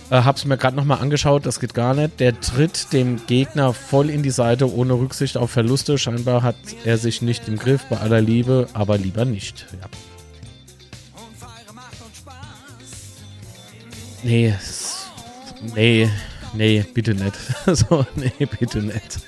Äh, 0.09 0.23
hab's 0.23 0.43
mir 0.45 0.57
gerade 0.57 0.75
nochmal 0.75 1.01
angeschaut, 1.01 1.45
das 1.45 1.59
geht 1.59 1.75
gar 1.75 1.93
nicht. 1.93 2.19
Der 2.19 2.39
tritt 2.41 2.93
dem 2.93 3.27
Gegner 3.27 3.73
voll 3.73 4.09
in 4.09 4.23
die 4.23 4.31
Seite, 4.31 4.73
ohne 4.73 4.93
Rücksicht 4.93 5.37
auf 5.37 5.51
Verluste. 5.51 5.99
Scheinbar 5.99 6.41
hat 6.41 6.55
er 6.83 6.97
sich 6.97 7.21
nicht 7.21 7.47
im 7.47 7.59
Griff, 7.59 7.85
bei 7.91 7.97
aller 7.97 8.21
Liebe, 8.21 8.69
aber 8.73 8.97
lieber 8.97 9.23
nicht. 9.23 9.67
Ja. 9.79 9.87
Nee, 14.27 14.53
nee, 15.73 16.09
nee, 16.53 16.85
bitte 16.93 17.13
nicht. 17.13 17.33
so, 17.65 18.05
nee, 18.15 18.45
bitte 18.59 18.79
nicht. 18.79 19.19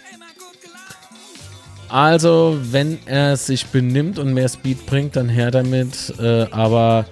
Also, 1.88 2.60
wenn 2.62 3.00
er 3.06 3.38
sich 3.38 3.66
benimmt 3.68 4.20
und 4.20 4.34
mehr 4.34 4.50
Speed 4.50 4.86
bringt, 4.86 5.16
dann 5.16 5.30
her 5.30 5.52
damit. 5.52 6.14
Äh, 6.20 6.48
aber 6.52 7.06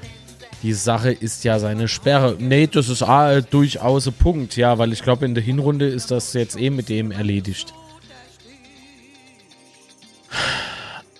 die 0.64 0.74
Sache 0.74 1.12
ist 1.14 1.46
ja 1.46 1.60
seine 1.60 1.88
Sperre. 1.88 2.36
Nee, 2.38 2.68
das 2.68 2.90
ist 2.90 3.04
ah, 3.04 3.40
durchaus 3.40 4.06
ein 4.06 4.14
Punkt, 4.14 4.58
ja, 4.58 4.78
weil 4.78 4.92
ich 4.92 5.02
glaube, 5.02 5.26
in 5.26 5.34
der 5.34 5.44
Hinrunde 5.44 5.88
ist 5.88 6.12
das 6.12 6.34
jetzt 6.34 6.60
eh 6.60 6.70
mit 6.70 6.90
dem 6.90 7.12
erledigt. 7.12 7.74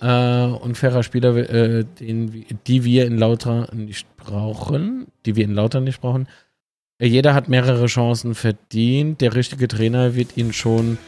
Äh, 0.02 0.44
unfairer 0.44 1.02
Spieler, 1.02 1.34
äh, 1.34 1.84
den, 1.98 2.44
die 2.66 2.84
wir 2.84 3.06
in 3.06 3.16
Lauter 3.16 3.68
nicht 3.74 4.06
brauchen, 4.16 5.06
die 5.26 5.34
wir 5.34 5.44
in 5.44 5.54
Lauter 5.54 5.80
nicht 5.80 6.00
brauchen. 6.00 6.28
Jeder 7.00 7.32
hat 7.32 7.48
mehrere 7.48 7.86
Chancen 7.86 8.34
verdient. 8.34 9.20
Der 9.20 9.34
richtige 9.34 9.68
Trainer 9.68 10.16
wird 10.16 10.36
ihn 10.36 10.52
schon 10.52 10.98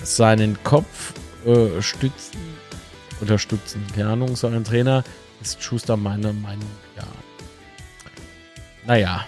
seinen 0.00 0.62
Kopf 0.62 1.14
äh, 1.44 1.82
stützen. 1.82 2.38
Unterstützen. 3.20 3.84
Keine 3.94 4.10
Ahnung, 4.10 4.36
so 4.36 4.46
ein 4.46 4.62
Trainer 4.62 5.02
ist 5.40 5.60
Schuster 5.60 5.96
meiner 5.96 6.32
Meinung, 6.32 6.70
ja. 6.96 7.06
Naja. 8.86 9.26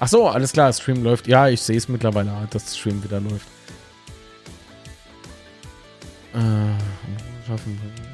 Ach 0.00 0.08
so, 0.08 0.28
alles 0.28 0.52
klar, 0.52 0.72
Stream 0.72 1.02
läuft. 1.02 1.26
Ja, 1.26 1.48
ich 1.48 1.60
sehe 1.60 1.76
es 1.76 1.88
mittlerweile, 1.88 2.30
dass 2.50 2.64
das 2.64 2.78
Stream 2.78 3.02
wieder 3.02 3.20
läuft. 3.20 3.46
Äh, 6.34 7.46
schaffen. 7.46 8.07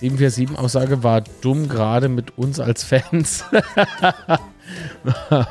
747-Aussage 0.00 1.02
war 1.02 1.22
dumm, 1.40 1.68
gerade 1.68 2.08
mit 2.08 2.36
uns 2.36 2.58
als 2.58 2.82
Fans. 2.84 3.44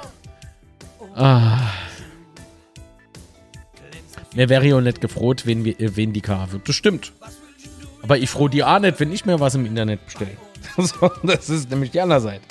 ah. 1.15 1.60
Mir 4.36 4.49
wäre 4.49 4.65
ja 4.65 4.82
nicht 4.82 4.99
gefroht, 4.99 5.45
wenn, 5.45 5.64
wir, 5.64 5.76
wen 5.78 6.11
die 6.11 6.22
K 6.22 6.52
wird. 6.52 6.68
Das 6.68 6.76
stimmt. 6.76 7.14
Aber 8.02 8.18
ich 8.18 8.30
froh 8.30 8.48
die 8.48 8.64
auch 8.64 8.80
nicht, 8.80 8.99
wenn 8.99 9.11
ich 9.14 9.26
mir 9.26 9.40
was 9.40 9.56
im 9.56 9.65
Internet 9.65 10.03
bestelle. 10.06 10.38
das 11.24 11.49
ist 11.49 11.70
nämlich 11.70 11.91
die 11.91 12.02
andere 12.02 12.22
Seite. 12.22 12.44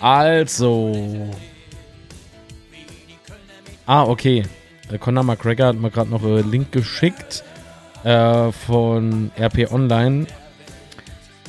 Also. 0.00 1.30
Ah, 3.86 4.04
okay. 4.04 4.42
Äh, 4.90 4.98
Conor 4.98 5.24
McGregor 5.24 5.68
hat 5.68 5.76
mir 5.76 5.90
gerade 5.90 6.10
noch 6.10 6.22
einen 6.22 6.50
Link 6.50 6.72
geschickt 6.72 7.44
äh, 8.04 8.52
von 8.52 9.30
RP 9.38 9.70
Online. 9.72 10.26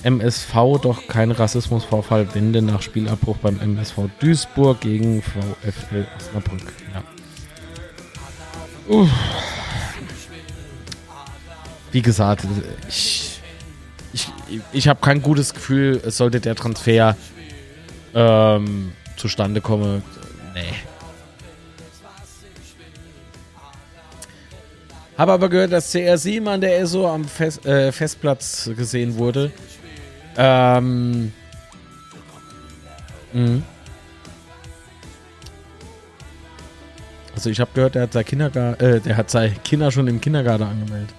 MSV 0.04 0.54
doch 0.82 1.08
kein 1.08 1.32
Rassismusvorfall 1.32 2.36
Wende 2.36 2.62
nach 2.62 2.82
Spielabbruch 2.82 3.38
beim 3.38 3.60
MSV 3.60 4.10
Duisburg 4.20 4.82
gegen 4.82 5.22
VfL 5.22 6.06
Osnabrück. 6.18 6.74
Ja. 6.94 7.04
Wie 11.92 12.02
gesagt, 12.02 12.46
ich, 12.90 13.40
ich, 14.12 14.30
ich 14.74 14.88
habe 14.88 15.00
kein 15.00 15.22
gutes 15.22 15.54
Gefühl, 15.54 16.02
es 16.06 16.18
sollte 16.18 16.42
der 16.42 16.56
Transfer 16.56 17.16
ähm, 18.14 18.92
zustande 19.16 19.62
kommen. 19.62 20.04
Nee. 20.54 20.74
Habe 25.18 25.32
aber 25.32 25.50
gehört, 25.50 25.72
dass 25.72 25.94
CR7 25.94 26.48
an 26.48 26.60
der 26.60 26.80
ESO 26.80 27.08
am 27.08 27.24
Fest, 27.26 27.66
äh, 27.66 27.92
Festplatz 27.92 28.70
gesehen 28.76 29.16
wurde. 29.18 29.52
Ähm. 30.38 31.32
Mh. 33.34 33.62
Also 37.36 37.50
ich 37.50 37.60
habe 37.60 37.72
gehört, 37.74 37.96
der 37.96 38.04
hat 38.04 38.14
sein 38.14 38.26
Kindergarten, 38.26 38.84
äh, 38.84 39.02
der 39.02 39.18
hat 39.18 39.30
seine 39.30 39.56
Kinder 39.56 39.92
schon 39.92 40.08
im 40.08 40.22
Kindergarten 40.22 40.64
angemeldet. 40.64 41.14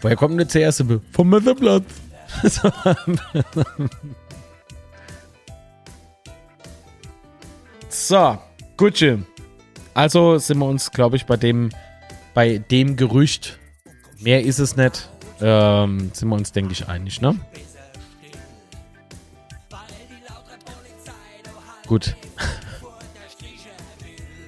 Woher 0.00 0.16
kommt 0.16 0.38
denn 0.38 0.46
der 0.46 0.70
CS? 0.70 0.84
Vom 1.12 1.30
Messerplatz. 1.30 1.84
so, 7.88 8.38
Gucci. 8.76 9.22
Also 9.94 10.38
sind 10.38 10.58
wir 10.58 10.66
uns, 10.66 10.90
glaube 10.92 11.16
ich, 11.16 11.26
bei 11.26 11.36
dem, 11.36 11.70
bei 12.34 12.58
dem 12.58 12.96
Gerücht, 12.96 13.58
mehr 14.20 14.44
ist 14.44 14.60
es 14.60 14.76
nicht, 14.76 15.08
ähm, 15.40 16.10
sind 16.12 16.28
wir 16.28 16.36
uns, 16.36 16.52
denke 16.52 16.72
ich, 16.72 16.88
einig, 16.88 17.20
ne? 17.20 17.36
Gut. 21.86 22.14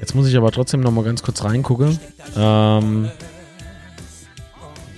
Jetzt 0.01 0.15
muss 0.15 0.27
ich 0.27 0.37
aber 0.37 0.51
trotzdem 0.51 0.81
noch 0.81 0.93
mal 0.93 1.05
ganz 1.05 1.23
kurz 1.23 1.45
reingucken. 1.45 1.99
Ähm, 2.37 3.11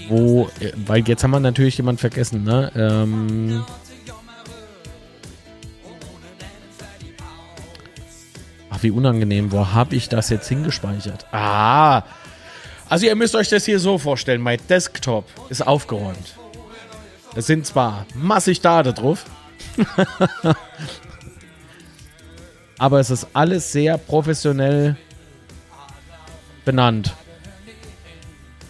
wo, 0.09 0.49
weil 0.87 1.07
jetzt 1.09 1.25
haben 1.25 1.31
wir 1.31 1.41
natürlich 1.41 1.77
jemand 1.77 2.01
vergessen, 2.01 2.45
ne? 2.45 2.71
Ähm, 2.75 3.65
ach, 8.71 8.83
wie 8.83 8.91
unangenehm. 8.91 9.53
Wo 9.53 9.69
habe 9.69 9.95
ich 9.97 10.09
das 10.09 10.31
jetzt 10.31 10.49
hingespeichert? 10.49 11.27
Ah, 11.33 12.03
also 12.93 13.07
ihr 13.07 13.17
müsst 13.17 13.35
euch 13.35 13.49
das 13.49 13.65
hier 13.65 13.79
so 13.79 13.97
vorstellen, 13.97 14.43
mein 14.43 14.59
Desktop 14.69 15.25
ist 15.49 15.67
aufgeräumt. 15.67 16.37
Es 17.35 17.47
sind 17.47 17.65
zwar 17.65 18.05
massig 18.15 18.61
Daten 18.61 18.93
drauf, 18.93 19.25
aber 22.79 23.01
es 23.01 23.09
ist 23.09 23.29
alles 23.33 23.73
sehr 23.73 23.97
professionell 23.97 24.99
benannt. 26.67 27.15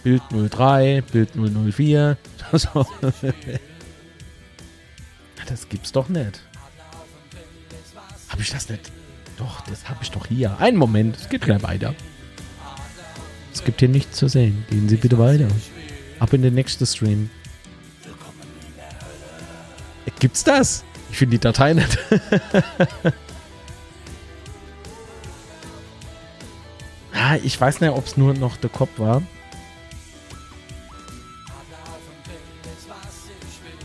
Bild 0.05 0.23
03, 0.31 1.03
Bild 1.11 1.31
004. 1.35 2.16
das 5.49 5.69
gibt's 5.69 5.90
doch 5.90 6.09
nicht. 6.09 6.40
Habe 8.28 8.40
ich 8.40 8.51
das 8.53 8.69
nicht? 8.69 8.93
Doch, 9.36 9.62
das 9.62 9.89
habe 9.89 9.99
ich 10.01 10.12
doch 10.12 10.27
hier. 10.27 10.57
Einen 10.61 10.77
Moment, 10.77 11.16
es 11.16 11.28
geht 11.28 11.43
gleich 11.43 11.65
weiter. 11.65 11.93
Es 13.62 13.66
gibt 13.66 13.78
hier 13.78 13.89
nichts 13.89 14.16
zu 14.16 14.26
sehen. 14.26 14.64
Gehen 14.70 14.89
Sie 14.89 14.97
bitte 14.97 15.16
weiter. 15.18 15.47
Ab 16.18 16.32
in 16.32 16.43
den 16.43 16.55
nächsten 16.55 16.84
Stream. 16.84 17.30
Gibt's 20.18 20.43
das? 20.43 20.82
Ich 21.12 21.18
finde 21.18 21.36
die 21.36 21.40
Datei 21.40 21.72
nicht. 21.72 21.97
Ja, 27.14 27.36
ich 27.44 27.60
weiß 27.60 27.80
nicht, 27.80 27.90
ob 27.90 28.05
es 28.05 28.16
nur 28.16 28.34
noch 28.34 28.56
der 28.56 28.70
Kopf 28.70 28.98
war. 28.98 29.22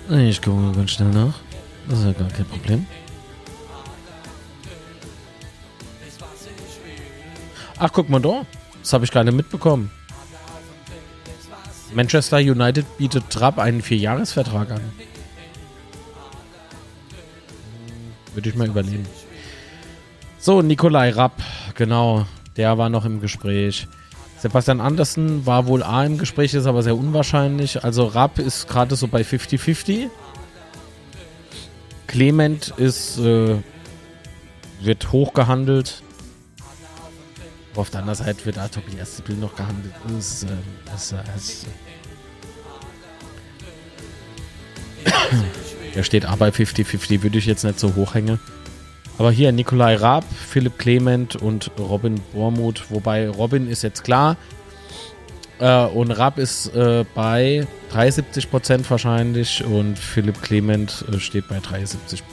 Ich 0.10 0.42
gucke 0.42 0.72
ganz 0.72 0.90
schnell 0.90 1.10
nach. 1.10 1.40
Das 1.88 2.00
ist 2.00 2.06
ja 2.06 2.14
gar 2.14 2.30
kein 2.30 2.46
Problem. 2.46 2.88
Ach, 7.78 7.92
guck 7.94 8.10
mal 8.10 8.20
da. 8.20 8.44
Das 8.88 8.94
habe 8.94 9.04
ich 9.04 9.12
gar 9.12 9.26
nicht 9.26 9.36
mitbekommen. 9.36 9.92
Manchester 11.94 12.38
United 12.38 12.86
bietet 12.98 13.30
Trapp 13.30 13.60
einen 13.60 13.82
Vierjahresvertrag 13.82 14.72
an. 14.72 14.80
Würde 18.34 18.48
ich 18.48 18.56
mal 18.56 18.70
übernehmen. 18.70 19.06
So, 20.40 20.62
Nikolai 20.62 21.10
Rapp, 21.10 21.34
genau. 21.76 22.28
Der 22.56 22.78
war 22.78 22.88
noch 22.88 23.04
im 23.04 23.20
Gespräch. 23.20 23.90
Sebastian 24.40 24.80
Andersen 24.80 25.46
war 25.46 25.68
wohl 25.68 25.84
A 25.84 26.06
im 26.06 26.18
Gespräch, 26.18 26.54
ist 26.54 26.66
aber 26.66 26.82
sehr 26.82 26.96
unwahrscheinlich. 26.96 27.84
Also 27.84 28.06
Rapp 28.06 28.40
ist 28.40 28.70
gerade 28.70 28.96
so 28.96 29.10
bei 29.10 29.24
50-50. 29.24 30.10
Clement 32.08 32.74
ist, 32.78 33.20
äh, 33.20 33.58
wird 34.80 35.12
hochgehandelt. 35.12 36.04
Auf 37.78 37.92
der 37.92 38.00
anderen 38.02 38.18
Seite 38.18 38.44
wird 38.46 38.58
Tobias 38.74 39.18
Sibyl 39.18 39.36
noch 39.36 39.56
gehandelt. 39.56 39.94
Das, 40.08 40.44
äh, 40.44 40.48
das, 40.86 41.14
das, 41.34 41.66
der 45.96 46.04
steht 46.04 46.26
A 46.26 46.36
bei 46.36 46.50
50-50, 46.50 47.22
würde 47.22 47.38
ich 47.38 47.46
jetzt 47.46 47.64
nicht 47.64 47.80
so 47.80 47.96
hochhängen. 47.96 48.40
Aber 49.20 49.32
hier 49.32 49.52
Nikolai 49.52 49.96
Raab, 49.96 50.26
Philipp 50.32 50.78
Clement 50.78 51.36
und 51.36 51.72
Robin 51.80 52.20
Bormuth. 52.34 52.90
Wobei 52.90 53.30
Robin 53.30 53.70
ist 53.70 53.84
jetzt 53.84 54.04
klar. 54.04 54.38
Äh, 55.60 55.86
und 55.86 56.12
Raab 56.12 56.40
ist 56.40 56.74
äh, 56.76 57.06
bei 57.14 57.68
73% 57.94 58.90
wahrscheinlich 58.90 59.64
und 59.64 59.98
Philipp 59.98 60.42
Clement 60.42 61.06
äh, 61.12 61.20
steht 61.20 61.48
bei 61.48 61.60
73 61.60 62.24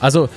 Also, 0.00 0.28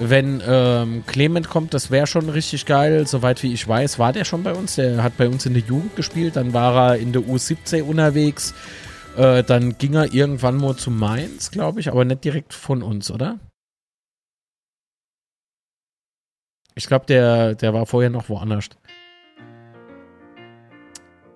wenn 0.00 0.42
ähm, 0.46 1.04
Clement 1.06 1.48
kommt, 1.48 1.74
das 1.74 1.90
wäre 1.90 2.06
schon 2.06 2.30
richtig 2.30 2.64
geil. 2.64 3.06
Soweit 3.06 3.42
wie 3.42 3.52
ich 3.52 3.68
weiß, 3.68 3.98
war 3.98 4.12
der 4.12 4.24
schon 4.24 4.42
bei 4.42 4.54
uns. 4.54 4.76
Der 4.76 5.02
hat 5.02 5.18
bei 5.18 5.28
uns 5.28 5.44
in 5.44 5.52
der 5.52 5.62
Jugend 5.62 5.94
gespielt. 5.94 6.36
Dann 6.36 6.54
war 6.54 6.92
er 6.92 6.96
in 6.96 7.12
der 7.12 7.22
U17 7.22 7.82
unterwegs. 7.82 8.54
Äh, 9.16 9.44
dann 9.44 9.76
ging 9.76 9.94
er 9.94 10.12
irgendwann 10.12 10.56
mal 10.56 10.74
zu 10.74 10.90
Mainz, 10.90 11.50
glaube 11.50 11.80
ich, 11.80 11.90
aber 11.90 12.04
nicht 12.06 12.24
direkt 12.24 12.54
von 12.54 12.82
uns, 12.82 13.10
oder? 13.10 13.38
Ich 16.74 16.86
glaube, 16.86 17.04
der, 17.06 17.54
der 17.54 17.74
war 17.74 17.84
vorher 17.84 18.10
noch 18.10 18.30
woanders. 18.30 18.70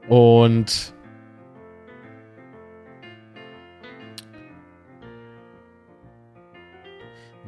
Und 0.09 0.95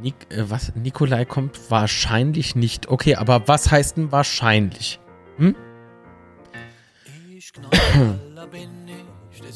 Nik 0.01 0.15
äh, 0.31 0.49
was? 0.51 0.75
Nikolai 0.75 1.25
kommt 1.25 1.71
wahrscheinlich 1.71 2.55
nicht. 2.55 2.89
Okay, 2.89 3.17
aber 3.17 3.49
was 3.49 3.71
heißt 3.71 3.97
denn 3.97 4.13
wahrscheinlich? 4.13 5.01
Hm? 5.37 5.55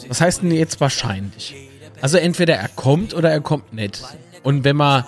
Was 0.09 0.21
heißt 0.21 0.43
denn 0.43 0.51
jetzt 0.51 0.81
wahrscheinlich? 0.81 1.55
Also 2.01 2.17
entweder 2.17 2.57
er 2.57 2.69
kommt 2.69 3.15
oder 3.15 3.31
er 3.31 3.41
kommt 3.41 3.73
nicht. 3.73 4.03
Und 4.43 4.65
wenn 4.65 4.77
man 4.77 5.05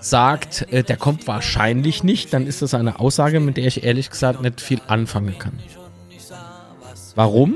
sagt, 0.00 0.66
äh, 0.70 0.82
der 0.82 0.96
kommt 0.96 1.26
wahrscheinlich 1.26 2.02
nicht, 2.02 2.32
dann 2.32 2.46
ist 2.46 2.60
das 2.60 2.74
eine 2.74 3.00
Aussage, 3.00 3.40
mit 3.40 3.56
der 3.56 3.66
ich 3.66 3.84
ehrlich 3.84 4.10
gesagt 4.10 4.42
nicht 4.42 4.60
viel 4.60 4.80
anfangen 4.86 5.38
kann. 5.38 5.58
Warum? 7.14 7.54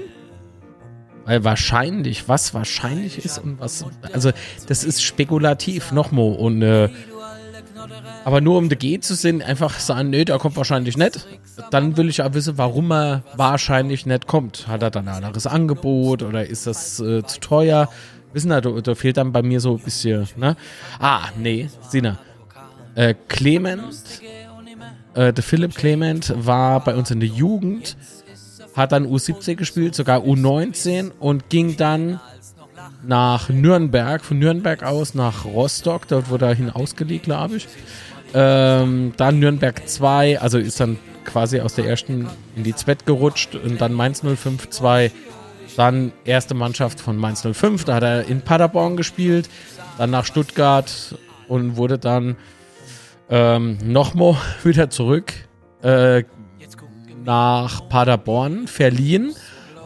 Weil 1.29 1.45
wahrscheinlich, 1.45 2.27
was 2.27 2.55
wahrscheinlich 2.55 3.23
ist 3.23 3.37
und 3.37 3.61
was, 3.61 3.85
also 4.15 4.33
das 4.67 4.83
ist 4.83 5.03
spekulativ, 5.03 5.93
nochmal. 5.93 6.33
Und 6.33 6.63
äh, 6.63 6.89
aber 8.25 8.41
nur 8.41 8.57
um 8.57 8.71
G 8.71 8.99
zu 8.99 9.15
sehen, 9.15 9.43
einfach 9.43 9.79
sagen, 9.79 10.09
nee, 10.09 10.25
der 10.25 10.39
kommt 10.39 10.57
wahrscheinlich 10.57 10.97
nicht. 10.97 11.27
Dann 11.71 11.99
will 11.99 12.09
ich 12.09 12.23
auch 12.23 12.33
wissen, 12.33 12.57
warum 12.57 12.91
er 12.93 13.25
wahrscheinlich 13.37 14.07
nicht 14.07 14.27
kommt. 14.27 14.69
Hat 14.69 14.83
er 14.83 14.91
dann 14.91 15.07
ein 15.07 15.23
anderes 15.23 15.47
Angebot 15.47 16.23
oder 16.23 16.47
ist 16.47 16.67
das 16.67 16.99
äh, 16.99 17.23
zu 17.23 17.41
teuer? 17.41 17.91
Wissen 18.33 18.49
da, 18.49 18.63
da, 18.63 18.95
fehlt 18.95 19.19
dann 19.19 19.31
bei 19.33 19.43
mir 19.43 19.61
so 19.61 19.77
ein 19.77 19.83
bisschen, 19.83 20.27
ne? 20.37 20.57
Ah, 20.99 21.29
nee, 21.37 21.69
Sina. 21.91 22.19
Äh, 22.95 23.15
Clement, 23.29 24.23
äh, 25.13 25.33
der 25.35 25.45
Philipp 25.45 25.75
Clement 25.75 26.33
war 26.37 26.83
bei 26.83 26.95
uns 26.95 27.11
in 27.11 27.21
der 27.21 27.29
Jugend, 27.29 27.99
hat 28.79 28.93
dann 28.93 29.07
U17 29.07 29.57
gespielt, 29.57 29.95
sogar 29.95 30.21
U19 30.21 31.11
und 31.19 31.51
ging 31.51 31.77
dann 31.77 32.21
nach 33.03 33.49
Nürnberg, 33.49 34.25
von 34.25 34.39
Nürnberg 34.39 34.83
aus 34.83 35.15
nach 35.15 35.45
Rostock, 35.45 36.09
dort 36.09 36.31
wurde 36.31 36.47
er 36.47 36.55
hin 36.55 36.71
ausgelegt, 36.71 37.25
glaube 37.25 37.57
ich. 37.57 37.69
Ähm, 38.35 39.13
dann 39.17 39.39
Nürnberg 39.39 39.89
2, 39.89 40.41
also 40.41 40.59
ist 40.59 40.81
dann 40.81 40.99
quasi 41.25 41.61
aus 41.61 41.75
der 41.75 41.87
ersten 41.87 42.29
in 42.57 42.63
die 42.63 42.75
Zwett 42.75 43.05
gerutscht 43.05 43.55
und 43.55 43.81
dann 43.81 43.93
Mainz 43.93 44.23
05 44.23 44.71
2, 44.71 45.11
dann 45.77 46.13
erste 46.25 46.55
Mannschaft 46.55 47.01
von 47.01 47.17
Mainz 47.17 47.47
05, 47.51 47.85
da 47.85 47.97
hat 47.97 48.03
er 48.03 48.27
in 48.27 48.43
Paderborn 48.43 48.97
gespielt, 48.97 49.49
dann 49.99 50.11
nach 50.11 50.25
Stuttgart 50.25 51.17
und 51.49 51.77
wurde 51.77 51.99
dann 51.99 52.37
ähm, 53.29 53.79
nochmal 53.83 54.37
wieder 54.63 54.91
zurück 54.91 55.33
äh, 55.83 56.25
nach 57.29 57.87
Paderborn 57.91 58.67
verliehen. 58.67 59.35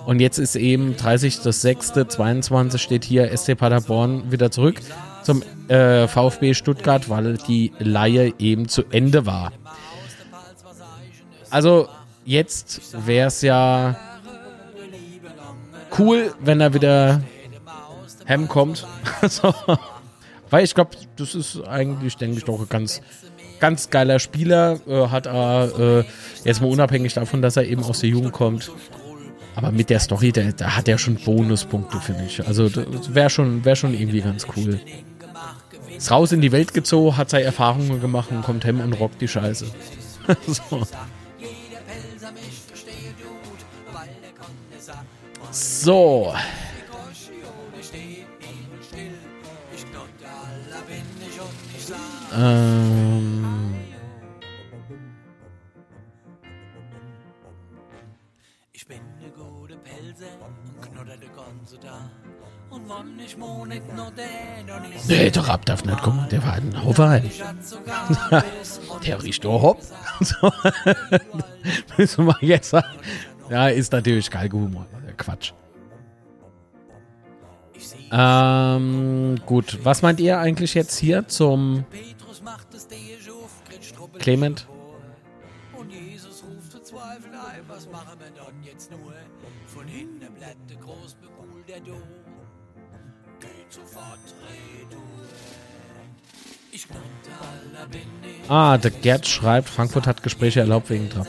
Und 0.06 0.20
jetzt 0.20 0.38
ist 0.38 0.54
eben 0.54 0.94
30.06.22 0.94 2.78
steht 2.78 3.04
hier 3.04 3.36
SC 3.36 3.56
Paderborn 3.56 4.30
wieder 4.30 4.52
zurück 4.52 4.80
zum 5.24 5.42
äh, 5.68 6.06
VfB 6.06 6.54
Stuttgart, 6.54 7.08
weil 7.08 7.36
die 7.48 7.72
Laie 7.80 8.32
eben 8.38 8.68
zu 8.68 8.84
Ende 8.90 9.26
war. 9.26 9.52
Also 11.50 11.88
jetzt 12.24 13.06
wäre 13.06 13.26
es 13.26 13.42
ja 13.42 13.96
cool, 15.98 16.32
wenn 16.40 16.60
er 16.60 16.74
wieder 16.74 17.22
kommt. 18.48 18.86
Weil 20.50 20.64
ich 20.64 20.74
glaube, 20.74 20.90
das 21.16 21.34
ist 21.34 21.60
eigentlich, 21.66 22.16
denke 22.16 22.38
ich, 22.38 22.44
doch 22.44 22.68
ganz 22.68 23.00
ganz 23.62 23.90
geiler 23.90 24.18
Spieler, 24.18 24.80
äh, 24.88 25.06
hat 25.06 25.26
er 25.26 26.00
äh, 26.00 26.04
jetzt 26.42 26.60
mal 26.60 26.68
unabhängig 26.68 27.14
davon, 27.14 27.42
dass 27.42 27.56
er 27.56 27.64
eben 27.64 27.84
aus 27.84 28.00
der 28.00 28.10
Jugend 28.10 28.32
kommt. 28.32 28.72
Aber 29.54 29.70
mit 29.70 29.88
der 29.88 30.00
Story, 30.00 30.32
da, 30.32 30.42
hat 30.76 30.88
er 30.88 30.98
schon 30.98 31.14
Bonuspunkte, 31.14 32.00
finde 32.00 32.24
ich. 32.26 32.44
Also 32.44 32.68
wäre 33.14 33.30
schon, 33.30 33.64
wär 33.64 33.76
schon 33.76 33.94
irgendwie 33.94 34.20
ganz 34.20 34.46
cool. 34.56 34.80
Ist 35.96 36.10
raus 36.10 36.32
in 36.32 36.40
die 36.40 36.50
Welt 36.50 36.74
gezogen, 36.74 37.16
hat 37.16 37.30
seine 37.30 37.44
Erfahrungen 37.44 38.00
gemacht 38.00 38.32
und 38.32 38.42
kommt 38.42 38.64
hem 38.64 38.80
und 38.80 38.94
rockt 38.94 39.20
die 39.20 39.28
Scheiße. 39.28 39.66
so. 40.48 40.82
So. 45.52 46.34
Ähm. 52.34 53.74
Ich 58.72 58.86
bin 58.86 58.98
ne 59.20 59.28
gute 59.30 59.76
Pelze 59.76 60.24
und 60.40 60.82
knudder 60.82 61.16
de 61.16 61.28
ganze 61.28 61.78
da. 61.78 62.10
Und 62.70 62.88
wann 62.88 63.18
ich 63.18 63.36
Monik 63.36 63.82
ich 64.96 65.08
Nee, 65.08 65.30
der 65.30 65.46
Rapp 65.46 65.66
darf 65.66 65.84
nicht 65.84 66.00
kommen, 66.00 66.26
der 66.30 66.42
war 66.42 66.54
ein 66.54 66.74
Hauverein. 66.84 67.30
der 69.04 69.22
riecht 69.22 69.44
doch 69.44 69.62
hopp. 69.62 69.80
So. 70.20 70.52
Müssen 71.98 72.26
wir 72.26 72.36
jetzt 72.40 72.70
sagen. 72.70 72.96
Ja, 73.50 73.68
ist 73.68 73.92
natürlich 73.92 74.30
Galgenhumor. 74.30 74.86
Quatsch. 75.16 75.52
Ähm, 78.12 79.36
gut, 79.46 79.78
was 79.82 80.02
meint 80.02 80.20
ihr 80.20 80.38
eigentlich 80.38 80.74
jetzt 80.74 80.98
hier 80.98 81.26
zum 81.28 81.84
Clement? 84.18 84.66
Und 85.72 85.90
Jesus 85.90 86.44
ruft 86.44 86.72
verzweifelt 86.72 87.32
ein, 87.34 87.62
was 87.68 87.88
machen 87.90 88.18
wir 88.18 88.30
dann 88.42 88.62
jetzt 88.62 88.90
nur? 88.90 89.14
Von 89.66 89.86
hinten 89.86 90.32
bleibt 90.34 90.70
der 90.70 90.76
Großbebul 90.76 91.62
der 91.68 91.80
Do. 91.80 91.96
Geht 93.40 93.70
sofort 93.70 94.18
Ich 96.70 96.86
aller 96.88 97.88
bin 97.88 98.00
Ah, 98.48 98.78
der 98.78 98.90
Gerd 98.90 99.26
schreibt, 99.26 99.68
Frankfurt 99.68 100.06
hat 100.06 100.22
Gespräche 100.22 100.60
erlaubt 100.60 100.90
wegen 100.90 101.10
Trapp. 101.10 101.26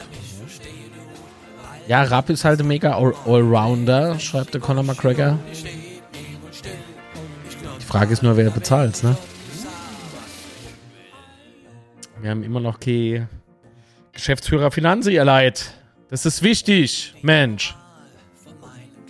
Ja, 1.88 2.04
Rapp 2.04 2.30
ist 2.30 2.46
halt 2.46 2.62
ein 2.62 2.68
mega 2.68 2.96
Allrounder, 2.96 4.20
schreibt 4.20 4.54
der 4.54 4.62
Conor 4.62 4.84
McGregor. 4.84 5.38
Die 7.80 7.86
Frage 7.86 8.14
ist 8.14 8.24
nur, 8.24 8.38
wer 8.38 8.50
bezahlt, 8.52 9.04
ne? 9.04 9.18
Wir 12.24 12.30
haben 12.30 12.44
immer 12.44 12.62
noch 12.62 12.80
kein 12.80 13.28
Geschäftsführer 14.14 14.72
Finanz, 14.72 15.08
ihr 15.08 15.26
Leid. 15.26 15.74
Das 16.08 16.26
ist 16.26 16.42
wichtig, 16.42 17.14
Mensch. 17.22 17.76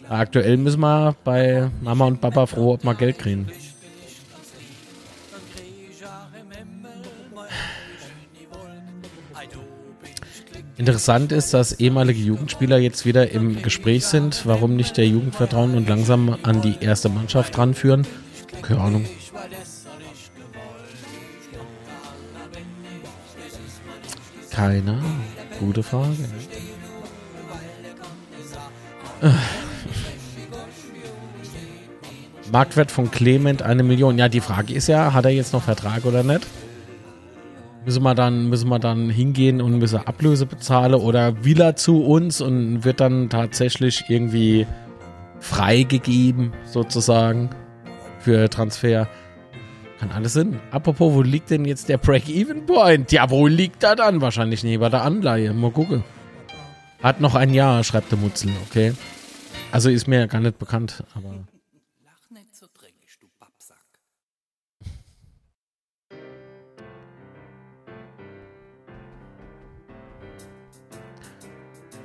Aktuell 0.10 0.58
müssen 0.58 0.80
wir 0.80 1.16
bei 1.24 1.70
Mama 1.82 2.06
und 2.06 2.22
Papa 2.22 2.48
froh, 2.48 2.74
ob 2.74 2.84
wir 2.84 2.96
Geld 2.96 3.20
kriegen. 3.20 3.52
Interessant 10.78 11.32
ist, 11.32 11.54
dass 11.54 11.80
ehemalige 11.80 12.20
Jugendspieler 12.20 12.80
jetzt 12.80 13.06
wieder 13.06 13.30
im 13.30 13.62
Gespräch 13.62 14.08
sind, 14.08 14.44
warum 14.48 14.76
nicht 14.76 14.98
der 14.98 15.06
Jugendvertrauen 15.06 15.76
und 15.76 15.88
langsam 15.88 16.36
an 16.42 16.64
die 16.64 16.78
erste 16.82 17.10
Mannschaft 17.10 17.56
ranführen. 17.60 18.08
Keine 18.64 18.82
Ahnung. 18.82 19.06
Keine 24.54 24.92
Ahnung. 24.92 25.22
Gute 25.60 25.84
Frage. 25.84 26.16
Marktwert 32.52 32.92
von 32.92 33.10
Clement 33.10 33.64
eine 33.64 33.84
Million. 33.84 34.18
Ja, 34.18 34.30
die 34.30 34.42
Frage 34.42 34.74
ist 34.74 34.88
ja, 34.88 35.14
hat 35.14 35.26
er 35.26 35.32
jetzt 35.32 35.54
noch 35.54 35.64
Vertrag 35.64 36.06
oder 36.06 36.24
nicht? 36.24 36.46
Müssen 37.86 38.04
wir 38.04 38.14
dann, 38.16 38.48
müssen 38.50 38.70
wir 38.70 38.80
dann 38.80 39.10
hingehen 39.10 39.60
und 39.60 39.80
müssen 39.80 40.06
Ablöse 40.06 40.46
bezahlen 40.46 40.94
oder 40.94 41.44
will 41.44 41.60
er 41.60 41.76
zu 41.76 42.04
uns 42.04 42.40
und 42.40 42.86
wird 42.86 43.00
dann 43.02 43.30
tatsächlich 43.30 44.06
irgendwie 44.08 44.68
freigegeben, 45.40 46.54
sozusagen, 46.66 47.50
für 48.20 48.50
Transfer? 48.50 49.08
Kann 50.00 50.12
alles 50.12 50.34
Sinn. 50.34 50.60
Apropos, 50.72 51.14
wo 51.14 51.22
liegt 51.22 51.50
denn 51.50 51.66
jetzt 51.66 51.88
der 51.90 51.98
Break-Even-Point? 51.98 53.12
Ja, 53.12 53.30
wo 53.30 53.48
liegt 53.48 53.84
er 53.84 53.96
dann? 53.96 54.22
Wahrscheinlich 54.22 54.64
neben 54.64 54.90
der 54.92 55.04
Anleihe. 55.04 55.54
Mal 55.54 55.72
gucken. 55.72 56.04
Hat 57.02 57.22
noch 57.22 57.36
ein 57.36 57.54
Jahr, 57.54 57.84
schreibt 57.84 58.12
der 58.12 58.18
Mutzel, 58.18 58.52
okay? 58.70 58.94
Also 59.72 59.90
ist 59.90 60.08
mir 60.08 60.28
gar 60.28 60.40
nicht 60.40 60.58
bekannt, 60.58 61.04
aber. 61.16 61.46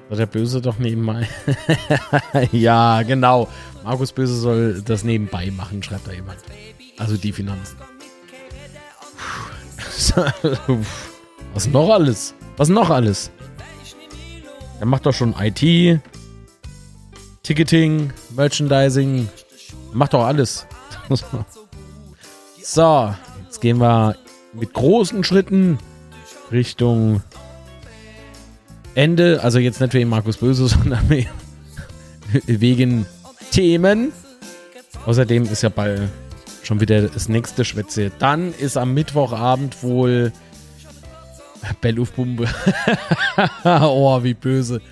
Soll 0.08 0.16
der 0.16 0.26
Böse 0.26 0.62
doch 0.62 0.78
nebenbei. 0.78 1.28
ja, 2.52 3.02
genau. 3.02 3.46
Markus 3.84 4.12
Böse 4.12 4.34
soll 4.36 4.82
das 4.82 5.04
nebenbei 5.04 5.50
machen, 5.50 5.82
schreibt 5.82 6.06
da 6.06 6.12
jemand. 6.12 6.38
Also 6.98 7.16
die 7.16 7.32
Finanzen. 7.32 7.76
Was 11.54 11.66
noch 11.68 11.88
alles? 11.90 12.34
Was 12.56 12.68
noch 12.68 12.90
alles? 12.90 13.30
Er 14.80 14.86
macht 14.86 15.06
doch 15.06 15.12
schon 15.12 15.34
IT, 15.38 16.00
Ticketing, 17.42 18.12
Merchandising. 18.36 19.28
Macht 19.92 20.14
doch 20.14 20.24
alles. 20.24 20.66
so, 22.62 23.14
jetzt 23.44 23.60
gehen 23.60 23.78
wir 23.78 24.16
mit 24.52 24.72
großen 24.72 25.24
Schritten 25.24 25.78
Richtung 26.52 27.22
Ende, 28.94 29.42
also 29.42 29.58
jetzt 29.58 29.80
nicht 29.80 29.94
wegen 29.94 30.08
Markus 30.08 30.36
Böse, 30.36 30.68
sondern 30.68 31.08
wegen 32.46 33.06
Themen. 33.50 34.12
Außerdem 35.06 35.44
ist 35.44 35.62
ja 35.62 35.68
bald 35.68 36.08
schon 36.68 36.80
wieder 36.80 37.08
das 37.08 37.30
nächste 37.30 37.64
Schwätze. 37.64 38.12
Dann 38.18 38.52
ist 38.52 38.76
am 38.76 38.92
Mittwochabend 38.92 39.82
wohl 39.82 40.32
Bell 41.80 41.98
auf 41.98 42.12
Bumbe. 42.12 42.46
oh, 43.64 44.22
wie 44.22 44.34
böse. 44.34 44.82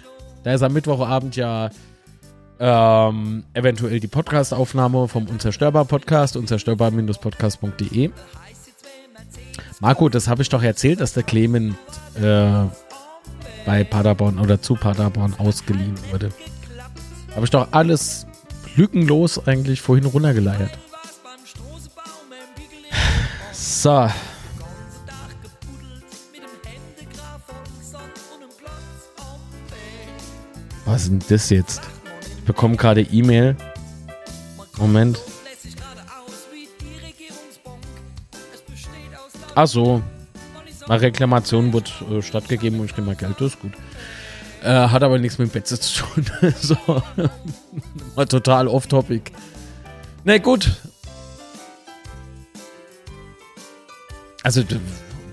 Da 0.43 0.55
ist 0.55 0.63
am 0.63 0.73
Mittwochabend 0.73 1.37
ja 1.37 1.69
ähm, 2.59 3.45
eventuell 3.53 4.01
die 4.01 4.07
Podcastaufnahme 4.07 5.07
vom 5.07 5.27
Unzerstörbar 5.27 5.85
Podcast, 5.85 6.39
unzerstörbar-podcast.de. 6.39 8.11
Marco, 9.81 10.09
das 10.09 10.29
habe 10.29 10.41
ich 10.41 10.49
doch 10.49 10.63
erzählt, 10.63 11.03
dass 11.03 11.13
der 11.13 11.25
Clement 11.25 11.77
äh, 12.15 12.65
bei 13.67 13.85
Paderborn 13.85 14.39
oder 14.39 14.63
zu 14.63 14.77
Paderborn 14.77 15.35
ausgeliehen 15.37 15.97
wurde. 16.11 16.31
Habe 17.35 17.45
ich 17.45 17.51
doch 17.51 17.69
alles 17.73 18.27
lückenlos 18.77 19.47
eigentlich 19.47 19.83
vorhin 19.83 20.07
runtergeleiert. 20.07 20.71
So. 23.87 24.11
Was 30.87 31.03
ist 31.03 31.11
denn 31.11 31.23
das 31.29 31.51
jetzt? 31.51 31.83
Ich 32.37 32.43
bekomme 32.43 32.75
gerade 32.75 33.03
E-Mail. 33.03 33.55
Moment. 34.79 35.21
Ach 39.55 39.69
so. 39.69 40.03
Eine 40.89 41.01
Reklamation 41.01 41.73
wurde 41.73 41.91
äh, 42.11 42.23
stattgegeben 42.23 42.81
und 42.81 42.87
ich 42.87 42.93
kriege 42.93 43.07
mal 43.07 43.15
Geld, 43.15 43.41
das 43.41 43.55
ist 43.55 43.61
gut. 43.61 43.75
Äh, 44.65 44.89
hat 44.89 45.05
aber 45.05 45.21
nichts 45.21 45.39
mit 45.39 45.53
Betze 45.53 45.79
zu 45.79 46.03
tun. 46.03 46.27
so. 46.61 46.77
Mal 48.17 48.27
total 48.27 48.67
off-topic. 48.67 49.31
Na 50.25 50.39
gut. 50.39 50.73
Also 54.47 54.63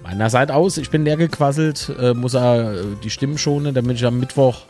meiner 0.01 0.31
Seite 0.31 0.55
aus, 0.55 0.77
ich 0.77 0.89
bin 0.89 1.05
leer 1.05 1.17
gequasselt, 1.17 1.91
äh, 1.99 2.15
muss 2.15 2.33
er 2.33 2.73
äh, 2.73 2.83
die 3.03 3.11
Stimmen 3.11 3.37
schonen, 3.37 3.75
damit 3.75 3.97
ich 3.97 4.05
am 4.07 4.19
Mittwoch 4.19 4.61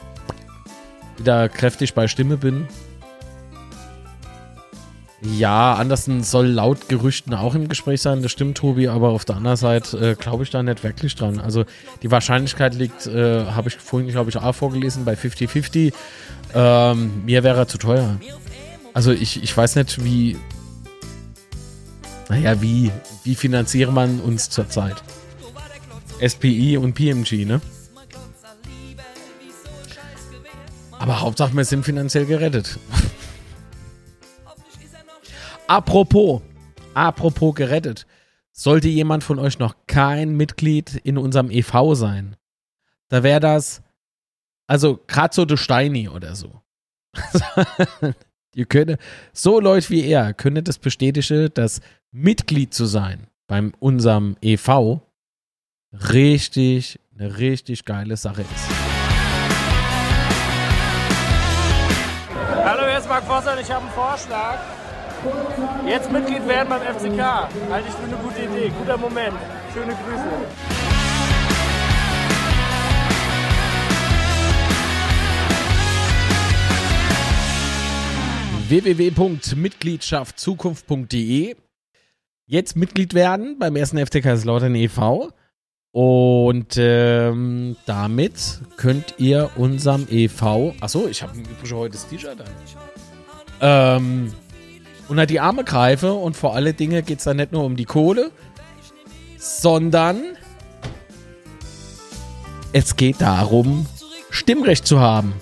wieder 1.17 1.47
kräftig 1.47 1.93
bei 1.93 2.09
Stimme 2.09 2.35
bin. 2.35 2.67
Ja, 5.21 5.75
Andersen 5.75 6.23
soll 6.23 6.47
laut 6.47 6.89
Gerüchten 6.89 7.33
auch 7.33 7.55
im 7.55 7.69
Gespräch 7.69 8.01
sein, 8.01 8.21
das 8.21 8.33
stimmt, 8.33 8.57
Tobi, 8.57 8.89
aber 8.89 9.11
auf 9.11 9.23
der 9.23 9.37
anderen 9.37 9.55
Seite 9.55 9.97
äh, 9.97 10.15
glaube 10.15 10.43
ich 10.43 10.49
da 10.49 10.61
nicht 10.61 10.83
wirklich 10.83 11.15
dran. 11.15 11.39
Also 11.39 11.63
die 12.01 12.11
Wahrscheinlichkeit 12.11 12.75
liegt, 12.75 13.07
äh, 13.07 13.45
habe 13.45 13.69
ich 13.69 13.77
vorhin, 13.77 14.09
glaube 14.09 14.29
ich, 14.29 14.35
auch 14.35 14.53
vorgelesen, 14.53 15.05
bei 15.05 15.13
50-50. 15.13 15.93
Ähm, 16.53 17.23
mir 17.23 17.45
wäre 17.45 17.59
er 17.59 17.67
zu 17.69 17.77
teuer. 17.77 18.17
Also 18.93 19.13
ich, 19.13 19.41
ich 19.41 19.55
weiß 19.55 19.77
nicht, 19.77 20.03
wie. 20.03 20.35
Naja, 22.33 22.59
wie, 22.63 22.91
wie 23.23 23.35
finanziert 23.35 23.91
man 23.91 24.19
uns 24.19 24.49
zurzeit? 24.49 25.03
SPI 26.19 26.77
und 26.77 26.95
PMG, 26.95 27.45
ne? 27.45 27.61
Aber 30.93 31.21
Hauptsache, 31.21 31.53
wir 31.55 31.63
sind 31.63 31.85
finanziell 31.85 32.25
gerettet. 32.25 32.79
Apropos, 35.67 36.41
apropos 36.95 37.53
gerettet. 37.53 38.07
Sollte 38.51 38.87
jemand 38.87 39.23
von 39.23 39.37
euch 39.37 39.59
noch 39.59 39.75
kein 39.85 40.35
Mitglied 40.35 40.95
in 41.03 41.19
unserem 41.19 41.51
EV 41.51 41.93
sein, 41.93 42.35
da 43.09 43.21
wäre 43.21 43.41
das, 43.41 43.83
also 44.65 44.99
gerade 45.05 45.35
so 45.35 45.45
der 45.45 45.57
Steini 45.57 46.09
oder 46.09 46.35
so. 46.35 46.61
Ihr 48.55 48.65
könnt, 48.65 48.97
so 49.31 49.59
Leute 49.59 49.89
wie 49.89 50.05
er, 50.05 50.33
können 50.33 50.63
das 50.63 50.77
bestätigen, 50.77 51.49
dass 51.55 51.81
Mitglied 52.11 52.73
zu 52.73 52.85
sein 52.85 53.27
beim 53.47 53.73
unserem 53.79 54.35
EV 54.41 55.01
richtig, 55.91 56.99
eine 57.17 57.37
richtig 57.37 57.85
geile 57.85 58.15
Sache 58.15 58.41
ist. 58.41 58.69
Hallo, 62.63 62.87
hier 62.87 62.99
ist 62.99 63.09
Marc 63.09 63.23
Vossel, 63.23 63.57
ich 63.59 63.71
habe 63.71 63.85
einen 63.85 63.93
Vorschlag. 63.93 64.59
Jetzt 65.87 66.11
Mitglied 66.11 66.47
werden 66.47 66.69
beim 66.69 66.81
FCK. 66.81 67.21
Halte 67.71 67.87
ich 67.87 67.93
für 67.95 68.03
eine 68.03 68.17
gute 68.17 68.41
Idee. 68.41 68.71
Guter 68.77 68.97
Moment. 68.97 69.35
Schöne 69.73 69.93
Grüße. 69.93 70.92
www.mitgliedschaftzukunft.de 78.69 81.55
Jetzt 82.45 82.75
Mitglied 82.75 83.13
werden 83.13 83.57
beim 83.57 83.75
ersten 83.75 83.97
FCK 83.97 84.23
Kaiserslautern 84.23 84.75
e.V. 84.75 85.31
Und 85.91 86.75
ähm, 86.77 87.75
damit 87.85 88.61
könnt 88.77 89.15
ihr 89.17 89.51
unserem 89.55 90.07
e.V. 90.09 90.75
Achso, 90.81 91.07
ich 91.07 91.23
habe 91.23 91.37
übrigens 91.37 91.71
heute 91.71 91.93
das 91.93 92.07
T-Shirt 92.07 92.41
an. 92.41 92.47
Ähm, 93.61 94.33
unter 95.07 95.25
die 95.25 95.39
Arme 95.39 95.63
greife 95.63 96.13
und 96.13 96.35
vor 96.35 96.55
alle 96.55 96.73
Dinge 96.73 97.03
geht 97.03 97.19
es 97.19 97.23
dann 97.23 97.37
nicht 97.37 97.51
nur 97.51 97.63
um 97.63 97.75
die 97.75 97.85
Kohle, 97.85 98.31
sondern 99.37 100.21
es 102.71 102.95
geht 102.95 103.21
darum, 103.21 103.85
Stimmrecht 104.31 104.85
zu 104.85 104.99
haben 104.99 105.33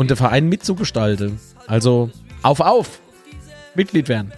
und 0.00 0.08
den 0.08 0.16
Verein 0.16 0.48
mitzugestalten. 0.48 1.38
Also 1.66 2.08
auf, 2.40 2.60
auf! 2.60 3.00
Mitglied 3.74 4.08
werden. 4.08 4.32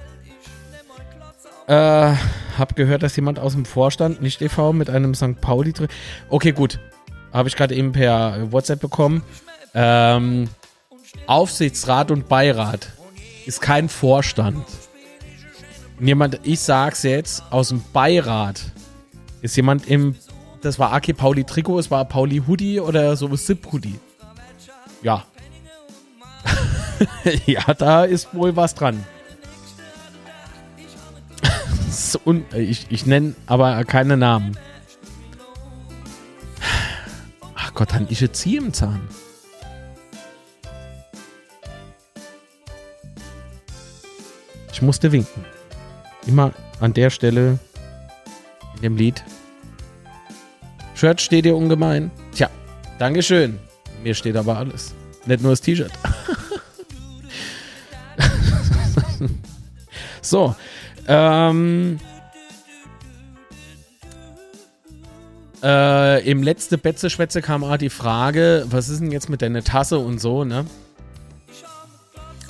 Äh, 1.69 2.17
hab 2.59 2.75
gehört, 2.75 3.05
dass 3.05 3.15
jemand 3.15 3.39
aus 3.39 3.53
dem 3.53 3.65
Vorstand, 3.65 4.21
nicht 4.21 4.43
e.V., 4.43 4.73
mit 4.73 4.91
einem 4.91 5.15
St. 5.15 5.41
Pauli. 5.41 5.73
Okay, 6.29 6.51
gut. 6.51 6.81
habe 7.33 7.49
ich 7.49 7.55
gerade 7.55 7.77
eben 7.77 7.93
per 7.93 8.51
WhatsApp 8.51 8.81
bekommen. 8.81 9.23
Ähm, 9.73 10.49
Aufsichtsrat 11.29 12.11
und 12.11 12.29
Beirat 12.29 12.89
ist 13.47 13.61
kein 13.61 13.89
Vorstand. 13.89 14.67
Jemand, 16.01 16.41
ich 16.43 16.59
sag's 16.59 17.05
jetzt, 17.05 17.45
aus 17.51 17.69
dem 17.69 17.85
Beirat 17.93 18.65
ist 19.43 19.57
jemand 19.57 19.87
im, 19.87 20.17
das 20.61 20.81
war 20.81 20.93
Aki 20.93 21.13
Pauli 21.13 21.45
Trikot, 21.45 21.79
es 21.79 21.89
war 21.89 22.05
Pauli 22.05 22.43
Hoodie 22.49 22.81
oder 22.81 23.15
so 23.15 23.37
Sip 23.37 23.73
Hoodie. 23.73 24.01
Ja. 25.03 25.25
ja, 27.47 27.74
da 27.74 28.05
ist 28.05 28.35
wohl 28.35 28.57
was 28.57 28.74
dran. 28.74 29.05
ich 32.55 32.87
ich 32.91 33.07
nenne 33.07 33.35
aber 33.47 33.85
keine 33.85 34.16
Namen. 34.16 34.57
Ach 37.55 37.74
Gott, 37.74 37.93
dann 37.93 38.07
ich 38.09 38.20
jetzt 38.20 38.45
im 38.47 38.73
Zahn. 38.73 39.09
Ich 44.73 44.83
musste 44.83 45.12
winken. 45.12 45.45
Immer 46.27 46.53
an 46.81 46.93
der 46.95 47.11
Stelle 47.11 47.59
in 48.77 48.83
dem 48.83 48.97
Lied. 48.97 49.23
Shirt 50.95 51.20
steht 51.20 51.45
dir 51.45 51.57
ungemein. 51.57 52.11
Tja, 52.33 52.49
Dankeschön. 52.99 53.59
Mir 54.03 54.15
steht 54.15 54.37
aber 54.37 54.57
alles. 54.57 54.95
Nicht 55.27 55.43
nur 55.43 55.53
das 55.53 55.61
T-Shirt. 55.61 55.93
so. 60.23 60.55
Ähm, 61.07 61.99
äh, 65.62 66.28
Im 66.28 66.43
letzten 66.43 66.78
Betze-Schwätze 66.78 67.43
kam 67.43 67.65
auch 67.65 67.77
die 67.77 67.90
Frage, 67.90 68.66
was 68.69 68.89
ist 68.89 69.01
denn 69.01 69.12
jetzt 69.12 69.28
mit 69.28 69.43
deiner 69.43 69.62
Tasse 69.62 69.99
und 69.99 70.20
so, 70.20 70.44
ne? 70.44 70.66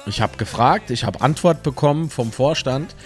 Ich 0.07 0.20
habe 0.20 0.36
gefragt, 0.36 0.90
ich 0.90 1.05
habe 1.05 1.20
Antwort 1.20 1.62
bekommen 1.62 2.11
vom 2.11 2.32
Vorstand 2.32 2.97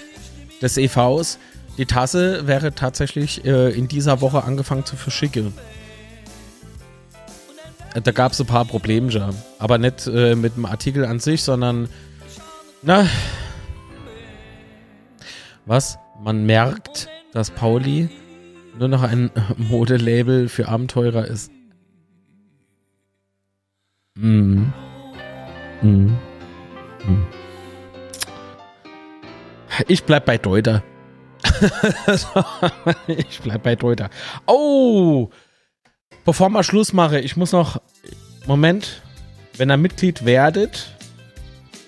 des 0.62 0.78
EVs. 0.78 1.38
Die 1.76 1.84
Tasse 1.84 2.46
wäre 2.46 2.74
tatsächlich 2.74 3.44
äh, 3.44 3.70
in 3.70 3.86
dieser 3.86 4.22
Woche 4.22 4.44
angefangen 4.44 4.86
zu 4.86 4.96
verschicken. 4.96 5.52
Äh, 7.94 8.00
da 8.00 8.12
gab 8.12 8.32
es 8.32 8.40
ein 8.40 8.46
paar 8.46 8.64
Probleme, 8.64 9.34
aber 9.58 9.78
nicht 9.78 10.06
äh, 10.06 10.34
mit 10.34 10.56
dem 10.56 10.64
Artikel 10.64 11.04
an 11.04 11.18
sich, 11.18 11.42
sondern 11.42 11.88
na, 12.82 13.06
was? 15.66 15.98
Man 16.22 16.46
merkt, 16.46 17.08
dass 17.32 17.50
Pauli 17.50 18.08
nur 18.78 18.88
noch 18.88 19.02
ein 19.02 19.30
Modelabel 19.56 20.48
für 20.48 20.68
Abenteurer 20.68 21.26
ist. 21.26 21.50
Mhm. 24.16 24.72
Mhm. 25.82 26.16
Hm. 27.04 27.26
Ich 29.88 30.04
bleib 30.04 30.24
bei 30.24 30.38
Deuter. 30.38 30.82
ich 33.06 33.40
bleib 33.40 33.62
bei 33.62 33.76
Deuter. 33.76 34.08
Oh! 34.46 35.28
Bevor 36.24 36.48
wir 36.48 36.62
Schluss 36.62 36.92
mache, 36.92 37.20
ich 37.20 37.36
muss 37.36 37.52
noch. 37.52 37.80
Moment. 38.46 39.02
Wenn 39.56 39.70
ihr 39.70 39.76
Mitglied 39.76 40.24
werdet, 40.24 40.96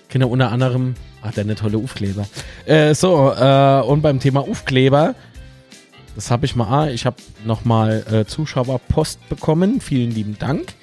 kenne 0.07 0.27
unter 0.27 0.51
anderem. 0.51 0.95
Ach, 1.21 1.33
der 1.33 1.43
eine 1.43 1.55
tolle 1.55 1.77
Aufkleber. 1.77 2.27
Äh, 2.65 2.93
so, 2.93 3.31
äh, 3.33 3.81
und 3.81 4.01
beim 4.01 4.19
Thema 4.19 4.41
Aufkleber, 4.41 5.15
das 6.15 6.31
habe 6.31 6.45
ich 6.45 6.55
mal. 6.55 6.67
Ah, 6.67 6.89
ich 6.89 7.05
habe 7.05 7.17
nochmal 7.45 8.03
äh, 8.11 8.25
Zuschauerpost 8.25 9.27
bekommen. 9.29 9.81
Vielen 9.81 10.11
lieben 10.11 10.37
Dank. 10.39 10.73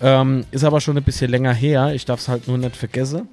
Ähm, 0.00 0.44
ist 0.50 0.64
aber 0.64 0.80
schon 0.80 0.96
ein 0.96 1.04
bisschen 1.04 1.30
länger 1.30 1.52
her. 1.52 1.94
Ich 1.94 2.04
darf 2.04 2.20
es 2.20 2.28
halt 2.28 2.48
nur 2.48 2.58
nicht 2.58 2.76
vergessen. 2.76 3.28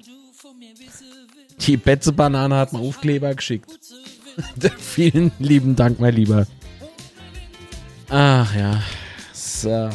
Die 1.60 1.76
Betze-Banane 1.76 2.56
hat 2.56 2.72
mir 2.72 2.80
Aufkleber 2.80 3.34
geschickt. 3.34 3.70
Vielen 4.78 5.32
lieben 5.38 5.76
Dank, 5.76 6.00
mein 6.00 6.14
Lieber. 6.14 6.46
Ach 8.08 8.54
ja. 8.54 8.82
So. 9.32 9.88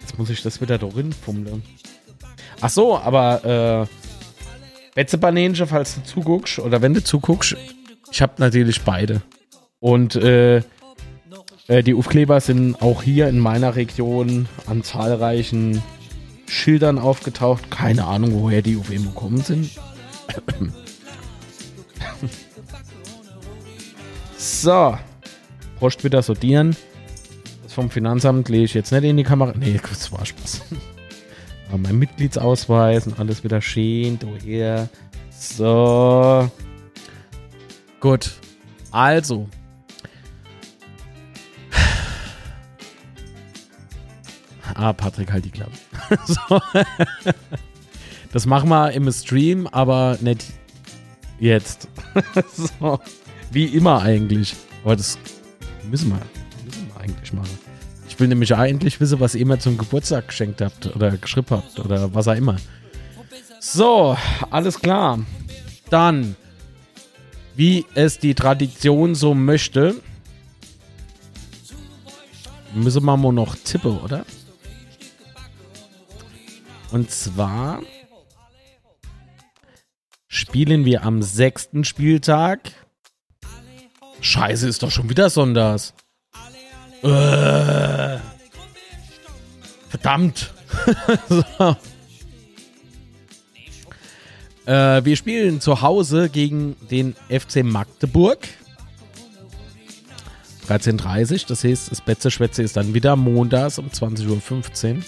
Jetzt 0.00 0.18
muss 0.18 0.30
ich 0.30 0.42
das 0.42 0.60
wieder 0.60 0.78
da 0.78 0.88
fummeln. 1.24 1.62
Ach 2.60 2.70
so, 2.70 2.98
aber 2.98 3.88
äh, 3.88 4.94
Betze-Bananchen, 4.94 5.66
falls 5.66 5.94
du 5.94 6.02
zuguckst, 6.02 6.58
oder 6.58 6.82
wenn 6.82 6.94
du 6.94 7.02
zuguckst, 7.02 7.56
ich 8.10 8.20
habe 8.22 8.34
natürlich 8.38 8.82
beide. 8.82 9.22
Und 9.78 10.14
äh, 10.16 10.62
äh, 11.68 11.82
die 11.82 11.94
Aufkleber 11.94 12.40
sind 12.40 12.82
auch 12.82 13.02
hier 13.02 13.28
in 13.28 13.38
meiner 13.38 13.76
Region 13.76 14.48
an 14.66 14.82
zahlreichen 14.82 15.82
Schildern 16.46 16.98
aufgetaucht. 16.98 17.70
Keine 17.70 18.06
Ahnung, 18.06 18.42
woher 18.42 18.60
die 18.60 18.76
auf 18.76 18.90
einmal 18.90 19.14
gekommen 19.14 19.40
sind. 19.40 19.70
so. 24.36 24.98
Post 25.78 26.04
wieder 26.04 26.22
sortieren. 26.22 26.76
Das 27.62 27.72
vom 27.72 27.88
Finanzamt 27.88 28.48
lege 28.48 28.64
ich 28.64 28.74
jetzt 28.74 28.90
nicht 28.90 29.04
in 29.04 29.16
die 29.16 29.22
Kamera. 29.22 29.54
Nee, 29.56 29.80
das 29.88 30.10
war 30.12 30.26
Spaß. 30.26 30.62
Aber 31.70 31.78
mein 31.78 31.98
Mitgliedsausweis 31.98 33.06
und 33.06 33.18
alles 33.18 33.42
wieder 33.44 33.62
schön. 33.62 34.18
Woher? 34.22 34.88
So. 35.30 36.50
Gut. 38.00 38.32
Also, 38.90 39.48
Ah, 44.74 44.92
Patrick, 44.92 45.30
halt 45.30 45.44
die 45.44 45.50
Klappe. 45.50 45.72
so. 46.26 46.60
Das 48.32 48.46
machen 48.46 48.68
wir 48.68 48.92
im 48.92 49.10
Stream, 49.12 49.66
aber 49.66 50.16
nicht 50.20 50.46
jetzt. 51.38 51.88
so. 52.80 53.00
Wie 53.50 53.66
immer 53.66 54.00
eigentlich. 54.02 54.54
Aber 54.84 54.96
das 54.96 55.18
müssen 55.90 56.10
wir, 56.10 56.20
müssen 56.64 56.88
wir 56.94 57.00
eigentlich 57.00 57.32
machen. 57.32 57.58
Ich 58.20 58.22
will 58.22 58.28
nämlich 58.28 58.54
eigentlich 58.54 59.00
wissen, 59.00 59.18
was 59.18 59.34
ihr 59.34 59.46
mir 59.46 59.58
zum 59.58 59.78
Geburtstag 59.78 60.28
geschenkt 60.28 60.60
habt 60.60 60.94
oder 60.94 61.16
geschrieben 61.16 61.46
habt 61.52 61.80
oder 61.80 62.12
was 62.12 62.28
auch 62.28 62.34
immer. 62.34 62.56
So, 63.60 64.14
alles 64.50 64.78
klar. 64.78 65.20
Dann, 65.88 66.36
wie 67.56 67.86
es 67.94 68.18
die 68.18 68.34
Tradition 68.34 69.14
so 69.14 69.32
möchte, 69.32 70.02
müssen 72.74 73.06
wir 73.06 73.16
mal 73.16 73.32
noch 73.32 73.56
tippen, 73.56 73.98
oder? 74.00 74.26
Und 76.90 77.10
zwar 77.10 77.80
spielen 80.28 80.84
wir 80.84 81.04
am 81.04 81.22
sechsten 81.22 81.84
Spieltag. 81.84 82.70
Scheiße, 84.20 84.68
ist 84.68 84.82
doch 84.82 84.90
schon 84.90 85.08
wieder 85.08 85.30
Sonders. 85.30 85.94
Äh, 87.02 88.18
verdammt. 89.88 90.52
so. 91.28 91.76
äh, 94.66 95.04
wir 95.04 95.16
spielen 95.16 95.60
zu 95.60 95.80
Hause 95.80 96.28
gegen 96.28 96.76
den 96.90 97.14
FC 97.28 97.64
Magdeburg. 97.64 98.48
13.30 100.68 101.48
das 101.48 101.64
heißt, 101.64 101.90
das 101.90 102.00
Betze-Schwätze 102.00 102.62
ist 102.62 102.76
dann 102.76 102.94
wieder 102.94 103.16
montags 103.16 103.78
um 103.78 103.88
20.15 103.88 104.96
Uhr. 104.96 105.02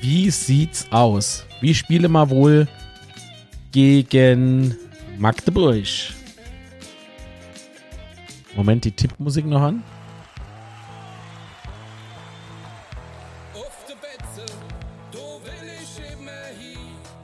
Wie 0.00 0.30
sieht's 0.30 0.86
aus? 0.92 1.46
Wie 1.60 1.74
spiele 1.74 2.08
mal 2.08 2.30
wohl 2.30 2.68
gegen 3.72 4.76
Magdeburg? 5.18 5.86
Moment, 8.54 8.84
die 8.84 8.92
Tippmusik 8.92 9.46
noch 9.46 9.62
an. 9.62 9.82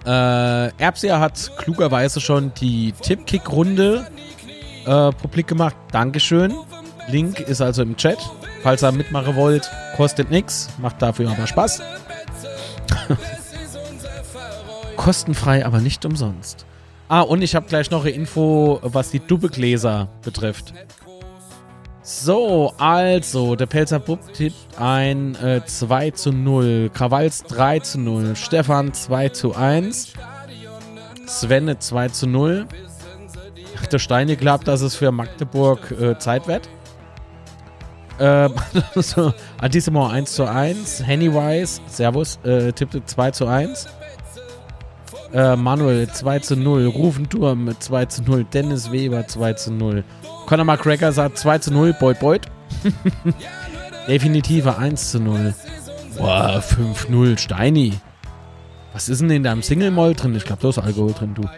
Äh, 0.05 0.69
Erbsia 0.79 1.21
hat 1.21 1.53
klugerweise 1.57 2.21
schon 2.21 2.53
die 2.55 2.93
Tippkick-Runde 2.93 4.07
äh, 4.85 5.13
publik 5.13 5.47
gemacht. 5.47 5.77
Dankeschön. 5.93 6.55
Link 7.09 7.41
ist 7.41 7.61
also 7.61 7.83
im 7.83 7.97
Chat. 7.97 8.19
Falls 8.63 8.83
ihr 8.83 8.93
mitmachen 8.93 9.37
wollt, 9.37 9.71
kostet 9.97 10.31
nichts, 10.31 10.71
macht 10.79 11.03
dafür 11.03 11.31
aber 11.31 11.47
Spaß. 11.47 11.83
Kostenfrei, 14.97 15.67
aber 15.67 15.81
nicht 15.81 16.05
umsonst. 16.05 16.65
Ah, 17.09 17.23
und 17.23 17.43
ich 17.43 17.55
habe 17.55 17.67
gleich 17.67 17.91
noch 17.91 18.03
eine 18.03 18.11
Info, 18.11 18.79
was 18.83 19.11
die 19.11 19.19
Dubbegläser 19.21 20.09
betrifft. 20.23 20.73
So, 22.05 22.73
also, 22.79 23.55
der 23.55 23.67
Pelzer 23.67 24.01
Bub 24.01 24.19
tippt 24.33 24.57
ein 24.77 25.37
äh, 25.37 25.65
2 25.65 26.11
zu 26.11 26.33
0, 26.33 26.91
Krawals 26.93 27.45
3 27.45 27.79
zu 27.79 28.01
0, 28.01 28.35
Stefan 28.35 28.93
2 28.93 29.29
zu 29.29 29.55
1, 29.55 30.15
Svenne 31.29 31.79
2 31.79 32.09
zu 32.09 32.27
0. 32.27 32.67
Der 33.91 33.99
Steine 34.01 34.37
glaubt, 34.37 34.67
dass 34.67 34.81
es 34.81 34.97
für 34.97 35.13
Magdeburg 35.13 35.93
äh, 35.93 36.19
Zeit 36.19 36.49
wird. 36.49 36.69
Ähm, 38.19 38.53
so, 38.97 39.33
Antissimo 39.61 40.09
1 40.09 40.33
zu 40.33 40.45
1. 40.45 41.07
Hennywise, 41.07 41.81
Servus, 41.87 42.39
äh, 42.43 42.73
tippte 42.73 43.05
2 43.05 43.31
zu 43.31 43.47
1. 43.47 43.87
Äh, 45.33 45.57
Manuel 45.57 46.09
2 46.09 46.39
zu 46.41 46.57
0. 46.57 46.87
Rufenturm 46.87 47.75
2 47.79 48.07
zu 48.07 48.23
0. 48.23 48.45
Dennis 48.45 48.93
Weber 48.93 49.27
2 49.27 49.53
zu 49.55 49.73
0. 49.73 50.05
Conor 50.47 50.65
McGregor 50.65 51.13
sagt 51.13 51.39
2 51.39 51.59
zu 51.59 51.73
0. 51.73 51.95
Beut 51.99 52.21
Beut. 52.21 52.43
Definitive 54.09 54.77
1 54.77 55.11
zu 55.11 55.21
0. 55.21 55.55
Boah, 56.19 56.63
5-0. 56.63 57.39
Steini. 57.39 57.95
Was 58.93 59.09
ist 59.09 59.23
denn 59.23 59.31
in 59.31 59.43
deinem 59.43 59.63
Single-Moll 59.63 60.15
drin? 60.15 60.35
Ich 60.35 60.45
glaube, 60.45 60.61
da 60.61 60.69
ist 60.69 60.79
Alkohol 60.79 61.15
drin, 61.15 61.35
du. 61.35 61.49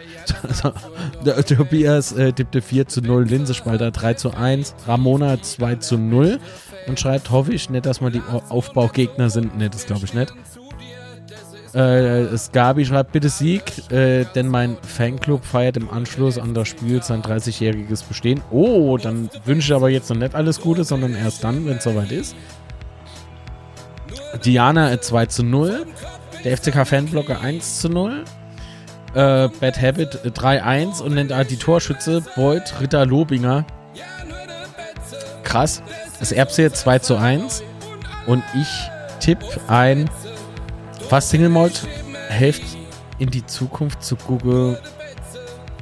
Tobias 1.55 2.13
äh, 2.13 2.31
tippte 2.31 2.61
4 2.61 2.87
zu 2.87 3.01
0, 3.01 3.25
Linsespalter 3.25 3.91
3 3.91 4.13
zu 4.13 4.31
1, 4.33 4.73
Ramona 4.87 5.41
2 5.41 5.75
zu 5.75 5.97
0 5.97 6.39
und 6.87 6.99
schreibt, 6.99 7.31
hoffe 7.31 7.53
ich 7.53 7.69
nicht, 7.69 7.85
dass 7.85 7.99
mal 7.99 8.11
die 8.11 8.21
Aufbaugegner 8.47 9.29
sind. 9.29 9.57
Ne, 9.57 9.69
das 9.69 9.85
glaube 9.85 10.05
ich 10.05 10.13
nicht. 10.13 10.33
Äh, 11.75 12.37
Skabi 12.37 12.85
schreibt, 12.85 13.11
bitte 13.11 13.27
Sieg, 13.27 13.91
äh, 13.91 14.23
denn 14.33 14.47
mein 14.47 14.77
Fanclub 14.81 15.43
feiert 15.43 15.75
im 15.75 15.89
Anschluss 15.89 16.37
an 16.37 16.53
das 16.53 16.69
Spiel 16.69 17.03
sein 17.03 17.21
30-jähriges 17.21 18.07
Bestehen. 18.07 18.41
Oh, 18.49 18.97
dann 18.97 19.29
wünsche 19.43 19.73
ich 19.73 19.75
aber 19.75 19.89
jetzt 19.89 20.09
noch 20.09 20.15
nicht 20.15 20.35
alles 20.35 20.61
Gute, 20.61 20.85
sondern 20.85 21.13
erst 21.13 21.43
dann, 21.43 21.65
wenn 21.65 21.77
es 21.77 21.83
soweit 21.83 22.13
ist. 22.13 22.33
Diana 24.45 25.01
2 25.01 25.25
zu 25.25 25.43
0. 25.43 25.85
Der 26.45 26.55
FCK 26.55 26.87
Fanblocker 26.87 27.41
1 27.41 27.81
zu 27.81 27.89
0. 27.89 28.23
Äh, 29.13 29.49
Bad 29.59 29.81
Habit 29.81 30.19
3-1 30.23 31.01
und 31.01 31.15
nennt 31.15 31.33
halt 31.33 31.51
die 31.51 31.57
Torschütze 31.57 32.23
Beuth 32.37 32.73
Ritter 32.79 33.05
Lobinger. 33.05 33.65
Krass. 35.43 35.83
Das 36.19 36.31
Erbse 36.31 36.71
2 36.71 36.99
zu 36.99 37.17
1. 37.17 37.63
Und 38.27 38.43
ich 38.53 38.67
tippe 39.19 39.45
ein 39.67 40.09
was 41.09 41.29
Single 41.29 41.49
Malt 41.49 41.87
hilft 42.29 42.63
in 43.19 43.29
die 43.29 43.45
Zukunft 43.45 44.03
zu 44.03 44.15
Google. 44.15 44.79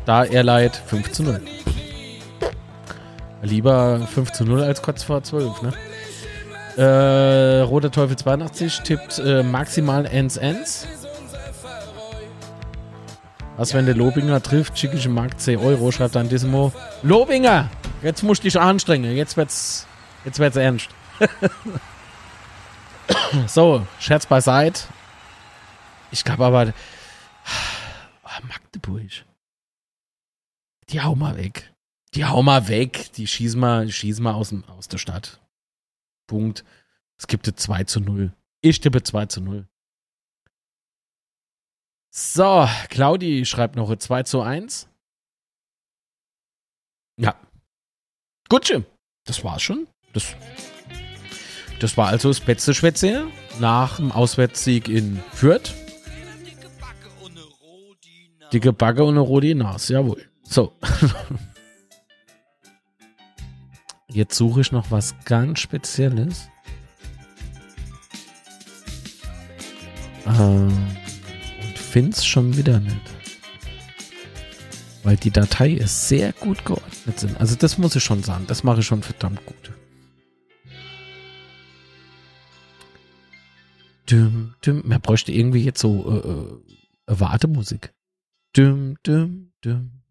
Da 0.06 0.26
er 0.26 0.44
leid 0.44 0.76
5 0.76 1.12
zu 1.12 1.24
0. 1.24 1.41
Lieber 3.41 4.08
5 4.14 4.32
zu 4.32 4.45
0 4.45 4.64
als 4.64 4.82
kurz 4.82 5.04
vor 5.04 5.24
12, 5.24 5.62
ne? 5.62 5.74
Äh, 6.76 7.62
Roter 7.62 7.91
Teufel 7.91 8.16
82 8.16 8.82
tippt 8.82 9.20
äh, 9.20 9.44
maximal 9.44 10.06
Ends 10.06 10.38
Ends. 10.38 10.88
Was, 13.58 13.74
wenn 13.74 13.86
der 13.86 13.95
Lobinger 13.95 14.41
trifft, 14.41 14.80
schicke 14.80 14.98
ich 14.98 15.06
im 15.06 15.14
Markt 15.14 15.40
10 15.40 15.60
Euro, 15.60 15.91
schreibt 15.91 16.16
dann 16.16 16.28
Dismo. 16.28 16.74
Lobinger! 17.04 17.70
Jetzt 18.02 18.24
musst 18.24 18.44
du 18.44 18.48
dich 18.48 18.60
anstrengen, 18.60 19.16
jetzt 19.16 19.38
wird's, 19.38 19.86
jetzt 20.26 20.40
wird's 20.40 20.58
ernst. 20.58 20.90
so, 23.48 23.86
Scherz 24.00 24.26
beiseite. 24.26 24.84
Ich 26.14 26.23
glaube 26.23 26.45
aber, 26.45 26.73
oh, 28.23 28.45
Magdeburg. 28.48 29.26
Die 30.90 31.02
hau 31.02 31.15
mal 31.15 31.35
weg. 31.38 31.73
Die 32.14 32.23
hau 32.23 32.44
mal 32.44 32.68
weg. 32.68 33.11
Die 33.14 33.26
schießen 33.26 33.60
mal, 33.60 33.90
schießen 33.90 34.23
mal 34.23 34.35
aus, 34.35 34.53
aus 34.68 34.88
der 34.88 34.99
Stadt. 34.99 35.41
Punkt. 36.27 36.64
Es 37.18 37.26
gibt 37.26 37.48
2 37.48 37.85
zu 37.85 37.99
0. 37.99 38.31
Ich 38.61 38.80
tippe 38.80 39.02
2 39.02 39.26
zu 39.26 39.41
0. 39.41 39.68
So, 42.11 42.69
Claudi 42.90 43.44
schreibt 43.45 43.76
noch 43.76 43.95
2 43.95 44.22
zu 44.22 44.41
1. 44.41 44.88
Ja. 47.18 47.35
Gutsche. 48.49 48.85
Das 49.26 49.44
war's 49.44 49.64
schon. 49.64 49.88
Das, 50.14 50.35
das 51.80 51.98
war 51.98 52.10
also 52.10 52.27
das 52.27 52.40
Betze 52.40 52.76
Schwätze 52.76 53.31
nach 53.60 53.95
dem 53.95 54.11
Auswärtssieg 54.11 54.90
in 54.90 55.19
Fürth. 55.31 55.82
Dicke 58.54 58.72
Backe 58.72 59.04
und 59.04 59.16
eine 59.16 59.20
rote 59.20 59.56
Nase, 59.56 59.94
jawohl. 59.94 60.22
So. 60.44 60.74
Jetzt 64.08 64.36
suche 64.36 64.62
ich 64.62 64.72
noch 64.72 64.92
was 64.92 65.16
ganz 65.26 65.60
Spezielles. 65.60 66.50
Ähm, 70.28 70.72
und 71.96 72.10
es 72.10 72.24
schon 72.26 72.56
wieder 72.56 72.80
nicht. 72.80 73.02
Weil 75.02 75.18
die 75.18 75.32
Datei 75.32 75.72
ist 75.72 76.08
sehr 76.08 76.32
gut 76.34 76.64
geordnet 76.64 77.20
sind. 77.20 77.40
Also 77.40 77.56
das 77.56 77.80
muss 77.80 77.96
ich 77.96 78.04
schon 78.04 78.22
sagen. 78.22 78.46
Das 78.48 78.64
mache 78.64 78.82
ich 78.82 78.86
schon 78.86 79.02
verdammt 79.02 79.44
gut. 79.48 79.72
Düm, 84.10 84.54
düm. 84.64 84.84
Man 84.86 85.02
bräuchte 85.02 85.32
irgendwie 85.32 85.64
jetzt 85.64 85.80
so 85.80 86.62
äh, 87.08 87.12
äh, 87.12 87.20
Wartemusik. 87.20 87.94
Düm, 88.56 88.98
düm, 89.04 89.52
düm. 89.66 90.04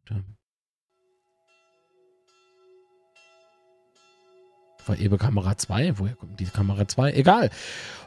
war 4.87 4.99
eben 4.99 5.19
Kamera 5.19 5.57
2. 5.57 5.99
Woher 5.99 6.15
kommt 6.15 6.41
die 6.41 6.47
Kamera 6.47 6.87
2? 6.87 7.13
Egal. 7.13 7.51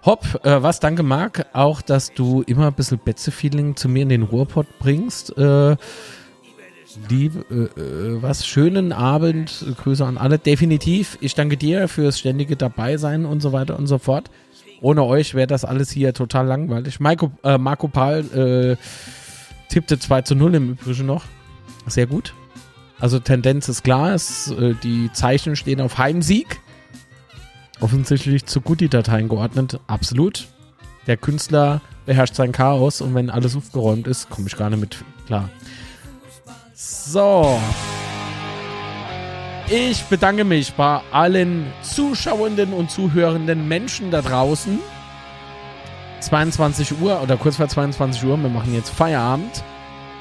Hopp, 0.06 0.42
äh, 0.44 0.62
was 0.62 0.80
danke 0.80 1.04
Marc, 1.04 1.46
auch, 1.54 1.82
dass 1.82 2.14
du 2.14 2.42
immer 2.42 2.68
ein 2.68 2.74
bisschen 2.74 3.00
Betze-Feeling 3.00 3.76
zu 3.76 3.90
mir 3.90 4.04
in 4.04 4.10
den 4.10 4.24
Ruhrpott 4.24 4.68
bringst. 4.80 5.38
Äh, 5.38 5.78
lieb, 7.10 7.46
äh, 7.50 7.54
äh, 7.54 8.22
was, 8.22 8.46
schönen 8.46 8.92
Abend, 8.92 9.66
Grüße 9.78 10.06
an 10.06 10.18
alle. 10.18 10.38
Definitiv, 10.38 11.18
ich 11.22 11.34
danke 11.34 11.58
dir 11.58 11.88
fürs 11.88 12.20
ständige 12.20 12.56
Dabeisein 12.56 13.26
und 13.26 13.42
so 13.42 13.54
weiter 13.54 13.78
und 13.78 13.88
so 13.88 13.98
fort. 13.98 14.30
Ohne 14.82 15.04
euch 15.04 15.34
wäre 15.34 15.48
das 15.48 15.66
alles 15.66 15.90
hier 15.92 16.14
total 16.14 16.46
langweilig. 16.46 17.00
Marco, 17.00 17.32
äh, 17.44 17.58
Marco 17.58 17.88
Paul 17.88 18.78
äh, 18.78 18.78
tippte 19.70 20.00
2 20.00 20.22
zu 20.22 20.36
0 20.36 20.56
im 20.56 20.72
Übrigen 20.72 21.06
noch. 21.06 21.24
Sehr 21.88 22.08
gut. 22.08 22.34
Also 23.00 23.20
Tendenz 23.20 23.68
ist 23.68 23.84
klar, 23.84 24.14
es, 24.14 24.52
äh, 24.52 24.74
die 24.84 25.12
Zeichen 25.12 25.56
stehen 25.56 25.82
auf 25.82 25.98
Heimsieg 25.98 26.62
offensichtlich 27.80 28.46
zu 28.46 28.62
gut 28.62 28.82
die 28.82 28.90
Dateien 28.90 29.30
geordnet. 29.30 29.80
Absolut. 29.88 30.48
Der 31.08 31.18
Künstler 31.18 31.82
beherrscht 32.06 32.36
sein 32.36 32.52
Chaos 32.52 33.02
und 33.02 33.14
wenn 33.16 33.30
alles 33.30 33.56
aufgeräumt 33.56 34.08
ist, 34.08 34.30
komme 34.30 34.48
ich 34.48 34.58
gar 34.58 34.70
nicht 34.70 34.80
mit 34.80 34.98
klar. 35.28 35.50
So. 36.74 37.60
Ich 39.68 40.04
bedanke 40.04 40.44
mich 40.44 40.74
bei 40.74 41.02
allen 41.12 41.66
zuschauenden 41.82 42.74
und 42.74 42.92
zuhörenden 42.92 43.68
Menschen 43.68 44.12
da 44.12 44.22
draußen. 44.22 44.80
22 46.20 47.02
Uhr 47.02 47.22
oder 47.22 47.38
kurz 47.38 47.58
vor 47.58 47.68
22 47.68 48.24
Uhr, 48.26 48.38
wir 48.38 48.50
machen 48.50 48.74
jetzt 48.74 48.90
Feierabend. 48.90 49.64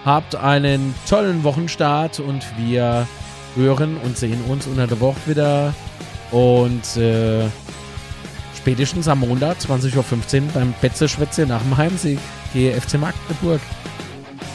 Habt 0.05 0.37
einen 0.37 0.95
tollen 1.09 1.45
Wochenstart 1.45 2.21
und 2.21 2.45
wir 2.59 3.07
hören 3.57 3.97
und 4.05 4.19
sehen 4.19 4.43
uns 4.49 4.67
unter 4.67 4.87
der 4.87 5.01
Woche 5.01 5.19
wieder 5.27 5.75
und 6.31 6.97
äh, 6.97 7.47
spätestens 8.57 9.09
am 9.09 9.21
Montag, 9.21 9.59
20.15 9.59 9.97
Uhr, 9.97 10.49
beim 10.53 10.75
Betze-Schwätze 10.81 11.47
nach 11.47 11.63
dem 11.63 11.77
Heimsieg, 11.77 12.19
GFC 12.53 12.99
Magdeburg. 12.99 13.61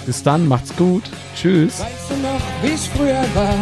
Bis 0.05 0.23
dann, 0.23 0.47
macht's 0.47 0.75
gut. 0.75 1.03
Tschüss. 1.35 1.79
Weißt 1.79 2.11
du 2.11 2.15
noch, 2.17 2.41
wie 2.61 2.73
es 2.73 2.85
früher 2.87 3.23
war? 3.33 3.55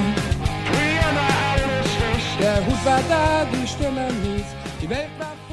Früher 0.71 1.15
war 1.15 1.31
alles 1.53 2.37
Der 2.39 2.65
Hut 2.65 2.85
war 2.85 3.01
da, 3.09 3.45
die 3.51 3.67
Stimme 3.67 4.07
mies, 4.23 4.45
die 4.81 4.89
Welt 4.89 5.09
war 5.19 5.46